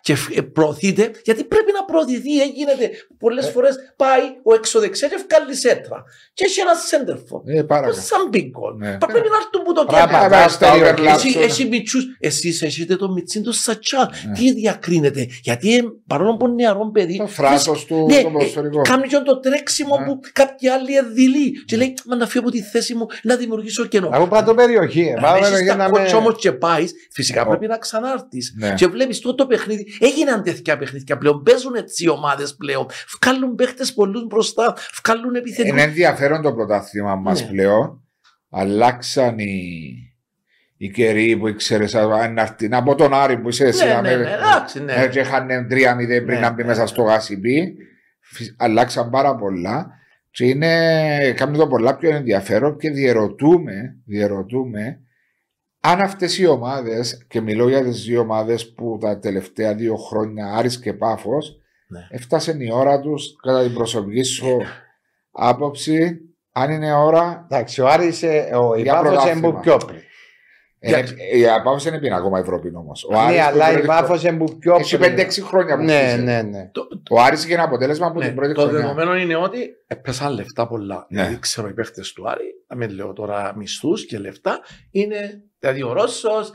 και 0.00 0.14
φ- 0.14 0.36
ε, 0.36 0.40
προωθείται, 0.40 1.10
γιατί 1.24 1.44
πρέπει 1.44 1.72
να 1.72 1.84
προωθηθεί. 1.84 2.40
Έγινε 2.40 2.72
πολλές 3.18 3.46
Ε. 3.46 3.50
φορές 3.50 3.74
πάει 3.96 4.22
ο 4.42 4.54
εξωδεξιά 4.54 5.08
και 5.08 5.24
βγάλει 5.28 5.54
σέντρα. 5.54 6.04
Και 6.34 6.44
έχει 6.44 6.60
ένα 6.60 6.74
σέντερφο. 6.74 7.42
Ε, 7.66 7.74
πάρα 7.74 7.86
Πώς 7.86 7.94
καλά. 7.96 8.06
σαν 8.06 8.28
μπίγκολ. 8.30 8.74
Ναι. 8.76 8.90
Μα 9.00 9.06
πρέπει 9.06 9.28
να 9.34 9.36
έρθουν 9.42 9.62
που 9.64 9.72
το 9.72 9.84
Πράγμα, 9.84 10.12
κέντρο. 10.12 10.28
πράγμα, 10.28 10.48
στα 10.48 10.70
περιοχή. 10.72 10.94
overlap. 10.98 11.14
Εσύ, 11.14 11.26
Λάψω, 11.28 11.40
εσύ 11.42 11.64
μητσούς, 11.68 12.04
εσείς 12.20 12.62
έχετε 12.62 12.96
το 12.96 13.10
μητσίν 13.12 13.42
του 13.42 13.52
Σατσά. 13.52 14.10
Ναι. 14.28 14.32
Τι 14.34 14.52
διακρίνεται. 14.52 15.26
Γιατί 15.42 15.76
ε, 15.76 15.82
παρόλο 16.06 16.36
που 16.36 16.46
είναι 16.46 16.54
νεαρό 16.54 16.90
παιδί, 16.90 17.16
Το 17.16 17.26
φράτος 17.26 17.84
του, 17.84 18.06
ναι, 18.10 18.22
το 18.22 18.28
ποδοσφαιρικό. 18.30 18.80
κάνει 18.82 19.06
και 19.06 19.16
το 19.24 19.40
τρέξιμο 19.40 19.98
Ναι. 19.98 20.04
που 20.04 20.20
κάποιοι 20.32 20.68
άλλοι 20.68 20.96
εδηλεί. 20.96 21.64
Και 21.64 21.76
λέει, 21.76 21.94
μα 22.06 22.16
να 22.16 22.26
φύγω 22.26 22.44
από 22.44 22.50
τη 22.56 22.62
θέση 22.62 22.94
μου 22.94 23.06
να 23.22 23.36
δημιουργήσω 23.36 23.84
κενό. 23.86 24.10
Εγώ 24.12 24.26
πάω 24.26 24.42
το 24.44 24.54
περιοχή. 24.54 25.00
ε, 25.00 25.12
Αν 25.12 25.20
Πάω 25.22 25.34
έχεις 25.36 25.48
περιοχή 25.48 25.68
τα 25.68 25.76
να 25.76 25.88
κότσια 25.88 26.10
με... 26.14 26.16
όμως 26.26 26.34
και 26.40 26.52
πάεις, 26.52 26.92
φυσικά 27.12 27.42
Ω. 27.42 27.48
πρέπει 27.48 27.66
να 27.66 27.76
ξανάρθεις. 27.78 28.54
Ναι. 28.58 28.74
Και 28.76 28.86
βλέπεις 28.86 29.20
το, 29.20 29.34
το 29.34 29.46
παιχνίδι. 29.46 29.86
Έγιναν 30.00 30.42
τέτοια 30.42 30.76
παιχνίδια 30.78 31.18
πλέον. 31.18 31.42
Παίζουν 31.42 31.74
έτσι 31.74 32.04
οι 32.04 32.08
ομάδες 32.08 32.54
πλέον. 32.54 32.86
Βγάλουν 33.22 33.54
παίχτες 33.54 33.92
πολλούς 33.92 34.26
μπροστά. 34.26 34.76
Βγάλουν 35.04 35.28
Είναι 35.28 35.38
επιθετικούς. 35.38 35.82
ενδιαφέρον 35.82 36.42
το 36.42 36.52
πρωτάθλημα 36.52 37.14
μας 37.14 37.40
Ναι. 37.40 37.46
Πλέον. 37.56 38.00
Αλλάξαν 38.50 39.38
οι, 39.38 39.92
οι 40.76 40.90
καιροί 40.90 41.36
που 41.36 41.48
ήξερες 41.48 41.94
από 42.70 42.94
τον 42.94 43.14
Άρη 43.14 43.38
που 43.38 43.48
είσαι 43.48 43.64
εσύ. 43.64 43.84
Ναι, 43.86 43.92
να 43.92 44.00
ναι, 44.00 44.16
με- 44.16 44.22
ναι, 44.24 44.30
εντάξει, 44.30 44.82
ναι. 44.82 44.92
ε, 44.92 45.08
και 45.08 45.20
είχαν 45.20 45.46
3-0 45.70 46.06
πριν 46.06 46.24
Ναι, 46.26 46.38
να 46.38 46.50
μπει 46.50 46.62
ναι, 46.62 46.68
μέσα 46.68 46.80
ναι. 46.80 46.86
στο 46.86 47.02
γάσιμπι. 47.02 47.76
Αλλάξαν 48.56 49.10
πάρα 49.10 49.36
πολλά. 49.36 49.90
Και 50.30 50.44
είναι, 50.44 51.32
κάνει 51.36 51.56
το 51.58 51.66
πολλά 51.66 51.96
πιο 51.96 52.10
ενδιαφέρον 52.10 52.78
και 52.78 52.90
διερωτούμε, 52.90 53.96
διερωτούμε 54.04 55.00
αν 55.80 56.00
αυτές 56.00 56.38
οι 56.38 56.46
ομάδες, 56.46 57.24
και 57.28 57.40
μιλώ 57.40 57.68
για 57.68 57.82
τις 57.82 58.04
δύο 58.04 58.20
ομάδες 58.20 58.72
που 58.72 58.98
τα 59.00 59.18
τελευταία 59.18 59.74
δύο 59.74 59.96
χρόνια, 59.96 60.52
Άρης 60.54 60.78
και 60.78 60.92
Πάφος, 60.92 61.58
Ναι. 61.88 62.06
έφτασε 62.10 62.56
η 62.58 62.70
ώρα 62.72 63.00
τους, 63.00 63.36
κατά 63.42 63.62
την 63.62 63.74
προσωπική 63.74 64.22
σου 64.22 64.62
άποψη, 65.30 66.20
αν 66.58 66.70
είναι 66.70 66.92
ώρα, 66.94 67.46
Εντάξει, 67.50 67.80
ο 67.80 67.86
Άρης, 67.88 68.22
ε, 68.22 68.50
ο 68.54 68.74
Για 68.76 68.84
Ιβάφος 68.92 69.06
είναι 69.08 69.14
πρωτάθλημα. 69.16 69.50
που 69.52 69.60
πιο 69.60 69.76
πριν. 69.86 69.98
ε, 70.78 70.90
ε, 70.98 71.38
η 71.38 71.44
Πάφος 71.64 71.84
δεν 71.84 71.94
είναι 71.94 72.14
ακόμα 72.16 72.38
Ευρώπη 72.38 72.72
όμως. 72.74 73.04
Ο 73.04 73.12
Ναι, 73.12 73.18
Άρης 73.18 73.36
που 73.40 73.46
αλλά 73.46 73.68
η 73.68 73.72
πρώτη 73.72 73.84
Ιβάφος 73.84 74.22
είναι 74.22 74.36
που 74.36 74.58
πιο 74.58 74.72
χρονιά- 74.72 74.80
Έχει 74.80 74.98
πριν. 74.98 75.10
5-6 75.16 75.42
χρόνια 75.42 75.76
που 75.76 75.82
Ναι, 75.82 75.98
χτίσε. 75.98 76.16
ναι, 76.16 76.42
ναι. 76.42 76.68
Το- 76.72 76.88
Ο 77.10 77.20
Άρης 77.20 77.44
είχε 77.44 77.54
ένα 77.54 77.62
αποτέλεσμα 77.62 78.06
από 78.06 78.18
Ναι, 78.18 78.24
την 78.26 78.34
πρώτη 78.34 78.54
το 78.54 78.60
χρονιά. 78.60 78.78
δεδομένο 78.80 79.16
είναι 79.16 79.36
ότι 79.36 79.58
έπεσαν 79.86 80.32
λεφτά 80.34 80.66
πολλά. 80.66 81.06
Ναι. 81.08 81.20
Δηλαδή 81.22 81.38
ξέρω 81.40 81.68
οι 81.68 81.72
παίχτες 81.72 82.12
του 82.12 82.28
Άρη, 82.30 82.44
να 82.68 82.76
μην 82.76 82.90
λέω 82.90 83.12
τώρα 83.12 83.52
μισθούς 83.56 84.06
και 84.06 84.18
λεφτά, 84.18 84.60
είναι. 84.90 85.40
Δηλαδή 85.58 85.82
ο 85.82 85.92
Ρώσος 85.92 86.52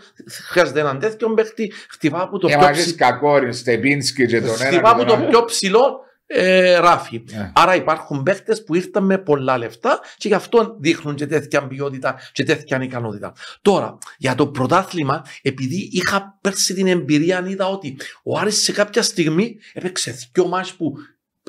χρειάζεται 0.49 0.79
έναν 0.79 0.99
τέτοιο 0.99 1.33
παίχτη, 1.33 1.73
χτυπά 1.89 2.21
από 2.21 2.37
το 2.39 2.47
Και 2.47 2.55
πιο, 2.57 2.65
μαζί 2.65 2.81
ψη... 2.81 2.95
Κακόριν, 2.95 3.53
Στεπίνσκι 3.53 4.25
και 4.25 4.39
τον 4.41 4.49
ένα. 4.49 4.57
χτυπά 4.71 4.89
από 4.89 4.99
και 4.99 5.05
το 5.05 5.11
τον 5.11 5.19
άλλο. 5.21 5.29
πιο 5.29 5.45
ψηλό 5.45 5.99
ε, 6.33 6.77
ράφι. 6.77 7.23
Ναι. 7.31 7.51
Άρα 7.55 7.75
υπάρχουν 7.75 8.23
παίχτε 8.23 8.55
που 8.55 8.75
ήρθαν 8.75 9.05
με 9.05 9.17
πολλά 9.17 9.57
λεφτά 9.57 9.99
και 10.17 10.27
γι' 10.27 10.33
αυτό 10.33 10.75
δείχνουν 10.79 11.15
και 11.15 11.27
τέτοια 11.27 11.67
ποιότητα 11.67 12.19
και 12.31 12.43
τέτοια 12.43 12.83
ικανότητα. 12.83 13.33
Τώρα, 13.61 13.97
για 14.17 14.35
το 14.35 14.47
πρωτάθλημα, 14.47 15.25
επειδή 15.41 15.89
είχα 15.91 16.37
πέρσι 16.41 16.73
την 16.73 16.87
εμπειρία, 16.87 17.37
αν 17.37 17.45
είδα 17.45 17.67
ότι 17.67 17.97
ο 18.23 18.37
Άρης 18.37 18.63
σε 18.63 18.71
κάποια 18.71 19.01
στιγμή 19.01 19.55
έπαιξε 19.73 20.15
δυο 20.33 20.47
μάτς 20.47 20.73
που 20.73 20.93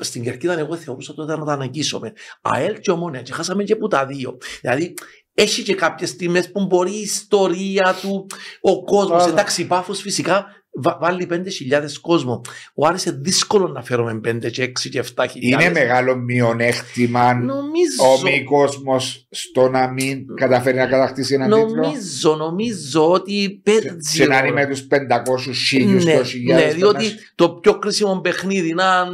στην 0.01 0.23
κερκίδα 0.23 0.59
εγώ 0.59 0.75
θεωρούσα 0.75 1.13
τότε 1.13 1.37
να 1.37 1.45
τα 1.45 1.53
αναγγίσουμε. 1.53 2.13
ΑΕΛ 2.41 2.79
και 2.79 2.91
ομόνια 2.91 3.21
και 3.21 3.33
χάσαμε 3.33 3.63
και 3.63 3.75
που 3.75 3.87
τα 3.87 4.05
δύο. 4.05 4.37
Δηλαδή, 4.61 4.93
έχει 5.33 5.63
και 5.63 5.75
κάποιες 5.75 6.09
στιγμές 6.09 6.51
που 6.51 6.65
μπορεί 6.65 6.91
η 6.91 7.01
ιστορία 7.01 7.95
του, 8.01 8.27
ο 8.61 8.83
κόσμος. 8.83 9.21
Άρα. 9.21 9.31
Εντάξει, 9.31 9.67
πάφος 9.67 10.01
φυσικά 10.01 10.45
βα- 10.75 10.97
βάλει 11.01 11.27
5.000 11.31 11.99
κόσμο. 12.01 12.41
Ο 12.73 12.85
Άρης 12.87 13.05
είναι 13.05 13.17
δύσκολο 13.21 13.67
να 13.67 13.83
φέρουμε 13.83 14.19
5 14.27 14.49
και 14.51 14.63
6 14.63 14.89
και 14.89 14.99
7.000. 14.99 15.25
Είναι 15.33 15.69
μεγάλο 15.69 16.15
μειονέκτημα 16.15 17.33
Νομίζω. 17.33 18.03
ο 18.17 18.21
μη 18.21 18.43
κόσμο 18.43 18.99
στο 19.29 19.69
να 19.69 19.91
μην 19.91 20.25
καταφέρει 20.35 20.77
να 20.77 20.85
κατακτήσει 20.87 21.33
έναν 21.33 21.49
τίτλο. 21.49 21.81
Νομίζω, 21.81 22.35
νομίζω 22.35 23.11
ότι 23.11 23.61
παίζει. 23.63 24.17
Και 24.17 24.25
να 24.25 24.37
είναι 24.37 24.47
ρόλο. 24.49 24.53
με 24.53 24.65
τους 24.65 24.87
500 24.87 25.53
χίλιους, 25.67 26.05
ναι, 26.05 26.19
200 26.21 26.53
ναι, 26.53 26.73
διότι 26.73 27.05
το 27.35 27.49
πιο 27.49 27.79
κρίσιμο 27.79 28.19
παιχνίδι 28.19 28.73
να 28.73 29.05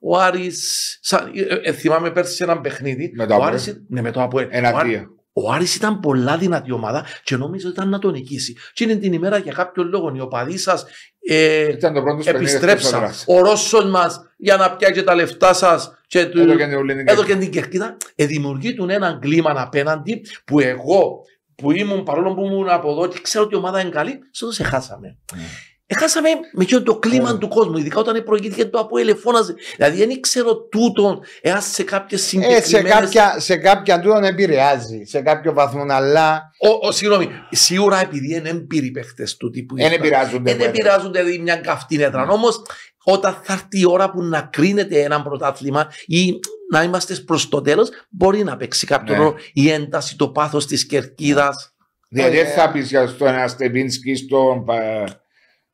ο 0.00 0.18
Άρης, 0.18 0.98
σαν, 1.02 1.30
ε, 1.62 1.68
ε, 1.68 1.72
θυμάμαι 1.72 2.10
πέρσι 2.10 2.42
ένα 2.42 2.60
παιχνίδι, 2.60 3.12
Με 3.16 3.26
το 3.26 3.32
ο 3.32 3.36
Αποέλ. 3.36 3.52
Άρης, 3.52 3.80
ναι, 3.88 4.00
με 4.00 4.10
το 4.10 4.22
Αποέλ. 4.22 4.44
Ο, 4.44 4.48
Άρη- 4.52 4.64
Ένα-δύο. 4.66 5.15
Ο 5.38 5.52
Άρης 5.52 5.74
ήταν 5.74 6.00
πολλά 6.00 6.36
δυνατή 6.36 6.72
ομάδα 6.72 7.04
και 7.22 7.36
νόμιζε 7.36 7.66
ότι 7.66 7.76
ήταν 7.76 7.88
να 7.88 7.98
τον 7.98 8.12
νικήσει. 8.12 8.56
Και 8.72 8.84
είναι 8.84 8.94
την 8.94 9.12
ημέρα 9.12 9.38
για 9.38 9.52
κάποιο 9.52 9.84
λόγο 9.84 10.12
οι 10.16 10.20
οπαδοί 10.20 10.58
σας 10.58 10.84
ε, 11.28 11.68
Ήταν 11.68 11.94
το 11.94 12.02
πρώτο 12.02 12.22
παιχνίδι. 12.24 12.44
επιστρέψαν. 12.44 13.10
Ο 13.26 13.40
Ρώσος 13.40 13.84
μας 13.84 14.20
για 14.36 14.56
να 14.56 14.76
πιάσει 14.76 15.02
τα 15.04 15.14
λεφτά 15.14 15.52
σας 15.52 15.90
και 16.06 16.26
του, 16.26 16.40
Εδώ 16.40 16.56
και 16.56 16.66
την 16.66 16.78
Ουλίνη. 16.78 17.02
εδώ 17.06 17.24
και 17.24 17.36
την 17.36 17.50
κερκίδα, 17.50 17.96
ε, 18.14 18.26
δημιουργεί 18.26 18.74
του 18.74 18.86
έναν 18.88 19.18
κλίμα 19.20 19.52
απέναντι 19.56 20.22
που 20.44 20.60
εγώ 20.60 21.20
που 21.54 21.72
ήμουν 21.72 22.02
παρόλο 22.02 22.34
που 22.34 22.44
ήμουν 22.44 22.68
από 22.68 22.90
εδώ 22.90 23.06
και 23.08 23.18
ξέρω 23.22 23.44
ότι 23.44 23.54
η 23.54 23.58
ομάδα 23.58 23.80
είναι 23.80 23.90
καλή, 23.90 24.18
στο 24.30 24.52
σε 24.52 24.64
χάσαμε. 24.64 25.16
Ναι. 25.34 25.42
Έχασαμε 25.88 26.28
με 26.52 26.62
εκείνο 26.62 26.82
το 26.82 26.98
κλίμα 26.98 27.32
Ναι. 27.32 27.38
του 27.38 27.48
κόσμου, 27.48 27.76
ειδικά 27.78 27.98
όταν 27.98 28.24
προηγήθηκε 28.24 28.64
το 28.66 28.78
από 28.78 28.98
ελεφώναζε. 28.98 29.54
Δηλαδή 29.76 29.96
δεν 30.06 30.20
ξέρω 30.20 30.56
τούτον, 30.56 31.20
εάν 31.40 31.62
σε 31.62 31.82
κάποιε 31.82 32.16
Ε, 32.16 32.20
σε 32.20 32.26
συγκεκριμένε. 32.26 33.00
κάποια, 33.00 33.40
σε 33.40 33.56
κάποια 33.56 34.00
τούτον 34.00 34.24
επηρεάζει, 34.24 35.02
σε 35.04 35.20
κάποιο 35.20 35.52
βαθμό, 35.52 35.84
αλλά 35.88 36.50
Ο, 36.60 36.86
ο, 36.86 36.92
συγγνώμη, 36.92 37.28
σίγουρα 37.50 38.00
επειδή 38.00 38.34
είναι 38.34 38.48
έμπειροι 38.48 38.90
παίχτες 38.90 39.36
του 39.36 39.50
τύπου. 39.50 39.76
Δεν 39.76 39.92
επηρεάζονται. 39.92 40.54
Δεν 40.54 40.68
επηρεάζονται 40.68 41.18
δηλαδή 41.22 41.38
μια 41.42 41.56
καυτή 41.56 42.02
έδρα. 42.02 42.28
Όμως, 42.28 42.62
όταν 43.04 43.40
θα 43.42 43.52
έρθει 43.52 43.80
η 43.80 43.86
ώρα 43.86 44.10
που 44.10 44.22
να 44.22 44.40
κρίνεται 44.40 45.02
ένα 45.02 45.22
πρωτάθλημα 45.22 45.88
ή 46.06 46.38
να 46.70 46.82
είμαστε 46.82 47.14
προς 47.14 47.48
το 47.48 47.60
τέλος, 47.60 47.88
μπορεί 48.10 48.44
να 48.44 48.56
παίξει 48.56 48.86
κάποιο 48.86 49.14
Ναι. 49.14 49.18
ρόλο 49.20 49.34
η 49.52 49.70
ένταση, 49.70 50.16
το 50.16 50.28
πάθος 50.28 50.66
της 50.66 50.86
κερκίδας. 50.86 51.70
Δηλαδή 52.08 52.38
Ε, 52.38 52.42
δεν 52.44 52.52
θα 52.52 52.70
πεις 52.70 52.88
για 52.88 53.06
στον 53.06 53.26
ένα 53.28 53.48
Στεβίνσκι, 53.48 54.14
στον, 54.14 54.64
ε, 54.68 55.04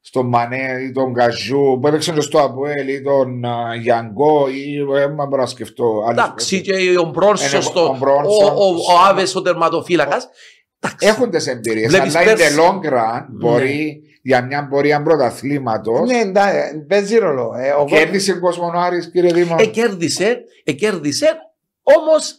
στον 0.04 0.26
Μανέ 0.28 0.78
ή 0.88 0.92
τον 0.92 1.14
Καζού 1.14 1.78
που 1.80 1.86
έπαιξαν 1.88 2.14
και 2.14 2.20
στο 2.20 2.40
Αποέλ 2.42 2.88
ή 2.88 3.02
τον 3.02 3.44
α, 3.44 3.74
Γιάνγκο 3.74 4.48
ή 4.48 4.82
δεν 4.92 5.14
μπορώ 5.14 5.42
να 5.42 5.46
σκεφτώ. 5.46 5.84
άλλους 6.08 6.22
Εντάξει, 6.22 6.60
παίκτες. 6.60 6.82
και 6.88 6.98
ο 6.98 7.04
Μπρόνσο, 7.04 7.56
Είναι 7.56 7.64
ο, 7.74 7.80
ο 7.82 7.96
Μπρόνσον. 7.98 8.44
ο, 8.48 8.64
ο, 8.64 8.68
ο 8.68 8.98
Άβες, 9.08 9.34
ο 9.34 9.42
τερματοφύλακας. 9.42 10.28
Έχουν 10.98 11.30
τι 11.30 11.50
εμπειρίες, 11.50 11.90
Βλέπεις 11.90 12.14
αλλά 12.14 12.32
in 12.32 12.36
πέρσι- 12.36 12.58
the 12.58 12.60
long 12.62 12.92
run 12.92 13.24
μπορεί 13.28 14.02
για 14.22 14.44
μια 14.44 14.68
πορεία 14.68 15.02
πρωταθλήματος. 15.02 16.08
ναι, 16.08 16.18
εντάξει, 16.18 16.78
παίζει 16.88 17.18
ρόλο. 17.18 17.52
Ε, 17.58 17.70
ο- 17.70 17.84
Κέρδισε 17.84 18.32
κόσμο 18.32 18.66
ο 18.66 18.78
Άρης, 18.78 19.10
κύριε 19.10 19.32
Δήμα. 19.32 19.56
Εκέρδισε, 19.58 20.44
εκέρδισε, 20.64 21.26
όμως. 21.82 22.34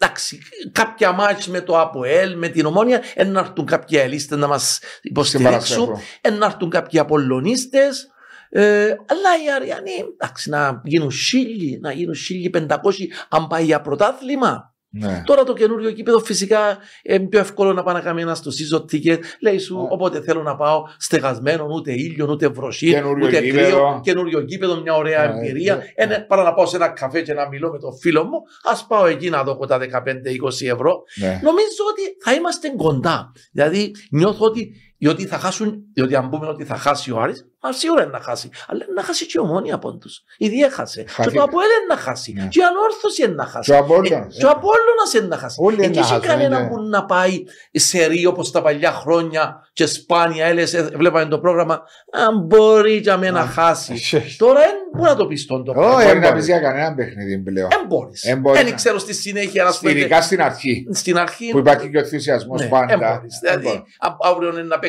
Ε, 0.00 0.04
εντάξει, 0.04 0.38
κάποια 0.72 1.12
μάτς 1.12 1.48
με 1.48 1.60
το 1.60 1.80
ΑΠΟΕΛ, 1.80 2.36
με 2.38 2.48
την 2.48 2.66
Ομόνια, 2.66 3.02
εν 3.14 3.30
να 3.30 3.40
έρθουν 3.40 3.66
κάποιοι 3.66 3.98
αελίστες 3.98 4.38
να 4.38 4.46
μας 4.46 4.80
υποστηρίξουν, 5.02 5.62
Συμπαρασέχω. 5.62 6.00
εν 6.20 6.38
να 6.38 6.46
έρθουν 6.46 6.70
κάποιοι 6.70 6.98
απολωνίστες, 6.98 8.08
ε, 8.48 8.84
αλλά 8.84 9.42
οι 9.44 9.52
Αριανοί, 9.56 9.92
εντάξει, 10.12 10.50
να 10.50 10.80
γίνουν 10.84 11.10
χίλιοι, 11.12 11.78
να 11.82 11.92
γίνουν 11.92 12.14
χίλιοι 12.14 12.50
πεντακόσιοι, 12.50 13.12
αν 13.28 13.46
πάει 13.46 13.64
για 13.64 13.80
πρωτάθλημα. 13.80 14.74
Ναι. 14.92 15.22
Τώρα 15.26 15.44
το 15.44 15.52
καινούριο 15.52 15.88
γήπεδο 15.88 16.18
φυσικά 16.18 16.78
είναι 17.02 17.26
πιο 17.26 17.38
εύκολο 17.40 17.72
να 17.72 17.82
πάει 17.82 17.94
να 17.94 18.00
κάνει 18.00 18.22
ένας 18.22 18.38
στο 18.38 18.50
season 18.50 18.80
ticket. 18.80 19.18
Λέει 19.40 19.58
σου, 19.58 19.76
Ναι. 19.76 19.86
όποτε 19.90 20.20
θέλω 20.20 20.42
να 20.42 20.56
πάω 20.56 20.82
στεγασμένο, 20.98 21.66
ούτε 21.70 21.92
ήλιο, 21.92 22.26
ούτε 22.30 22.48
βροχή, 22.48 22.90
Καινούριο 22.90 23.26
ούτε 23.26 23.40
γήπεδο. 23.40 23.66
κρύο. 23.68 24.00
Καινούριο 24.02 24.40
γήπεδο, 24.40 24.80
μια 24.80 24.94
ωραία 24.94 25.26
Ναι, 25.32 25.38
εμπειρία. 25.38 25.76
ναι. 25.76 25.82
Ε, 25.94 26.06
ναι, 26.06 26.18
παρά 26.18 26.42
να 26.42 26.54
πάω 26.54 26.66
σε 26.66 26.76
ένα 26.76 26.88
καφέ 26.88 27.20
και 27.22 27.32
να 27.34 27.48
μιλώ 27.48 27.70
με 27.70 27.78
τον 27.78 27.96
φίλο 27.98 28.24
μου, 28.24 28.42
ας 28.62 28.86
πάω 28.86 29.06
εκεί 29.06 29.30
να 29.30 29.42
δω 29.42 29.56
τα 29.56 29.78
15-20 29.78 30.66
ευρώ. 30.66 31.02
ναι. 31.20 31.40
Νομίζω 31.42 31.82
ότι 31.90 32.02
θα 32.24 32.32
είμαστε 32.34 32.68
κοντά. 32.76 33.32
Δηλαδή 33.52 33.94
νιώθω 34.10 34.44
ότι 34.44 34.89
διότι 35.00 35.26
θα 35.26 35.38
χάσουν, 35.38 35.74
διότι 35.94 36.14
αν 36.16 36.28
πούμε 36.30 36.46
ότι 36.46 36.64
θα 36.64 36.76
χάσει 36.76 37.12
ο 37.12 37.20
Άρης, 37.20 37.44
μα 37.62 37.72
σίγουρα 37.72 38.02
είναι 38.02 38.10
να 38.12 38.20
χάσει. 38.20 38.48
Αλλά 38.68 38.84
είναι 38.84 38.94
να 38.96 39.02
χάσει 39.02 39.26
και 39.26 39.32
η 39.36 39.38
ομόνια 39.40 39.74
από 39.74 39.96
του. 39.96 40.08
Ήδη 40.38 40.62
έχασε. 40.62 41.02
Και 41.02 41.10
Χάθηκε. 41.10 41.36
το 41.36 41.42
Αποέλ 41.42 41.64
είναι 41.66 41.94
να 41.94 42.00
χάσει. 42.00 42.32
Ναι. 42.32 42.46
Και 42.50 42.58
η 42.58 42.62
ανόρθωση 42.62 43.24
είναι 43.24 43.34
να 43.34 43.44
χάσει. 43.46 43.70
Και 43.70 43.76
ο 43.76 43.80
Απόλλωνας, 43.80 44.34
Ε, 44.36 44.38
Και 44.38 44.46
ο 44.46 44.50
Απόλλωνας 44.50 45.12
είναι 45.16 45.26
να 45.26 45.36
χάσει. 45.36 45.56
Όλοι 45.60 45.74
είναι 45.76 45.84
Εκεί 45.86 45.94
να 45.94 46.00
έχει 46.00 46.10
χάσουν, 46.12 46.26
κανένα 46.28 46.60
ναι. 46.60 46.68
που 46.68 46.82
να 46.82 47.04
πάει 47.04 47.42
σε 47.72 48.06
ρί 48.06 48.26
όπως 48.26 48.50
τα 48.50 48.62
παλιά 48.62 48.92
χρόνια 48.92 49.68
και 49.72 49.86
σπάνια 49.86 50.46
έλεγε, 50.46 50.82
βλέπαμε 50.82 51.24
το 51.26 51.38
πρόγραμμα. 51.38 51.82
Αν 52.28 52.38
μπορεί 52.44 52.96
για 52.96 53.16
μένα 53.16 53.40
να 53.40 53.46
χάσει. 53.46 53.94
Τώρα 54.38 54.60
δεν 54.60 54.74
μπορεί 54.96 55.10
να 55.10 55.16
το 55.16 55.26
πεις 55.26 55.42
στον 55.42 55.64
το 55.64 55.70
Ω, 55.70 55.74
πράγμα; 55.74 56.02
ε, 56.02 56.06
Μπορεί 56.06 56.18
να 56.18 56.26
μπορεί. 56.26 56.36
πεις 56.38 56.46
για 56.46 56.60
κανένα 56.60 56.94
παιχνίδι 56.94 57.38
πλέον. 57.38 57.68
Δεν 57.70 57.86
μπορείς. 57.86 58.24
Εν 58.24 58.38
μπορείς 58.40 58.60
Δεν 58.60 58.70
να. 58.70 58.76
ξέρω 58.76 58.98
στη 58.98 59.14
συνέχεια 59.14 59.64
να 59.64 59.70
σου 59.72 59.80
πει. 59.80 59.90
Ειδικά 59.90 60.22
στην 60.22 60.42
αρχή 60.42 60.86
Στην 60.92 61.18
αρχή. 61.18 61.50
που 61.50 61.58
υπάρχει 61.58 61.90
και 61.90 61.96
ο 61.96 62.00
ενθουσιασμό 62.00 62.54
ναι, 62.56 62.66
πάντα. 62.66 62.92
εν 62.92 62.98
μπορείς. 62.98 63.34
Εν 63.42 63.60
Δηλαδή, 63.60 63.64
μπορεί. 63.66 63.76
α- 63.98 64.30
αύριο 64.30 64.48
είναι 64.50 64.62
να 64.62 64.78
παίξει 64.78 64.88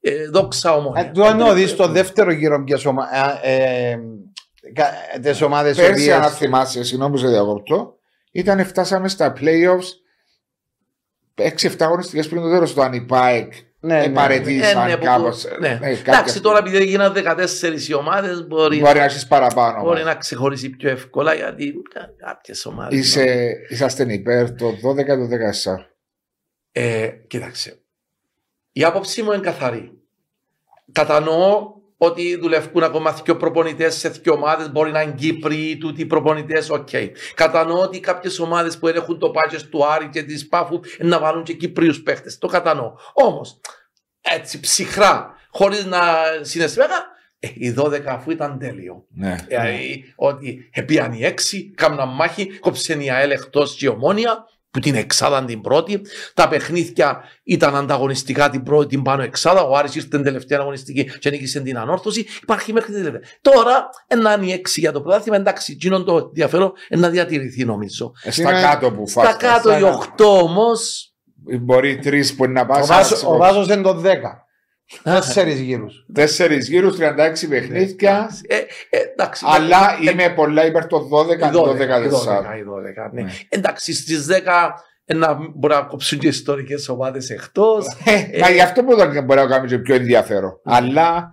ε, 0.00 0.28
δόξα 0.28 0.74
ομόνια. 0.74 1.02
Ε, 1.06 1.10
Του 1.14 1.22
εννοώ 1.22 1.52
δεις 1.52 1.70
στο 1.70 1.88
δεύτερο 1.88 2.32
γύρο 2.32 2.64
ποιες 2.64 2.84
ομα... 2.84 3.04
ε, 3.42 3.90
ε, 3.90 3.98
κα- 4.74 4.92
τις 5.22 5.42
ομάδες 5.42 5.76
Πέρσι, 5.76 5.92
οποίες- 5.92 6.16
αν 6.16 6.30
θυμάσαι, 6.30 6.82
συγγνώμη 6.84 7.12
που 7.12 7.18
σε 7.18 7.28
διακόπτω, 7.28 7.94
ήταν 8.32 8.64
φτάσαμε 8.66 9.08
στα 9.08 9.32
playoffs 9.40 9.88
6-7 11.34 11.74
αγωνιστικές 11.78 12.28
πριν 12.28 12.42
το 12.42 12.50
τέλος 12.50 12.74
του 12.74 12.82
αν 12.82 12.92
η 12.92 13.00
ΠΑΕΚ 13.00 13.52
Ναι, 13.80 13.94
ναι. 13.98 14.04
επαρετήσαν 14.04 14.86
Ε, 14.86 14.90
ναι, 14.90 14.96
που- 14.96 15.04
κάπως. 15.04 15.44
ναι. 15.60 15.68
ναι, 15.68 15.74
κάποια 15.78 15.88
Εντάξει, 15.90 16.28
στιγμή. 16.28 16.40
τώρα 16.40 16.58
επειδή 16.58 16.76
έγιναν 16.76 17.12
14 17.12 17.88
οι 17.88 17.94
ομάδες, 17.94 18.46
μπορεί, 18.46 18.78
Μπορεί 18.80 18.98
να 18.98 19.04
έχεις 19.04 19.26
παραπάνω. 19.26 19.82
μπορεί 19.82 20.00
όμως. 20.00 20.12
να 20.12 20.14
ξεχωρίσει 20.14 20.70
πιο 20.70 20.90
εύκολα 20.90 21.34
γιατί 21.34 21.72
κάποιες 22.16 22.66
ομάδες. 22.66 22.98
Είσαι, 22.98 23.52
είσαστε 23.68 24.12
υπέρ 24.12 24.54
το 24.54 24.66
12 24.82 25.06
το 25.06 25.26
14. 25.28 25.90
Ε, 26.72 27.08
κοίταξε. 27.26 27.82
Η 28.78 28.84
άποψή 28.84 29.22
μου 29.22 29.32
είναι 29.32 29.42
καθαρή. 29.42 29.92
Κατανοώ 30.92 31.72
ότι 31.96 32.36
δουλεύουν 32.36 32.82
ακόμα 32.82 33.12
δύο 33.12 33.36
προπονητές 33.36 33.94
σε 33.94 34.08
δύο 34.08 34.32
ομάδες, 34.32 34.70
μπορεί 34.70 34.90
να 34.90 35.02
είναι 35.02 35.12
Κύπριοι, 35.12 35.76
τούτοι 35.80 36.06
προπονητές, 36.06 36.70
οκ. 36.70 36.88
Κατανοώ 37.34 37.80
ότι 37.80 38.00
κάποιες 38.00 38.38
ομάδες 38.38 38.78
που 38.78 38.88
έχουν 38.88 39.18
το 39.18 39.30
budget 39.30 39.66
του 39.66 39.86
Άρη 39.86 40.08
και 40.08 40.22
της 40.22 40.48
Πάφου 40.48 40.80
να 40.98 41.18
βάλουν 41.18 41.42
και 41.42 41.52
Κυπρίους 41.52 42.02
παίχτε. 42.02 42.36
Το 42.38 42.46
κατανοώ. 42.46 42.92
Όμως, 43.12 43.60
έτσι 44.20 44.60
ψυχρά, 44.60 45.34
χωρίς 45.50 45.84
να 45.84 46.00
συναισθήματα, 46.40 47.06
ε, 47.38 47.48
οι 47.54 47.70
12 47.70 48.12
αφού 48.12 48.30
ήταν 48.30 48.58
τέλειο. 48.58 49.06
Ναι. 49.08 49.36
Δηλαδή, 49.48 50.12
ότι 50.16 50.68
επίαν 50.72 51.12
οι 51.12 51.24
έξι, 51.24 51.70
κάμναν 51.74 52.08
μάχη, 52.08 52.58
κόψεν 52.58 53.00
η 53.00 53.10
ΑΕΛ 53.10 53.30
εκτός 53.30 53.74
και 53.76 53.86
η 53.86 53.88
ομόνια, 53.88 54.46
που 54.78 54.84
την 54.84 54.94
εξάδα 54.94 55.44
την 55.44 55.60
πρώτη. 55.60 56.00
Τα 56.34 56.48
παιχνίδια 56.48 57.20
ήταν 57.44 57.76
ανταγωνιστικά 57.76 58.50
την 58.50 58.62
πρώτη, 58.62 58.86
την 58.88 59.02
πάνω 59.02 59.22
εξάδα. 59.22 59.62
Ο 59.62 59.76
Άρης 59.76 59.94
ήρθε 59.94 60.08
την 60.08 60.22
τελευταία 60.22 60.58
αγωνιστική 60.60 61.04
και 61.18 61.30
νίκησε 61.30 61.60
την 61.60 61.78
ανόρθωση. 61.78 62.26
Υπάρχει 62.42 62.72
μέχρι 62.72 62.92
την 62.92 63.04
τελευταία. 63.04 63.30
Τώρα, 63.40 63.88
ένα 64.06 64.34
είναι 64.34 64.46
η 64.46 64.52
έξι 64.52 64.80
για 64.80 64.92
το 64.92 65.00
πρωτάθλημα. 65.00 65.36
Εντάξει, 65.36 65.72
εκείνον 65.72 66.04
το 66.04 66.16
ενδιαφέρον 66.16 66.72
είναι 66.90 67.00
να 67.00 67.08
διατηρηθεί 67.08 67.64
νομίζω. 67.64 68.12
Ε, 68.22 68.30
Στα 68.30 68.42
Είναι- 68.50 68.60
κάτω 68.60 68.92
που 68.92 69.08
Στα 69.08 69.22
φας. 69.22 69.36
κάτω 69.36 69.78
οι 69.78 69.82
οχτώ 69.82 70.42
όμω. 70.42 70.66
Μπορεί 71.60 71.98
τρεις 71.98 72.34
που 72.34 72.44
είναι 72.44 72.52
να 72.52 72.60
Ο 72.60 72.66
πας 72.66 72.86
Βάσος- 72.86 73.24
Ο 73.24 73.36
Βάσος 73.36 73.66
είναι 73.68 73.82
το 73.82 73.94
10. 73.94 74.46
Τέσσερις 75.02 75.60
γύρους. 75.60 76.04
Τέσσερις 76.12 76.68
γύρους, 76.68 76.96
36 76.96 77.48
παιχνίδια. 77.48 78.30
Ε, 78.46 78.56
ε, 78.56 78.98
εντάξει. 79.12 79.44
Αλλά 79.48 79.98
είμαι 80.00 80.28
πολλά 80.28 80.66
υπέρ 80.66 80.86
το 80.86 81.08
12 81.10 81.46
Οι 81.46 81.50
το 81.50 81.68
12, 81.68 81.76
οι 81.76 82.08
12, 82.08 82.54
14. 82.54 82.56
οι 82.58 82.62
12, 82.62 83.10
ναι. 83.12 83.22
Ναι. 83.22 83.30
Εντάξει, 83.48 83.94
στις 83.94 84.26
10 84.26 84.74
να 85.14 85.38
μπορεί 85.54 85.74
να 85.74 85.80
κόψουν 85.80 86.18
και 86.18 86.28
ιστορικές 86.28 86.88
ομάδες 86.88 87.30
εκτός. 87.30 87.86
Ε, 88.04 88.38
Μα 88.38 88.50
γι' 88.50 88.60
αυτό 88.60 88.84
που 88.84 88.96
δεν 88.96 89.24
μπορεί 89.24 89.40
να 89.40 89.46
κάνει 89.46 89.66
και 89.66 89.78
πιο 89.78 89.94
ενδιαφέρον. 89.94 90.60
Αλλά 90.64 91.32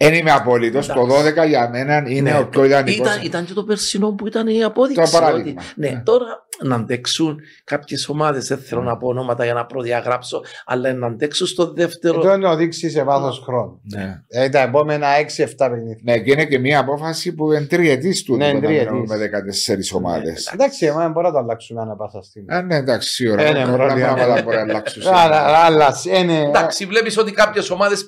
δεν 0.00 0.14
είμαι 0.14 0.30
απόλυτος. 0.30 0.86
Το 0.86 1.06
12 1.42 1.46
για 1.46 1.68
μένα 1.68 2.02
είναι 2.06 2.30
Ναι. 2.30 2.38
ο 2.38 2.46
πιο 2.48 2.64
ιδανικός. 2.64 3.06
Ήταν, 3.06 3.24
ήταν 3.24 3.44
και 3.44 3.52
το 3.52 3.64
περσινό 3.64 4.12
που 4.12 4.26
ήταν 4.26 4.46
η 4.46 4.64
απόδειξη. 4.64 5.02
Το 5.12 5.18
παράδειγμα. 5.18 5.50
Ότι, 5.50 5.72
ναι, 5.80 5.88
Ναι. 5.88 6.00
τώρα 6.04 6.46
να 6.62 6.74
αντέξουν 6.74 7.40
κάποιες 7.64 8.08
ομάδες, 8.08 8.46
δεν 8.48 8.58
θέλω 8.58 8.82
να 8.82 8.96
πω 8.96 9.08
ονόματα 9.08 9.44
για 9.44 9.54
να 9.54 9.66
προδιαγράψω, 9.66 10.40
αλλά 10.64 10.92
να 10.92 11.06
αντέξουν 11.06 11.46
στο 11.46 11.72
δεύτερο. 11.72 12.18
Αυτό 12.18 12.34
είναι 12.34 12.48
ο 12.48 12.56
δείξει 12.56 12.90
σε 12.90 13.02
βάθος 13.02 13.42
χρόνου. 13.44 13.80
Ναι. 13.94 14.22
Ε, 14.28 14.48
τα 14.48 14.60
επόμενα 14.60 15.06
6-7 15.18 15.68
παιχνίδια. 15.70 15.98
Ναι, 16.02 16.18
και 16.18 16.30
είναι 16.32 16.44
και 16.44 16.58
μια 16.58 16.78
απόφαση 16.78 17.34
που 17.34 17.52
είναι 17.52 17.64
τριετής 17.66 18.22
του. 18.22 18.36
Ναι, 18.36 18.48
όταν 18.48 18.60
τριετής. 18.60 18.90
μιλάμε 18.90 19.16
με 19.16 19.16
14 19.16 19.92
ομάδες. 19.96 20.50
Εντάξει, 20.54 20.86
εμένα 20.86 21.08
μπορεί 21.08 21.26
να 21.26 21.32
το 21.32 21.38
αλλάξουμε 21.38 21.80
ανά 21.80 21.96
πάσα 21.96 22.22
στιγμή. 22.22 22.54
Α, 22.54 22.62
ναι, 22.62 22.76
εντάξει, 22.76 23.08
σίγουρα. 23.12 23.42
Ε, 23.42 23.52
ναι, 23.52 23.64
Πολλά 23.64 23.76
πρόβλημα. 23.76 24.14
πράγματα 24.14 24.42
μπορεί 24.42 24.56
να 24.56 24.62
αλλάξουν. 24.62 25.02
Αλλά, 25.06 25.40
αλλά, 25.66 25.94
είναι. 26.18 26.40
Εντάξει, 26.40 26.86
βλέπεις 26.86 27.18
ότι 27.18 27.32
κάποιες 27.32 27.70
ομάδες 27.70 28.00
ε, 28.02 28.06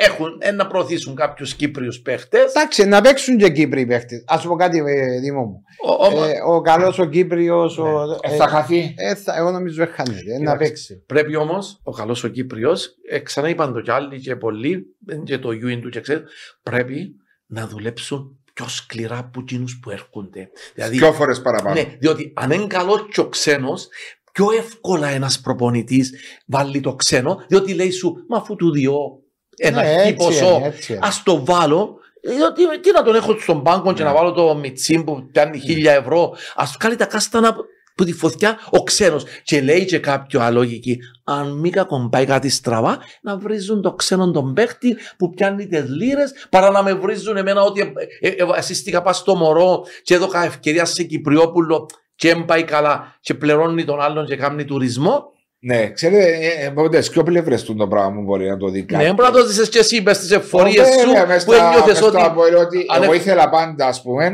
έχουν 0.00 0.38
ε, 0.40 0.50
να 0.50 0.66
προωθήσουν 0.66 1.14
κάποιους 1.14 1.54
Κύπριους 1.54 2.00
παίχτες. 2.00 2.50
Εντάξει, 2.54 2.84
να 2.84 3.00
παίξουν 3.00 3.36
και 3.36 3.48
Κύπροι 3.50 3.86
παίχτες. 3.86 4.24
Α 4.26 4.38
πω 4.40 4.54
κάτι, 4.56 4.78
ε, 4.78 5.20
Δήμο 5.20 5.42
μου. 5.44 5.62
Ο, 5.86 6.06
ο- 6.06 6.24
Ε, 6.24 6.32
ο 6.46 6.60
καλός 6.60 6.98
ο 6.98 7.04
Κύπριος. 7.04 7.78
Ε, 8.20 8.36
θα 8.36 8.48
χαθεί. 8.48 8.94
εγώ 9.38 9.50
νομίζω 9.50 9.82
ότι 9.82 9.92
χάνεται. 9.92 10.20
ε, 10.32 10.32
Να 10.32 10.38
Κοιτάξτε, 10.38 10.64
παίξει. 10.64 11.02
Πρέπει 11.06 11.36
όμως 11.36 11.80
ο 11.82 11.90
καλός 11.92 12.24
ο 12.24 12.28
Κύπριος, 12.28 12.94
ε, 13.10 13.18
ξανά 13.18 13.48
είπαν 13.48 13.72
το 13.72 13.80
κι 13.80 13.90
άλλοι 13.90 14.20
και 14.20 14.36
πολλοί, 14.36 14.86
ε, 15.06 15.16
και 15.16 15.38
το 15.38 15.48
UN 15.48 15.78
του 15.82 15.88
και 15.88 16.00
ξέρετε, 16.00 16.26
πρέπει 16.62 17.14
να 17.46 17.66
δουλέψουν 17.66 18.38
πιο 18.54 18.68
σκληρά 18.68 19.18
από 19.18 19.40
εκείνους 19.40 19.78
που 19.82 19.90
έρχονται. 19.90 20.48
Δηλαδή, 20.74 20.96
Δυο 20.96 21.12
φορές 21.12 21.40
παραπάνω. 21.42 21.74
ναι, 21.74 21.96
διότι 21.98 22.32
αν 22.36 22.50
είναι 22.50 22.66
καλός 22.66 23.06
και 23.12 23.20
ο 23.20 23.28
ξένος, 23.28 23.88
πιο 24.32 24.46
εύκολα 24.58 25.08
ένας 25.08 25.40
προπονητής 25.40 26.12
βάλει 26.46 26.80
το 26.80 26.94
ξένο, 26.94 27.44
διότι 27.48 27.74
λέει 27.74 27.90
σου, 27.90 28.14
μα 28.28 28.36
αφού 28.36 28.56
του 28.56 28.72
διώ 28.72 29.20
ένα 29.56 29.82
Ναι, 29.82 29.88
χι 29.88 29.94
έτσι 30.08 30.14
ποσό, 30.14 30.54
είναι, 30.56 30.66
έτσι 30.66 30.92
είναι. 30.92 31.00
ας 31.02 31.22
το 31.22 31.44
βάλω. 31.44 31.98
Διότι 32.22 32.80
τι 32.80 32.92
να 32.92 33.02
τον 33.02 33.14
έχω 33.14 33.36
στον 33.40 33.62
πάγκο 33.62 33.92
και 33.92 34.02
Ναι. 34.02 34.08
να 34.08 34.14
βάλω 34.14 34.32
το 34.32 34.54
μιτσίμ 34.54 35.04
που 35.04 35.28
πιάνει 35.32 35.58
χίλια 35.58 35.92
ευρώ. 35.92 36.34
Α 36.54 36.64
κάνει 36.78 36.96
τα 36.96 37.04
κάστανα 37.06 37.56
που 37.94 38.04
τη 38.04 38.12
φωτιά 38.12 38.58
ο 38.70 38.82
ξένος. 38.82 39.24
Και 39.42 39.60
λέει 39.60 39.84
και 39.84 39.98
κάποιο 39.98 40.40
αλόγικη, 40.40 40.98
αν 41.24 41.52
μη 41.58 41.70
κακον 41.70 42.08
πάει 42.10 42.24
κάτι 42.24 42.48
στραβά, 42.48 42.98
να 43.22 43.36
βρίζουν 43.36 43.82
το 43.82 43.92
ξένο 43.92 44.30
τον 44.30 44.52
παίχτη 44.52 44.96
που 45.16 45.30
πιάνει 45.30 45.66
τις 45.66 45.84
λίρες, 45.88 46.46
παρά 46.50 46.70
να 46.70 46.82
με 46.82 46.92
βρίζουν 46.94 47.36
εμένα 47.36 47.62
ότι 47.62 47.80
ε, 48.20 48.28
ε, 48.28 48.28
ε, 48.28 48.46
ασύστηκα 48.56 49.02
πας 49.02 49.16
στο 49.16 49.34
μωρό 49.34 49.84
και 50.02 50.14
έδωκα 50.14 50.44
ευκαιρία 50.44 50.84
σε 50.84 51.02
Κυπριόπουλο 51.02 51.88
και 52.16 52.34
δεν 52.34 52.44
πάει 52.44 52.64
καλά 52.64 53.16
και 53.20 53.34
πληρώνει 53.34 53.84
τον 53.84 54.00
άλλον 54.00 54.26
και 54.26 54.36
κάνει 54.36 54.64
τουρισμό. 54.64 55.32
Ναι, 55.66 55.90
ξέρετε, 55.90 56.24
ε, 56.24 56.64
ε, 56.64 56.66
από 56.66 56.88
τις 56.88 57.10
πιο 57.10 57.22
πλευρές 57.22 57.62
του 57.62 57.74
το 57.74 57.88
πράγμα 57.88 58.20
μπορεί 58.20 58.48
να 58.48 58.56
το 58.56 58.68
δει 58.68 58.86
Ναι, 58.90 59.12
μπορεί 59.12 59.30
να 59.32 59.38
το 59.40 59.46
ζήσεις 59.46 59.68
και 59.68 59.78
εσύ 59.78 60.00
μες 60.00 60.16
στις 60.16 60.30
εφορίες 60.30 60.88
Βέβαια, 60.88 61.20
σου 61.20 61.26
μες 61.26 61.44
που 61.44 61.52
στα- 61.52 61.66
ένιωθες 61.66 61.86
μες 61.86 61.96
στο 61.96 62.06
ότι 62.06 62.16
Αποέλ 62.20 62.54
ότι 62.54 62.84
αν 62.94 63.02
εγώ 63.02 63.12
έ- 63.12 63.16
ήθελα 63.16 63.48
πάντα, 63.48 63.86
ας 63.86 64.02
πούμε, 64.02 64.30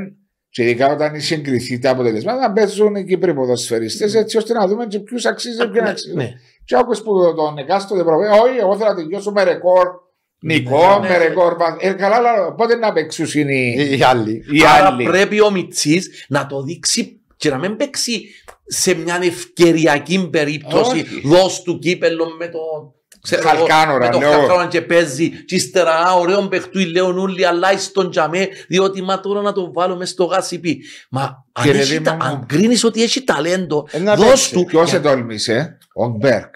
και 0.48 0.62
ειδικά 0.62 0.92
όταν 0.92 1.20
συγκριθεί 1.20 1.78
τα 1.78 1.90
αποτελέσματα, 1.90 2.40
να 2.40 2.52
παίζουν 2.52 2.94
οι 2.94 3.04
Κύπροι 3.04 3.34
ποδοσφαιριστές 3.34 4.14
έτσι 4.14 4.36
ώστε 4.36 4.52
να 4.52 4.66
δούμε 4.66 4.86
και 4.86 4.98
ποιους 4.98 5.24
αξίζει 5.26 5.56
και 5.58 5.66
ποιον 5.68 5.86
αξίζει. 5.86 6.14
Ναι. 6.14 6.30
Και 6.64 6.76
άκουσες 6.76 7.04
που 7.04 7.34
τον 7.36 7.58
εκάστοτε 7.58 8.02
προβέ, 8.04 8.28
όχι, 8.28 8.58
εγώ 8.60 8.76
θέλω 8.76 8.88
να 8.88 8.94
τελειώσω 8.96 9.30
με 9.30 9.42
ρεκόρ 9.42 9.86
νικό, 10.42 10.98
Ναι, 11.02 11.08
με 11.08 11.18
ναι. 11.18 11.24
ρεκόρ. 11.24 11.56
πα- 11.56 11.76
Ε, 11.80 11.92
καλά, 11.92 12.16
αλλά 12.16 12.54
πότε 12.54 12.74
να 12.76 12.92
παίξουν 12.92 13.48
οι, 13.48 13.74
Οι 13.98 14.02
άλλοι. 14.02 14.32
οι 14.50 14.60
Άρα 14.76 14.86
άλλοι. 14.86 15.04
πρέπει 15.04 15.40
ο 15.40 15.50
Μιτσής 15.50 16.24
να 16.28 16.46
το 16.46 16.62
δείξει 16.62 17.20
και 17.36 17.50
να 17.50 17.58
μην 17.58 17.76
παίξει 17.76 18.22
σε 18.66 18.94
μια 18.94 19.18
ευκαιριακή 19.22 20.28
περίπτωση 20.32 20.90
Όχι. 21.00 21.20
δώσ' 21.24 21.62
του 21.62 21.78
κύπελο 21.78 22.26
με 22.38 22.48
το 22.48 22.58
ξέρω 23.22 23.48
εγώ, 23.48 23.56
Χαλκάνορα, 23.58 24.06
με 24.06 24.12
το 24.12 24.18
λέω. 24.18 24.30
χαλκάνορα 24.30 24.66
και 24.66 24.80
παίζει 24.82 25.44
και 25.44 25.54
ύστερα 25.54 25.94
α, 25.94 26.12
ωραίο 26.14 26.48
παιχτούι 26.48 26.84
λέον 26.84 27.18
όλοι 27.18 27.46
αλλά 27.46 27.78
στον 27.78 28.10
τζαμέ 28.10 28.48
διότι 28.68 29.02
μα 29.02 29.20
τώρα 29.20 29.40
να 29.40 29.52
το 29.52 29.72
βάλω 29.72 29.96
μες 29.96 30.08
στο 30.10 30.24
γάσιπι 30.24 30.82
μα 31.10 31.22
αν, 31.52 31.64
Κύριε 31.64 31.80
έχει, 31.80 31.90
Δήμο 31.92 32.04
τα- 32.04 32.14
μου. 32.14 32.22
αν 32.22 32.46
κρίνεις 32.46 32.84
ότι 32.84 33.02
έχει 33.02 33.24
ταλέντο 33.24 33.86
Ε, 33.90 33.98
να 33.98 34.14
δώσ' 34.14 34.26
παίξει. 34.28 34.52
του 34.54 34.64
Ποιος 34.64 34.88
για- 34.90 34.98
ετόλμησε, 34.98 35.78
ο 35.94 36.06
Μπέρκ. 36.08 36.54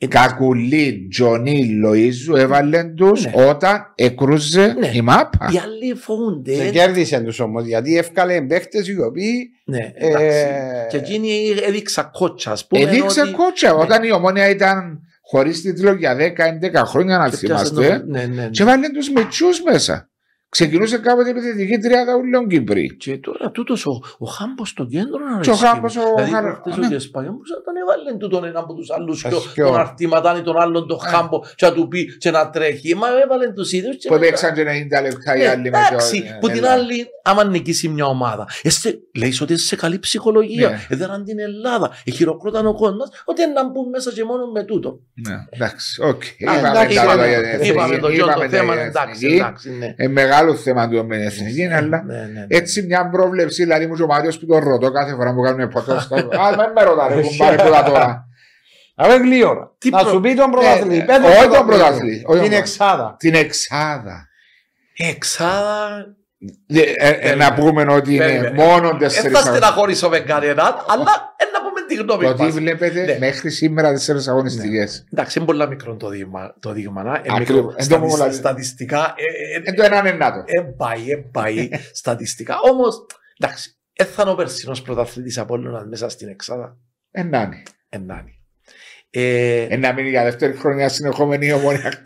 Ο 0.00 0.06
Μπέρκ. 0.06 0.14
Ε, 0.14 0.18
Κακουλή, 0.18 1.08
Τζονί, 1.10 1.80
Λοΐζου 1.84 2.36
έβαλε 2.38 2.84
τους 2.84 3.24
Ναι. 3.24 3.32
όταν 3.48 3.92
εκρούζε 3.94 4.74
Ναι. 4.78 4.90
η 4.94 5.00
μάπα. 5.00 5.50
Οι 5.52 5.58
άλλοι 5.58 5.94
φοβούνται 5.94 6.52
Και 6.52 6.62
ε, 6.62 6.70
κέρδισαν 6.70 7.24
τους 7.24 7.40
όμως 7.40 7.66
γιατί 7.66 7.98
εύκαλε 7.98 8.40
παίχτες 8.42 8.88
οι 8.88 9.00
οποίοι. 9.00 9.50
ναι, 9.64 9.92
ε, 9.94 10.06
εντάξει. 10.06 10.46
και 10.90 10.96
εκείνοι 10.96 11.54
έδειξα 11.66 12.02
κότσα 12.12 12.50
ας 12.50 12.66
πούμε 12.66 12.82
Έδειξε 12.82 13.20
ότι- 13.20 13.30
κότσα 13.30 13.72
Ναι. 13.74 13.80
όταν 13.82 14.02
η 14.02 14.12
ομόνια 14.12 14.48
ήταν 14.48 15.00
χωρίς 15.22 15.62
τίτλο 15.62 15.92
για 15.92 16.14
10-11 16.14 16.84
χρόνια, 16.84 17.18
να 17.18 17.28
και 17.28 17.36
πιάσε 17.36 17.74
το- 17.74 17.82
θυμάστε. 17.82 18.04
ναι, 18.06 18.20
ναι, 18.26 18.34
ναι. 18.42 18.48
Και 18.48 18.64
βάλε 18.64 18.88
τους 18.88 19.10
μητσούς 19.10 19.62
μέσα. 19.62 20.10
Ξεκινούσε 20.48 20.98
κάποτε 20.98 21.30
επιθετική 21.30 21.78
τριάδα 21.78 22.14
ούλων 22.16 22.48
Κύπρη. 22.48 22.96
Και 22.96 23.18
τώρα 23.18 23.50
τούτος 23.50 23.86
ο, 23.86 24.00
ο 24.18 24.26
Χάμπος 24.26 24.68
στο 24.68 24.84
κέντρο 24.84 25.18
να 25.34 25.40
Και 25.40 25.50
ο 25.50 25.54
Χάμπος, 25.54 25.96
ο 25.96 26.00
Δηλαδή 26.14 26.30
Χαρα- 26.32 26.60
προχτές 26.60 26.76
ναι. 26.76 26.86
ο 26.86 26.88
Κεσπαγιόν 26.88 27.36
που 27.36 27.46
σαν 27.46 27.62
τον 27.64 27.74
έβαλε 27.76 28.16
τούτον 28.18 28.44
έναν 28.44 28.62
από 28.62 28.74
τους 28.74 28.90
άλλους 28.90 29.24
Ας 29.24 29.30
πιο, 29.30 29.40
ποιο. 29.54 29.66
τον 29.66 29.76
αρτήματαν 29.76 30.36
ή 30.38 30.42
τον 30.42 30.60
άλλον 30.60 30.86
τον 30.88 30.98
Ε. 31.06 31.08
Χάμπο 31.08 31.38
και 31.54 31.66
να 31.66 31.72
του 31.72 31.88
πει 31.88 32.16
και 32.16 32.30
να 32.30 32.50
τρέχει. 32.50 32.94
Μα 32.94 33.06
έβαλε 33.24 33.52
τους 33.52 33.72
ίδιους 33.72 33.96
και 33.96 34.08
Που 34.08 34.14
μετά- 34.14 34.26
παίξαν 34.26 34.54
και 34.54 34.62
90 34.64 35.02
λεπτά 35.02 35.36
οι 35.36 35.42
Ε, 35.42 35.48
άλλοι 35.48 35.70
με 35.70 35.78
Εντάξει, 35.78 36.22
το- 36.22 36.28
που 36.40 36.48
την 36.48 36.64
ε, 36.64 36.68
άλλη, 36.68 37.06
άμα 37.22 37.44
νικήσει 37.44 37.88
μια 37.88 38.06
ομάδα, 38.06 38.48
εσύ 38.62 38.98
λέει 39.18 39.34
ότι 39.42 39.52
είσαι 39.52 39.66
σε 39.66 39.76
καλή 39.76 39.98
ψυχολογία. 39.98 40.68
Ναι. 40.68 40.86
Έδεραν 40.88 41.24
την 41.24 41.38
Ελλάδα. 41.38 41.90
Ε, 42.04 42.10
χειροκρόταν 42.10 42.66
ο 42.66 42.74
κόσμο 42.74 43.02
ότι 43.24 43.42
να 43.54 43.70
μπουν 43.70 43.88
μέσα 43.88 44.12
και 44.12 44.24
μόνο 44.24 44.46
με 44.46 44.64
τούτο. 44.64 45.00
Ναι, 45.28 45.34
εντάξει, 45.50 46.02
οκ. 46.02 46.22
Α, 46.22 46.26
Είπαμε 46.38 46.58
εντάξει, 46.68 46.96
τα 46.96 47.02
είπαμε- 47.02 47.20
λόγια 47.22 47.38
για 47.38 47.40
την 47.40 47.50
εθνική, 47.54 47.70
Είπαμε 47.72 47.98
το 47.98 48.08
γιο 48.08 48.24
είπαμε 48.24 48.34
το 48.34 48.40
τα 48.50 48.56
θέμα, 48.56 48.72
για 48.74 48.82
την 48.82 48.90
εντάξει, 48.90 49.24
εθνική. 49.26 49.34
εντάξει, 49.36 49.70
ναι. 49.70 49.94
Ε, 49.96 50.08
μεγάλο 50.36 50.54
θέμα 50.56 50.88
του 50.88 51.06
με 51.06 51.16
την 51.16 51.26
εθνική, 51.26 51.66
αλλά 51.66 52.02
Ναι, 52.04 52.14
ναι, 52.14 52.22
ναι. 52.22 52.46
έτσι 52.48 52.82
μια 52.82 53.08
πρόβλεψη, 53.08 53.62
δηλαδή 53.62 53.86
μου 53.86 53.94
και 53.94 54.02
ο 54.02 54.06
Μάριος 54.06 54.38
που 54.38 54.46
τον 54.46 54.58
ρωτώ 54.58 54.90
κάθε 54.90 55.14
φορά 55.14 55.34
που 55.34 55.42
κάνουμε 55.42 55.68
podcast. 55.74 56.12
Α, 56.44 56.56
με 56.56 56.72
με 56.74 56.82
ρωτά 56.82 57.08
ρε 57.08 57.20
κουμπάρε 57.20 57.56
που 57.56 57.70
τα 57.70 57.82
τώρα. 57.90 58.24
Αβέ 58.98 59.16
γλύωρα. 59.16 59.70
Τι 59.78 59.90
Να 59.90 59.98
προ- 59.98 60.10
σου 60.12 60.20
πει 60.20 60.34
τον 60.34 60.48
Ε, 60.48 60.52
πρωταθλητή. 60.52 60.96
ε, 60.98 61.04
Πες 61.04 61.16
όχι 61.18 61.42
τον 61.42 61.52
τον 61.52 61.66
πρωταθλητή, 61.66 62.24
όχι 62.26 62.40
Την 62.40 62.50
τον- 62.50 62.58
εξάδα. 62.58 63.16
Την 63.18 63.34
εξάδα. 63.34 64.26
Εξάδα. 64.96 66.06
Ε, 66.66 66.80
ε, 67.08 67.30
ε, 67.30 67.34
να 67.34 67.54
πούμε 67.54 67.86
ότι 67.92 68.14
είναι 68.14 68.24
Περίμενε. 68.24 68.62
μόνο 68.64 68.88
Δεν 68.88 68.98
τέσσερις 68.98 69.20
θα 69.32 69.38
αγωνιστικές. 69.38 69.56
στεναχωρήσω 69.56 70.08
με 70.08 70.18
κανέναν, 70.18 70.56
αλλά 70.56 70.74
ε, 70.92 70.94
να 70.94 71.10
πούμε 71.10 71.35
τη 71.88 71.94
γνώμη 71.94 72.24
Το 72.24 72.34
τι 72.34 72.42
μας. 72.42 72.52
βλέπετε 72.54 73.04
Ναι. 73.04 73.18
μέχρι 73.18 73.50
σήμερα 73.50 73.92
τέσσερις 73.92 74.28
αγωνιστικές. 74.28 75.04
Εντάξει, 75.12 75.38
είναι 75.38 75.46
πολύ 75.46 75.68
μικρό 75.68 75.96
το 75.96 76.08
δείγμα. 76.08 76.54
Το 76.60 76.72
δείγμα 76.72 77.02
να. 77.02 77.22
Είναι 77.24 77.34
Ακριβώς. 77.36 77.48
μικρό. 77.64 77.74
Εν 77.76 77.76
τω 77.76 77.82
Στατισ- 77.94 78.10
πολλά- 78.18 78.32
Στατιστικά. 78.32 79.14
ε, 79.16 79.56
ε, 79.56 79.62
Εν 79.68 79.74
το 79.74 79.82
έναν 79.82 80.06
ενάτο. 80.06 80.44
ε, 80.46 80.60
πάει, 80.60 81.10
ε, 81.10 81.16
πάει. 81.16 81.68
Στατιστικά. 81.92 82.54
Όμως, 82.72 83.06
εντάξει, 83.38 83.76
έθανε 83.92 84.30
ο 84.30 84.34
περσινός 84.34 84.82
πρωταθλητής 84.82 85.38
Απόλλωνας 85.38 85.84
μέσα 85.86 86.08
στην 86.08 86.28
Εξάδα. 86.28 86.76
Ενάνι. 87.10 87.62
Ενάνη. 87.88 88.30
Ε, 89.10 89.62
Ένα 89.62 89.92
μείνει 89.92 90.08
για 90.08 90.22
δεύτερη 90.24 90.52
χρονιά 90.56 90.88
συνεχόμενη 90.88 91.46
η 91.46 91.52
ομόνια. 91.52 92.02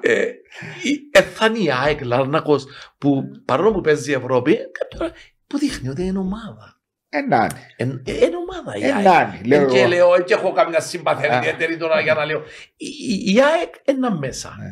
ε, 0.00 0.20
η- 0.82 1.08
Έθανε 1.10 1.58
η 1.58 1.68
ΑΕΚ 1.82 2.00
Λάρνακος 2.04 2.66
που 2.98 3.22
παρόλο 3.44 3.72
που 3.72 3.80
παίζει 3.80 4.10
η 4.10 4.14
Ευρώπη, 4.14 4.52
κάποια 4.54 4.98
ώρα 5.00 5.12
που 5.46 5.58
δείχνει 5.58 5.88
ότι 5.88 6.02
είναι 6.02 6.18
ομάδα. 6.18 6.73
Ενάνι. 7.16 7.60
Εν- 7.76 8.02
ε, 8.06 8.12
Είναι 8.12 8.36
ομάδα 8.36 8.76
η 8.78 8.84
ΑΕΚ. 8.84 9.04
Ενάνι. 9.06 9.40
Λέω 9.44 9.60
Εν 9.62 9.68
και 9.68 9.78
εγώ. 9.78 9.88
λέω, 9.88 10.14
εν 10.14 10.24
και 10.24 10.34
έχω 10.34 10.52
καμιά 10.52 10.80
συμπαθία 10.80 11.34
Α. 11.34 11.38
ιδιαίτερη 11.38 11.76
τώρα 11.76 12.00
για 12.00 12.14
να 12.14 12.24
λέω. 12.24 12.42
Η- 12.76 12.86
Η 12.86 13.32
η 13.34 13.40
ΑΕΚ 13.42 13.74
είναι 13.84 14.10
μέσα. 14.18 14.56
Ναι. 14.60 14.70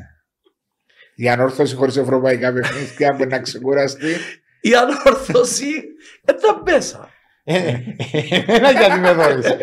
Η 1.15 1.29
ανόρθωση 1.29 1.75
χωρίς 1.75 1.97
ευρωπαϊκά 1.97 2.53
παιχνίδια 2.53 3.15
μπορεί 3.17 3.29
να 3.31 3.41
ξεκουραστεί. 3.41 4.15
Η 4.61 4.75
ανόρθωση 4.75 5.65
είναι 5.67 6.73
μέσα. 6.73 7.11
Ένα 7.45 8.71
γιατί 8.71 8.99
με 8.99 9.13
δώρησε. 9.13 9.59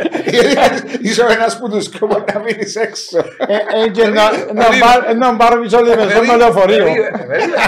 Είσαι 1.02 1.22
ο 1.24 1.32
ένας 1.32 1.60
που 1.60 1.70
τους 1.70 2.00
κόμμα 2.00 2.24
να 2.34 2.40
μείνεις 2.40 2.76
έξω. 2.76 3.18
Ε, 3.48 3.84
ε, 3.84 3.90
και 3.90 4.08
να- 4.08 4.32
να 4.54 4.66
πάρ- 4.80 5.16
Να 5.16 5.36
πάρω 5.36 5.60
μισό 5.62 5.80
λεπτό 5.82 6.22
με 6.26 6.36
λεωφορείο. 6.36 6.84
Περίμενε, 6.84 7.26
περίμενε. 7.28 7.62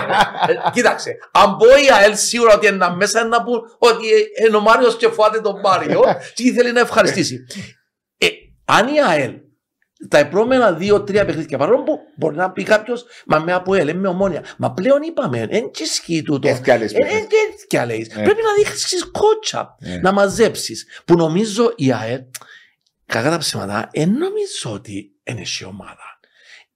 Ε, 0.48 0.70
Κοίταξε, 0.74 1.18
αν 1.32 1.58
πω 1.58 1.66
η 1.66 1.90
ΑΕΛ 2.00 2.16
σίγουρα 2.16 2.54
ότι 2.54 2.68
είναι 2.68 2.90
μέσα 2.96 3.20
είναι 3.20 3.30
να 3.30 3.44
πούν 3.44 3.62
ότι 3.78 4.08
ε, 4.36 4.46
είναι 4.48 4.56
ο 4.58 4.60
Μάριος 4.60 4.98
και 4.98 5.08
φάτε 5.08 5.40
τον 5.42 5.60
Μάριο 5.60 6.02
και 6.36 6.44
ήθελε 6.44 6.72
να 6.72 6.80
ευχαριστήσει. 6.80 7.46
Ε, 8.18 8.28
αν 8.66 8.88
η 8.88 9.02
ΑΕΛ 9.10 9.32
τα 10.10 10.18
επόμενα 10.18 10.74
δύο-τρία 10.74 11.26
παιχνίδια 11.26 11.58
παρόλο 11.58 11.84
που 11.84 12.00
μπορεί 12.16 12.36
να 12.36 12.52
πει 12.52 12.64
κάποιος, 12.64 13.06
μα 13.26 13.40
με 13.40 13.54
από 13.54 13.74
ΑΕΛ, 13.74 13.96
με 13.98 14.08
ομόνια. 14.08 14.44
Μα 14.58 14.72
πλέον 14.74 15.02
είπαμε, 15.02 15.48
δεν 15.48 15.72
τσισκεί 15.72 16.24
τούτο. 16.24 16.48
Εύκαλες 16.48 16.94
Ε, 16.94 16.96
ε, 16.96 17.00
παιχνίδια. 17.00 17.28
και 17.28 17.66
κι 17.68 17.78
άλλες. 17.78 18.08
Ε. 18.08 18.14
Πρέπει 18.14 18.42
να 18.42 18.54
δείξεις 18.58 19.06
κότσα, 19.12 19.76
Ε. 19.80 19.98
να 19.98 20.12
μαζέψεις. 20.12 20.86
Που 21.06 21.16
νομίζω 21.16 21.74
η 21.76 21.92
ΑΕΛ, 21.92 22.20
κακά 23.06 23.30
τα 23.30 23.38
ψέματα, 23.38 23.90
δεν 23.94 24.10
νομίζω 24.12 24.72
ότι 24.74 25.12
είναι 25.24 25.46
σε 25.46 25.66
ομάδα. 25.66 26.11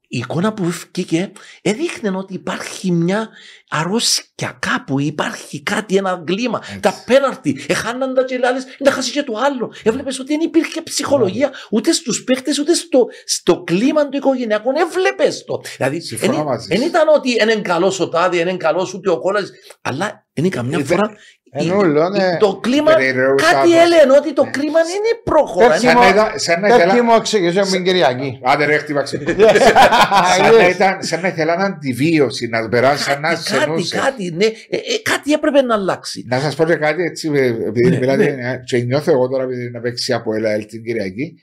Η 0.07 0.18
εικόνα 0.18 0.53
που 0.53 0.64
βγήκε 0.94 1.32
έδειχνε 1.61 2.18
ότι 2.18 2.34
υπάρχει 2.34 2.91
μια 2.91 3.30
αρρώσκια 3.69 4.57
κάπου, 4.61 4.99
υπάρχει 4.99 5.61
κάτι, 5.64 5.95
ένα 5.95 6.23
κλίμα. 6.26 6.60
Έτσι. 6.64 6.80
Τα 6.80 7.03
πέναρτι, 7.06 7.65
έχαναν 7.68 8.14
τα 8.14 8.23
και 8.23 8.40
άλλες, 8.44 8.65
να 8.80 8.91
χάσει 8.91 9.11
και 9.11 9.23
το 9.23 9.34
άλλο. 9.38 9.73
Έβλεπες 9.84 10.19
ότι 10.19 10.32
δεν 10.38 10.41
υπήρχε 10.48 10.82
ψυχολογία 10.82 11.52
ούτε 11.72 11.91
στους 11.91 12.23
παίχτες 12.23 12.60
ούτε 12.60 12.73
στο, 12.73 13.06
στο 13.26 13.64
κλίμα 13.64 14.10
του 14.10 14.18
οικογενειακού. 14.18 14.69
Έβλεπες 14.76 15.44
το. 15.44 15.61
Δηλαδή, 15.77 15.99
Συμφωνώ 16.02 16.38
εν- 16.38 16.44
μαζί 16.44 16.68
δεν 16.68 16.77
σου. 16.77 16.86
ήταν 16.88 17.07
ότι 17.15 17.32
είναι 17.32 17.56
καλός 17.56 17.99
ο 17.99 18.10
τάδε, 18.10 18.38
είναι 18.40 18.57
καλός 18.57 18.94
ούτε 18.94 19.10
ο 19.10 19.19
κόλλα, 19.19 19.40
αλλά 19.82 20.26
είναι 20.34 20.49
καμιά 20.49 20.77
Ήταν- 20.80 20.86
φορά. 20.98 21.14
Εν 21.57 21.68
η- 21.68 21.72
ούλο, 21.72 22.10
ναι. 22.10 22.23
η- 22.23 22.38
Το 22.40 22.60
κλίμα, 22.64 22.94
Περιραίουσα 22.94 23.52
κάτι 23.52 23.69
το- 23.72 23.77
έλεγε 23.80 24.18
ότι 24.18 24.34
το 24.34 24.44
Ναι. 24.44 24.49
κλίμα 24.49 24.80
δεν 24.84 24.94
είναι 24.95 25.22
πρόχωρα. 25.23 25.68
Πες 25.68 25.82
είναι- 25.82 25.91
Σαν 25.91 25.99
να 26.02 26.07
ήταν- 26.10 26.32
σαν 26.40 26.60
να 26.61 26.68
Πες 26.68 26.77
τι 26.77 26.84
ήθελα... 26.84 27.03
μου 27.03 27.14
εξήγησε 27.14 27.61
την 27.72 27.84
Κυριακή. 27.84 28.40
Άντε 28.44 28.65
ρε 28.65 28.77
χτύπαξε. 28.77 29.18
Σαν 30.38 30.56
να 30.56 30.68
ήταν- 30.68 31.03
Σαν 31.03 31.22
να 31.22 31.27
ήθελαν 31.27 31.61
αντιβίωση, 31.61 32.48
να 32.48 32.69
περάσει 32.69 33.03
σαν 33.03 33.22
να 33.22 33.30
Κάτι, 33.30 33.44
κάτι, 33.44 33.60
σενούσε. 33.61 33.95
κάτι, 33.98 34.32
ναι, 34.32 34.45
ε, 34.45 34.52
ε, 34.77 34.80
κάτι 35.03 35.32
έπρεπε 35.34 35.61
να 35.61 35.73
αλλάξει. 35.76 36.26
Να 36.30 36.40
σας 36.40 36.56
πω 36.56 36.65
και 36.65 36.76
κάτι 36.76 37.03
έτσι, 37.03 37.32
ε, 37.34 37.45
επειδή 37.45 37.90
Ναι, 37.90 37.98
μιλάτε, 37.98 38.32
ναι. 38.32 38.52
ε, 38.52 38.61
και 38.65 38.77
νιώθω 38.77 39.11
εγώ 39.11 39.27
τώρα 39.27 39.44
επειδή 39.44 39.69
να 39.72 39.80
παίξει 39.80 40.14
από 40.14 40.34
ΕΛΑΕΛ 40.34 40.65
την 40.65 40.84
Κυριακή. 40.84 41.40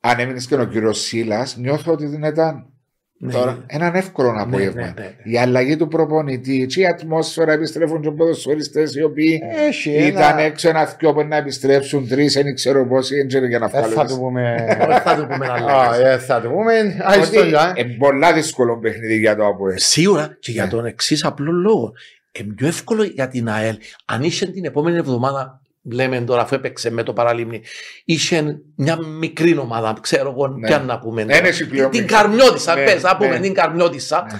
Αν 0.00 0.18
έμεινες 0.18 0.46
και 0.46 0.54
ο 0.54 0.64
κύριος 0.64 1.00
Σίλας, 1.00 1.56
νιώθω 1.56 1.92
ότι 1.92 2.06
δεν 2.06 2.22
ήταν 2.22 2.72
Ναι. 3.20 3.32
Τώρα, 3.32 3.64
έναν 3.66 3.94
εύκολο 3.94 4.32
Ναι, 4.32 4.40
απόγευμα. 4.42 4.80
ναι, 4.82 4.92
ναι. 4.96 5.14
Η 5.22 5.38
αλλαγή 5.38 5.76
του 5.76 5.88
προπονητή, 5.88 6.66
και 6.66 6.80
η 6.80 6.86
ατμόσφαιρα 6.86 7.52
επιστρέφουν 7.52 8.00
και 8.00 8.10
ποδοσφαιριστές 8.10 8.94
οι 8.94 9.02
οποίοι 9.02 9.40
Έχει 9.68 9.90
ήταν 9.90 10.30
ένα... 10.38 10.40
έξω 10.40 10.68
ένα 10.68 10.84
δυο 10.98 11.12
που 11.12 11.22
να 11.22 11.36
επιστρέψουν, 11.36 12.08
τρεις, 12.08 12.32
δεν 12.34 12.54
ξέρω 12.54 12.86
πόσοι, 12.86 13.14
δεν 13.16 13.28
ξέρω 13.28 13.46
για 13.46 13.58
να 13.58 13.66
Δεν 13.68 13.82
θα 13.82 13.88
βγάλουν. 13.88 14.06
του 14.12 14.18
πούμε... 14.18 14.54
Δεν 14.78 15.00
θα 15.04 15.16
το 15.16 15.26
πούμε 15.26 15.46
Α, 15.46 15.52
άλλα. 15.52 15.96
ε, 16.10 16.18
θα 16.18 16.40
του 16.40 16.48
πούμε... 16.50 16.72
Άιστο, 17.02 17.38
Ότι 17.40 17.48
για. 17.48 17.72
Είναι 17.76 17.94
πολλά 17.98 18.32
δύσκολο 18.32 18.78
παιχνίδι 18.78 19.16
για 19.18 19.36
το 19.36 19.46
ΑΠΟΕ. 19.46 19.78
Σίγουρα 19.78 20.36
και 20.40 20.50
για 20.52 20.64
Ναι. 20.64 20.70
τον 20.70 20.84
εξής 20.86 21.24
απλό 21.24 21.52
λόγο. 21.52 21.92
Είναι 22.32 22.52
πιο 22.54 22.66
εύκολο 22.66 23.02
για 23.02 23.28
την 23.28 23.48
ΑΕΛ. 23.48 23.76
Αν 24.04 24.22
είσαι 24.22 24.46
την 24.46 24.64
επόμενη 24.64 24.96
εβδομάδα, 24.96 25.60
λέμε 25.92 26.20
τώρα 26.20 26.42
αφού 26.42 26.54
έπαιξε 26.54 26.90
με 26.90 27.02
το 27.02 27.12
παραλίμνη, 27.12 27.62
είσαι 28.04 28.60
μια 28.76 28.96
μικρή 29.06 29.58
ομάδα, 29.58 29.96
ξέρω 30.00 30.30
εγώ, 30.30 30.48
Ναι. 30.48 30.66
τι 30.68 30.72
αν 30.74 30.86
να 30.86 30.98
πούμε. 30.98 31.24
Δεν 31.24 31.36
τώρα. 31.36 31.48
έχει 31.48 31.66
πλέον 31.66 31.90
Την 31.90 32.06
παιχνίδι. 32.06 32.22
Καρμιώτησα, 32.36 32.74
Ναι, 32.74 32.84
πες, 32.84 33.02
να 33.02 33.16
πούμε 33.16 33.28
ναι. 33.30 33.40
την 33.40 33.54
Καρμιώτησα. 33.54 34.26
Ναι. 34.32 34.38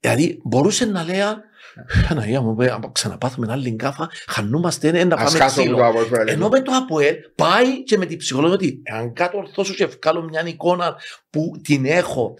Δηλαδή 0.00 0.40
μπορούσε 0.44 0.84
να 0.84 1.04
λέει, 1.04 1.18
Αναγία 2.10 2.40
μου, 2.40 2.60
ε, 2.60 2.68
άμα 2.70 2.90
ξαναπάθουμε 2.92 3.52
άλλη 3.52 3.70
γκάφα, 3.70 4.10
χανούμαστε 4.26 4.88
ένα 4.88 5.04
να 5.04 5.14
Ας 5.14 5.22
φάμε 5.32 5.38
χάσω 5.44 5.60
ξύλο. 5.60 5.76
το 5.76 5.84
ΑΠΟΕ. 5.84 6.04
πέρα, 6.04 6.24
Ενώ 6.32 6.48
με 6.48 6.60
το 6.60 6.72
ΑΠΟΕΛ 6.74 7.14
πάει 7.34 7.82
και 7.82 7.96
με 7.98 8.06
την 8.06 8.18
ψυχολογία 8.18 8.54
ότι 8.54 8.82
αν 8.92 9.12
κατορθώσω 9.12 9.74
και 9.74 9.86
βγάλω 9.86 10.22
μια 10.22 10.42
εικόνα 10.46 10.96
που 11.30 11.60
την 11.62 11.84
έχω 11.84 12.34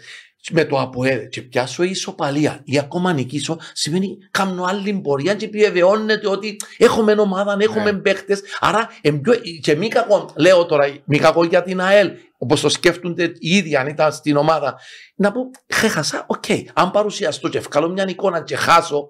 με 0.50 0.64
το 0.64 0.78
ΑΠΟΕΛ 0.80 1.28
και 1.28 1.42
πιάσω 1.42 1.82
ισοπαλία 1.82 2.60
ή 2.64 2.78
ακόμα 2.78 3.12
νικήσω, 3.12 3.58
σημαίνει 3.72 4.18
κάνω 4.30 4.64
άλλη 4.64 5.00
πορεία 5.00 5.34
και 5.34 5.44
επιβεβαιώνεται 5.44 6.28
ότι 6.28 6.56
έχουμε 6.78 7.12
ομάδα, 7.12 7.56
έχουμε 7.60 7.90
Ναι. 7.92 7.98
παίχτε. 7.98 8.38
Άρα 8.60 8.88
εμ 9.00 9.20
πιο- 9.20 9.40
και 9.60 9.74
μη 9.76 9.88
κακό, 9.88 10.30
λέω 10.36 10.66
τώρα, 10.66 10.96
μη 11.04 11.18
κακό 11.18 11.44
για 11.44 11.62
την 11.62 11.80
ΑΕΛ, 11.80 12.10
όπως 12.38 12.60
το 12.60 12.68
σκέφτονται 12.68 13.22
οι 13.24 13.56
ίδιοι 13.56 13.76
αν 13.76 13.86
ήταν 13.86 14.12
στην 14.12 14.36
ομάδα. 14.36 14.78
Να 15.16 15.32
πω, 15.32 15.40
έχασα, 15.74 16.24
οκ. 16.28 16.44
Αν 16.74 16.90
παρουσιαστώ 16.90 17.48
και 17.48 17.60
βγάλω 17.60 17.88
μια 17.88 18.04
εικόνα 18.08 18.42
και 18.42 18.56
χάσω, 18.56 19.08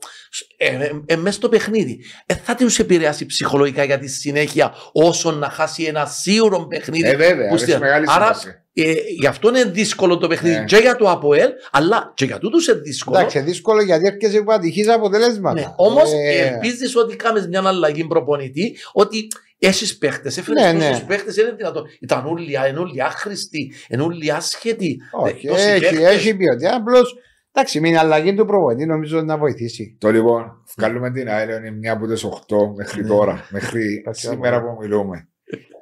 ε, 0.56 0.66
ε, 0.66 0.90
ε, 1.06 1.16
μες 1.16 1.34
στο 1.34 1.48
παιχνίδι, 1.48 2.04
ε, 2.26 2.34
θα 2.34 2.54
του 2.54 2.66
επηρεάσει 2.78 3.26
ψυχολογικά 3.26 3.84
για 3.84 3.98
τη 3.98 4.08
συνέχεια 4.08 4.74
όσο 4.92 5.30
να 5.30 5.50
χάσει 5.50 5.82
ένα 5.82 6.06
σίγουρο 6.06 6.66
παιχνίδι. 6.66 7.08
Ε, 7.08 7.16
βέβαια, 7.16 7.48
που 7.48 7.54
έχει 7.54 7.64
στη- 7.64 7.78
μεγάλη 7.78 8.04
Άρα, 8.08 8.24
σημασία. 8.24 8.64
Ε, 8.78 8.92
γι' 9.20 9.26
αυτό 9.26 9.48
είναι 9.48 9.64
δύσκολο 9.64 10.16
το 10.18 10.26
παιχνίδι 10.28 10.56
Ναι. 10.58 10.64
και 10.64 10.76
για 10.76 10.96
το 10.96 11.10
ΑΠΟΕΛ, 11.10 11.48
αλλά 11.70 12.12
και 12.16 12.24
για 12.24 12.38
τούτους 12.38 12.66
είναι 12.66 12.78
δύσκολο. 12.78 13.18
Εντάξει, 13.18 13.40
δύσκολο 13.40 13.82
γιατί 13.82 14.06
έρχεσαι 14.06 14.38
από 14.38 14.52
ατυχείς 14.52 14.88
αποτελέσματα. 14.88 15.60
Ναι. 15.60 15.72
Όμως 15.76 16.12
Ε, 16.12 16.46
ελπίζεις 16.46 16.96
ότι 16.96 17.16
κάμε 17.16 17.46
μια 17.48 17.62
αλλαγή 17.66 18.06
προπονητή, 18.06 18.76
ότι 18.92 19.26
έχεις 19.58 19.98
παίχτες, 19.98 20.36
έφερε 20.38 20.60
Ναι, 20.60 20.72
ναι, 20.78 20.88
ναι. 20.90 21.00
παίχτες, 21.06 21.36
είναι 21.36 21.54
δυνατόν. 21.56 21.84
Ήταν 22.00 22.26
όλοι, 22.26 22.52
είναι 22.70 22.78
όλοι 22.78 23.02
άχρηστοι, 23.02 23.72
είναι 23.88 24.02
όλοι 24.02 24.32
άσχετοι. 24.32 24.96
Όχι, 25.12 25.46
Ε, 25.46 25.50
τόσοι 25.50 25.68
έχει, 25.68 25.80
παίχτες. 25.80 26.14
έχει 26.14 26.34
ποιότητα. 26.36 26.74
Απλώς 26.76 27.14
εντάξει, 27.52 27.80
με 27.80 27.88
την 27.88 27.98
αλλαγή 27.98 28.34
του 28.34 28.44
προπονητή 28.46 28.86
νομίζω 28.86 29.22
να 29.22 29.36
βοηθήσει. 29.38 29.96
Το 30.00 30.10
λοιπόν, 30.10 30.62
βγάλουμε 30.76 31.10
την 31.10 31.28
ΑΕΛ 31.28 31.48
είναι 31.48 31.70
μια 31.70 31.92
από 31.92 32.06
τις 32.06 32.24
8 32.24 32.30
μέχρι 32.76 33.02
Ναι. 33.02 33.08
τώρα, 33.08 33.46
μέχρι 33.50 34.00
Πασιά 34.04 34.30
σήμερα 34.30 34.60
μου. 34.60 34.66
που 34.66 34.76
μιλούμε. 34.80 35.28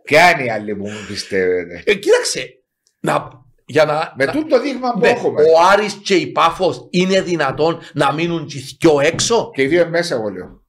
Ποια 0.05 0.31
είναι 0.31 0.45
η 0.45 0.51
άλλη 0.51 0.75
που 0.77 0.83
μου 0.87 1.05
πιστεύετε; 1.09 1.83
Ε, 1.87 1.95
κοίταξε, 1.95 2.59
να, 3.05 3.29
για 3.67 3.85
να, 3.85 4.13
Με 4.17 4.25
να- 4.25 4.33
τούτο 4.33 4.47
το 4.49 4.61
δείγμα 4.61 4.93
που 4.93 4.99
ναι, 4.99 5.09
έχουμε. 5.09 5.43
ο 5.43 5.61
Άρης 5.73 5.93
και 5.95 6.15
η 6.15 6.27
Πάφος 6.27 6.87
είναι 6.91 7.21
δυνατόν 7.23 7.79
να 7.95 8.13
μείνουν 8.13 8.47
και 8.47 8.59
οι 8.59 8.77
δυο 8.81 9.01
έξω; 9.01 9.51
Και 9.55 9.63
οι 9.63 9.67
δύο 9.67 9.81
είναι 9.81 9.91
μέσα, 9.91 10.15
εγώ 10.15 10.29
λέω. 10.29 10.63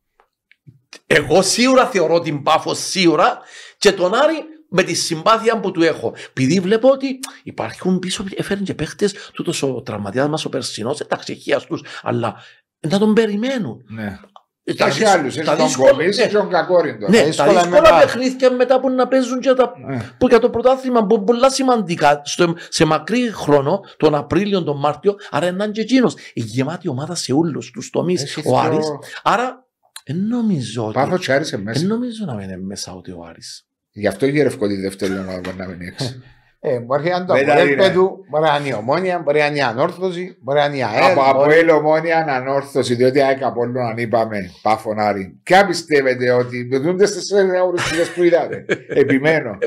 Εγώ 1.07 1.41
σίγουρα 1.41 1.86
θεωρώ 1.86 2.20
την 2.20 2.44
Πάφος 2.44 2.80
σίγουρα 2.80 3.40
και 3.78 3.91
τον 3.91 4.14
Άρη 4.14 4.36
με 4.70 4.84
τη 4.84 4.94
συμπάθεια 4.94 5.60
που 5.60 5.72
του 5.72 5.82
έχω. 5.84 6.14
Επειδή 6.30 6.60
βλέπω 6.60 6.90
ότι 6.90 7.20
υπάρχουν 7.44 7.99
πίσω, 7.99 8.24
έφεραν 8.36 8.64
και 8.64 8.74
παίχτες, 8.74 9.14
τούτος 9.34 9.64
ο 9.64 9.82
τραυματία 9.82 10.28
μας 10.28 10.45
ο 10.45 10.49
Περσινός, 10.49 10.99
εντάξει, 10.99 11.32
έχει 11.32 11.53
αστού, 11.53 11.80
αλλά 12.02 12.36
να 12.80 12.99
τον 12.99 13.14
περιμένουν. 13.14 13.86
Ναι. 13.88 14.20
Ε, 14.68 14.74
Και 14.74 14.84
έχει 14.84 15.04
άλλους. 15.04 15.38
Έχει 15.38 15.46
τον 15.46 15.66
δύσκολα- 15.66 15.92
Κομίση 15.92 16.20
ναι, 16.22 16.28
και 16.28 16.34
τον 16.34 16.50
Κακόριν 16.50 17.00
τώρα. 17.00 17.12
ναι, 17.12 17.18
Τα 17.18 17.24
τα 17.24 17.28
δύσκολα 17.28 17.52
δύσκολα 17.62 17.82
μετά. 17.82 17.98
παιχνίδια 18.00 18.52
μετά 18.52 18.80
που 18.80 18.90
να 18.90 19.08
παίζουν 19.08 19.40
και 19.40 19.54
τα, 19.54 19.74
Ναι. 19.88 20.12
που 20.18 20.28
για 20.28 20.40
το 20.40 20.50
πρωτάθλημα 20.50 21.06
που 21.06 21.16
είναι 21.16 21.24
πολλά 21.24 21.50
σημαντικά 21.50 22.22
στο, 22.24 22.56
σε 22.70 22.86
μακρύ 22.86 23.32
χρόνο, 23.34 23.80
τον 23.98 24.16
Απρίλιο, 24.16 24.64
τον 24.64 24.80
Μάρτιο, 24.80 25.16
άρα 25.30 25.48
είναι 25.48 25.68
και 25.68 25.82
εκείνος. 25.82 26.14
Η 26.34 26.42
γεμάτη 26.42 26.88
ομάδα 26.88 27.16
σε 27.16 27.34
όλους 27.34 27.72
τους 27.72 27.90
τομείς 27.90 28.22
Έχεις 28.22 28.38
ο 28.38 28.42
πιο- 28.42 28.58
Άρης. 28.58 28.86
Άρα, 29.24 29.66
δεν 30.06 30.28
νομίζω 30.28 30.84
ότι. 30.84 30.94
Πάφο 30.94 31.18
και 31.18 31.32
Άρης 31.34 31.52
είναι 31.52 31.62
Δεν 31.64 31.74
μέσα. 31.74 31.86
νομίζω 31.86 32.26
να 32.26 32.44
είναι 32.44 32.58
μέσα 32.58 32.94
ότι 32.94 33.12
ο 33.12 33.26
Άρης. 33.30 33.66
Γι' 33.92 34.08
αυτό 34.08 34.26
γερευκό 34.26 34.68
τη 34.68 34.76
δεύτερη 34.76 35.14
ομάδα 35.20 35.40
μπορεί 35.40 35.58
να 35.58 35.66
μείνει 35.68 35.86
έξω. 35.86 36.14
Ε, 36.68 36.80
μπορεί 36.80 37.04
να 37.10 37.16
είναι 37.16 37.26
το 37.26 37.34
Δεν 37.34 37.46
τα 37.46 37.52
αποτέλεσμα 37.52 37.86
είναι. 37.86 37.94
του, 37.94 38.26
μπορεί 38.30 38.44
να 38.44 38.58
είναι 38.60 38.68
η 38.68 38.74
ομόνια, 38.80 39.20
μπορεί 39.24 39.40
να 39.40 39.46
είναι 39.46 39.58
η 39.58 39.62
ανόρθωση, 39.62 40.38
μπορεί 40.44 40.60
να 40.60 40.66
είναι 40.66 40.76
η 40.78 40.84
ΑΕΛ. 40.84 41.12
Από 41.12 41.22
από 41.30 41.40
μπορεί- 41.44 41.58
ελαιομόνια 41.58 42.26
ανόρθωση, 42.30 42.96
διότι 42.96 43.22
ΑΕΚ 43.22 43.44
Απόλλων, 43.44 43.86
αν 43.88 43.98
είπαμε, 43.98 44.38
πάφων 44.62 45.00
Άρη. 45.00 45.40
Ποια 45.44 45.66
πιστεύετε 45.66 46.32
ότι 46.32 46.68
με 46.72 46.78
δουν 46.78 46.98
τις 46.98 47.14
τέσσερις 47.14 47.54
αγωνιστικές 47.60 48.10
που 48.10 48.24
είδατε. 48.24 48.66
Επιμένω. 49.02 49.58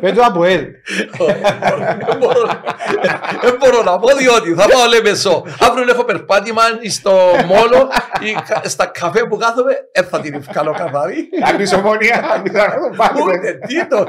Με 0.00 0.12
το 0.12 0.22
ΑΠΟΕΛ. 0.22 0.64
Δεν 2.06 2.16
μπορώ- 2.18 2.48
Δεν 3.42 3.56
μπορώ 3.58 3.82
να 3.82 3.98
πω 3.98 4.08
διότι 4.16 4.54
θα 4.54 4.66
πάω 4.68 4.86
Λεμεσό. 4.94 5.44
Αύριο 5.60 5.84
έχω 5.90 6.04
περπάτημα 6.04 6.62
στο 6.88 7.10
μόλο 7.46 7.88
ή 8.20 8.32
κα- 8.48 8.68
στα 8.68 8.86
καφέ 9.00 9.24
που 9.26 9.36
κάθομαι, 9.36 9.72
δεν 9.94 10.04
θα 10.04 10.20
την 10.20 10.40
βγάλω 10.50 10.72
καθαρή. 10.78 11.28
Αν 11.50 11.56
πεις 11.56 11.72
ομόνια, 11.72 12.30
αν 12.34 12.42
πεις 12.42 12.52
να 12.52 12.64
το 12.64 12.94
πάρουμε. 12.96 13.32
Ούτε 13.32 13.58
τι 13.66 13.86
το. 13.88 14.06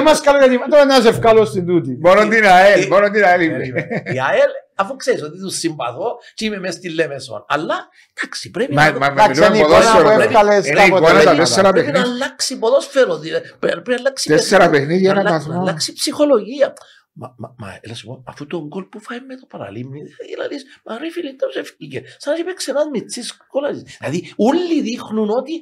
Είμαστε 0.00 0.30
καλό 0.30 0.46
γιατί 0.46 0.70
τώρα 0.70 0.84
να 0.84 1.00
σε 1.00 1.08
ευκάλω 1.08 1.44
στην 1.46 1.66
τούτη. 1.66 1.98
Μόνο 2.00 2.28
την 2.28 2.46
ΑΕΛ, 2.46 2.86
μόνο 2.88 3.10
την 3.10 3.24
ΑΕΛ 3.24 3.40
είμαι. 3.40 3.56
Περίμενε. 3.58 4.02
Η 4.04 4.18
ΑΕΛ, 4.20 4.50
αφού 4.74 4.96
ξέρεις 4.96 5.22
ότι 5.22 5.38
τους 5.38 5.56
συμπαθώ 5.58 6.18
και 6.34 6.44
είμαι 6.44 6.58
μέσα 6.58 6.76
στη 6.76 6.88
Λέμεσον. 6.94 7.44
Αλλά 7.48 7.88
εντάξει, 8.14 8.50
πρέπει 8.50 8.74
Μα 8.74 8.90
να. 8.90 8.98
μα- 8.98 9.06
Εντάξει, 9.06 9.28
μιλούμε 9.40 9.46
είναι 9.46 9.58
η 9.58 9.60
ποδόσφαιρο. 9.62 9.98
εικόνα 9.98 10.14
που 10.14 10.18
τώρα. 10.18 10.24
έβγαλες 10.24 10.66
Είναι 10.66 10.80
η 10.80 10.88
κάποτε, 10.88 10.96
εικόνα 11.04 11.12
τα 11.12 11.18
λέγαμε. 11.18 11.38
τέσσερα 11.38 11.70
Πρέπει 11.70 11.86
να 11.86 11.92
παιχνίδια. 11.92 12.14
αλλάξει 12.14 12.58
ποδόσφαιρο. 12.58 13.18
δηλαδή. 13.18 13.48
Πρέπει 13.58 13.90
να 13.90 13.96
αλλάξει. 13.96 14.28
Τέσσερα 14.28 14.70
παιχνίδια, 14.70 15.12
να 15.12 15.20
ένα 15.20 15.28
αλλάξει- 15.28 15.46
βαθμό. 15.48 15.62
Να 15.62 15.68
αλλάξει 15.70 15.92
ψυχολογία. 15.92 16.72
Μα, 17.18 17.34
μα, 17.38 17.54
μα 17.58 17.78
έλα 17.80 17.94
σου 17.94 18.06
πω, 18.06 18.22
αφού 18.26 18.46
το 18.46 18.66
γκολ 18.66 18.84
που 18.84 19.00
φάει 19.00 19.18
με 19.28 19.34
το 19.36 19.46
παραλίμνη, 19.48 20.00
δηλαδή, 20.30 20.56
μα 20.84 20.98
ρε 20.98 21.10
φίλε, 21.10 21.32
τόσο 21.32 21.58
ευκήκε. 21.58 22.02
Σαν 22.18 22.32
να 22.32 22.38
είπε 22.38 22.50
ένας 22.66 22.84
μητσής 22.92 23.36
κόλλαζης. 23.48 23.96
Δηλαδή, 24.00 24.32
όλοι 24.36 24.80
δείχνουν 24.82 25.28
ότι 25.30 25.52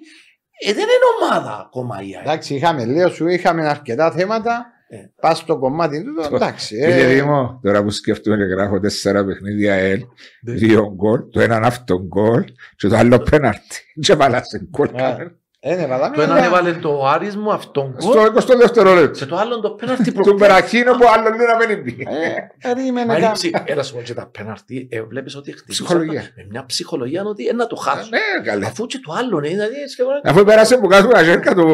ε, 0.67 0.73
δεν 0.73 0.83
είναι 0.83 1.09
ομάδα 1.21 1.61
ακόμα 1.67 1.97
η 2.03 2.17
ΑΕΚ. 2.17 2.27
Εντάξει, 2.27 2.55
είχαμε 2.55 2.85
λέω 2.85 3.09
σου, 3.09 3.27
είχαμε 3.29 3.69
αρκετά 3.69 4.11
θέματα. 4.13 4.67
Ε. 4.89 4.97
Πας 5.21 5.39
στο 5.39 5.59
κομμάτι 5.59 6.05
του, 6.05 6.35
εντάξει. 6.35 6.75
Φίλε 6.75 7.01
ε, 7.03 7.15
Δήμο, 7.15 7.61
τώρα 7.63 7.83
που 7.83 7.91
σκέφτομαι 7.91 8.37
και 8.37 8.43
γράφω 8.43 8.81
τέσσερα 8.81 9.25
παιχνίδια 9.25 9.73
ΑΕΛ, 9.75 10.01
Ναι. 10.43 10.53
δύο 10.53 10.93
γκολ, 10.95 11.21
το 11.31 11.41
έναν 11.41 11.65
αυτό 11.65 11.99
γκολ 12.03 12.45
και 12.77 12.89
το 12.89 12.97
άλλο 12.97 13.19
πέναρτι. 13.31 13.77
Και 14.01 14.15
βάλασε 14.15 14.69
γκολ. 14.71 14.89
Ε, 14.95 15.27
Ε, 15.67 15.75
ναι, 15.77 15.87
βάλαμε. 15.87 16.17
Το 16.17 16.23
έναν 16.23 16.37
μια- 16.37 16.47
έβαλε 16.47 16.73
το 16.73 17.07
Άρης 17.07 17.37
μου 17.37 17.53
αυτόν 17.53 17.95
γκολ 18.01 18.13
Στο 18.13 18.55
20 18.55 18.57
δευτερόλεπτο. 18.59 19.19
και 19.19 19.25
το 19.27 19.37
άλλο 19.37 19.61
το 19.61 19.71
πέναρτι 19.71 20.13
Του 20.13 20.33
Μπεραχίνο 20.39 20.93
που 20.93 21.05
άλλο 21.17 21.29
λέει 21.37 21.47
να 21.47 21.75
μην 21.75 21.83
μπει. 21.83 21.97
Ε, 22.09 22.69
περίμενε 22.69 23.07
Μα 23.07 23.17
είναι 23.17 23.27
κα- 23.27 23.33
ψη- 23.33 23.57
Έλα 23.65 23.83
σου 23.83 23.95
πω 23.95 24.01
και 24.03 24.15
τα 24.15 24.27
πέναρτι, 24.27 24.89
ε, 24.91 25.03
βλέπεις 25.03 25.37
ότι 25.37 25.53
χτυπήσαν 25.53 25.87
Ψυχολογία. 25.87 26.21
τα- 26.21 26.27
με 26.37 26.47
μια 26.51 26.65
ψυχολογία 26.67 27.23
ότι 27.25 27.43
είναι 27.43 27.53
να 27.53 27.67
το 27.67 27.77
χάσουν. 27.77 28.09
Ναι, 28.11 28.45
καλέ. 28.51 28.67
Αφού 28.67 28.87
και 28.87 28.99
το 29.07 29.13
άλλο 29.13 29.39
είναι, 29.39 29.49
δηλαδή 29.49 29.75
σχεδόν... 29.89 30.13
Αφού 30.25 30.45
πέρασε 30.45 30.77
που 30.77 30.87
κάτω 30.87 31.09
να 31.09 31.23
ζέρκα 31.23 31.55
του... 31.55 31.67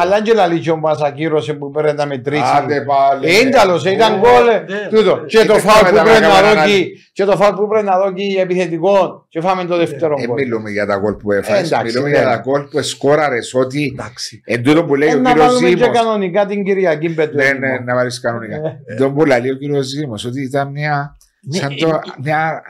Αλλά 0.00 0.22
και 0.22 0.32
λαλίτσιο 0.32 0.74
που 0.74 0.80
μας 0.80 1.00
ακύρωσε 1.02 1.52
που 1.54 1.70
πρέπει 1.70 1.96
να 1.96 2.06
μετρήσει. 2.06 2.42
Άντε 2.56 2.80
πάλι. 2.84 3.28
Ε, 3.28 3.40
Ίνταλος, 3.40 3.84
ε, 3.86 3.90
ήταν 3.90 4.12
Ω, 4.12 4.16
γκολ. 4.18 4.48
ε, 4.48 4.64
ναι. 4.72 4.88
Τούτο. 4.98 5.24
Και 5.26 5.44
το 5.44 5.54
Ε, 5.54 5.58
φάουλ 5.58 5.86
που 5.88 5.92
με 5.94 5.98
τα 5.98 6.02
πρέπει 6.02 6.20
να 6.20 6.28
μεγάλα 6.28 6.54
δώσει 6.62 6.92
και 7.12 7.24
το 7.24 7.36
φάουλ 7.36 7.54
που 7.54 7.68
πρέπει 7.68 7.84
να 7.86 7.98
δώσει 7.98 8.36
επιθετικό 8.38 9.26
και 9.28 9.40
φάμε 9.40 9.64
το 9.64 9.76
δεύτερο 9.76 10.14
Ε, 10.18 10.26
γκολ. 10.26 10.34
μιλούμε 10.42 10.70
για 10.70 10.86
τα 10.86 10.96
γκολ 10.98 11.14
που 11.14 11.32
έφαγες, 11.32 11.70
Εντάξει, 11.70 11.86
μιλούμε 11.86 12.08
ναι. 12.10 12.16
για 12.18 12.24
τα 12.28 12.36
γκολ 12.44 12.62
που 12.62 12.82
σκόραρες 12.82 13.54
ότι 13.54 13.90
Εντάξει. 13.98 14.42
εν 14.44 14.62
τούτο 14.62 14.84
που 14.84 14.94
λέει 14.94 15.08
Ε, 15.08 15.14
ο 15.14 15.18
Να 15.20 15.30
κύριος 15.32 15.46
βάλουμε 15.46 15.68
και 15.68 15.76
Ζήμος 15.76 15.96
κανονικά 15.98 16.46
την 16.46 16.64
Κυριακή 16.64 17.08
πέτου. 17.14 17.36
Ναι, 17.36 17.52
ναι, 17.52 17.78
να 17.84 17.94
βάλεις 17.94 18.20
κανονικά. 18.20 18.60
Τον 18.98 19.14
που 19.14 19.24
λέει 19.24 19.50
ο 19.50 19.54
κύριος 19.54 19.86
Ζήμος 19.86 20.24
ότι 20.24 20.42
ήταν 20.42 20.70
μια 20.70 21.16
Ναι, 21.40 21.58
σαν 21.58 21.70
ε, 21.70 21.74
το 21.74 22.00
μια 22.22 22.62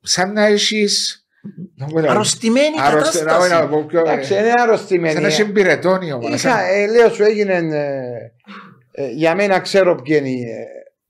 σαν 0.00 0.32
να 0.32 0.44
έχεις 0.44 0.78
να 0.78 1.02
πω, 1.14 1.23
Αρρωστημένη 2.08 2.74
αρρωστή- 2.80 3.24
να 3.24 3.32
πω, 3.36 3.38
να 3.42 3.48
κατάσταση. 3.48 3.68
πω 3.70 3.84
πιο- 3.88 4.00
Εντάξει, 4.00 4.34
είναι 4.34 4.52
αρρωστημένη. 4.62 5.12
σαν 5.12 5.22
να 5.22 5.28
έχει 5.28 5.52
πυρετώνει 5.52 6.12
όμως. 6.12 6.30
Είχα, 6.44 6.60
ε, 6.62 6.86
λέω 6.86 7.08
σου 7.10 7.22
έγινε. 7.22 7.52
ε, 7.54 9.02
ε, 9.04 9.08
για 9.10 9.34
μένα 9.34 9.60
ξέρω 9.60 9.94
ποιοι 9.94 10.16
είναι 10.20 10.28
οι, 10.28 10.40
ε, 10.42 10.64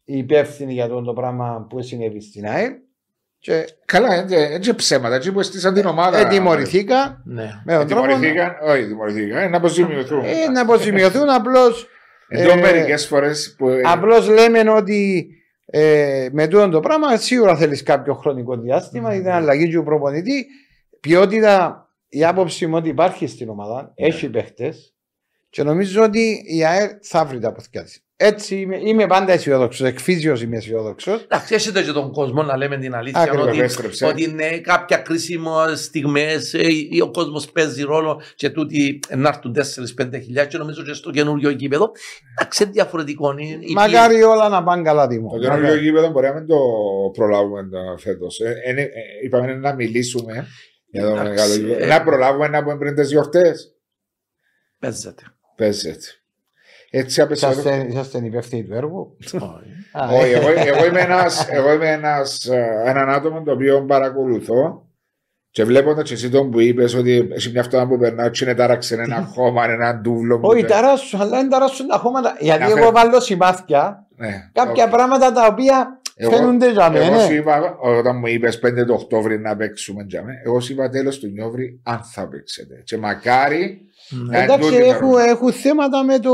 οι 0.05 0.19
υπεύθυνοι 0.19 0.73
για 0.73 0.85
αυτό 0.85 1.03
το 1.03 1.13
πράγμα 1.13 1.67
που 1.69 1.83
συνέβη 1.83 2.21
στην 2.21 2.47
ΑΕΛ. 2.47 2.71
Και 3.39 3.65
Καλά, 3.85 4.27
έτσι 4.53 4.75
ψέματα, 4.75 5.15
έτσι 5.15 5.33
που 5.33 5.41
έστεισαν 5.41 5.75
την 5.75 5.87
ομάδα. 5.87 6.19
ε, 6.19 6.25
τιμωρηθήκα 6.29 7.23
Ναι. 7.25 7.51
με 7.65 7.77
τον 7.77 7.87
τρόπο. 7.87 8.07
Τιμωρηθήκαν, 8.07 8.57
όχι 8.63 8.87
τιμωρηθήκαν, 8.87 9.43
ε, 9.43 9.49
να 9.49 9.57
αποζημιωθούν. 9.57 10.25
Ε, 10.25 10.51
να 10.53 10.61
αποζημιωθούν 10.61 11.29
απλώς. 11.31 11.89
Εδώ 12.29 12.51
ε, 12.53 12.57
μερικές 12.57 13.07
φορές 13.07 13.55
που... 13.59 13.69
ε, 13.69 13.81
Απλώς 13.85 14.29
λέμε 14.29 14.71
ότι 14.71 15.29
ε, 15.77 16.29
με 16.33 16.47
τούτο 16.47 16.69
το 16.69 16.81
πράγμα 16.81 17.17
σίγουρα 17.17 17.57
θέλεις 17.57 17.83
κάποιο 17.83 18.15
χρονικό 18.15 18.57
διάστημα, 18.57 19.15
ήταν 19.15 19.33
αλλαγή 19.33 19.69
του 19.69 19.83
προπονητή. 19.83 20.47
Ποιότητα, 21.01 21.89
η 22.09 22.25
άποψη 22.25 22.67
μου 22.67 22.77
ότι 22.77 22.89
υπάρχει 22.89 23.27
στην 23.27 23.49
ομάδα, 23.49 23.93
έχει 23.95 24.29
παίχτες 24.29 24.95
και 25.51 25.63
νομίζω 25.63 26.03
ότι 26.03 26.43
η 26.47 26.65
ΑΕΡ 26.65 26.91
θα 27.03 27.25
βρει 27.25 27.39
τα 27.39 27.49
αποθηκιά 27.49 27.83
της. 27.83 28.05
Έτσι 28.17 28.57
είμαι, 28.57 28.77
είμαι 28.85 29.07
πάντα 29.07 29.33
αισιόδοξος. 29.33 29.87
Εκφύζιο 29.87 30.35
είμαι 30.43 30.57
αισιόδοξος. 30.57 31.23
Εντάξει, 31.23 31.55
έχετε 31.55 31.83
και 31.83 31.93
τον 31.93 32.13
κόσμο 32.13 32.43
να 32.43 32.57
λέμε 32.57 32.79
την 32.79 32.95
αλήθεια 32.95 33.21
Ακριβώς, 33.21 33.47
ότι, 33.47 33.59
επέστρεψε. 33.59 34.07
ότι 34.07 34.23
είναι 34.25 34.59
κάποια 34.59 34.97
κρίσιμα 34.97 35.77
στιγμές 35.77 36.55
ο 37.03 37.11
κόσμος 37.11 37.51
παίζει 37.51 37.83
ρόλο 37.83 38.21
και 38.35 38.51
τούτοι 38.51 39.01
να 39.17 39.29
έρθουν 39.29 39.53
4-5 39.53 40.21
χιλιάδες 40.23 40.53
και 40.53 40.59
νομίζω 40.59 40.83
και 40.83 40.93
στο 40.93 41.11
καινούριο 41.11 41.51
γήπεδο. 41.51 41.91
Εντάξει, 42.39 42.63
είναι 42.63 42.73
διαφορετικό. 42.73 43.33
είναι 43.39 43.59
η 43.61 43.73
Μακάρι 43.73 44.23
όλα 44.23 44.49
να 44.49 44.63
πάνε 44.63 44.83
καλά, 44.83 45.07
Τίμω. 45.07 45.31
Το 45.31 45.39
καινούργιο 45.39 45.77
γήπεδο 45.77 46.11
μπορεί 46.11 46.27
να 46.27 46.35
μην 46.35 46.47
το 46.47 46.57
προλάβουμε 47.13 47.63
φέτος. 47.99 48.41
Είπαμε 49.25 49.55
να 49.55 49.75
μιλήσουμε 49.75 50.47
για 50.87 51.03
το 51.03 51.09
Εντάξει, 51.09 51.29
μεγάλο 51.31 51.55
γήπεδο. 51.55 51.85
ε. 51.85 51.87
Να 51.87 52.03
προλάβουμε 52.03 52.49
να 52.49 52.63
πούμε 52.63 52.77
πριν 52.79 52.95
τις 52.95 53.11
γιορτές. 53.11 53.75
Παίζεται. 54.79 55.23
Παίζεται. 55.57 56.07
Έτσι 56.97 57.21
απεσιόδοξο. 57.21 57.69
Είσαστε, 57.69 57.87
είσαστε 57.91 58.19
υπεύθυνοι 58.19 58.65
του 58.65 58.75
έργου; 58.75 59.17
Α, 59.93 60.09
Όχι, 60.09 60.31
εγώ, 60.33 60.49
εγώ 60.49 60.87
είμαι 60.87 61.01
ένας, 61.01 61.47
εγώ 61.51 61.73
είμαι 61.73 61.91
ένας, 61.91 62.45
ε, 62.45 62.83
έναν 62.87 63.11
άτομο 63.11 63.43
το 63.43 63.53
οποίο 63.53 63.85
παρακολουθώ 63.85 64.87
και 65.51 65.65
βλέποντα 65.65 66.03
και 66.03 66.13
εσύ 66.15 66.31
τον 66.31 66.51
που 66.51 66.61
είπες 66.61 66.95
ότι 66.95 67.29
έχει 67.35 67.51
μια 67.51 67.63
φτώνα 67.63 67.87
που 67.89 67.99
περνάω 67.99 68.29
και 68.29 68.45
είναι 68.45 68.55
τάραξε 68.55 68.95
ένα 68.95 69.23
χώμα, 69.35 69.65
ένα 69.71 69.95
ντούβλο. 69.95 70.39
που 70.39 70.49
Όχι, 70.49 70.61
τε- 70.61 70.71
ταράσουν, 70.71 71.21
αλλά 71.21 71.31
δεν 71.31 71.49
ταράσουν 71.49 71.87
τα 71.87 71.97
χώματα. 71.99 72.37
Γιατί 72.41 72.59
Να 72.61 72.67
εγώ 72.67 72.77
φέρω. 72.77 72.91
βάλω 72.91 73.21
σημάδια 73.21 74.07
Ναι. 74.17 74.51
κάποια 74.53 74.89
πράγματα 74.89 75.33
τα 75.33 75.47
οποία 75.47 76.01
Εγώ- 76.17 76.31
φαίνονται 76.31 76.71
για 76.71 76.91
Εγώ 76.95 77.05
σου 77.05 77.11
μένα. 77.29 77.33
είπα, 77.33 77.77
όταν 77.83 78.17
μου 78.19 78.27
είπες 78.27 78.59
5 78.59 78.85
το 78.87 78.95
Οκτώβρη 78.95 79.39
να 79.41 79.57
παίξουμε, 79.57 80.05
τζάμε, 80.05 80.33
εγώ 80.45 80.61
σου 80.61 80.73
είπα 80.73 80.89
τέλος 80.89 81.19
του 81.19 81.27
Νιόβρη 81.27 81.81
αν 81.83 82.01
θα 82.03 82.29
παίξετε. 82.29 82.83
Και 82.85 82.97
μακάρι 82.97 83.81
Ναι. 84.15 84.37
να 84.39 84.43
Εντάξει, 84.43 84.69
τούτη 84.71 84.83
έχουν, 84.83 85.09
μέρα. 85.09 85.31
έχουν 85.31 85.53
θέματα 85.53 86.05
με, 86.05 86.19
το, 86.19 86.33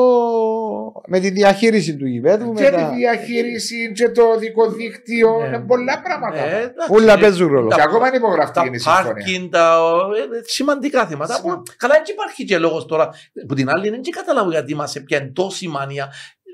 με 1.06 1.18
τη 1.20 1.30
διαχείριση 1.30 1.96
του 1.96 2.06
γηπέδου. 2.06 2.52
Και 2.54 2.62
με 2.62 2.68
τη 2.70 2.76
τα... 2.76 2.90
διαχείριση 2.96 3.92
και 3.94 4.08
το 4.08 4.22
δικό 4.38 4.70
δίκτυο, 4.70 5.38
Ναι. 5.40 5.46
είναι 5.46 5.58
πολλά 5.58 6.00
πράγματα. 6.02 6.44
Ε, 6.48 6.56
εντάξει, 6.56 6.92
Όλα 6.92 7.18
παίζουν 7.18 7.48
ρόλο. 7.52 7.68
Και 7.68 7.82
ακόμα 7.82 8.06
είναι 8.06 8.16
υπογραφή 8.16 8.52
τα 8.52 8.62
είναι 8.66 8.76
η 8.76 8.78
συμφωνία. 8.78 9.12
πάρκινγκ, 9.12 9.50
τα 9.50 9.76
ε, 10.38 10.40
σημαντικά 10.44 11.06
θέματα. 11.06 11.34
Που, 11.34 11.40
Σημαντικά. 11.48 11.74
καλά, 11.78 11.94
δεν 11.94 12.02
υπάρχει 12.14 12.44
και 12.44 12.58
λόγος 12.58 12.86
τώρα. 12.86 13.08
Που 13.48 13.54
την 13.54 13.68
άλλη 13.70 13.90
δεν 13.90 14.00
καταλάβω 14.16 14.50
γιατί 14.50 14.74
μας 14.74 14.96
έπιανε 14.96 15.30
τόση 15.34 15.68
μανία 15.68 16.12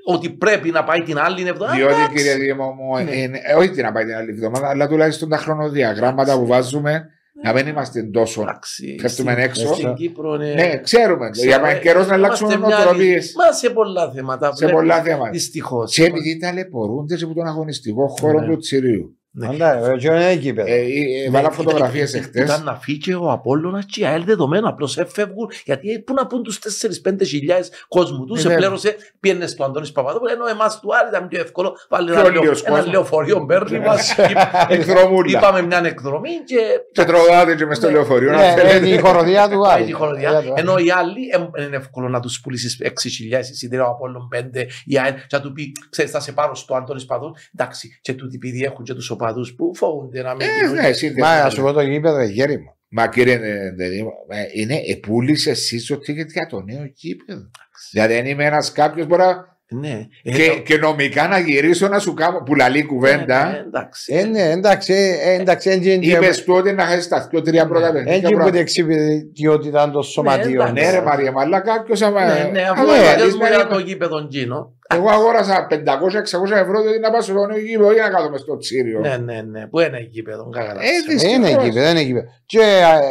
ότι 0.09 0.29
πρέπει 0.29 0.69
να 0.71 0.83
πάει 0.83 1.01
την 1.01 1.17
άλλη 1.19 1.47
εβδομάδα. 1.47 1.75
Διότι 1.77 1.93
Εντάξει. 1.93 2.15
κύριε 2.15 2.35
Δήμο 2.35 2.71
μου, 2.71 2.95
Ναι. 3.03 3.15
είναι, 3.15 3.39
ε, 3.43 3.53
όχι 3.53 3.69
την 3.69 3.85
απαιτεί 3.85 4.05
την 4.05 4.15
άλλη 4.15 4.29
εβδομάδα, 4.29 4.69
αλλά 4.69 4.87
τουλάχιστον 4.87 5.29
τα 5.29 5.37
χρονοδιαγράμματα 5.37 6.37
που 6.37 6.45
βάζουμε 6.45 7.09
να 7.43 7.53
μην 7.53 7.67
είμαστε 7.67 8.03
τόσο. 8.03 8.41
Εντάξει, 8.41 8.95
Πέφτουμε 9.01 9.31
στην- 9.31 9.43
έξω. 9.43 9.73
Στην 9.73 9.93
Κύπρο 9.93 10.35
είναι. 10.35 10.53
Ναι, 10.53 10.79
ξέρουμε. 10.83 11.29
ξέρω, 11.29 11.47
Για 11.47 11.69
ε, 11.69 11.79
καιρός 11.79 12.07
να 12.07 12.13
αλλάξουμε 12.13 12.53
είμαστε 12.53 12.75
μια 12.75 12.83
νοοτροπίες 12.83 13.15
λύση. 13.23 13.33
Μα 13.37 13.51
σε 13.51 13.69
πολλά 13.69 14.11
θέματα. 14.11 14.55
σε 14.55 14.67
πολλά 14.67 15.01
θέματα. 15.01 15.29
Δυστυχώς. 15.31 15.93
Και 15.93 16.03
επειδή 16.03 16.37
ταλαιπωρούνται 16.37 17.15
και 17.15 17.23
από 17.23 17.33
τον 17.33 17.45
αγωνιστικό 17.47 18.07
χώρο 18.07 18.39
Ναι. 18.39 18.45
του 18.47 18.57
Τσιρίου. 18.57 19.16
Ναι. 19.39 19.47
Εντάξει, 19.53 19.97
και 19.97 20.07
είναι 20.07 20.33
γήπεδο. 20.33 20.67
Ε, 20.71 20.73
ε, 20.73 20.81
ε, 20.81 21.23
Ναι, 21.23 21.29
Βάλα 21.29 21.39
ήταν- 21.39 21.51
φωτογραφίε 21.53 22.03
ήταν- 22.03 22.19
εχθές. 22.21 22.43
Ήταν 22.43 22.63
να 22.63 22.75
φύγει 22.75 23.13
ο 23.13 23.31
Απόλλωνας 23.31 23.85
και 23.85 24.01
η 24.01 24.05
ΑΕΛ 24.05 24.23
δεδομένα. 24.23 24.69
Απλώς 24.69 24.97
έφευγουν 24.97 25.49
γιατί 25.65 25.99
πού 26.05 26.13
να 26.13 26.27
πούν 26.27 26.43
τους 26.43 26.59
4-5 26.59 27.23
χιλιάδες 27.25 27.71
κόσμου 27.87 28.25
τους. 28.25 28.43
Ναι, 28.43 28.53
Επλέρωσε, 28.53 28.95
πιένες 29.19 29.51
στο 29.51 29.63
Αντώνης 29.63 29.91
Παπαδόπουλο 29.91 30.31
ενώ 30.31 30.47
εμάς 30.47 30.79
του 30.79 30.89
Άρη 30.99 31.09
ήταν 31.09 31.27
πιο 31.27 31.39
εύκολο. 31.39 31.75
Βάλει 31.89 32.09
Πιο 32.11 32.19
ένα, 32.19 32.29
λεω, 32.31 32.41
λίγος 32.41 32.61
ένα 32.63 32.75
κόσμος. 32.75 32.91
λεωφορείο 32.93 33.39
μπέρνει 33.39 33.79
μας. 33.79 34.15
Εκδρομούλα. 34.69 35.37
Είπαμε 35.39 35.61
μια 35.61 35.81
εκδρομή 35.85 36.29
και 36.45 36.55
Και 36.91 37.03
τρογάτε 37.03 37.55
και 37.55 37.65
μες 37.65 37.77
στο 37.77 37.85
Ναι. 37.87 37.91
λεωφορείο. 37.93 38.31
να 38.31 38.37
Ναι, 38.37 38.53
θέλετε. 38.61 38.85
ε, 38.89 38.93
η 38.93 38.97
χοροδιά 38.97 39.49
του 39.49 39.59
πάει 39.59 39.73
Άρη. 39.73 39.83
τη 39.85 39.91
χοροδιά. 39.91 40.43
Ενώ 40.55 40.77
οι 40.77 40.89
άλλοι 40.91 41.21
ε, 41.57 41.63
είναι 41.63 41.75
εύκολο 41.75 42.09
να 42.09 42.19
τους 42.19 42.39
πουλήσεις 42.41 42.77
6.000 42.83 43.39
εισιτήρια 43.51 43.85
ο 43.87 43.89
Απόλλων 43.89 44.27
5 44.35 44.67
η 44.85 44.97
ΑΕΛ 44.99 45.13
και 45.13 45.21
να 45.35 45.41
του 45.41 45.51
πει 45.51 45.71
ξέρεις 45.89 46.11
θα 46.11 46.19
σε 46.19 46.31
πάρω 46.31 46.55
στο 46.55 46.75
Αντώνης 46.75 47.05
Παδού. 47.05 47.35
Εντάξει 47.55 47.99
και 48.01 48.13
τούτοι 48.13 48.35
επειδή 48.35 48.63
έχουν 48.63 48.83
και 48.85 48.93
τους 48.93 49.09
οπαδούς 49.27 49.55
που 49.55 49.75
φοβούνται 49.75 50.21
να 50.21 50.35
μην 50.35 50.47
Ε, 50.47 50.51
γίνουν. 50.59 50.73
ναι, 50.81 50.87
εσύ 50.87 51.07
δεν- 51.09 51.17
Μα 51.19 51.43
να 51.43 51.49
σου 51.49 51.61
πω 51.61 51.71
το 51.71 51.81
γήπεδο 51.81 52.19
είναι 52.21 52.31
γέρημα. 52.31 52.75
Μα 52.89 53.07
κύριε 53.07 53.33
ε, 53.33 53.71
Δεδίμο, 53.71 54.11
ε, 54.29 54.43
είναι 54.61 54.81
επούλησε 54.87 55.49
εσύ 55.49 55.87
το 55.87 55.95
ticket 55.95 56.27
για 56.27 56.47
το 56.49 56.61
νέο 56.61 56.91
γήπεδο. 56.95 57.49
Δηλαδή, 57.91 58.17
αν 58.17 58.25
είμαι 58.25 58.45
ένας 58.45 58.71
κάποιος 58.71 59.07
μπορεί 59.07 59.21
να- 59.21 59.56
Ναι. 59.69 60.07
Ε, 60.23 60.31
και, 60.31 60.47
το- 60.47 60.61
και 60.61 60.77
νομικά 60.77 61.27
να 61.27 61.39
γυρίσω 61.39 61.87
να 61.87 61.99
σου 61.99 62.13
κάνω 62.13 62.43
που 62.45 62.55
λαλεί 62.55 62.73
ναι, 62.77 62.81
ναι, 62.81 62.87
κουβέντα. 62.87 63.63
εντάξει. 63.65 64.13
Ε, 64.15 64.23
ναι, 64.25 64.41
εντάξει, 64.49 64.93
ε, 65.23 65.33
εντάξει, 65.33 65.69
έτσι 65.69 65.93
είναι 65.93 66.05
Είπες 66.05 66.43
του 66.43 66.53
ότι 66.53 66.71
να 66.73 66.83
χάσει 66.83 67.09
τα 67.09 67.27
δύο 67.31 67.41
τρία 67.41 67.67
πρώτα 67.67 67.85
Ναι, 67.87 67.91
παιχνίδια. 67.93 68.13
έτσι 68.13 68.23
που 68.23 68.29
την 68.33 68.37
πρώτα. 68.43 68.57
εξυπηρετιότητα 68.59 69.91
των 69.91 70.03
σωματείων. 70.03 70.53
εντάξει. 70.67 70.73
Ναι, 70.83 70.91
ρε 70.91 71.01
Μαρία, 71.01 71.31
μα 71.31 71.41
αλλά 71.41 71.59
κάποιο 71.59 72.07
άμα. 72.07 72.25
Ναι, 72.25 72.49
ναι, 72.51 72.61
αφού 72.61 72.81
άμα 72.81 72.91
ο 72.91 72.95
λαλείς, 72.95 73.07
παλιός 73.09 73.33
μου 73.33 73.41
να 73.41 73.47
για 73.47 73.55
είναι- 73.59 73.69
το 73.73 73.79
γήπεδο 73.79 74.27
Τζίνο. 74.27 74.71
Εγώ 74.95 75.09
αγόρασα 75.09 75.67
500-600 75.69 76.55
ευρώ 76.57 76.81
διότι 76.81 76.99
να 76.99 77.11
πάω 77.11 77.21
στο 77.21 77.45
νέο 77.45 77.57
γήπεδο 77.59 77.93
για 77.93 78.03
να 78.03 78.09
κάθομαι 78.09 78.37
στο 78.37 78.57
τσίριο. 78.57 78.99
Ναι, 78.99 79.17
ναι, 79.17 79.41
ναι. 79.41 79.67
Πού 79.67 79.79
είναι 79.79 80.07
γήπεδο, 80.11 80.49
καλά. 80.49 80.71
Ε, 80.71 80.75
δυστυχώς. 81.09 81.21
Δεν 81.21 81.31
είναι 81.41 81.49
γήπεδο, 81.49 81.81
δεν 81.81 81.91
είναι 81.91 82.01
γήπεδο. 82.01 82.25
Και, 82.45 82.59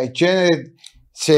ε, 0.03 0.07
και 0.07 0.47
σε, 1.12 1.33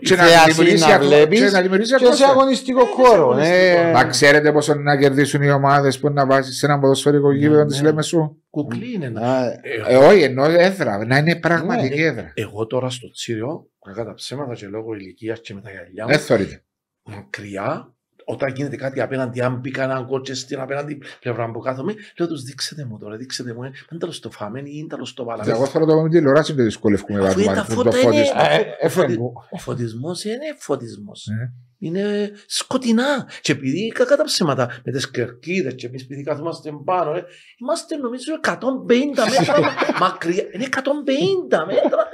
Και 0.00 0.14
να 0.16 0.24
θέαση 0.24 0.50
δημιουργήσει 0.50 0.88
να 0.88 0.94
ατμο- 0.94 1.08
βλέπεις 1.08 1.38
και 1.40 1.50
να 1.50 1.60
δημιουργήσει 1.60 1.90
και 1.92 1.98
σε 1.98 2.04
ατμόσφαιρα. 2.04 2.30
αγωνιστικό 2.30 2.80
Ε, 2.80 2.84
σε 2.84 2.90
χώρο. 2.92 3.22
αγωνιστικό. 3.22 3.80
ε. 3.88 3.92
Μα 3.92 4.04
ξέρετε 4.04 4.52
πόσο 4.52 4.72
είναι 4.72 4.82
να 4.82 4.96
κερδίσουν 4.98 5.42
οι 5.42 5.50
ομάδες 5.50 5.98
που 5.98 6.10
να 6.10 6.26
βάζεις 6.26 6.58
σε 6.58 6.66
ένα 6.66 6.78
ποδοσφαιρικό 6.78 7.32
γήπεδο 7.32 7.64
Ναι, 7.64 7.66
τη 7.70 7.76
ναι. 7.76 7.82
λέμε 7.82 8.02
σου. 8.02 8.42
Κουκλί 8.50 8.92
είναι. 8.94 9.06
ένα. 9.06 9.20
Α, 9.20 9.44
Ε, 9.46 9.60
Ε, 9.88 9.96
όχι, 9.96 10.22
ενώ 10.22 10.44
έδρα, 10.44 11.06
να 11.06 11.16
είναι 11.18 11.36
πραγματική 11.36 12.00
Ναι. 12.00 12.06
έδρα. 12.06 12.32
Εγώ 12.34 12.66
τώρα 12.66 12.90
στο 12.90 13.10
Τσίριο, 13.10 13.70
κακά 13.84 14.04
τα 14.04 14.14
ψέματα 14.14 14.54
και 14.54 14.66
λόγω 14.66 14.94
ηλικίας 14.94 15.40
και 15.40 15.54
με 15.54 15.60
τα 15.60 15.70
γυαλιά 15.70 16.04
μου, 16.04 16.10
Δεν 16.10 16.18
θεωρείται. 16.20 16.62
μακριά, 17.02 17.94
όταν 18.28 18.52
γίνεται 18.54 18.76
κάτι 18.76 19.00
απέναντι, 19.00 19.40
αν 19.40 19.54
μπήκα 19.56 19.82
έναν 19.82 20.06
κότσε 20.06 20.34
στην 20.34 20.60
απέναντι 20.60 21.02
πλευρά 21.20 21.50
που 21.50 21.58
κάθομαι, 21.60 21.94
λέω 22.18 22.28
τους 22.28 22.42
δείξτε 22.42 22.84
μου 22.84 22.98
τώρα, 22.98 23.16
δείξτε 23.16 23.54
μου, 23.54 23.62
είναι 23.62 23.72
τέλος 23.98 24.20
το 24.20 24.30
φάμε 24.30 24.60
ή 24.60 24.62
είναι 24.74 24.86
τέλος 24.88 25.14
το 25.14 25.24
βάλαμε. 25.24 25.50
Εγώ 25.50 25.66
θέλω 25.66 25.84
το 25.86 26.02
με 26.02 26.08
τηλεόραση 26.08 26.54
και 26.54 26.62
δυσκολεύουμε 26.62 27.26
Αφού 27.26 27.44
πάρα 27.44 27.64
τα 27.64 27.74
πολύ. 27.74 27.76
φώτα 27.76 27.90
Το 27.90 27.98
είναι- 27.98 28.24
φώτισμα. 28.24 28.50
ε, 28.50 28.56
Ο 28.58 28.76
ε, 28.80 28.88
φωτι- 28.88 29.08
φεύγω. 29.08 29.32
Ο 29.50 29.56
φωτισμός 29.58 30.24
είναι 30.24 30.54
φωτισμός. 30.58 31.26
Ε. 31.26 31.52
Είναι 31.78 32.30
σκοτεινά. 32.46 33.28
Και 33.40 33.52
επειδή 33.52 33.88
κακά 33.88 34.16
τα 34.16 34.24
ψέματα 34.24 34.80
με 34.84 34.92
τις 34.92 35.10
κερκίδες, 35.10 35.74
και 35.74 35.86
εμείς 35.86 36.02
επειδή 36.02 36.22
καθόμαστε 36.22 36.70
πάνω, 36.84 37.14
ε, 37.14 37.24
είμαστε 37.60 37.96
νομίζω 37.96 38.32
150 38.34 39.24
μέτρα 39.38 39.60
μα- 39.60 39.72
μακριά. 40.06 40.44
Είναι 40.52 40.64
150 40.64 41.64
μέτρα. 41.66 42.06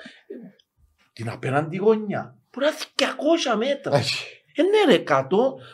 Την 1.12 1.28
απέναντι 1.28 1.76
γωνιά. 1.76 2.36
Που 2.50 2.60
είναι 2.60 2.70
200 2.96 3.56
μέτρα. 3.58 4.00
Ε, 4.56 4.62
ναι, 4.62 4.92
ρε, 4.96 5.02
100, 5.08 5.22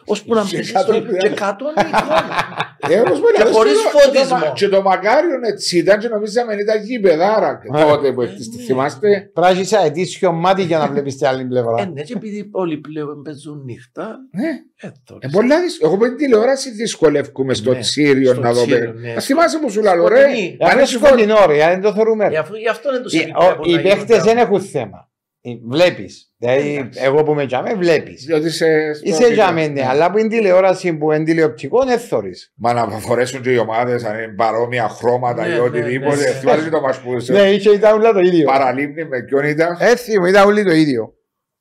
ώσπου 0.04 0.34
να 0.34 0.42
Και 0.44 0.56
μπει 0.56 0.72
κάτω 0.72 0.92
στο. 0.92 1.02
που 1.02 1.16
Και 1.16 1.26
είναι. 1.26 1.34
100 1.38 1.60
είναι 1.76 1.86
η 1.86 1.90
εικόνα. 1.98 2.46
Ε, 2.90 2.98
όπως 3.00 3.18
μου 3.20 3.26
Και 3.36 3.42
λες, 3.44 3.52
χωρίς 3.52 3.72
το- 3.82 3.98
φωτισμό. 3.98 4.38
το 4.38 4.44
μα- 4.46 4.52
Και 4.52 4.68
το 4.68 4.82
μακάριον 4.82 5.42
έτσι 5.44 5.78
ήταν 5.78 5.98
και 5.98 6.08
νομίζαμε 6.08 6.54
ήταν 6.54 6.82
γήπεδάρα 6.82 7.60
Ε. 7.74 7.84
τότε 7.84 8.12
που 8.12 8.22
έχτιστε. 8.22 8.62
Θυμάστε. 8.62 9.30
Πρέπει 9.34 9.66
να 9.70 9.80
αιτήσιο 9.84 10.32
μάτι 10.32 10.62
για 10.62 10.78
να 10.78 10.86
βλέπεις 10.86 11.16
την 11.16 11.26
άλλη 11.26 11.42
Ε, 11.42 11.44
πλευρά. 11.44 11.86
ναι, 11.92 12.02
και 12.02 12.12
επειδή 12.16 12.48
όλοι 12.52 12.76
πλέον 12.76 13.22
παίζουν 13.22 13.62
νύχτα, 13.64 14.16
Ναι. 14.30 14.48
ε, 14.76 14.92
τώρα. 15.04 15.20
Ε, 15.22 15.28
πολλά 15.32 15.60
δυσ- 15.60 15.82
Εγώ 15.84 15.96
με 15.96 16.08
την 16.08 16.16
τηλεόραση 16.16 16.70
δυσκολεύκουμε 16.70 17.54
στο 17.54 17.72
Ναι, 17.72 17.78
Τσίριο 17.78 18.32
στο 18.32 18.40
να 18.40 18.52
δω. 18.52 18.62
Τσίριο, 18.62 18.92
παι- 18.92 19.00
ναι. 19.00 19.12
Α, 19.12 19.20
Θυμάσαι 19.20 19.58
που 19.58 19.70
σου 19.70 19.82
λέω, 19.82 20.08
ρε. 20.08 20.18
Σκοτεινή. 20.20 20.56
Ε, 20.60 20.66
Αν 20.66 20.76
είναι 20.76 20.86
σκοτεινό 20.86 21.36
ρε, 21.46 21.64
αν 21.64 21.70
δεν 21.70 21.80
το 21.80 21.92
θεωρούμε. 21.92 22.24
Ε, 22.32 22.36
αφού- 22.36 22.56
Γι' 22.56 22.68
αυτό 22.68 22.90
δεν 22.92 23.02
του 23.02 23.08
Οι- 23.16 23.32
ο- 23.36 23.60
Οι 23.78 23.82
παίχτες 23.82 24.22
δεν 24.22 24.38
έχουν 24.38 24.60
θέμα. 24.60 25.08
Ε, 25.40 25.50
Βλέπεις. 25.68 26.27
Δηλαδή, 26.40 26.76
Εντάξει. 26.76 27.00
εγώ 27.02 27.22
που 27.22 27.32
είμαι 27.32 27.46
τζάμε, 27.46 27.74
βλέπεις. 27.74 28.24
Διότι 28.24 28.50
σε- 28.50 28.92
στο 28.94 29.02
Είσαι 29.08 29.16
βίντεο. 29.28 29.32
τζάμε, 29.44 29.66
ναι, 29.66 29.86
αλλά 29.88 30.10
που 30.10 30.18
είναι 30.18 30.28
τηλεόραση 30.28 30.92
που 30.92 31.12
είναι 31.12 31.24
τηλεοπτικό, 31.24 31.84
δεν 31.84 31.98
θωρείς. 31.98 32.52
Μα 32.56 32.72
να 32.72 32.88
φορέσουν 32.88 33.42
και 33.42 33.50
οι 33.50 33.56
ομάδες 33.56 34.04
αν 34.04 34.14
είναι 34.18 34.34
παρόμοια 34.36 34.88
χρώματα 34.88 35.42
Ναι, 35.46 35.48
ή 35.48 35.52
ναι, 35.52 35.60
οτιδήποτε. 35.60 36.16
ναι, 36.16 36.22
ναι. 36.22 36.28
Θυμάσαι 36.30 36.68
το 36.70 36.80
μας 36.80 36.98
που 37.00 37.10
Ναι, 37.32 37.50
είχε 37.50 37.70
ήταν 37.70 37.98
όλα 37.98 38.12
το 38.12 38.18
ίδιο. 38.20 38.44
παραλίμνη 38.46 39.04
με 39.04 39.22
ποιον 39.22 39.44
ήταν; 39.44 39.76
Έτσι 39.80 40.18
μου, 40.18 40.26
ήταν 40.26 40.46
όλοι 40.46 40.64
το 40.64 40.72
ίδιο. 40.72 41.12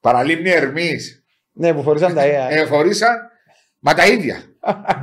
Παραλίμνη 0.01 0.49
Ερμής. 0.49 1.23
Ναι, 1.53 1.73
που 1.73 1.81
φορούσαν 1.83 2.13
τα 2.13 2.23
αία. 2.23 2.51
Ε, 2.51 2.65
φορήσαν, 2.65 3.15
μα 3.79 3.93
τα 3.93 4.05
ίδια. 4.07 4.41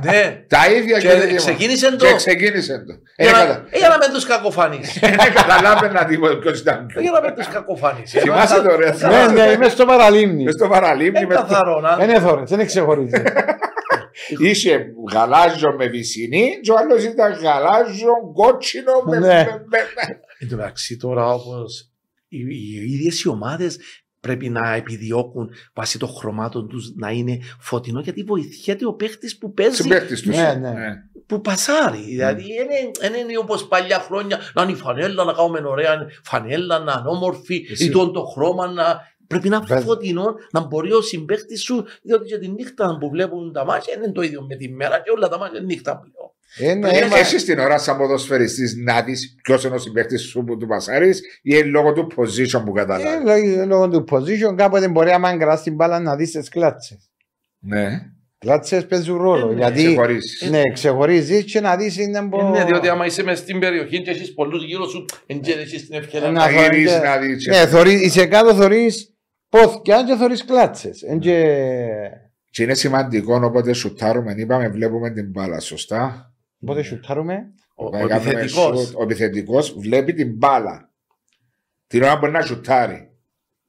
Ναι. 0.03 0.43
Τα 0.47 0.71
ίδια 0.71 0.99
Και 0.99 1.07
κύριε 1.07 1.25
Δήμο. 1.25 1.37
ξεκίνησε 1.37 1.95
το. 1.95 2.05
Και 2.05 2.13
ξεκίνησε 2.15 2.83
το. 2.87 2.93
Ε, 3.15 3.23
Για 3.23 3.31
να- 3.31 3.37
κατα- 3.45 3.65
ε, 3.69 3.77
Για 3.77 3.87
να 3.87 3.97
μην 3.97 4.09
τους 4.13 4.25
κακοφανείς. 4.25 4.95
ε, 4.95 5.15
καταλάβαινα 5.33 6.05
τίποτα 6.05 6.37
ποιος 6.37 6.59
ήταν. 6.59 6.85
Για 6.99 7.11
να 7.11 7.21
μην 7.21 7.33
τους 7.35 7.47
κακοφανείς. 7.47 8.13
Ε, 8.13 8.19
Θυμάσαι 8.19 8.61
το 8.61 8.75
ρε. 8.75 8.95
Ναι, 9.07 9.27
ναι, 9.43 9.51
είμαι 9.51 9.69
στο 9.69 9.85
παραλίμνη. 9.85 10.43
Μες 10.43 10.53
στο 10.53 10.67
παραλίμνη. 10.67 11.19
Είναι 11.19 11.27
μες 11.27 11.37
στο- 11.37 11.47
καθαρό 11.47 11.79
να. 11.79 11.95
Δεν 11.95 12.09
έθωρες, 12.09 12.49
δεν 12.49 12.65
ξεχωρίζει. 12.65 13.21
Είχε 14.39 14.85
γαλάζιο 15.13 15.73
με 15.77 15.87
βυσινή 15.87 16.59
και 16.61 16.71
ο 16.71 16.75
άλλος 16.77 17.03
ήταν 17.03 17.31
γαλάζιο 17.33 18.11
κότσινο 18.33 18.91
με... 19.05 19.19
Ναι. 19.19 19.27
με- 19.27 19.43
με- 19.45 19.77
με- 19.95 20.19
Εν 20.39 20.49
τω 20.49 20.55
μεταξύ 20.55 20.97
τώρα 20.97 21.27
όπως 21.33 21.89
οι, 22.27 22.37
οι 22.39 22.91
ίδιες 22.93 23.21
οι 23.21 23.27
ομάδες 23.29 23.77
πρέπει 24.25 24.49
να 24.49 24.73
επιδιώκουν 24.73 25.49
βάσει 25.73 25.99
των 25.99 26.09
χρωμάτων 26.09 26.67
τους 26.67 26.93
να 26.95 27.09
είναι 27.09 27.39
φωτεινό 27.59 27.99
γιατί 27.99 28.23
βοηθιέται 28.23 28.85
ο 28.85 28.93
παίχτης 28.93 29.37
που 29.37 29.53
παίζει 29.53 29.75
Συμπαίχτης 29.75 30.21
τους. 30.21 30.35
Ναι, 30.35 30.53
ναι. 30.53 30.73
που 31.25 31.41
πασάρει. 31.41 32.01
Δηλαδή 32.01 32.43
δεν 33.01 33.11
είναι, 33.11 33.17
είναι 33.17 33.37
όπως 33.37 33.67
παλιά 33.67 33.99
χρόνια 33.99 34.39
να 34.53 34.63
είναι 34.63 34.71
η 34.71 34.75
φανέλα, 34.75 35.23
να 35.23 35.33
κάνουμε 35.33 35.61
ωραία 35.67 36.07
φανέλα, 36.23 36.79
να 36.79 36.95
είναι 36.99 37.09
όμορφη, 37.09 37.67
Εσύ. 37.71 37.85
ή 37.85 37.89
τον 37.89 38.13
το 38.13 38.23
χρώμα 38.23 38.67
να... 38.67 39.13
Πρέπει 39.27 39.49
να 39.49 39.59
Βέβαια. 39.59 39.83
φωτεινό, 39.83 40.35
να 40.51 40.61
μπορεί 40.61 40.93
ο 40.93 41.01
συμπαίχτης 41.01 41.63
σου, 41.63 41.85
διότι 42.01 42.25
και 42.27 42.37
τη 42.37 42.47
νύχτα 42.47 42.97
που 42.99 43.09
βλέπουν 43.09 43.53
τα 43.53 43.65
μάτια 43.65 43.93
είναι 43.97 44.11
το 44.11 44.21
ίδιο 44.21 44.41
με 44.41 44.55
τη 44.55 44.69
μέρα 44.69 44.99
και 44.99 45.11
όλα 45.15 45.27
τα 45.27 45.37
μάτια 45.37 45.57
είναι 45.57 45.67
νύχτα 45.67 45.99
πλέον. 45.99 46.34
Ε, 46.57 46.73
ναι, 46.73 46.89
Πρέπει 46.89 47.09
μα- 47.09 47.17
Εσύ 47.17 47.45
την 47.45 47.59
ώρα 47.59 47.77
σαν 47.77 47.97
ποδοσφαιριστής 47.97 48.75
να 48.83 49.01
δεις 49.01 49.35
ποιος 49.43 49.63
είναι 49.63 49.75
ο 49.75 49.77
συμπαίκτης 49.77 50.21
σου 50.21 50.43
που 50.43 50.57
του 50.57 50.67
πασάρεις 50.67 51.21
ή 51.41 51.57
λόγω 51.63 51.93
του 51.93 52.07
position 52.15 52.61
που 52.65 52.71
ε, 52.75 52.79
καταλάβει. 52.79 53.25
λόγω- 53.25 53.65
λόγω 53.65 53.89
του 53.89 54.05
position 54.11 54.55
κάποτε 54.55 54.87
μπορεί 54.87 55.11
άμα 55.11 55.29
αγκράς 55.29 55.63
την 55.63 55.73
μπάλα 55.75 55.99
να 55.99 56.15
δεις 56.15 56.31
τις 56.31 56.49
κλάτσες. 56.49 57.09
Ναι, 57.59 57.89
Κλάτσες 58.37 58.85
παίζουν 58.85 59.17
ρόλο. 59.17 59.49
Ε, 59.49 59.53
ναι, 59.53 59.59
γιατί 59.59 59.83
ξεχωρίσεις. 59.85 60.49
ναι, 60.49 60.61
ξεχωρίζεις 60.73 61.43
και 61.43 61.59
να 61.59 61.75
δεις 61.75 61.97
είναι 61.97 62.17
Ε, 62.17 62.21
μπο... 62.21 62.49
ναι, 62.49 62.63
διότι 62.65 62.87
άμα 62.89 63.05
είσαι 63.05 63.23
μες 63.23 63.37
στην 63.39 63.59
περιοχή 63.59 64.01
και 64.01 64.09
έχεις 64.11 64.33
πολλούς 64.33 64.63
γύρω 64.65 64.87
σου, 64.87 65.05
εν 65.25 65.39
και 65.41 65.51
έχεις 65.51 65.87
την 65.87 65.95
ευκαιρία 65.97 66.31
Να 66.31 66.33
Να 66.39 66.51
να... 66.51 66.51
θωρείς 66.51 66.67
γυρίσεις 66.77 66.99
και- 66.99 67.05
να 67.07 67.17
δεις. 67.17 67.47
Ναι, 67.47 67.67
θωρείς, 67.67 68.01
είσαι 68.01 68.25
κάτω 68.25 68.55
θωρείς 68.55 69.13
πόθηκια 69.49 70.03
και 70.07 70.15
θωρείς 70.15 70.45
κλάτσες. 70.45 71.01
Εν 71.01 71.19
και... 71.19 71.55
Και 72.49 72.63
είναι 72.63 72.73
σημαντικό 72.73 73.39
όποτε 73.43 73.73
σουτάρουμε, 73.73 74.33
είπαμε, 74.37 74.69
βλέπουμε 74.69 75.09
την 75.11 75.29
μπάλα, 75.29 75.59
σωστά. 75.59 76.33
Πότε 76.65 76.81
σουτάρουμε. 76.83 77.53
Ο, 77.75 77.85
ο 77.85 77.89
Κάνουμε 77.89 78.13
επιθετικός. 78.15 78.79
σουτ, 78.79 78.95
Ο 78.99 79.03
επιθετικός 79.03 79.75
βλέπει 79.77 80.13
την 80.13 80.35
μπάλα. 80.37 80.89
Την 81.87 82.03
ώρα 82.03 82.15
μπορεί 82.15 82.31
να 82.31 82.41
σουτάρει. 82.41 83.09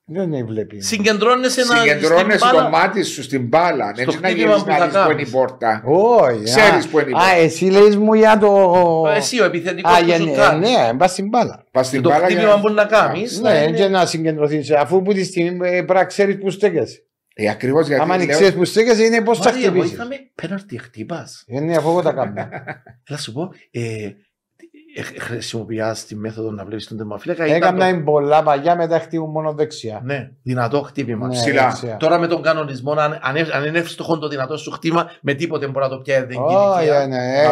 Δεν 0.08 0.22
είναι 0.32 0.42
βλέπει. 0.44 0.80
Συγκεντρώνεσαι 0.80 1.64
να 1.64 1.76
Συγκεντρώνεσαι 1.76 2.38
στην 2.38 2.50
το 2.50 2.56
μπάλα. 2.56 2.68
μάτι 2.68 3.02
σου 3.02 3.22
στην 3.22 3.46
μπάλα. 3.46 3.92
Στο 3.94 4.02
Έτσι 4.02 4.18
να 4.20 4.28
χτύπημα 4.28 4.46
γυρίσεις 4.48 4.62
που 4.62 4.68
να 4.68 4.76
θα 4.76 4.86
δεις 4.86 4.94
που 4.94 5.10
είναι 5.10 5.12
η 5.12 5.14
κάνεις. 5.16 5.30
πόρτα. 5.30 5.82
Όχι. 5.84 6.42
Ξέρεις 6.42 6.84
α, 6.84 6.88
που 6.88 6.98
είναι 6.98 7.10
η 7.10 7.12
Α, 7.12 7.16
μπάλα. 7.18 7.32
εσύ 7.34 7.64
λες 7.64 7.96
μου 7.96 8.14
για 8.14 8.38
το... 8.38 8.72
Εσύ 9.16 9.40
ο 9.40 9.44
επιθετικός 9.44 9.92
Α, 9.92 9.98
που 9.98 10.04
για, 10.04 10.16
σου 10.16 10.24
ναι, 10.24 10.32
κάνει. 10.32 10.70
ναι, 10.70 10.94
πας 10.96 11.10
στην 11.10 11.28
μπάλα. 11.28 11.64
Πας 11.70 11.86
στην 11.86 12.02
Το 12.02 12.08
μπάλα 12.08 12.26
για 12.28 12.36
χτύπημα 12.36 12.54
να- 12.54 12.60
που 12.60 12.68
να 12.72 12.84
κάνεις. 12.84 13.40
Ναι, 13.40 13.50
είναι- 13.50 13.76
και 13.76 13.88
να 13.88 14.06
συγκεντρωθείς. 14.06 14.70
Αφού 14.70 15.02
που 15.02 15.12
τη 15.12 15.24
στιγμή 15.24 15.68
ε, 15.68 15.70
πρέπει 15.70 15.92
να 15.92 16.04
ξέρεις 16.04 16.38
που 16.38 16.50
στέκεσαι. 16.50 17.00
Ε, 17.38 17.48
ακριβώς 17.48 17.86
γιατί 17.86 18.02
Άμα 18.02 18.16
δεν 18.16 18.26
λέω- 18.26 18.36
ξέρεις 18.36 18.54
που 18.54 18.64
στέκεσαι 18.64 19.04
είναι 19.04 19.22
πώς 19.22 19.38
θα 19.38 19.44
Μάρια, 19.44 19.60
εγώ 19.66 19.70
χτυπήσεις. 19.70 19.94
είχαμε 19.96 20.16
πέναρτι 20.34 20.78
χτύπας. 20.78 21.44
Ε, 21.46 21.60
Ναι, 21.60 21.76
αφού 21.76 21.88
εγώ 21.88 22.02
τα 22.02 22.12
κάνω. 22.12 22.34
Θέλω 22.34 22.48
να 23.08 23.16
σου 23.16 23.32
πω, 23.32 23.50
ε, 23.70 24.04
ε, 24.04 24.16
χρησιμοποιάς 25.02 26.04
τη 26.04 26.16
μέθοδο 26.16 26.50
να 26.50 26.64
βλέπεις 26.64 26.86
τον 26.86 26.96
τερμαφύλακα. 26.96 27.44
ήταν 27.46 27.56
Έκανα 27.56 27.94
το- 27.96 28.02
πολλά 28.04 28.42
παγιά 28.42 28.76
μετά 28.76 28.98
χτύπουν 28.98 29.30
μόνο 29.30 29.52
δεξιά. 29.52 30.00
Ναι, 30.04 30.30
δυνατό 30.42 30.80
χτύπημα. 30.82 31.26
Ναι, 31.26 31.32
ψηλά. 31.34 31.62
δεξιά. 31.66 31.96
Τώρα 31.96 32.18
με 32.18 32.26
τον 32.26 32.42
κανονισμό, 32.42 32.92
αν, 32.92 33.00
αν, 33.22 33.36
αν 33.52 33.64
είναι 33.64 33.78
εύστοχο 33.78 34.18
το 34.18 34.28
δυνατό 34.28 34.56
σου 34.56 34.70
χτύπημα, 34.70 35.10
με 35.20 35.34
τίποτε 35.34 35.66
μπορεί 35.66 35.84
να 35.84 35.90
το 35.90 35.98
πιάσει 36.00 36.26
την 36.26 36.38
Όχι, 36.40 36.54
ηλικία. 36.84 37.06
ναι, 37.06 37.16
Α, 37.16 37.20
ε, 37.20 37.44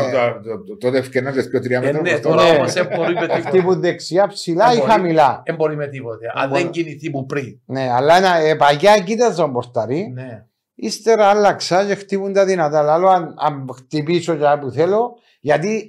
το- 0.43 0.49
το- 0.49 0.65
το- 0.65 0.77
Τότε 0.77 0.99
ευκαινάζες 0.99 1.49
πιο 1.49 1.61
τρία 1.61 1.79
Ε, 1.79 1.81
μέτρα. 1.81 2.01
ναι, 2.01 2.09
προς 2.09 2.21
το- 2.21 2.29
τώρα 2.29 2.43
Ναι. 2.43 2.57
όμως 2.57 2.73
δεν 2.73 2.87
μπορεί 2.97 3.15
με 3.15 3.21
τίποτε. 3.21 3.41
χτύπουν 3.41 3.81
δεξιά 3.81 4.27
ψηλά 4.29 4.71
Ε, 4.71 4.75
ή 4.75 4.79
μπορεί. 4.79 4.91
χαμηλά. 4.91 5.43
Δεν 5.47 5.55
μπορεί 5.55 5.77
με 5.77 5.87
τίποτε. 5.87 6.27
Αν 6.35 6.49
μπορεί. 6.49 6.63
δεν 6.63 6.71
κινηθεί 6.71 7.11
που 7.11 7.27
πριν. 7.27 7.61
Ναι, 7.65 7.89
αλλά 7.93 8.17
ένα, 8.17 8.37
ε, 8.37 8.55
παγιά 8.55 8.99
κοίταζα 8.99 9.35
τον 9.43 9.53
πορταρί. 9.53 10.11
Ναι. 10.15 10.45
Ύστερα 10.77 11.27
άλλαξα 11.27 11.85
και 11.87 11.95
χτύπουν 11.95 12.33
τα 12.33 12.45
δυνατά. 12.45 12.93
Άλλο 12.95 13.09
αν, 13.09 13.35
αν 13.39 13.67
χτυπήσω 13.77 14.33
για 14.33 14.59
που 14.59 14.71
θέλω, 14.71 15.15
γιατί 15.41 15.89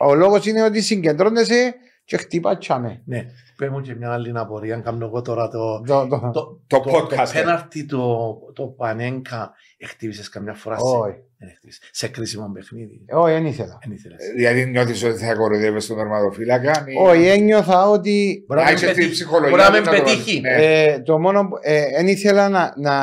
ο 0.00 0.14
λόγος 0.14 0.46
είναι 0.46 0.62
ότι 0.62 0.80
συγκεντρώνεσαι 0.80 1.74
και 2.04 2.16
χτυπά 2.16 2.58
τσάμε. 2.58 3.02
Ναι. 3.04 3.26
Πες 3.56 3.68
μου 3.68 3.80
και 3.80 3.94
μια 3.94 4.12
άλλη 4.12 4.32
απορία, 4.34 4.74
αν 4.74 4.82
κάνω 4.82 5.06
εγώ 5.06 5.22
τώρα 5.22 5.48
το... 5.48 5.80
Το, 5.80 6.06
το, 6.06 6.30
Το, 6.32 6.60
Το 6.66 6.80
το, 6.80 6.90
podcast, 6.92 7.24
το 7.26 7.30
πέναρτι 7.32 7.84
το, 7.84 8.38
το 8.54 8.66
Πανέγκα 8.66 9.52
χτύπησες 9.86 10.28
καμιά 10.28 10.54
φορά 10.54 10.78
σε, 10.78 10.82
Όχι, 10.84 10.96
δεν 10.96 11.06
χτύπησες. 11.06 11.29
Σε 11.90 12.08
κρίσιμο 12.08 12.50
παιχνίδι. 12.54 13.00
όχι, 13.12 13.32
δεν 13.32 13.46
ήθελα. 13.46 13.78
Δεν 13.82 13.92
ήθελες. 13.92 14.18
Δηλαδή 14.36 14.64
νιώθεις 14.66 15.04
ότι 15.04 15.18
θα 15.24 15.34
κοροϊδεύεις 15.34 15.86
τον 15.86 15.96
τερματοφύλακα. 15.96 16.84
ή- 16.86 16.96
Όχι, 17.08 17.26
ένιωθα 17.26 17.88
ότι 17.88 18.44
Μπορεί 18.46 18.60
να 18.60 18.66
Α, 18.66 18.68
μην 18.68 18.76
είσαι 18.76 18.86
στη 18.86 18.94
πετύχει. 18.94 19.10
ψυχολογία 19.12 19.50
Μπορεί 19.50 19.62
να 19.62 19.66
του 19.68 19.72
μην 19.72 19.82
να 19.82 19.96
το- 19.96 20.02
πετύχει. 20.02 20.40
Ναι. 20.40 20.50
ε, 20.50 21.00
το 21.00 21.18
μόνο 21.18 21.42
που 21.48 21.56
δεν 21.96 22.06
ήθελα 22.06 22.48
να, 22.48 22.72
να, 22.76 22.94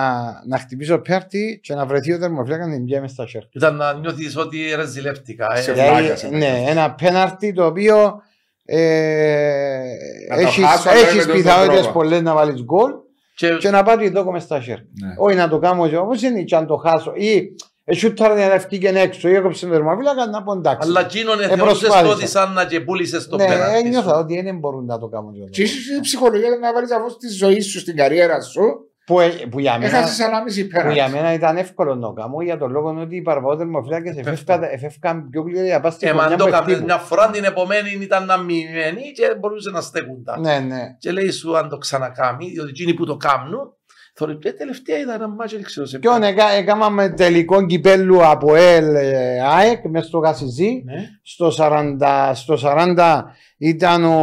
να 0.47 0.57
χτυπήσω 0.59 0.97
πέρτη 0.99 1.59
και 1.63 1.73
να 1.73 1.85
βρεθεί 1.85 2.13
ο 2.13 2.19
τερμοφύλακα 2.19 2.67
να 2.67 2.73
την 2.73 2.85
πιάει 2.85 3.01
μες 3.01 3.11
στα 3.11 3.27
σέρκα. 3.27 3.49
Ήταν 3.53 3.75
να 3.75 3.93
νιώθεις 3.93 4.37
ότι 4.37 4.57
ρεζιλεύτηκα. 4.75 5.47
Ε. 5.55 5.61
Σε 5.61 5.71
Δηλαδή, 5.71 5.89
βλάκα, 5.89 6.01
Δηλαδή, 6.03 6.19
σε 6.19 6.27
ναι, 6.27 6.55
βλάκα. 6.57 6.71
ένα 6.71 6.93
πέναρτι 6.93 7.53
το 7.53 7.65
οποίο 7.65 8.21
ε, 8.65 9.81
Να 10.29 10.35
το 10.35 10.41
έχεις, 10.41 10.65
χάσω, 10.65 10.89
αλλά 10.89 11.01
με 11.01 11.07
έχεις 11.07 11.25
τον 11.25 11.35
πιθανότητες 11.35 11.81
τρόπο. 11.81 11.99
πολλές 11.99 12.21
να 12.21 12.33
βάλεις 12.33 12.63
γκολ 12.63 12.91
και, 13.35 13.49
και 13.59 13.69
να 13.69 13.83
πάρει 13.83 14.11
το 14.11 14.31
μες 14.31 14.43
στα 14.43 14.61
σέρκα. 14.61 14.83
Ναι. 15.05 15.13
Όχι 15.17 15.35
να 15.35 15.47
το 15.49 15.59
κάνω 15.59 15.89
και 15.89 15.97
όπως 15.97 16.21
είναι 16.21 16.41
και 16.41 16.55
αν 16.55 16.67
το 16.67 16.75
χάσω 16.75 17.13
ή 17.15 17.55
εσούταρα 17.89 18.35
να 18.35 18.47
λευκεί 18.47 18.77
και 18.77 18.87
έξω 18.87 19.29
ή 19.29 19.33
έκοψε 19.33 19.65
τον 19.65 19.73
τερμοφύλακα 19.75 20.27
να 20.27 20.43
πω 20.43 20.53
εντάξει. 20.53 20.87
αλλά 20.89 20.99
εκείνον 20.99 21.39
Ε, 21.41 21.47
θεωρούσες 21.47 21.79
το 21.79 21.85
προσπάθησα. 21.87 22.13
ότι 22.13 22.27
σαν 22.27 22.53
να 22.53 22.65
και 22.65 22.79
πούλησες 22.81 23.27
το 23.27 23.37
ναι, 23.37 23.45
πέναρτι 23.45 23.79
σου. 23.79 23.85
ένιωθα 23.85 24.17
ότι 24.17 24.41
δεν 24.41 24.57
μπορούν 24.57 24.85
να 24.85 24.97
το 24.99 25.07
κάνουν. 25.07 25.33
και 25.33 25.39
Και 25.39 25.63
αυτό. 25.63 25.77
ίσως 25.77 25.97
η 25.97 26.01
ψυχολογία 26.01 26.49
να 26.61 26.73
βάλεις 26.73 26.91
αφού 26.91 27.09
στη 27.09 27.27
ζωή 27.27 27.61
σου, 27.61 27.79
στην 27.79 27.95
καριέρα 27.95 28.41
σου, 28.41 28.61
Που, 29.05 29.19
ε, 29.19 29.27
που, 29.49 29.59
για 29.59 29.77
μένα, 29.79 29.97
έχασες 29.97 30.19
ανάμιση 30.19 30.67
που 30.67 30.79
για 30.91 31.03
πέρα. 31.05 31.09
μένα 31.09 31.33
ήταν 31.33 31.57
εύκολο 31.57 31.95
να 31.95 32.01
το 32.07 32.13
κάνω 32.13 32.41
για 32.41 32.57
τον 32.57 32.71
λόγο 32.71 32.97
ότι 33.01 33.15
οι 33.15 33.21
παραπάνω 33.21 33.61
Ε, 33.61 34.73
εφεύκαν 34.73 35.29
πιο 35.29 35.41
γλυρία 35.41 35.63
για 35.65 35.79
πας 35.79 35.93
στην 35.93 36.07
Ε, 36.07 36.13
μα 36.13 36.17
γωνιά 36.21 36.33
αν 36.33 36.37
το 36.39 36.43
που 36.43 36.49
έκαμε 36.49 36.63
χτύπουν. 36.65 36.83
μια 36.85 36.97
φορά 36.97 37.29
την 37.29 37.43
επομένη 37.43 37.89
ήταν 38.01 38.25
να 38.25 38.37
μειωμένη 38.37 39.01
και 39.15 39.35
μπορούσε 39.39 39.69
να 39.69 39.81
στέκουν 39.81 40.23
τα. 40.23 40.39
Ναι, 40.39 40.59
ναι. 40.59 40.81
Και 40.99 41.11
λέει 41.11 41.31
σου 41.31 41.57
αν 41.57 41.69
το 41.69 41.77
ξανακάμει, 41.77 42.45
διότι 42.49 42.69
εκείνοι 42.69 42.93
που 42.93 43.05
το 43.05 43.17
κάνουν, 43.17 43.76
θωρεί 44.17 44.37
«Ε, 44.43 44.51
τελευταία 44.51 44.97
είδα 44.97 45.13
ένα 45.13 45.27
μάτσο, 45.27 45.55
δεν 45.55 45.65
ξέρω 45.65 45.85
σε 45.85 45.99
Ποιον 45.99 46.23
έκα, 46.23 46.49
έκαναμε 46.49 47.09
τελικό 47.09 47.65
κυπέλου 47.65 48.25
από 48.25 48.55
ΕΛ 48.55 48.95
ε, 48.95 49.39
ΑΕΚ 49.41 49.85
μες 49.89 50.05
στο 50.05 50.19
Κασιζή. 50.19 50.81
Ναι. 50.85 51.09
Στο 51.23 51.51
40, 51.57 52.31
στο 52.33 52.57
40 52.63 53.23
ήταν 53.57 54.03
ο, 54.03 54.21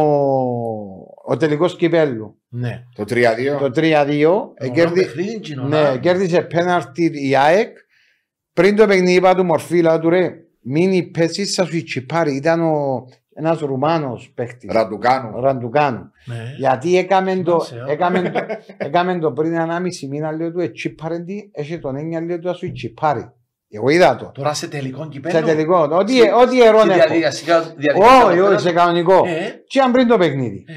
ο 1.25 1.37
τελικός 1.37 1.75
κυπέλου. 1.75 2.39
Ναι. 2.49 2.83
Το 2.95 3.03
3-2. 3.09 3.13
Το 3.59 3.71
3-2. 3.75 3.83
Ε, 4.55 4.69
κέρδι- 4.69 5.05
παιχνίδι 5.05 5.33
εκείνο, 5.35 5.63
ναι, 5.63 5.81
να. 5.81 5.97
κέρδισε 5.97 6.41
πέναρτι 6.41 7.11
η 7.29 7.35
ΑΕΚ. 7.35 7.77
Πριν 8.53 8.75
το 8.75 8.87
παιχνίδι 8.87 9.13
είπα 9.13 9.35
του 9.35 9.43
μορφή, 9.45 9.81
λέω 9.81 9.99
του 9.99 10.09
ρε, 10.09 10.29
μην 10.61 11.11
πέσεις 11.11 11.53
σα 11.53 11.65
σου 11.65 11.75
η 11.77 11.83
τσιπάρι. 11.83 12.35
Ήταν 12.35 12.61
ο, 12.61 13.05
ένας 13.37 13.59
Ρουμάνος 13.59 14.31
παίχτης. 14.35 14.73
Ραντουκάνου. 14.73 15.31
ο 15.35 15.39
Ραντουκάνου. 15.39 16.11
Ναι. 16.25 16.53
Γιατί 16.57 16.97
έκαμε 16.97 17.35
το, 17.35 17.61
Θυμάσαι, 17.61 17.85
α. 17.89 17.91
έκαμε 17.91 18.21
το, 18.21 18.39
έκαμε 18.87 19.19
το 19.19 19.31
πριν 19.31 19.53
ένα 19.53 19.79
μισή 19.79 20.07
μήνα 20.07 20.31
λέω 20.31 20.51
του 20.51 20.59
ετσίπαρε 20.59 21.19
τι, 21.19 21.49
έχει 21.51 21.79
τον 21.79 21.95
έννοια 21.95 22.21
λέω 22.21 22.39
του 22.39 22.49
ασου 22.49 22.71
τσιπάρει. 22.71 23.31
Εγώ 23.69 23.89
είδα 23.89 24.15
το. 24.15 24.31
Τώρα 24.33 24.53
σε 24.53 24.67
τελικό 24.67 25.07
κυπέλο; 25.07 25.37
Σε 25.37 25.43
τελικό, 25.43 25.87
ό,τι, 25.91 26.17
Στη- 26.17 26.29
ό,τι 26.31 26.47
στη 26.55 26.63
ερώνε. 26.63 26.93
διαδικασία- 26.93 27.61
διαδικασία 27.77 28.25
Όχι, 28.29 28.37
του 28.37 28.45
όχι, 28.51 28.59
σε 28.61 28.71
κανονικό. 28.71 29.23
Ε, 29.25 29.63
Και 29.67 29.79
αν 29.81 29.91
πριν 29.91 30.07
το 30.07 30.17
παιχνίδι. 30.17 30.63
Ε. 30.67 30.73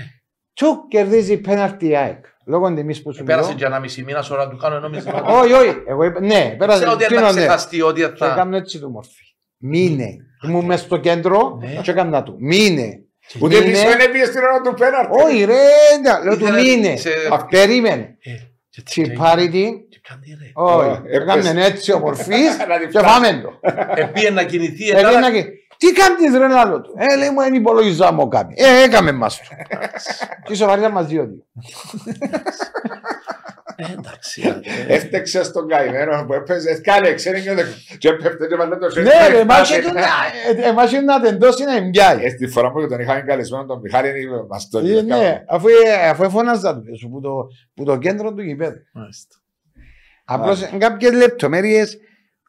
Τσουκ 0.55 0.89
κερδίζει 0.89 1.37
πέναρτι 1.41 1.89
η 1.89 1.97
ΑΕΚ. 1.97 2.25
Λόγω 2.47 2.75
τιμής 2.75 3.03
που 3.03 3.13
σου 3.15 3.25
Πέρασε 3.25 3.47
μιλώ. 3.47 3.59
και 3.59 3.65
ένα 3.65 3.79
μισή 3.81 4.03
μήνα 4.03 4.25
ώρα 4.33 4.49
του 4.49 4.57
κάνω 4.57 4.79
νόμιζα. 4.81 5.23
Όχι, 5.23 5.53
όχι. 5.53 5.77
Εγώ 5.87 6.05
είπα, 6.05 6.21
ναι, 6.21 6.55
πέρασε. 6.59 6.79
Ξέρω 6.79 6.93
ότι 6.93 7.05
Εκείνο, 7.05 7.21
θα 7.21 7.33
ναι. 7.33 7.39
ξεχαστεί, 7.39 7.83
ότι 7.83 8.01
Και 8.01 8.13
θα... 8.17 8.33
έκαμε 8.33 8.57
έτσι 8.57 8.79
του 8.81 8.91
μορφή. 8.91 9.23
Μείνε. 9.59 10.17
Ήμουν 10.45 10.65
μες 10.65 10.81
στο 10.81 10.97
κέντρο 10.97 11.59
Ναι. 11.61 11.81
και 11.83 11.91
έκανα 11.91 12.23
του. 12.23 12.37
Μείνε. 12.39 13.03
Ούτε 13.41 13.59
Μείνε. 13.59 13.71
πίσω 13.71 13.91
είναι 13.91 14.07
πήγες 14.13 14.29
στην 14.29 14.41
ώρα 14.41 14.61
του 14.61 14.75
πέναρτη. 14.75 15.23
Όχι 15.23 15.45
ρε, 15.45 15.55
ναι, 16.03 16.25
λέω 16.25 16.37
του 16.37 16.45
Ήθελε- 16.45 16.63
μείνε. 16.63 16.97
σε- 16.97 17.11
Α, 17.33 17.45
Περίμενε. 17.47 18.17
Ε, 18.23 18.31
και 18.71 18.83
τι 18.83 19.01
λέει, 19.01 19.09
Τσιπάρει 19.11 19.49
την. 19.49 19.71
τι 19.91 20.01
κάνει, 20.09 20.39
ρε. 20.41 20.51
Όχι, 20.55 21.01
Ε, 21.07 21.17
έκαμε 21.17 21.65
έτσι 21.65 21.93
ο 21.93 21.99
μορφής 21.99 22.57
Να 22.69 22.79
την 22.79 22.89
και 22.91 22.99
φτάσει. 22.99 23.07
φάμε 23.07 23.41
το. 23.43 23.61
Επίε 23.95 24.31
να 24.31 24.45
κινηθεί, 24.45 24.89
Έκανα 24.89 25.09
ετάρα- 25.09 25.31
και- 25.33 25.45
Τι 25.77 25.93
κάνεις 25.93 26.39
ρε 26.39 26.49
λάλο 26.49 26.81
του. 26.81 26.95
Ε, 26.97 27.17
λέει 27.17 27.31
μου, 27.31 27.41
δεν 27.41 27.55
υπολογίζα 27.55 28.13
μου 28.13 28.29
κάνει. 28.29 28.55
Ε, 28.57 28.83
έκαμε 28.83 29.13
μας. 29.13 29.41
Και 30.45 30.55
σοβαριά 30.55 30.89
μας 30.89 31.07
δύο 31.07 31.27
δύο. 31.27 31.45
Ε, 33.81 33.93
εντάξει. 33.99 34.43
ε, 34.89 34.95
Έφτεξε 34.95 35.43
στον 35.45 35.69
καημένο 35.69 36.25
που 36.27 36.33
έπαιζε. 36.33 36.81
Κάλε, 36.83 37.15
ξέρει 37.15 37.43
και 37.43 37.53
δεν. 37.55 37.67
Και 37.99 38.09
έπεφτε 38.09 38.47
και 38.47 38.57
βάλε 38.57 38.77
το 38.77 38.91
σέρι. 38.91 39.07
Ναι 39.07 39.29
ρε, 39.29 39.39
εμάς 39.39 39.71
είναι 39.71 39.93
να- 39.93 40.63
ε, 40.65 40.69
εμάς 40.69 40.93
είναι 40.93 41.01
να 41.03 41.21
τεντώσει 41.21 41.65
να 41.65 41.77
εμπιάει. 41.77 42.25
Ε, 42.25 42.29
Στη 42.29 42.47
φορά 42.47 42.71
που 42.73 42.87
τον 42.89 43.01
είχαμε 43.01 43.21
καλεσμένο 43.21 43.65
τον 43.65 43.81
Μιχάλη, 43.83 44.29
μας 44.49 44.69
το 44.69 44.79
Ε, 44.79 44.83
λέει. 44.83 45.03
Ναι, 45.03 45.45
αφού 45.49 45.67
ε, 45.69 46.09
αφού 46.09 46.23
εφώναζα 46.23 46.75
του 46.81 46.99
σου, 46.99 47.09
που 47.09 47.21
το- 47.21 47.47
που 47.75 47.85
το 47.85 47.97
κέντρο 47.99 48.33
του 48.35 48.43
γηπέδου. 48.43 48.79
μάλιστα. 48.93 49.35
Απλώς 50.25 50.63
ε, 50.63 50.71
κάποιες 50.79 51.13
λεπτομέρειες 51.13 51.99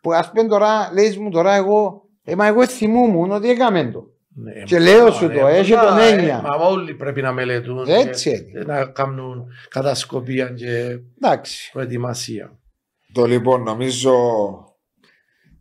που 0.01 0.13
ας 0.13 0.31
πούμε 0.31 0.47
τώρα, 0.47 0.89
λέεις 0.93 1.17
μου 1.17 1.29
τώρα 1.29 1.55
εγώ, 1.55 2.01
ε, 2.23 2.35
μα 2.35 2.45
εγώ 2.47 2.67
θυμούμουν 2.67 3.31
ότι 3.31 3.49
έκαμε 3.49 3.83
το. 3.91 4.03
Ναι, 4.35 4.51
Και 4.63 4.75
μα, 4.77 4.81
λέω 4.83 5.11
σου 5.11 5.27
ναι, 5.27 5.33
το, 5.39 5.47
έχει 5.47 5.69
πολλά, 5.69 5.87
τον 5.87 5.97
ε, 5.97 6.07
έννοια. 6.07 6.41
Μα 6.41 6.55
όλοι 6.55 6.93
πρέπει 6.93 7.21
να 7.21 7.31
μελετούν. 7.31 7.85
Έτσι 7.87 8.29
και 8.31 8.49
είναι. 8.59 8.63
Να 8.65 8.85
κάνουν 8.85 9.47
κατασκοπία 9.69 10.49
και 10.49 10.99
Εντάξει. 11.21 11.71
προετοιμασία. 11.71 12.59
Το 13.13 13.25
λοιπόν, 13.25 13.63
νομίζω. 13.63 14.13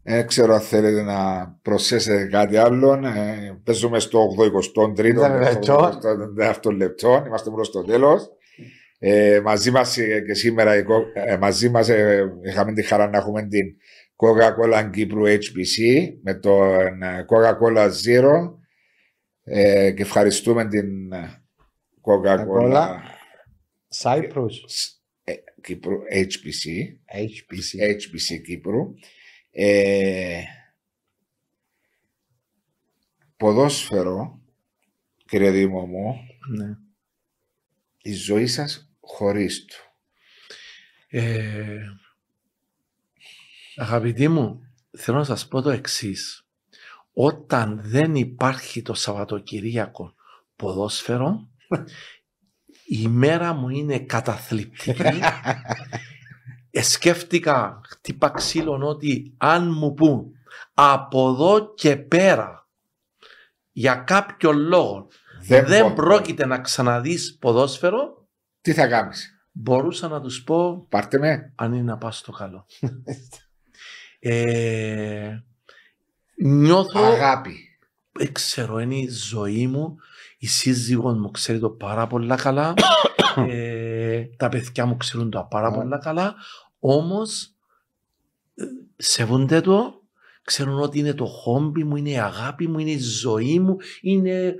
Δεν 0.02 0.26
ξέρω 0.26 0.54
αν 0.54 0.60
θέλετε 0.60 1.02
να 1.02 1.48
προσθέσετε 1.62 2.24
κάτι 2.24 2.56
άλλο. 2.56 2.92
Ε, 2.92 3.60
παίζουμε 3.64 3.98
στο 3.98 4.26
83ο, 4.38 5.04
Ένα 5.04 5.38
λεπτό. 5.38 5.98
84ο 6.38 6.72
λεπτό. 6.76 7.22
Είμαστε 7.26 7.50
προς 7.50 7.70
το 7.70 7.84
τέλος. 7.84 8.28
Ε, 8.98 9.40
μαζί 9.44 9.70
μας 9.70 9.94
και 10.26 10.34
σήμερα 10.34 10.76
η 10.76 10.82
Κο- 10.82 11.04
ε, 11.14 11.36
μαζί 11.36 11.68
μας 11.68 11.88
ε, 11.88 12.32
είχαμε 12.42 12.72
τη 12.72 12.82
χαρά 12.82 13.08
να 13.08 13.18
έχουμε 13.18 13.42
την 13.42 13.66
Coca-Cola 14.16 14.90
Κύπρου 14.92 15.22
HPC 15.26 16.06
με 16.22 16.34
τον 16.34 17.02
ε, 17.02 17.24
Coca-Cola 17.28 17.84
Zero 17.86 18.57
ε, 19.48 19.90
και 19.92 20.02
ευχαριστούμε 20.02 20.68
την 20.68 21.12
ε, 21.12 21.42
Coca-Cola 22.02 22.46
Coca-Cola. 22.46 22.96
Cyprus. 24.02 24.50
ε, 25.24 25.32
Κύπρου, 25.62 25.98
HPC, 26.12 26.66
HPC. 27.14 27.90
HPC 27.92 28.42
Κύπρου. 28.44 28.94
Ε, 29.50 30.42
ποδόσφαιρο, 33.36 34.40
κύριε 35.26 35.50
Δήμο 35.50 35.86
μου, 35.86 36.14
Ναι. 36.56 36.76
η 38.02 38.12
ζωή 38.12 38.46
σας 38.46 38.92
χωρίς 39.00 39.64
του. 39.64 39.76
Ε, 41.08 41.80
αγαπητοί 43.76 44.28
μου, 44.28 44.60
θέλω 44.98 45.18
να 45.18 45.24
σας 45.24 45.48
πω 45.48 45.62
το 45.62 45.70
εξής. 45.70 46.47
Όταν 47.20 47.80
δεν 47.82 48.14
υπάρχει 48.14 48.82
το 48.82 48.94
Σαββατοκυριακό 48.94 50.14
ποδόσφαιρο, 50.56 51.48
η 52.86 53.08
μέρα 53.08 53.52
μου 53.52 53.68
είναι 53.68 53.98
καταθλιπτική. 53.98 54.94
Ε, 56.70 56.82
σκέφτηκα, 56.82 57.80
χτύπα 57.88 58.30
ξύλων 58.30 58.82
ότι 58.82 59.34
αν 59.36 59.72
μου 59.72 59.94
πούν 59.94 60.32
από 60.74 61.28
εδώ 61.28 61.74
και 61.74 61.96
πέρα 61.96 62.68
για 63.70 63.94
κάποιο 63.94 64.52
λόγο 64.52 65.06
δεν, 65.40 65.82
μπορώ. 65.82 65.94
πρόκειται 65.94 66.46
να 66.46 66.60
ξαναδείς 66.60 67.36
ποδόσφαιρο, 67.40 68.28
Τι 68.60 68.72
θα 68.72 68.86
κάνεις, 68.88 69.48
μπορούσα 69.52 70.08
να 70.08 70.20
τους 70.20 70.44
πω 70.44 70.86
πάρτε 70.88 71.18
με. 71.18 71.52
αν 71.54 71.72
είναι 71.72 71.82
να 71.82 71.98
πας 71.98 72.18
στο 72.18 72.32
καλό. 72.32 72.66
ε, 74.18 75.38
νιώθω, 76.42 77.00
Αγάπη. 77.00 77.78
δεν 78.12 78.32
ξέρω, 78.32 78.78
είναι 78.78 78.96
η 78.96 79.08
ζωή 79.08 79.66
μου, 79.66 79.96
η 80.38 80.46
σύζυγος 80.46 81.18
μου 81.18 81.30
ξέρει 81.30 81.58
το 81.58 81.70
πάρα 81.70 82.06
πολλά 82.06 82.36
καλά, 82.36 82.74
ε, 83.48 84.24
τα 84.36 84.48
παιδιά 84.48 84.86
μου 84.86 84.96
ξέρουν 84.96 85.30
το 85.30 85.46
πάρα 85.50 85.72
πολλά 85.72 85.98
καλά, 85.98 86.34
όμως 86.78 87.52
ε, 88.54 88.64
σεβούνται 88.96 89.60
το, 89.60 90.02
ξέρουν 90.42 90.80
ότι 90.80 90.98
είναι 90.98 91.14
το 91.14 91.24
χόμπι 91.26 91.84
μου, 91.84 91.96
είναι 91.96 92.10
η 92.10 92.18
αγάπη 92.18 92.68
μου, 92.68 92.78
είναι 92.78 92.90
η 92.90 92.98
ζωή 92.98 93.58
μου, 93.58 93.76
είναι 94.00 94.54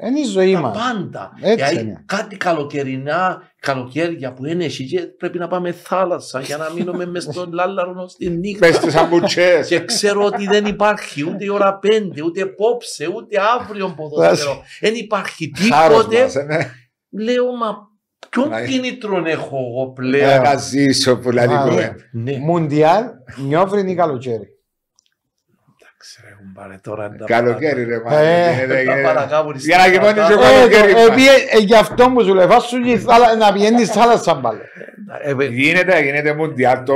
Είναι 0.00 0.20
η 0.20 0.24
ζωή 0.24 0.52
τα 0.52 0.60
μας. 0.60 0.76
πάντα. 0.78 1.32
Έτσι 1.40 1.54
Δηλαδή, 1.54 1.78
είναι. 1.86 2.02
κάτι 2.06 2.36
καλοκαιρινά, 2.36 3.42
καλοκαίρια 3.60 4.32
που 4.32 4.46
είναι 4.46 4.64
εσύ 4.64 4.86
και 4.86 5.00
πρέπει 5.00 5.38
να 5.38 5.48
πάμε 5.48 5.72
θάλασσα 5.72 6.40
για 6.40 6.56
να 6.56 6.70
μείνουμε 6.72 7.06
μες 7.06 7.22
στον 7.22 7.52
λάλαρο 7.58 8.08
στη 8.08 8.30
νύχτα. 8.30 8.66
Πες 8.66 8.78
τις 8.78 8.94
αμπουτσές. 8.94 9.68
Και 9.68 9.84
ξέρω 9.84 10.24
ότι 10.24 10.46
δεν 10.46 10.66
υπάρχει 10.66 11.28
ούτε 11.28 11.44
η 11.44 11.48
ώρα 11.48 11.78
πέντε, 11.78 12.22
ούτε 12.22 12.40
απόψε, 12.42 13.06
ούτε 13.06 13.36
αύριο 13.60 13.94
ποδόσφαιρο. 13.96 14.62
Δεν 14.80 14.94
υπάρχει 14.94 15.52
Χάρος 15.72 15.98
τίποτε. 15.98 16.22
μας, 16.22 16.34
ε, 16.36 16.42
ναι. 16.42 16.70
Λέω, 17.24 17.56
μα 17.56 17.76
ποιον 18.30 18.48
Να- 18.48 18.64
κίνητρο 18.66 19.22
έχω 19.26 19.56
εγώ 19.56 19.90
Ε, 19.90 19.92
πλέον; 19.94 20.42
Να 20.42 20.56
ζήσω 20.56 21.18
που 21.18 21.30
λέει 21.30 21.44
Α, 21.44 21.62
κουβέντα. 21.68 21.94
Ναι, 22.12 22.38
Μουντιάλ, 22.38 23.04
νιόφριν 23.36 23.88
ή 23.88 23.94
καλοκαίρι. 23.94 24.46
Εντάξει 26.56 26.78
ρε 26.78 26.78
κουμπάρε 26.78 26.78
τώρα. 26.82 27.06
είναι 27.06 27.16
τα 27.16 27.24
Καλοκαίρι 27.24 27.84
ρε 27.84 27.94
Ε, 27.94 28.00
μάλλον. 28.04 28.22
γίνεται, 28.22 28.66
παρα- 28.66 28.74
τα 28.74 28.80
γίνεται. 28.82 29.02
παρακάμουν 29.02 29.54
Για 29.56 29.76
να 29.76 29.86
γεμώνεις 29.86 30.22
στην 30.24 30.36
ο 30.36 30.42
Ελλάδα. 30.42 30.58
καλοκαίρι. 30.58 30.92
Ε, 30.92 31.04
επί- 31.04 31.54
ε, 31.54 31.58
Γι' 31.58 31.74
αυτό 31.74 32.08
μου 32.08 32.22
σου 32.24 32.34
λέει, 32.34 32.46
φάσου 32.46 32.80
και 32.82 32.90
η 32.90 32.98
θάλα- 32.98 33.36
να 33.36 33.52
πηγαίνεις 33.52 33.88
θάλασσα 33.90 34.34
μπάλε. 34.34 34.60
Ε, 35.22 35.30
ε, 35.44 35.46
Γίνεται, 35.48 36.00
γίνεται 36.02 36.32
μουντιάλ 36.34 36.82
το 36.84 36.94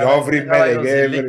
Νιόβρι 0.00 0.44
με 0.44 0.58
Δεκέμβρη. 0.58 1.24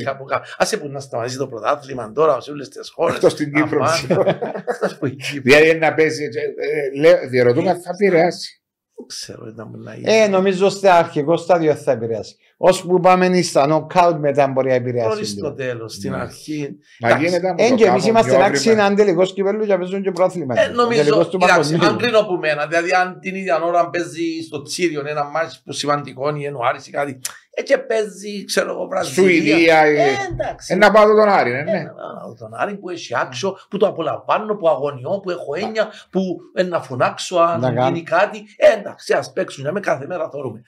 Άσε 0.57 0.77
που 0.77 0.87
να 0.89 0.99
σταματήσει 0.99 1.37
το 1.37 1.47
πρωτάθλημα 1.47 2.11
τώρα 2.11 2.41
σε 2.41 2.51
όλες 2.51 2.69
τις 2.69 2.89
χώρες. 2.89 3.15
Αυτό 3.15 3.29
στην 3.29 3.53
Κύπρο. 3.53 3.83
Αμάν. 3.83 4.27
Εκτός 4.67 4.97
που 4.97 5.05
η 5.05 5.15
Κύπρο. 5.15 5.41
Δηλαδή 5.43 5.79
να 5.79 5.93
παίζει, 5.93 6.23
ε, 6.23 6.97
ε, 6.97 6.99
λέω, 7.01 7.29
διερωτούμε 7.29 7.69
αν 7.69 7.81
θα 7.81 7.89
επηρεάσει. 7.93 8.61
Δεν 8.97 9.05
ξέρω, 9.07 9.47
ήταν 9.53 9.67
μου 9.71 9.83
να 9.83 9.91
Ε, 9.91 9.95
γίνει. 9.95 10.29
νομίζω 10.29 10.69
στο 10.69 10.89
αρχικό 10.89 11.37
στάδιο 11.37 11.75
θα 11.75 11.91
επηρεάσει. 11.91 12.35
Ώσπου 12.57 12.99
πάμε 12.99 13.41
στα 13.41 13.67
νοκάουτ 13.67 14.19
μετά 14.19 14.47
μπορεί 14.47 14.67
να 14.67 14.73
επηρεάσει. 14.73 15.07
Χωρίς 15.09 15.35
το 15.35 15.53
τέλος, 15.53 15.93
στην 15.93 16.11
Ναι. 16.11 16.17
αρχή. 16.17 16.69
Μα 16.99 17.07
Εντάξει. 17.07 17.25
γίνεται 17.27 17.49
από 17.49 17.63
Εν 17.63 17.69
το 17.69 17.75
και 17.75 17.83
εμείς 17.83 17.95
κάπου 17.97 18.07
είμαστε 18.09 18.29
Νιόβρι 18.29 18.47
εντάξει 18.47 18.67
με- 18.67 18.73
έναν 18.73 18.95
τελικός 18.95 19.33
κυπέλλου 19.33 19.65
και 19.65 19.77
παίζουν 19.77 20.01
και 20.01 20.11
πρόθλημα. 20.11 20.61
Ε, 20.61 20.67
νομίζω, 20.67 20.99
Τελικός 20.99 21.29
του 21.29 21.37
κοιτάξτε, 21.37 21.57
παγκοσμίου. 21.77 21.85
αν 21.89 21.97
κρίνω 21.97 22.21
που 22.25 22.33
μένα, 22.33 22.65
δηλαδή 22.67 22.91
αν 22.91 23.19
την 23.19 23.35
ίδια 23.35 23.61
ώρα 23.61 23.89
παίζει 23.89 24.41
στο 24.45 24.61
Τσίριο 24.61 25.03
ένα 25.07 25.23
μάτς 25.23 25.61
που 25.65 25.71
σημαντικό 25.71 26.29
είναι 26.35 26.47
ο 26.57 26.59
Άρης 26.69 26.87
ή 26.87 26.91
κάτι, 26.91 27.19
ε, 27.57 27.61
και 27.61 27.77
παίζει, 27.77 28.45
ξέρω 28.45 28.71
εγώ, 28.71 28.87
Βραζιλία. 28.87 29.29
Σουηδία. 29.29 29.79
Ε, 29.79 29.93
ε, 29.93 30.05
εντάξει. 30.31 30.73
ε, 30.73 30.75
Να 30.75 30.91
πάω 30.91 31.05
τον 31.05 31.29
Άρη, 31.29 31.51
ναι, 31.51 31.57
Ε, 31.59 31.63
ναι. 31.63 31.71
να- 31.71 31.83
να- 32.27 32.35
τον 32.39 32.53
Άρη 32.53 32.77
που 32.77 32.89
έχει 32.89 33.17
άξιο, 33.17 33.57
που 33.69 33.77
το 33.77 33.87
απολαμβάνω, 33.87 34.55
που 34.55 34.69
αγωνιώ, 34.69 35.19
που 35.23 35.29
έχω 35.29 35.55
έννοια, 35.55 35.89
που 36.11 36.21
ε, 36.53 36.63
να 36.63 36.81
φωνάξω 36.81 37.37
αν 37.37 37.59
Να 37.59 37.71
κάνω. 37.73 37.87
γίνει 37.87 38.03
κάτι. 38.03 38.37
Ε, 38.57 38.77
εντάξει, 38.79 39.13
ας 39.13 39.31
παίξουν, 39.33 39.63
για 39.63 39.71
με 39.71 39.79
κάθε 39.79 40.05
μέρα 40.07 40.29
θόρουμε. 40.29 40.61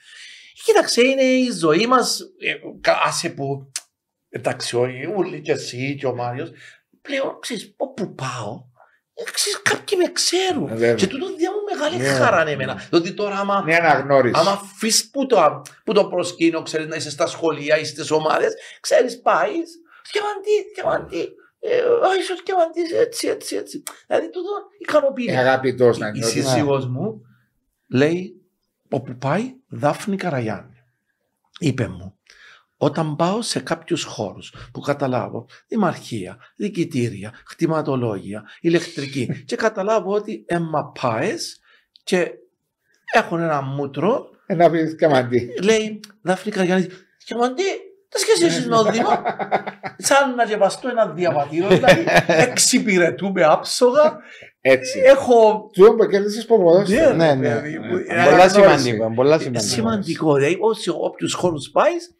Κοίταξε, 0.64 1.00
είναι 1.06 1.22
η 1.22 1.50
ζωή 1.50 1.86
μας, 1.86 2.20
ε, 2.38 2.54
κα- 2.80 3.00
άσε 3.04 3.28
που, 3.30 3.70
εντάξει, 4.28 4.76
όλοι, 4.76 5.12
όλοι 5.16 5.40
και 5.40 5.52
εσύ 5.52 5.96
και 6.00 6.06
ο 6.06 6.14
Μάριος, 6.14 6.50
πλέον, 7.02 7.38
ξέρεις, 7.40 7.74
όπου 7.76 8.14
πάω, 8.14 8.64
ε, 9.14 9.22
ξέρεις, 9.30 9.62
κάποιοι 9.62 9.98
με 10.02 10.12
ξέρουν. 10.12 10.66
Ε, 10.68 10.70
βέβαια. 10.74 10.94
Και 10.94 11.06
τούτο 11.06 11.34
διά 11.36 11.50
μου 11.50 11.76
μεγάλη 11.78 11.96
Ναι. 11.96 12.08
χαρά 12.08 12.40
είναι 12.42 12.50
εμένα. 12.50 12.74
Διότι 12.90 13.12
τώρα 13.12 13.38
άμα, 13.38 13.62
Ναι, 13.62 13.74
αναγνώριση. 13.76 14.40
άμα 14.40 14.50
αφήσεις 14.50 15.10
που 15.10 15.26
το, 15.26 15.62
που 15.84 15.92
το 15.92 16.06
προσκύνιο, 16.08 16.62
ξέρεις, 16.62 16.86
να 16.86 16.96
είσαι 16.96 17.10
στα 17.10 17.26
σχολεία 17.26 17.78
ή 17.78 17.84
στις 17.84 18.10
ομάδες, 18.10 18.52
ξέρεις, 18.80 19.20
πάεις, 19.20 19.70
διαμαντή, 20.12 20.56
διαμαντή, 20.74 21.28
ε, 21.60 21.80
ο 21.82 22.14
ίσως 22.20 22.42
διαμαντής, 22.44 22.92
έτσι, 22.92 23.28
έτσι, 23.28 23.56
έτσι. 23.56 23.82
Δηλαδή 24.06 24.30
τούτο 24.30 24.48
ικανοποιεί. 24.78 25.26
Ε, 25.28 25.36
Αγαπητός 25.38 25.98
να 25.98 26.08
Η 26.08 26.10
νιώθεις. 26.10 26.32
σύζυγός 26.44 26.86
μου 26.86 27.20
λέει, 27.90 28.42
όπου 28.90 29.16
πάει, 29.16 29.54
Δάφνη 29.68 30.16
Καραγιάννη. 30.16 30.82
Είπε 31.58 31.88
μου, 31.88 32.14
όταν 32.76 33.16
πάω 33.16 33.42
σε 33.42 33.60
κάποιους 33.60 34.04
χώρους 34.04 34.54
που 34.72 34.80
καταλάβω 34.80 35.46
δημαρχία, 35.68 36.36
διοικητήρια, 36.56 37.32
χτιματολόγια, 37.46 38.44
ηλεκτρική 38.60 39.44
και 39.44 39.56
καταλάβω 39.56 40.12
ότι 40.12 40.44
έμα 40.46 40.92
πάες 41.00 41.60
και 42.04 42.30
έχουν 43.14 43.40
ένα 43.40 43.60
μούτρο, 43.62 44.30
Ε, 44.46 44.54
Να 44.54 44.70
πεις 44.70 44.94
καμαντή. 44.96 45.50
λέει 45.62 46.00
Δάφνη 46.22 46.52
Καραγιάννη, 46.52 46.86
Κερμαντή, 47.24 47.62
τι 48.08 48.18
σχέση 48.20 48.44
έχεις 48.44 48.66
με 48.68 48.74
το 48.76 48.90
Δήμο. 48.90 49.22
Σαν 49.98 50.34
να 50.34 50.44
διαβαστώ 50.44 50.88
ένα 50.88 51.06
διαβατήριο, 51.08 51.68
δηλαδή 51.68 52.04
εξυπηρετούμε 52.26 53.44
άψογα, 53.44 54.18
Έτσι. 54.70 55.00
έχω 55.04 55.70
Του 55.72 55.84
που 55.84 56.06
κέρδισες 56.06 56.44
από 56.44 56.62
ποδόσφαιρο. 56.62 57.14
Ναι, 57.14 57.34
ναι. 57.34 57.34
δηλαδή, 57.34 57.76
που- 57.76 57.96
Ε, 58.08 58.20
ε, 58.20 58.24
Πολλά 58.24 58.42
αναγνώριση. 58.42 58.78
σημαντικό. 58.84 59.12
Πολλά 59.14 59.34
είναι 59.34 59.42
σημαντικό. 59.42 59.74
σημαντικό. 59.74 60.34
Δηλαδή, 60.34 60.56
όσοι 60.60 60.90
όποιους 61.00 61.34
χώρους 61.34 61.70
πάεις, 61.70 62.02
βρίσκει 62.04 62.16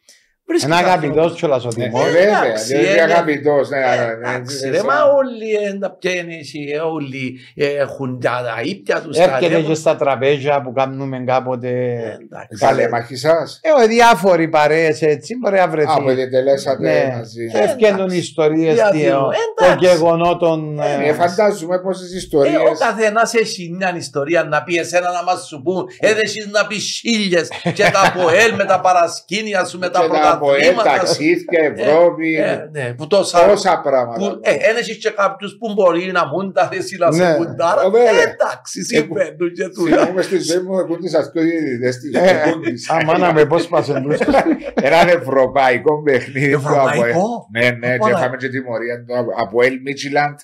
Ένα 0.63 0.75
κάποιον. 0.81 0.89
αγαπητός 0.91 1.33
κιόλας 1.39 1.65
ο 1.65 1.69
Ναι, 1.75 1.83
Τιμός. 1.83 2.07
ε, 2.07 2.11
Βέβαια, 2.11 2.45
εντάξει, 2.45 2.75
δηλαδή 2.77 2.97
ε, 2.97 3.01
αγαπητός. 3.01 3.69
ναι, 3.69 3.77
Ε, 3.77 3.81
ναι, 3.81 4.05
ναι, 4.05 4.11
Εντάξει, 4.29 4.65
ναι, 4.65 4.69
ρε, 4.71 4.77
σαν- 4.77 4.85
μα 4.85 5.03
όλοι 5.03 5.53
ε, 5.73 5.77
τα 5.79 5.91
πιένεις 5.91 6.37
εσύ, 6.39 6.59
ε, 6.73 6.77
όλοι 6.79 7.39
ε, 7.55 7.65
έχουν 7.67 8.19
τα 8.19 8.29
τα 8.55 8.61
ύπια 8.63 9.01
τους. 9.01 9.17
τα 9.17 9.23
Έρχεται 9.23 9.47
ρεύμα. 9.53 9.67
και 9.69 9.73
στα 9.75 9.95
τραπέζια 9.95 10.61
που 10.61 10.73
κάνουμε 10.73 11.23
κάποτε. 11.27 11.67
Ε, 11.67 12.17
εντάξει. 12.23 12.57
Παλέμαχοι 12.59 13.15
σας. 13.15 13.59
Ε, 13.83 13.87
διάφοροι 13.87 14.47
παρέες 14.47 15.01
έτσι 15.01 15.35
μπορεί 15.37 15.55
να 15.55 15.63
Α, 15.63 15.65
που 15.67 15.71
βρεθεί. 15.71 16.13
διετελέσατε 16.13 16.81
Ναι. 16.83 17.15
μαζί. 17.17 17.51
Ε, 17.53 17.63
Ευκαιρνούν 17.63 17.99
εντάξει. 17.99 18.17
ιστορίες 18.17 18.73
Διαδηλώ. 18.73 19.33
των 19.55 19.67
Εντάξει. 19.67 19.85
γεγονότων. 19.87 20.79
Ε, 20.79 21.03
ε, 21.05 21.09
Ε, 21.09 21.13
φαντάζομαι 21.13 21.79
πόσες 21.79 22.11
Ε, 22.11 22.15
ο 22.15 22.17
ιστορίες. 22.17 22.79
καθένας 22.79 23.33
έχει 23.33 23.73
μια 23.77 23.93
ιστορία 23.97 24.43
να 24.43 24.63
πει 24.63 24.75
εσένα 24.75 25.11
να 25.11 25.23
μας 25.23 25.45
σου 25.47 25.61
πούν. 25.61 25.85
Ε, 25.99 26.07
δεν 26.07 26.17
έχεις 26.23 26.47
να 26.51 26.67
πεις 26.67 26.99
χίλιες 27.03 27.47
και 27.77 27.83
τα 27.93 28.01
ΑΠΟΕΛ 28.15 28.53
με 28.55 28.65
τα 28.65 28.79
παρασκήνια 28.79 29.65
σου, 29.65 29.77
με 29.79 29.89
τα 29.89 29.99
Και 30.01 30.07
τα 30.07 30.38
από 30.39 30.53
ελ, 30.53 30.59
πρωταθλήματα. 30.73 30.97
ταξίδια, 30.99 31.59
Ευρώπη. 31.75 32.35
Ε, 32.35 32.69
ναι, 32.71 32.93
που 32.97 33.07
τόσα... 33.07 33.47
Τόσα 33.47 33.81
πράγματα. 33.83 34.19
Που, 34.19 34.39
ε, 34.41 34.51
εν 34.51 34.75
έχεις 34.77 34.97
και 34.97 35.09
κάποιους 35.09 35.51
που 35.59 35.73
μπορεί 35.73 36.11
να 36.11 36.27
μουν 36.27 36.53
τα 36.53 36.67
θεσίλα 36.71 37.11
σε 37.11 37.23
Ναι. 37.23 37.35
κουντάρα. 37.35 37.81
Ε, 37.85 37.89
βέβαια. 37.89 38.09
Ε, 38.09 38.35
εντάξει, 38.35 38.83
συμβαίνουν 38.83 39.51
και 39.57 39.67
τούτα. 39.75 39.97
Θυμάμαι 39.97 40.21
στη 40.21 40.37
ζωή 40.39 40.61
μου 40.63 40.79
εκούντισαν 40.79 41.29
δύο 41.33 41.41
διαιτητές 41.43 41.97
της 41.97 42.13
Ε, 42.13 42.41
Εκούντισαν. 42.45 42.97
Αμάνα 42.99 43.33
με 43.33 43.45
πώς 43.45 43.67
πάσουν 43.67 44.03
τους. 44.03 44.17
Έναν 44.87 45.07
ευρωπαϊκό 45.07 46.01
παιχνίδι 46.03 46.51
του 46.51 46.57
ΑΠΟΕΛ. 46.57 46.87
Ευρωπαϊκό; 46.87 47.47
Ναι, 47.51 47.69
ναι, 47.69 47.97
και 47.97 48.03
Voilà. 48.03 48.09
είχαμε 48.09 48.35
και 48.37 48.49
τιμωρία 48.49 48.95
του 49.03 49.13
ΑΠΟΕΛ 49.43 49.73
Μίτσιλαντ 49.83 50.39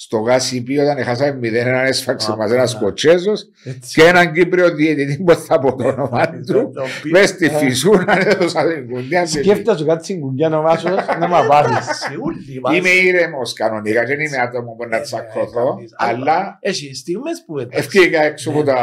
στο 0.00 0.18
γάσιπι 0.18 0.78
όταν 0.78 1.04
χάσαμε 1.04 1.32
μηδέν 1.32 1.66
έναν 1.66 1.84
έσφαξε 1.84 2.32
Α, 2.32 2.36
μας 2.36 2.50
ένας 2.50 2.72
ναι. 2.72 2.78
Σκοτσέζος 2.78 3.48
Έτσι. 3.64 4.00
και 4.00 4.06
έναν 4.08 4.32
Κύπριο 4.32 4.74
διαιτητή 4.74 5.22
που 5.22 5.34
θα 5.34 5.58
πω 5.58 5.74
το 5.76 5.88
όνομα 5.88 6.30
του 6.30 6.70
Το 6.74 6.82
πει- 7.02 7.10
μες 7.12 7.28
στη 7.28 7.48
φυσούνα 7.50 8.26
έδωσα 8.28 8.72
την 8.74 8.88
κουντιά 8.90 9.26
Σκέφτεσαι 9.26 9.84
κάτι 9.84 10.04
στην 10.04 10.20
κουγκιά 10.20 10.48
να 10.48 10.60
βάσω 10.60 10.88
να 11.18 11.28
μ' 11.28 11.46
πάρεις. 11.48 11.74
Σε 11.84 12.16
όλοι 12.20 12.60
μας. 12.60 12.76
Είμαι 12.76 12.88
ήρεμος 12.88 13.52
κανονικά 13.52 14.04
δεν 14.04 14.20
είμαι 14.20 14.36
άτομο 14.36 14.74
που 14.78 14.86
να 14.88 14.96
Ε, 14.96 15.00
τσακωθώ 15.00 15.74
κανείς. 15.74 15.94
αλλά 15.96 16.58
Έχει 16.60 16.94
στιγμές 16.94 17.42
που 17.46 17.58
εντάξει. 17.58 17.78
ευκήγα 17.78 18.22
έξω 18.22 18.50
από 18.50 18.58
Ναι, 18.58 18.64
τα 18.64 18.74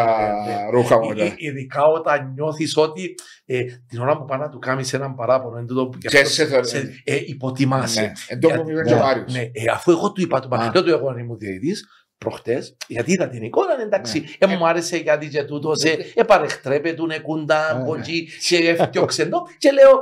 ναι, 0.48 0.54
ναι. 0.54 0.70
ρούχα 0.72 0.98
μου 1.00 1.06
Ε, 1.06 1.08
μετά. 1.14 1.24
ε, 1.24 1.34
Ειδικά 1.38 1.86
όταν 1.86 2.32
νιώθεις 2.36 2.78
ότι 2.78 3.16
ε, 3.46 3.64
την 3.88 4.00
ώρα 4.00 4.18
που 4.18 4.26
πάει 4.26 4.40
να 4.40 4.50
του 4.50 4.60
κάνεις 4.60 4.94
έναν 4.94 5.16
παράπονο 5.16 5.58
εν 5.58 5.66
τούτο 5.66 5.88
που 5.88 5.98
γι' 6.02 6.08
Και 6.08 6.18
αυτός 6.18 6.34
σε 6.34 6.46
θεωρώ. 6.46 6.64
σε- 6.64 7.02
ε, 7.04 7.16
υποτιμάσαι. 7.26 8.02
Ναι, 8.02 8.12
εν 8.28 8.40
τω 8.40 8.48
που 8.48 8.54
Γιατί- 8.56 8.72
είπε 8.72 8.82
και 8.84 8.94
ο 8.94 8.96
ναι, 8.98 9.02
Μάριος. 9.04 9.34
Ναι, 9.34 9.40
ε, 9.40 9.72
αφού 9.72 9.92
εγώ 9.92 10.12
του 10.12 10.22
είπα, 10.22 10.40
του 10.40 10.48
είπα, 10.52 10.58
Α. 10.58 10.72
δεν 10.72 10.84
του 10.84 10.90
εγώ 10.90 11.08
αν 11.10 11.18
ήμουν 11.18 11.38
διαιτητής, 11.38 11.88
προχτές, 12.18 12.78
γιατί 12.88 13.12
είδα 13.12 13.28
την 13.28 13.44
εικόνα, 13.44 13.82
εντάξει, 13.82 14.20
Ναι. 14.46 14.54
ε, 14.54 14.58
μου 14.58 14.68
άρεσε 14.68 14.98
γιατί 14.98 15.28
και 15.28 15.44
τούτος, 15.44 15.84
ε, 15.84 15.98
ε, 16.16 16.24
παρεχτρέπεται 16.24 17.20
κούντα, 17.20 17.74
Ναι. 17.74 17.82
από 17.82 17.96
εκεί, 17.96 18.28
και 18.48 18.58
έφτιαξε 18.58 19.26
το, 19.26 19.42
και 19.58 19.72
λέω, 19.72 19.92
ε, 19.92 19.98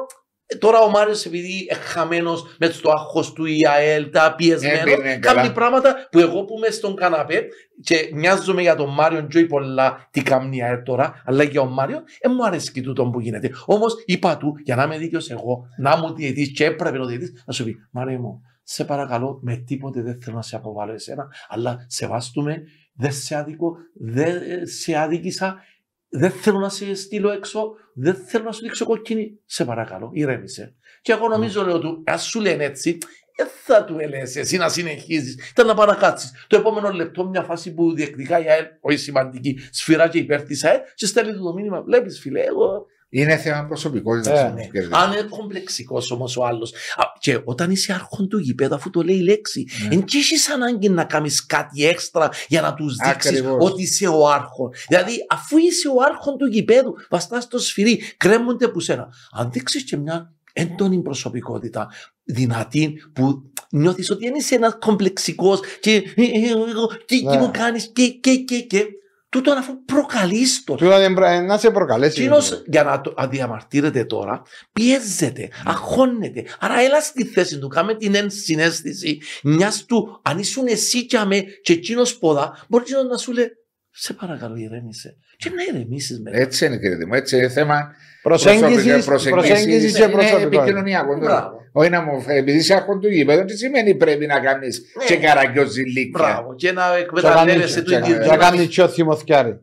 Τώρα 0.59 0.79
ο 0.79 0.89
Μάριος 0.89 1.25
επειδή 1.25 1.67
χαμένος 1.83 2.55
με 2.59 2.67
το 2.67 2.91
άγχος 2.91 3.33
του 3.33 3.45
η 3.45 3.59
ΑΕΛ, 3.69 4.09
τα 4.09 4.33
πιεσμένος, 4.37 4.79
Έμπαινε 4.79 5.17
καλά. 5.17 5.41
κάνει 5.41 5.53
πράγματα 5.53 6.07
που 6.11 6.19
εγώ 6.19 6.43
που 6.45 6.57
είμαι 6.57 6.67
στον 6.67 6.95
καναπέ 6.95 7.47
και 7.81 8.09
νοιάζομαι 8.13 8.61
για 8.61 8.75
τον 8.75 8.93
Μάριο 8.93 9.27
Τζόι 9.27 9.45
πολλά 9.45 10.07
τι 10.11 10.21
κάνει 10.21 10.57
η 10.57 10.63
ΑΕΛ 10.63 10.83
τώρα, 10.83 11.21
αλλά 11.25 11.43
και 11.43 11.51
για 11.51 11.61
τον 11.61 11.73
Μάριο, 11.73 11.97
ε, 12.19 12.29
μου 12.29 12.45
αρέσει 12.45 12.71
και 12.71 12.81
τούτο 12.81 13.05
που 13.05 13.19
γίνεται. 13.19 13.51
Όμως 13.65 13.93
είπα 14.05 14.37
του, 14.37 14.55
για 14.63 14.75
να 14.75 14.83
είμαι 14.83 14.97
δίκαιος 14.97 15.29
εγώ, 15.29 15.65
να 15.77 15.97
μου 15.97 16.13
διαιτής 16.13 16.51
και 16.51 16.65
έπρεπε 16.65 16.99
ο 16.99 17.05
διαιτής, 17.05 17.43
να 17.45 17.53
σου 17.53 17.63
πει, 17.63 17.75
Μάριο 17.91 18.19
μου, 18.19 18.41
σε 18.63 18.85
παρακαλώ, 18.85 19.39
με 19.41 19.55
τίποτε 19.55 20.01
δεν 20.01 20.21
θέλω 20.21 20.35
να 20.35 20.41
σε 20.41 20.55
αποβάλω 20.55 20.93
εσένα, 20.93 21.27
αλλά 21.47 21.85
σεβάστομαι, 21.87 22.63
δεν 22.95 23.11
σε 23.11 23.35
άδικο, 23.35 23.75
δεν 23.93 24.41
σε 24.67 24.97
άδικησα, 24.97 25.55
δεν 26.15 26.31
θέλω 26.31 26.59
να 26.59 26.69
σε 26.69 26.93
στείλω 26.93 27.31
έξω, 27.31 27.75
δεν 27.93 28.15
θέλω 28.15 28.43
να 28.43 28.51
σου 28.51 28.61
δείξω 28.61 28.85
κοκκίνη. 28.85 29.39
Σε 29.45 29.65
παρακαλώ, 29.65 30.09
ηρέμησε. 30.13 30.75
Και 31.01 31.11
εγώ 31.11 31.27
νομίζω, 31.27 31.65
λέω 31.65 31.79
του, 31.79 32.03
ας 32.05 32.23
σου 32.23 32.39
λένε 32.39 32.63
έτσι, 32.63 32.97
δεν 33.37 33.47
θα 33.63 33.83
του 33.83 33.99
έλεγες 33.99 34.35
εσύ 34.35 34.57
να 34.57 34.69
συνεχίζεις. 34.69 35.49
Ήταν 35.51 35.67
να 35.67 35.73
παρακάτσεις. 35.73 36.45
Το 36.47 36.57
επόμενο 36.57 36.89
λεπτό, 36.91 37.29
μια 37.29 37.43
φάση 37.43 37.73
που 37.73 37.93
διεκδικάει 37.93 38.43
η 38.43 38.49
ΑΕΛ, 38.49 38.65
όχι 38.79 38.97
σημαντική, 38.97 39.59
σφυρά 39.71 40.07
και 40.07 40.17
υπέρ 40.17 40.43
της 40.43 40.63
ΑΕΛ, 40.63 40.79
και 40.95 41.05
στέλνει 41.05 41.33
του 41.33 41.43
το 41.43 41.53
μήνυμα. 41.53 41.81
Βλέπεις, 41.81 42.19
φιλέ, 42.19 42.41
εγώ. 42.41 42.85
Είναι 43.15 43.37
θέμα 43.37 43.65
προσωπικότητα. 43.65 44.39
Ε, 44.39 44.41
όμως, 44.43 44.53
Ναι. 44.53 44.65
κύριε. 44.67 44.87
Αν 44.91 45.11
είναι 45.11 45.21
κομπλεξικό 45.29 46.01
όμω 46.11 46.29
ο 46.37 46.45
άλλο. 46.45 46.67
Και 47.19 47.41
όταν 47.43 47.71
είσαι 47.71 47.93
άρχον 47.93 48.27
του 48.29 48.37
γηπέδου, 48.37 48.75
αφού 48.75 48.89
το 48.89 49.01
λέει 49.01 49.15
η 49.15 49.21
λέξη, 49.21 49.65
Ναι. 49.81 49.87
δεν 49.89 50.03
έχει 50.07 50.51
ανάγκη 50.53 50.89
να 50.89 51.03
κάνει 51.03 51.29
κάτι 51.47 51.85
έξτρα 51.85 52.29
για 52.47 52.61
να 52.61 52.73
του 52.73 52.85
δείξει 52.89 53.27
Ακριβώς. 53.27 53.57
ότι 53.71 53.81
είσαι 53.81 54.07
ο 54.07 54.27
άρχον. 54.29 54.69
Δηλαδή, 54.87 55.25
αφού 55.29 55.57
είσαι 55.57 55.87
ο 55.87 55.95
άρχον 56.11 56.37
του 56.37 56.45
γηπέδου, 56.45 56.93
βαστά 57.09 57.41
στο 57.41 57.57
σφυρί, 57.59 58.01
κρέμονται 58.17 58.67
που 58.67 58.79
σένα. 58.79 59.07
Αν 59.31 59.51
δείξει 59.51 59.83
και 59.83 59.97
μια 59.97 60.33
έντονη 60.53 61.01
προσωπικότητα, 61.01 61.87
δυνατή, 62.23 62.93
που 63.13 63.51
νιώθει 63.69 64.11
ότι 64.11 64.25
δεν 64.25 64.35
είσαι 64.35 64.55
ένα 64.55 64.71
κομπλεξικό 64.71 65.59
και, 65.79 65.91
ε, 66.15 66.21
ε, 66.21 66.49
εγώ, 66.69 66.87
και, 67.05 67.17
και 67.19 67.29
Ναι. 67.29 67.37
μου 67.37 67.51
κάνει 67.53 67.81
και, 67.81 68.07
και, 68.07 68.35
και, 68.35 68.59
και. 68.59 68.85
Τούτο 69.33 69.51
αφού 69.51 69.83
προκαλείς 69.85 70.63
το. 70.63 70.75
Τούτο 70.75 70.97
δεν 70.97 71.13
πρα- 71.13 71.41
να 71.41 71.57
σε 71.57 71.71
προκαλέσει. 71.71 72.21
Εκείνος 72.21 72.63
για 72.65 72.83
να 72.83 73.01
το 73.01 73.13
αδιαμαρτύρεται 73.17 74.05
τώρα, 74.05 74.41
πιέζεται, 74.73 75.49
αγχώνεται. 75.65 76.45
Άρα 76.59 76.79
έλα 76.79 77.01
στη 77.01 77.23
θέση 77.25 77.59
του, 77.59 77.67
κάμε 77.67 77.95
την 77.95 78.15
ενσυναίσθηση 78.15 79.21
μιας 79.43 79.85
του, 79.85 80.19
αν 80.23 80.37
ήσουν 80.39 80.67
εσύ 80.67 81.05
και 81.05 81.17
αμέ 81.17 81.43
και 81.63 81.73
εκείνος 81.73 82.17
ποδά, 82.17 82.65
μπορείς 82.69 82.89
εκείνος 82.91 83.11
να 83.11 83.17
σου 83.17 83.31
λέει, 83.31 83.47
σε 83.89 84.13
παρακαλώ 84.13 84.55
ηρέμησε. 84.55 85.17
Και 85.37 85.49
να 85.55 85.63
ηρεμήσεις 85.79 86.19
μετά. 86.21 86.37
Έτσι 86.37 86.65
είναι 86.65 86.77
κύριε 86.77 87.05
μου. 87.05 87.13
Έτσι 87.13 87.37
είναι 87.37 87.49
θέμα 87.49 87.91
Προσέγγιση 88.23 89.03
προσέγγισης 89.29 89.97
Είναι 89.97 90.05
και 90.05 90.11
προσωπικότητα. 90.11 90.57
επικοινωνιακό 90.61 91.19
τώρα. 91.19 91.25
Μπράβο. 91.39 91.57
Όχι 91.71 91.89
να 91.89 92.01
μου 92.01 92.23
επειδή 92.27 92.57
είσαι 92.57 92.73
άρχον 92.73 92.99
του 92.99 93.07
γήπεδου, 93.09 93.45
τι 93.45 93.57
σημαίνει 93.57 93.95
πρέπει 93.95 94.25
να 94.25 94.39
κάνεις 94.39 94.81
Ναι. 94.99 95.05
και 95.05 95.17
καραγκιόζηλίκια; 95.17 96.23
Μπράβο. 96.23 96.55
Και 96.55 96.71
να 96.71 96.95
εκμεταλλεύεσαι 96.95 97.81
του 97.81 97.89
και- 97.89 97.95
ίδιου. 97.95 98.19
και- 98.19 98.25
Να 98.27 98.37
κάνει 98.37 98.67
τσιο 98.67 98.87
θυμοθιάρι. 98.87 99.59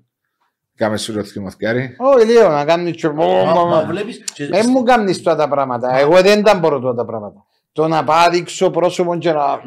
Κάμε 0.76 0.96
σου 0.96 1.12
το 1.12 1.24
θυμοθιάρι. 1.24 1.94
Όχι 1.98 2.26
λίγο, 2.26 2.48
να 2.48 2.64
κάνεις 2.64 2.96
τσιο. 2.96 3.12
Μα- 3.12 3.64
Μα 3.64 3.84
βλέπεις, 3.84 4.24
και- 4.34 4.46
Δεν 4.46 4.66
μου 4.68 4.82
κάνεις 4.82 5.16
αυτά 5.18 5.36
τα 5.36 5.48
πράγματα. 5.48 5.98
Εγώ 5.98 6.20
δεν 6.22 6.42
τα 6.42 6.54
μπορώ 6.54 6.76
αυτά 6.76 6.94
τα 6.94 7.04
πράγματα. 7.04 7.44
Το 7.72 7.88
να 7.88 8.04
πάω 8.04 8.30
δείξω 8.30 8.70
πρόσωπο 8.70 9.18
και 9.18 9.32
να. 9.32 9.60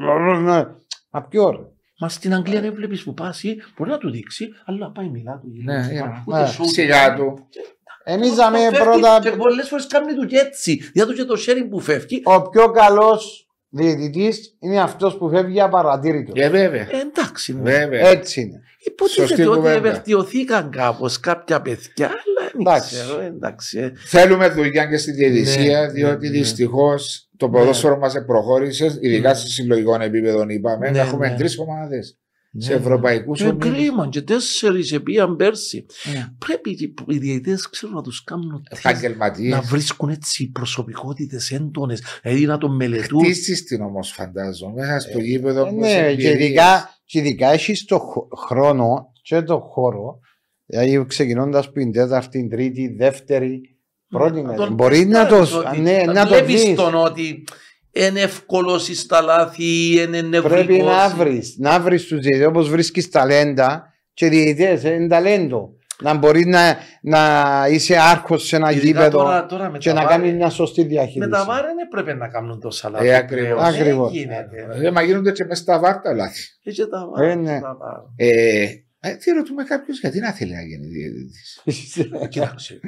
Μα 1.09 1.21
ποιο 1.29 1.49
ρε. 1.49 1.57
Μα 2.03 2.09
στην 2.09 2.33
Αγγλία 2.33 2.61
δεν 2.61 2.73
βλέπεις 2.73 3.03
που 3.03 3.13
πας 3.13 3.43
ή 3.43 3.57
μπορεί 3.77 3.89
να 3.89 3.97
του 3.97 4.11
δείξει, 4.11 4.49
αλλά 4.65 4.91
πάει 4.91 5.09
μιλά 5.09 5.39
του. 5.41 5.47
Ναι, 5.63 5.87
Ούτε 6.25 6.39
ναι. 6.39 6.47
show 6.57 6.65
Σιγά 6.73 7.07
κάνει. 7.07 7.19
του. 7.19 7.47
Εμείς 8.03 8.29
Το 8.29 8.35
δαμε 8.35 8.59
φεύγει 8.59 8.77
πρώτα. 8.77 9.19
Και 9.21 9.31
πολλές 9.31 9.67
φορές 9.67 9.87
κάνει 9.87 10.13
του 10.13 10.25
και 10.25 10.37
έτσι. 10.37 10.89
Για 10.93 11.05
του 11.05 11.13
και 11.13 11.23
το 11.23 11.35
sharing 11.47 11.67
που 11.69 11.79
φεύγει. 11.79 12.21
Ο 12.23 12.49
πιο 12.49 12.71
καλός 12.71 13.47
διαιτητής 13.73 14.55
είναι 14.59 14.81
αυτός 14.81 15.17
που 15.17 15.29
φεύγει 15.29 15.61
απαρατήρητο. 15.61 16.31
Ε, 16.35 16.49
βέβαια. 16.49 16.81
Ε, 16.81 16.87
εντάξει. 17.01 17.53
ναι. 17.55 17.61
Βέβαια. 17.61 18.07
Έτσι 18.09 18.41
είναι. 18.41 18.61
Υποτίθεται 18.85 19.27
Σωστή 19.27 19.45
ότι 19.45 19.57
κουβέντα. 19.57 19.79
βελτιωθήκαν 19.79 20.69
κάπως 20.69 21.19
κάποια 21.19 21.61
παιδιά, 21.61 22.05
αλλά 22.05 22.49
δεν 22.51 22.61
Εντάξει. 22.61 22.95
ξέρω, 22.95 23.21
εντάξει. 23.21 23.79
ε. 23.79 23.91
Θέλουμε 24.05 24.47
δουλειά 24.49 24.85
και 24.85 24.97
στη 24.97 25.11
διαιτησία, 25.11 25.81
Ναι, 25.81 25.87
διότι 25.91 26.25
ναι, 26.25 26.31
ναι. 26.31 26.37
δυστυχώς 26.37 27.29
το 27.37 27.49
ποδόσφαιρο 27.49 27.97
μας 27.97 28.13
προχώρησε, 28.25 28.97
ειδικά 29.01 29.29
Ναι. 29.29 29.35
σε 29.35 29.47
συλλογικό 29.47 29.97
επίπεδο, 30.01 30.45
είπαμε. 30.47 30.89
Ναι, 30.89 30.99
έχουμε 30.99 31.29
ναι. 31.29 31.35
τρεις 31.35 31.57
ομάδες 31.59 32.17
σε 32.57 32.73
Ναι, 32.73 32.79
ευρωπαϊκούς 32.79 33.41
ναι. 33.41 33.47
Ε, 33.47 33.51
κρίμα, 33.57 34.07
και 34.09 34.21
τέσσερις 34.21 34.91
επίαν 34.91 35.35
πέρσι. 35.35 35.85
Ναι. 36.13 36.27
Πρέπει 36.37 36.69
οι- 36.69 36.93
οι 37.07 37.17
διαιτητές 37.17 37.69
ξέρουν 37.69 37.95
να 37.95 38.01
τους 38.01 38.23
κάνουν 38.23 38.63
τεστ, 38.69 38.85
επαγγελματίες. 38.85 39.51
να 39.53 39.61
βρίσκουν 39.61 40.09
έτσι 40.09 40.49
προσωπικότητες 40.51 41.51
έντονες, 41.51 42.01
δηλαδή 42.21 42.45
να 42.45 42.57
τον 42.57 42.75
μελετούν. 42.75 43.19
Χτίσεις 43.23 43.63
την 43.63 43.81
όμως, 43.81 44.11
φαντάζομαι, 44.11 44.73
μέσα 44.81 44.99
στο 45.09 45.19
γήπεδο. 45.19 45.65
Ε, 45.67 45.71
με 45.71 45.79
Ναι, 45.79 45.91
εμπειρίες. 46.07 46.35
και 46.37 46.43
ειδικά, 46.43 46.89
και 47.05 47.19
ειδικά 47.19 47.47
έχεις 47.51 47.85
το 47.85 47.99
χ- 47.99 48.39
χρόνο 48.47 49.11
και 49.21 49.41
το 49.41 49.59
χώρο. 49.59 50.19
Δηλαδή 50.65 51.05
ξεκινώντας 51.05 51.65
από 51.65 51.73
την 51.73 51.91
τέταρτη, 51.91 52.47
τρίτη, 52.47 52.95
δεύτερη, 52.97 53.61
πρώτη 54.07 54.41
Να 54.41 54.47
μέρα. 54.47 54.55
τον 54.65 54.73
Μπορεί 54.73 55.05
να 55.05 55.25
το, 55.27 55.39
τεστάρεις 55.39 55.69
ότι- 55.69 55.79
ναι, 55.79 56.03
να 56.05 56.21
το 56.27 56.33
βλέπεις 56.33 56.63
δεις. 56.63 56.75
τον 56.75 56.95
ότι 56.95 57.43
είναι 57.93 58.19
εύκολος 58.21 58.89
στα 58.93 59.21
λάθη, 59.21 59.91
είναι 60.01 60.21
νευρικός. 60.21 60.49
Πρέπει 60.65 60.81
να 60.81 61.09
βρεις. 61.09 61.55
Να 61.59 61.79
βρεις 61.79 62.05
τους 62.07 62.19
διαιτητέ 62.19 62.45
όπως 62.45 62.69
βρίσκεις 62.69 63.09
ταλέντα 63.09 63.93
και 64.13 64.29
διαιτητές, 64.29 64.83
είναι 64.83 65.07
ταλέντο. 65.07 65.69
Να 66.01 66.13
μπορείς 66.13 66.45
να, 66.45 66.77
να 67.01 67.21
είσαι 67.69 67.97
άρχος 67.97 68.45
σε 68.47 68.55
ένα 68.55 68.71
Ειδικά 68.71 68.85
γήπεδο 68.87 69.17
τώρα- 69.17 69.45
τώρα 69.45 69.69
με 69.69 69.77
και 69.77 69.89
τα 69.89 69.95
να 69.95 70.01
βάρη- 70.03 70.17
κάνεις 70.21 70.33
μια 70.35 70.49
σωστή 70.49 70.81
Με 70.81 70.87
διαχείριση. 70.87 71.29
τα 71.29 71.43
βάρη 71.45 71.67
δεν 71.75 71.87
πρέπει 71.89 72.13
να 72.19 72.27
κάνουν 72.27 72.59
τόσα 72.59 72.89
λάθη. 72.89 73.07
Ε, 73.07 73.15
ακριβώς. 73.15 73.45
πλέον. 73.47 73.59
Δεν 73.71 73.73
Ακριβώς. 73.81 74.11
γίνεται. 74.11 74.67
Ε, 74.87 74.91
μα 74.91 75.01
γίνονται 75.01 75.31
και 75.31 75.45
μέσα 75.45 75.61
στα 75.61 75.79
βάρτα 75.79 76.13
λάθη. 76.13 76.41
Ε, 76.63 76.71
και 76.71 76.85
τα 76.85 76.97
Ε, 77.17 77.21
βάρη, 77.25 77.35
ναι. 77.39 77.59
τα 77.61 77.77
βάρη. 77.79 78.01
Ε, 78.15 78.61
ε, 78.63 78.69
τι 79.23 79.31
ρωτούμε 79.31 79.63
κάποιος 79.63 79.99
γιατί 79.99 80.19
να 80.19 80.31
θέλει 80.31 80.53
να 80.53 80.61
γίνει 80.61 80.87
διαιτητής; 80.87 81.61
Κοίταξε, 82.29 82.79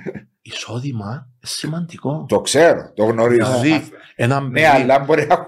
εισόδημα 0.41 1.05
είναι 1.13 1.25
σημαντικό. 1.41 2.25
το 2.29 2.41
ξέρω, 2.41 2.91
το 2.95 3.03
γνωρίζω. 3.03 3.59
Δηλαδή, 3.59 3.89
ένα 4.15 4.39
Ναι, 4.41 4.47
παιδί- 4.51 4.65
αλλά 4.65 4.99
μπορεί 4.99 5.25
να 5.27 5.33
έχω 5.33 5.45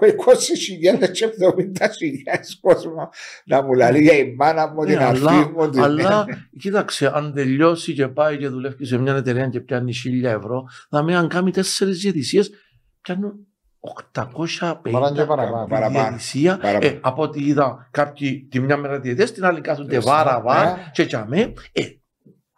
20.000 1.02 1.10
και 1.12 1.24
70.000 1.26 2.58
κόσμο 2.60 3.08
να 3.44 3.62
μου 3.62 3.72
λέει 3.72 4.02
για 4.02 4.18
η 4.18 4.34
μάνα 4.34 4.68
μου, 4.72 4.82
Ναι, 4.84 4.88
την 4.90 4.98
αλλά, 4.98 5.30
αρφή 5.30 5.50
μου. 5.52 5.70
την- 5.70 5.80
αλλά 5.82 6.26
κοίταξε, 6.58 7.10
αν 7.14 7.32
τελειώσει 7.34 7.92
και 7.94 8.08
πάει 8.08 8.38
και 8.38 8.48
δουλεύει 8.48 8.84
σε 8.86 8.98
μια 8.98 9.14
εταιρεία 9.14 9.48
και 9.48 9.60
πιάνει 9.60 9.92
1000 9.92 10.30
ευρώ, 10.30 10.64
θα 10.90 11.02
με 11.02 11.16
αν 11.16 11.28
κάνει 11.28 11.50
τέσσερις 11.50 12.00
διαιτησίες, 12.00 12.50
πιάνουν 13.00 13.46
850 13.80 14.72
Μπορεί 14.90 15.02
να 15.02 15.08
είναι 15.08 15.18
και 15.20 15.24
παραπάνω. 15.24 15.66
Παραπάνω. 15.66 16.08
διαιτησία. 16.08 16.58
Παραπάνω. 16.58 16.86
Ε, 16.92 16.98
από 17.02 17.22
ό,τι 17.22 17.44
είδα, 17.46 17.88
κάποιοι 17.90 18.46
τη 18.50 18.60
μια 18.60 18.76
μέρα 18.76 19.00
διαιτητές, 19.00 19.32
την 19.32 19.44
άλλη 19.44 19.60
κάθονται 19.60 19.96
Ε, 19.96 20.00
βάρα 20.00 20.40
βάρα 20.40 20.70
ναι. 20.76 20.90
και 20.92 21.06
τσαμέ. 21.06 21.52
Ε, 21.72 21.82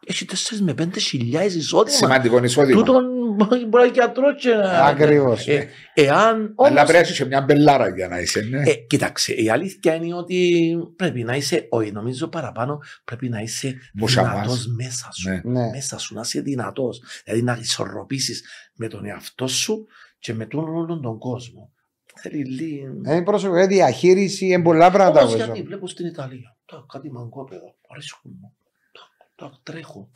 έχει 0.06 0.24
4 0.24 0.34
με 0.60 0.74
5 0.78 0.88
χιλιάδες 0.98 1.54
εισόδημα. 1.54 1.96
Σημαντικό 1.96 2.44
εισόδημα. 2.44 2.78
Τούτον 2.78 3.04
μπορεί 3.36 3.66
να 3.70 3.82
είναι 3.82 3.90
γιατρό 3.92 4.34
και 4.34 4.54
να- 4.54 4.84
Ακριβώς. 4.84 5.46
Ε, 5.46 5.68
εάν 5.94 6.16
Αλλά 6.16 6.52
όμως 6.56 6.72
πρέπει 6.74 6.92
να 6.92 6.98
έχεις 6.98 7.16
και 7.16 7.24
μια 7.24 7.40
μπελάρα 7.40 7.88
για 7.88 8.08
να 8.08 8.18
είσαι. 8.20 8.40
Ναι. 8.40 8.62
ε, 8.70 8.74
κοίταξε, 8.74 9.32
η 9.32 9.50
αλήθεια 9.50 9.94
είναι 9.94 10.14
ότι 10.14 10.72
πρέπει 10.96 11.22
να 11.22 11.34
είσαι, 11.36 11.66
όχι 11.70 11.92
νομίζω 11.92 12.28
παραπάνω, 12.28 12.78
πρέπει 13.04 13.28
να 13.28 13.40
είσαι 13.40 13.74
Μουσαμάς. 13.94 14.32
δυνατός 14.32 14.66
μέσα 14.66 15.08
σου. 15.12 15.28
Ναι. 15.28 15.40
Ναι. 15.44 15.68
Μέσα 15.70 15.98
σου 15.98 16.14
να 16.14 16.20
είσαι 16.20 16.40
δυνατός. 16.40 17.02
Δηλαδή 17.24 17.42
να 17.42 17.58
ισορροπήσεις 17.60 18.42
με 18.74 18.88
τον 18.88 19.04
εαυτό 19.04 19.46
σου 19.46 19.86
και 20.20 20.34
με 20.34 20.46
τον 20.46 20.68
όλον 20.68 21.02
τον 21.02 21.18
κόσμο. 21.18 21.72
Θέλει 22.14 22.44
λίγο... 22.44 22.92
Είναι 22.92 23.22
προσωπική 23.22 23.66
διαχείριση, 23.66 24.46
είναι 24.46 24.62
πολλά 24.62 24.90
πράγματα. 24.90 25.20
Όμως 25.20 25.32
που 25.32 25.36
γιατί 25.36 25.58
ζω. 25.58 25.64
βλέπω 25.64 25.86
στην 25.86 26.06
Ιταλία, 26.06 26.56
τα, 26.64 26.84
κάτι 26.92 27.12
μαγκόπεδα, 27.12 27.74
αρέσκουν 27.88 28.32
μου, 28.40 28.54
τα, 28.92 29.46
τα 29.46 29.60
τρέχω. 29.62 30.10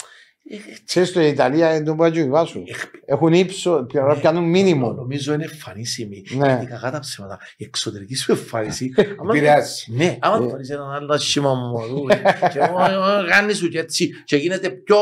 Ε, 0.48 0.54
έτσι, 0.56 0.82
Ξέρεις 0.84 1.12
το 1.12 1.20
η 1.20 1.28
Ιταλία 1.28 1.74
είναι 1.74 1.84
το 1.84 1.94
που 1.94 2.04
σου. 2.46 2.62
εκ- 2.66 3.02
Έχουν 3.06 3.32
ύψο, 3.32 3.86
Ναι. 3.92 4.14
πιάνουν 4.20 4.44
μήνυμο. 4.50 4.92
Νομίζω 4.92 5.32
είναι 5.32 5.44
εμφανίσιμη. 5.44 6.22
Ναι. 6.36 6.46
Γιατί 6.46 6.66
κακά 6.66 6.90
τα 6.90 6.98
ψέματα. 6.98 7.38
Η 7.56 7.64
εξωτερική 7.64 8.14
σου 8.14 8.32
εμφάνιση. 8.32 8.92
άμα- 9.20 9.34
Επηρεάζει. 9.34 9.92
Ναι, 9.92 10.18
άμα 10.20 10.44
Ε. 10.44 10.48
πάρεις 10.50 10.70
έναν 10.70 10.90
άλλο 10.90 11.18
σήμα 11.18 11.54
μωρού 11.54 12.06
και 12.52 12.58
κάνει 13.30 13.52
σου 13.52 13.68
και 13.68 13.78
έτσι 13.78 14.10
και 14.24 14.36
γίνεται 14.36 14.70
πιο 14.70 14.98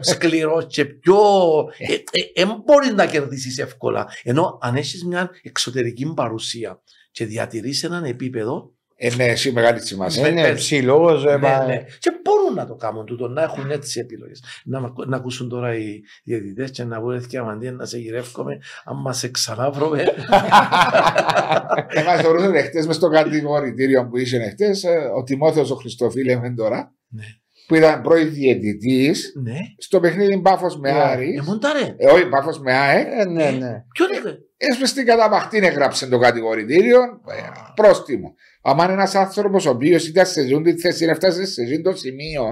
σκληρός 0.00 0.66
και 0.68 0.84
πιο... 0.84 1.18
Δεν 2.34 2.62
μπορεί 2.64 2.92
να 2.94 3.06
κερδίσεις 3.06 3.58
εύκολα. 3.58 4.06
Ενώ 4.22 4.58
αν 4.62 4.76
έχεις 4.76 5.04
μια 5.04 5.30
εξωτερική 5.42 6.12
παρουσία 6.14 6.80
και 7.10 7.24
διατηρείς 7.26 7.82
έναν 7.84 8.04
επίπεδο, 8.04 8.70
Ε, 8.98 9.14
ναι, 9.14 9.24
εσύ 9.24 9.52
μεγάλη 9.52 9.80
σημασίας. 9.80 10.28
Είναι 10.28 10.42
πες. 10.42 10.54
ψηλός. 10.54 11.24
Ναι, 11.24 11.36
ναι. 11.66 11.84
Και 11.98 12.10
μπορούν 12.22 12.54
να 12.54 12.66
το 12.66 12.74
κάνουν 12.74 13.04
τούτο, 13.06 13.28
να 13.28 13.42
έχουν 13.42 13.70
έτσι 13.70 14.00
επιλογές. 14.00 14.42
Να, 14.64 14.80
μ' 14.80 14.84
ακού- 14.84 15.06
να 15.06 15.16
ακούσουν 15.16 15.48
τώρα 15.48 15.74
οι 15.76 16.00
διαιτητές 16.24 16.70
και 16.70 16.84
να 16.84 17.00
πούνε 17.00 17.20
και 17.28 17.38
αμαντία 17.38 17.72
να 17.72 17.84
σε 17.84 17.98
γυρεύκομαι, 17.98 18.58
αν 18.84 18.96
μας 19.00 19.28
ξανάβρομαι. 19.30 20.04
Εμάς 21.88 22.20
θεωρούσαν 22.20 22.54
εχθές 22.54 22.86
μες 22.86 22.96
στο 22.96 23.08
κατηγορητήριο 23.08 24.06
που 24.08 24.16
είσαι 24.16 24.36
εχθές 24.36 24.84
ε, 24.84 24.96
ο 25.16 25.22
Τιμόθεος 25.22 25.70
ο 25.70 25.74
Χριστοφίλε 25.74 26.36
Μεντορά 26.38 26.94
Ναι. 27.08 27.24
που 27.66 27.74
ήταν 27.74 28.02
πρώην 28.02 28.32
διαιτητής 28.32 29.32
ναι. 29.42 29.56
στο 29.78 30.00
παιχνίδι 30.00 30.36
Μπάφος 30.36 30.78
με 30.78 30.92
Ναι. 30.92 30.98
Άρης. 30.98 31.38
Ε, 31.38 31.42
μοντάρε. 31.42 31.94
Ε, 31.96 32.06
όχι, 32.06 32.24
Μπάφος 32.24 32.60
με 32.60 32.72
ΑΕΚ. 32.72 33.06
Ε, 33.18 33.24
ναι, 33.24 33.50
ναι. 33.50 33.84
Ποιον 33.94 34.08
είναι. 34.20 34.38
Έσπε 34.56 34.86
στην 34.86 35.06
καταπαχτή 35.06 35.58
έγραψε 35.58 36.06
το 36.06 36.18
κατηγορητήριο. 36.18 37.00
ε, 37.02 37.34
Πρόστιμο. 37.74 38.34
Αν 38.66 38.78
είναι 38.84 38.92
ένας 38.92 39.14
άνθρωπος 39.14 39.66
ο 39.66 39.70
οποίος 39.70 40.08
ήταν 40.08 40.26
σε 40.26 40.46
ζουν 40.46 40.62
τη 40.62 40.78
θέση, 40.78 41.04
έφτασε 41.04 41.46
σε 41.46 41.66
ζουν 41.66 41.82
το 41.82 41.92
σημείο, 41.96 42.44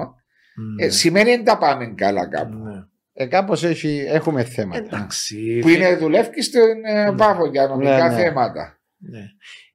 ε, 0.80 0.84
Ναι. 0.84 0.90
σημαίνει 0.90 1.30
δεν 1.30 1.44
τα 1.44 1.58
πάμε 1.58 1.92
καλά 1.96 2.28
κάπου. 2.28 2.54
Ναι. 2.56 2.82
Ε, 3.12 3.26
κάπως 3.26 3.64
έχει, 3.64 4.04
έχουμε 4.08 4.44
θέματα. 4.44 4.78
Εντάξει. 4.96 5.58
Που 5.60 5.68
είναι 5.68 5.96
δουλεύει 5.96 6.42
στην 6.42 6.60
ε, 6.84 7.04
Ναι. 7.04 7.12
Μπάφο 7.12 7.46
για 7.46 7.66
νομικά 7.66 8.08
Ναι, 8.08 8.14
ναι. 8.14 8.22
θέματα. 8.22 8.78
Ναι. 8.98 9.20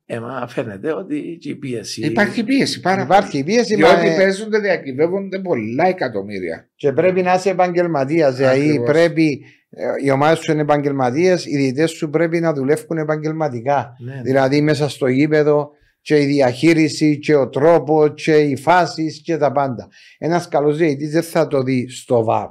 Ε, 0.06 0.20
μα 0.20 0.48
φαίνεται 0.48 0.94
ότι 0.94 1.38
και 1.42 1.50
η 1.50 1.56
πίεση. 1.56 2.06
Υπάρχει 2.06 2.44
πίεση 2.44 2.80
πάρα 2.80 2.96
πολύ. 3.06 3.20
Υπάρχει 3.20 3.44
πίεση 3.44 3.76
Διότι 3.76 3.94
μα, 4.06 4.12
ε, 4.12 4.16
παίζονται, 4.18 4.60
διακυβεύονται 4.60 5.40
πολλά 5.40 5.88
εκατομμύρια. 5.88 6.70
και 6.76 6.92
πρέπει 6.92 7.22
να 7.22 7.34
είσαι 7.34 7.50
επαγγελματίας. 7.50 8.36
Δηλαδή 8.36 8.66
Ακριβώς. 8.68 8.90
πρέπει 8.90 9.46
ε, 9.70 9.86
οι 10.04 10.12
ομάδες 10.12 10.40
σου 10.40 10.52
είναι 10.52 10.62
επαγγελματίες, 10.62 11.46
οι 11.46 11.58
διαιτητές 11.58 11.92
σου 11.92 12.10
πρέπει 12.10 12.40
να 12.40 12.54
δουλεύουν 12.54 12.98
επαγγελματικά. 12.98 13.96
Ναι. 14.00 14.22
Δηλαδή 14.24 14.62
μέσα 14.62 14.90
στο 14.90 15.08
γήπεδο 15.08 15.72
και 16.02 16.22
η 16.22 16.26
διαχείριση 16.26 17.20
και 17.20 17.36
ο 17.36 17.50
τρόπο 17.50 18.08
και 18.08 18.36
οι 18.38 18.56
φάσεις 18.56 19.22
και 19.22 19.38
τα 19.38 19.52
πάντα. 19.52 19.88
Ένας 20.18 20.48
καλός 20.48 20.78
διαιτητής 20.78 21.12
δεν 21.12 21.24
θα 21.24 21.48
το 21.48 21.62
δει 21.64 21.90
στο 21.90 22.24
βαρ 22.24 22.48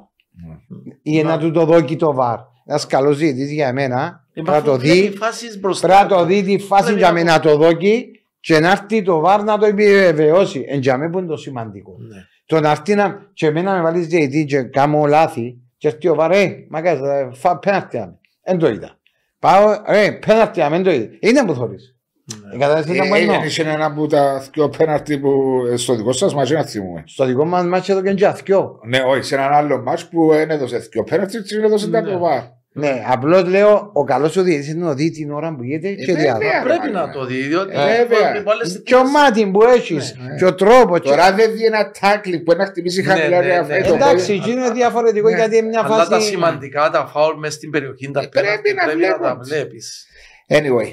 ή 1.02 1.22
Μα- 1.22 1.30
να 1.30 1.38
του 1.38 1.50
το 1.50 1.64
δώσει 1.64 1.96
το 1.96 2.12
βαρ. 2.12 2.38
Ένας 2.66 2.86
καλός 2.86 3.18
διαιτητής 3.18 3.52
για 3.52 3.72
μένα 3.72 4.26
Ε, 4.34 4.42
θα 4.44 4.52
μα 4.52 4.62
το 4.62 4.70
αφού 4.72 4.80
βλέπει 4.80 5.08
δει, 5.08 5.16
φάσεις 5.16 5.60
μπροστά 5.60 5.86
πρέπει 5.86 6.02
να 6.02 6.08
το 6.08 6.20
του. 6.22 6.26
δει 6.26 6.42
τη 6.42 6.58
φάση 6.58 6.82
Πρέπει 6.82 6.98
για 6.98 7.06
να 7.08 7.12
μένα 7.12 7.40
το- 7.40 7.48
το 7.50 7.56
δόκι 7.56 8.06
και 8.40 8.58
να 8.60 8.70
έρθει 8.70 9.02
το 9.02 9.18
βαρ 9.20 9.42
να 9.44 9.58
το 9.58 9.66
επιβεβαιώσει. 9.66 10.64
Εν 10.68 10.80
για 10.80 10.98
μένα 10.98 11.10
που 11.10 11.18
είναι 11.18 11.26
το 11.28 11.36
σημαντικό. 11.36 11.96
Ναι. 11.98 12.16
Το 12.46 12.60
να 12.60 12.70
έρθει 12.70 12.94
να, 12.94 13.30
και 13.32 13.46
εμένα 13.46 13.74
με 13.76 13.82
βάλεις 13.82 14.06
διαιτή 14.06 14.44
και 14.44 14.62
κάνω 14.62 15.04
λάθη 15.06 15.56
και 15.76 15.88
έρθει 15.88 16.08
ο 16.08 16.14
βαρ, 16.14 16.30
ε, 16.30 16.66
μακάς, 16.68 16.98
ε, 17.00 17.28
φα, 17.32 17.58
πέναρτη 17.58 17.98
άμε. 17.98 18.18
Εν 18.42 18.58
το 18.58 18.68
είδα. 18.68 18.98
Πάω, 19.38 19.70
ε, 19.86 20.10
πέναρτη 20.10 20.60
άμε, 20.60 20.76
εν 20.76 20.82
το 20.82 20.90
είδα. 20.90 21.08
Είναι 21.20 21.44
που 21.44 21.54
θωρείς. 21.54 21.96
Ναι. 22.36 22.54
Ε, 22.54 22.58
κατάλαβες 22.58 22.86
τι 22.90 22.98
να 22.98 23.08
πω 23.08 23.14
Ε, 23.14 23.18
εννοώ. 23.18 23.34
Είναι 23.60 23.72
ένα 23.72 23.84
από 23.84 24.06
τα 24.06 24.44
δυο 24.54 24.68
πέναρτι 24.68 25.18
που 25.18 25.32
ε, 25.72 25.76
στο 25.76 25.94
δικό 25.94 26.12
σας 26.12 26.34
μαζί 26.34 26.54
να 26.54 26.64
θυμούμε. 26.64 27.02
Στο 27.06 27.24
δικό 27.24 27.44
μας 27.44 27.64
μάτσο 27.64 27.92
εδώ 27.92 28.02
και 28.02 28.14
τζαθκιό. 28.14 28.80
Ναι, 28.86 28.98
όχι, 29.06 29.22
σε 29.22 29.34
έναν 29.34 29.52
άλλο 29.52 29.82
μάτς 29.82 30.08
που 30.08 30.28
δεν 30.32 30.50
έδωσε 30.50 30.78
δυο 30.78 31.04
πέναρτι, 31.04 31.42
και 31.42 31.56
έδωσε 31.64 31.88
τα 31.90 32.00
Ναι. 32.00 32.10
το 32.10 32.18
βάρ. 32.18 32.40
Ναι, 32.72 33.02
απλώς 33.08 33.44
λέω, 33.44 33.90
ο 33.92 34.04
καλός 34.04 34.36
ο 34.36 34.42
διαιτής 34.42 34.68
είναι 34.68 34.84
να 34.84 34.94
δει 34.94 35.10
την 35.10 35.32
ώρα 35.32 35.54
που 35.56 35.62
γίνεται 35.62 35.92
και 35.92 36.12
βέβαια. 36.12 36.38
διάδοση. 36.38 36.62
Πρέπει 36.64 36.86
ρε, 36.86 36.92
να 36.92 37.10
το 37.10 37.24
δει, 37.26 37.40
διότι 37.40 37.72
Ε, 37.72 37.76
βέβαια. 38.06 38.36
οι 38.38 38.42
πολλές 38.42 38.82
Και 38.84 38.94
ο 38.94 38.98
στιγμές- 38.98 39.12
μάτι 39.12 39.50
που 39.52 39.62
έχεις 39.62 40.14
Ναι, 40.18 40.28
ναι. 40.28 40.36
και 40.36 40.44
ο 40.44 40.54
τρόπος. 40.54 41.00
και- 41.00 41.08
Τώρα 41.08 41.32
δεν 41.32 41.52
δει 41.52 41.64
ένα 41.64 41.90
τάκλι 42.00 42.38
που 42.40 42.54
να 42.56 42.64
χτυπήσει 42.66 43.02
Ναι, 43.02 43.08
χαμηλά 43.12 43.40
ναι, 43.40 43.46
ρε, 43.46 43.52
ναι. 43.62 43.74
αυτό 43.76 43.88
το 43.88 43.94
Εντάξει, 43.94 44.26
πόδι. 44.26 44.38
εκεί 44.38 44.50
είναι 44.50 44.70
διαφορετικό 44.70 45.28
Ναι. 45.28 45.36
γιατί 45.36 45.56
είναι 45.56 45.68
μια 45.68 45.80
Αλλά 45.84 45.96
τα 45.96 46.04
φάση... 46.04 46.26
σημαντικά, 46.28 46.90
τα 46.90 47.06
φάουλ 47.12 47.38
μες 47.38 47.52
στην 47.54 47.70
περιοχή, 47.70 48.10
τα 48.10 48.20
Ε, 48.20 48.26
πρέπει 48.26 48.46
πέναλτι, 48.46 48.74
να 48.74 48.82
πρέπει 48.84 49.00
να 49.00 49.08
τα 49.08 49.16
βλέπουμε. 49.18 49.44
βλέπεις. 49.44 50.06
Anyway, 50.48 50.88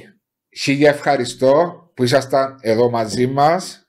χίλια 0.56 0.90
ευχαριστώ 0.90 1.84
που 1.94 2.03
ήσασταν 2.03 2.57
εδώ 2.61 2.90
μαζί 2.90 3.27
μας. 3.27 3.88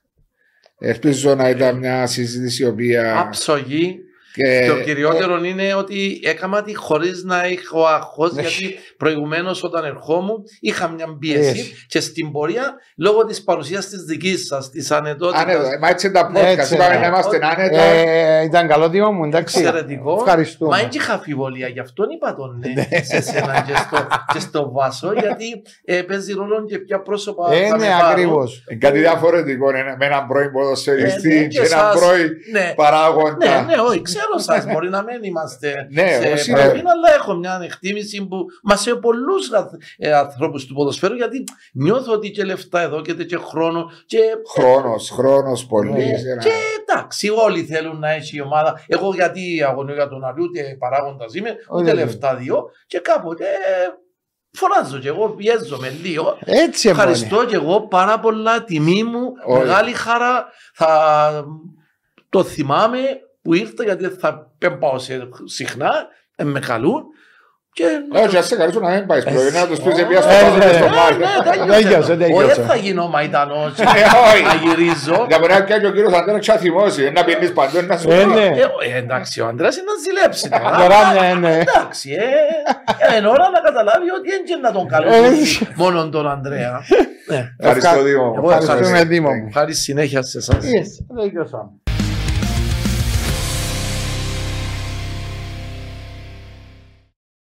Ελπίζω 0.79 1.35
να 1.35 1.49
ήταν 1.49 1.77
μια 1.77 2.07
συζήτηση 2.07 2.63
η 2.63 2.65
οποία... 2.65 3.19
Αψογή. 3.19 3.99
Και- 4.37 4.67
Το 4.67 4.79
κυριότερο 4.83 5.43
είναι 5.43 5.73
ότι 5.73 6.19
έκανα 6.23 6.61
τη 6.63 6.75
χωρίς 6.75 7.23
να 7.23 7.43
έχω 7.43 7.85
αγχώς, 7.85 8.31
Ναι. 8.33 8.41
γιατί 8.41 8.75
προηγουμένως 8.97 9.63
όταν 9.63 9.85
ερχόμουν 9.85 10.43
είχα 10.59 10.87
μια 10.89 11.05
πίεση 11.19 11.47
Έτσι. 11.49 11.85
και 11.87 11.99
στην 11.99 12.31
πορεία 12.31 12.73
λόγω 12.97 13.25
της 13.25 13.43
παρουσίας 13.43 13.87
της 13.87 14.01
δικής 14.03 14.45
σας, 14.45 14.69
της 14.69 14.91
ανετότητας. 14.91 15.41
Άνετο, 15.43 15.61
μα 15.81 15.89
έτσι 15.89 16.07
είναι 16.07 16.19
τα 16.19 16.31
podcast, 16.31 16.43
Έτσι, 16.57 16.73
είπαμε 16.73 16.93
ναι. 16.93 16.99
να 16.99 17.07
είμαστε 17.07 17.39
άνετα. 17.41 17.81
Ε, 17.81 18.43
ήταν 18.43 18.67
καλό 18.67 18.89
δίμο 18.89 19.11
μου, 19.11 19.23
εντάξει. 19.23 19.59
Εξαιρετικό. 19.59 20.13
Ευχαριστούμε. 20.13 20.71
Μα 20.75 20.77
δεν 20.77 20.89
είχα 20.93 21.13
αφιβολία, 21.13 21.67
γι' 21.67 21.79
αυτό 21.79 22.03
είπα 22.15 22.35
τον 22.35 22.59
ναι 22.59 23.01
σε 23.03 23.21
σένα 23.21 23.63
και 23.67 23.73
στο, 23.75 24.07
και 24.33 24.39
στο 24.39 24.71
Βάσο, 24.71 25.11
γιατί 25.13 25.61
ε, 25.85 26.01
παίζει 26.01 26.33
ρόλο 26.33 26.65
και 26.65 26.77
ποια 26.77 26.99
πρόσωπα. 27.01 27.51
Ε, 27.53 27.67
θα 27.67 27.77
ναι, 27.77 27.85
με 27.85 27.91
πάρουν. 27.91 28.11
ακριβώς. 28.11 28.63
Ε, 28.67 28.75
Κάτι 28.75 28.99
διαφορετικό 28.99 29.69
είναι 29.69 29.95
με 29.99 30.05
έναν 30.05 30.27
πρώην 30.27 30.47
Ε, 30.47 30.49
ποδοσφαιριστή 30.49 31.27
ναι, 31.27 31.41
και 31.41 31.47
και 31.47 31.59
έναν 31.59 31.79
εσάς. 31.79 31.99
πρώην 31.99 32.29
Ναι, 32.51 32.59
ναι, 32.59 32.73
παράγοντα. 32.75 33.61
ναι, 33.63 33.75
όχι, 33.87 34.01
ξέρω 34.01 34.26
σας, 34.37 34.65
μπορεί 34.65 34.89
να 34.89 35.03
μην 35.03 35.23
είμαστε 35.23 35.87
Ναι, 35.91 36.07
σε 36.21 36.31
όσοι 36.31 36.51
επαφή, 36.51 36.79
είναι. 36.79 36.89
αλλά 36.89 37.15
έχω 37.17 37.33
μια 37.33 37.59
εκτίμηση 37.63 38.25
που 38.27 38.45
μας 38.63 38.81
σε 38.81 38.95
πολλούς 38.95 39.49
ανθρώπους 40.15 40.65
του 40.65 40.73
ποδοσφαίρου, 40.73 41.15
γιατί 41.15 41.43
νιώθω 41.73 42.13
ότι 42.13 42.31
και 42.31 42.43
λεφτά 42.43 42.81
εδώ 42.81 43.01
και, 43.01 43.13
και 43.13 43.37
χρόνο 43.37 43.91
και 44.05 44.19
Χρόνος, 44.57 45.09
χρόνος 45.09 45.65
πολύ. 45.65 45.91
Ναι, 45.91 46.17
σε 46.17 46.29
ένα- 46.31 46.41
και 46.41 46.51
εντάξει, 46.81 47.29
όλοι 47.29 47.63
θέλουν 47.63 47.99
να 47.99 48.09
έχει 48.11 48.35
η 48.37 48.41
ομάδα. 48.41 48.83
Εγώ 48.87 49.13
γιατί 49.13 49.63
αγωνιώ 49.67 49.93
για 49.93 50.07
τον 50.07 50.23
Αλιού, 50.23 50.43
ούτε 50.43 50.75
παράγοντα 50.79 51.25
είμαι, 51.33 51.49
Όχι, 51.49 51.59
ούτε 51.69 51.83
δεν 51.83 51.95
λεφτά 51.95 52.35
δύο. 52.35 52.63
Και 52.87 52.99
κάποτε 52.99 53.43
ε, 53.45 53.87
φωνάζω 54.51 54.99
και 54.99 55.07
εγώ, 55.07 55.29
πιέζομαι 55.29 55.89
λίγο. 56.03 56.37
Έτσι 56.45 56.89
εμπόνε. 56.89 57.03
Ευχαριστώ 57.11 57.45
και 57.45 57.55
εγώ 57.55 57.87
πάρα 57.87 58.19
πολλά. 58.19 58.63
Τιμή 58.63 59.03
μου, 59.03 59.21
Όχι. 59.45 59.59
μεγάλη 59.59 59.91
χαρά. 59.91 60.45
Θα 60.73 61.45
το 62.29 62.43
θυμάμαι 62.43 62.99
που 63.47 63.53
ήρθα 63.53 63.83
γιατί 63.83 64.05
θα 64.07 64.51
δεν 64.57 64.77
πάω 64.79 64.99
σε- 64.99 65.29
συχνά. 65.45 65.91
ε, 66.35 66.43
με 66.43 66.59
καλούν. 66.59 67.03
Και 67.73 67.85
Όχι, 68.25 68.37
ας 68.37 68.45
σε 68.47 68.55
καλέσω 68.55 68.79
να 68.79 68.89
μην 68.89 69.05
πάει 69.05 69.23
πρωί, 69.23 69.51
να 69.51 69.67
τους 69.67 69.79
πεις 69.79 69.97
Ε, 69.97 70.05
μια 70.05 70.17
ε, 70.17 70.21
στο 70.21 70.57
ναι, 70.57 70.73
στο 70.73 70.89
ναι, 70.89 70.95
μάτι. 70.95 71.69
Τέλειωσε, 71.69 72.11
Όχι, 72.11 72.17
τέλειωσε. 72.21 72.53
δεν 72.55 72.65
θα 72.65 72.75
γίνω 72.75 73.07
μαϊτανός. 73.07 73.79
Ε, 73.79 73.83
όχι. 74.31 74.43
Να 74.43 74.53
γυρίζω. 74.63 75.25
Για 75.27 75.39
μπορεί 75.39 75.53
να 75.53 75.63
πιάνει 75.63 75.85
ο 75.85 75.91
κύριος 75.91 76.13
Αντώνης 76.13 76.45
και 76.45 76.51
θα 76.51 76.57
θυμώσει, 76.57 77.11
να 77.11 77.23
πίνεις 77.23 77.53
παντού, 77.53 77.81
να 77.87 77.97
σου 77.97 78.09
Ε, 78.09 78.17
πει. 78.23 78.25
ναι. 78.25 78.45
Ε, 78.45 78.93
ε, 78.93 78.97
εντάξει, 78.97 79.41
ο 79.41 79.47
Αντρέας 79.47 79.75
είναι 79.77 79.85
να 79.85 79.97
ζηλέψει 80.05 80.49
τώρα. 80.49 80.77
Τώρα 80.77 80.99
ναι, 81.13 81.39
ναι. 81.47 81.55
Εντάξει, 81.59 82.09
ε, 82.11 83.13
ε, 83.13 83.17
είναι 83.17 83.27
ώρα 83.27 83.49
να 83.49 83.59
καταλάβει 83.59 84.09
ότι 84.17 84.29
δεν 84.47 84.59
να 84.61 84.71
τον 84.71 84.85
Ε, 84.85 84.89
καλέσει 84.89 85.67
μόνο 85.75 86.09
τον 86.09 86.27
Ανδρέα. 86.29 86.81
Ναι. 87.27 87.49
Ευχαριστώ 87.59 88.01
Δήμο. 88.03 88.33
Εγώ 88.37 88.45
ευχαριστώ. 88.47 88.71
Ευχαριστούμε 88.71 89.03
Δήμο 89.03 89.29
μου. 89.33 89.51
Χάρη 89.53 89.73
συνέχεια 89.73 90.21
σε 90.21 90.37
εσάς. 90.37 90.57
Yes, 90.57 91.15
τέλειωσαμε. 91.15 91.69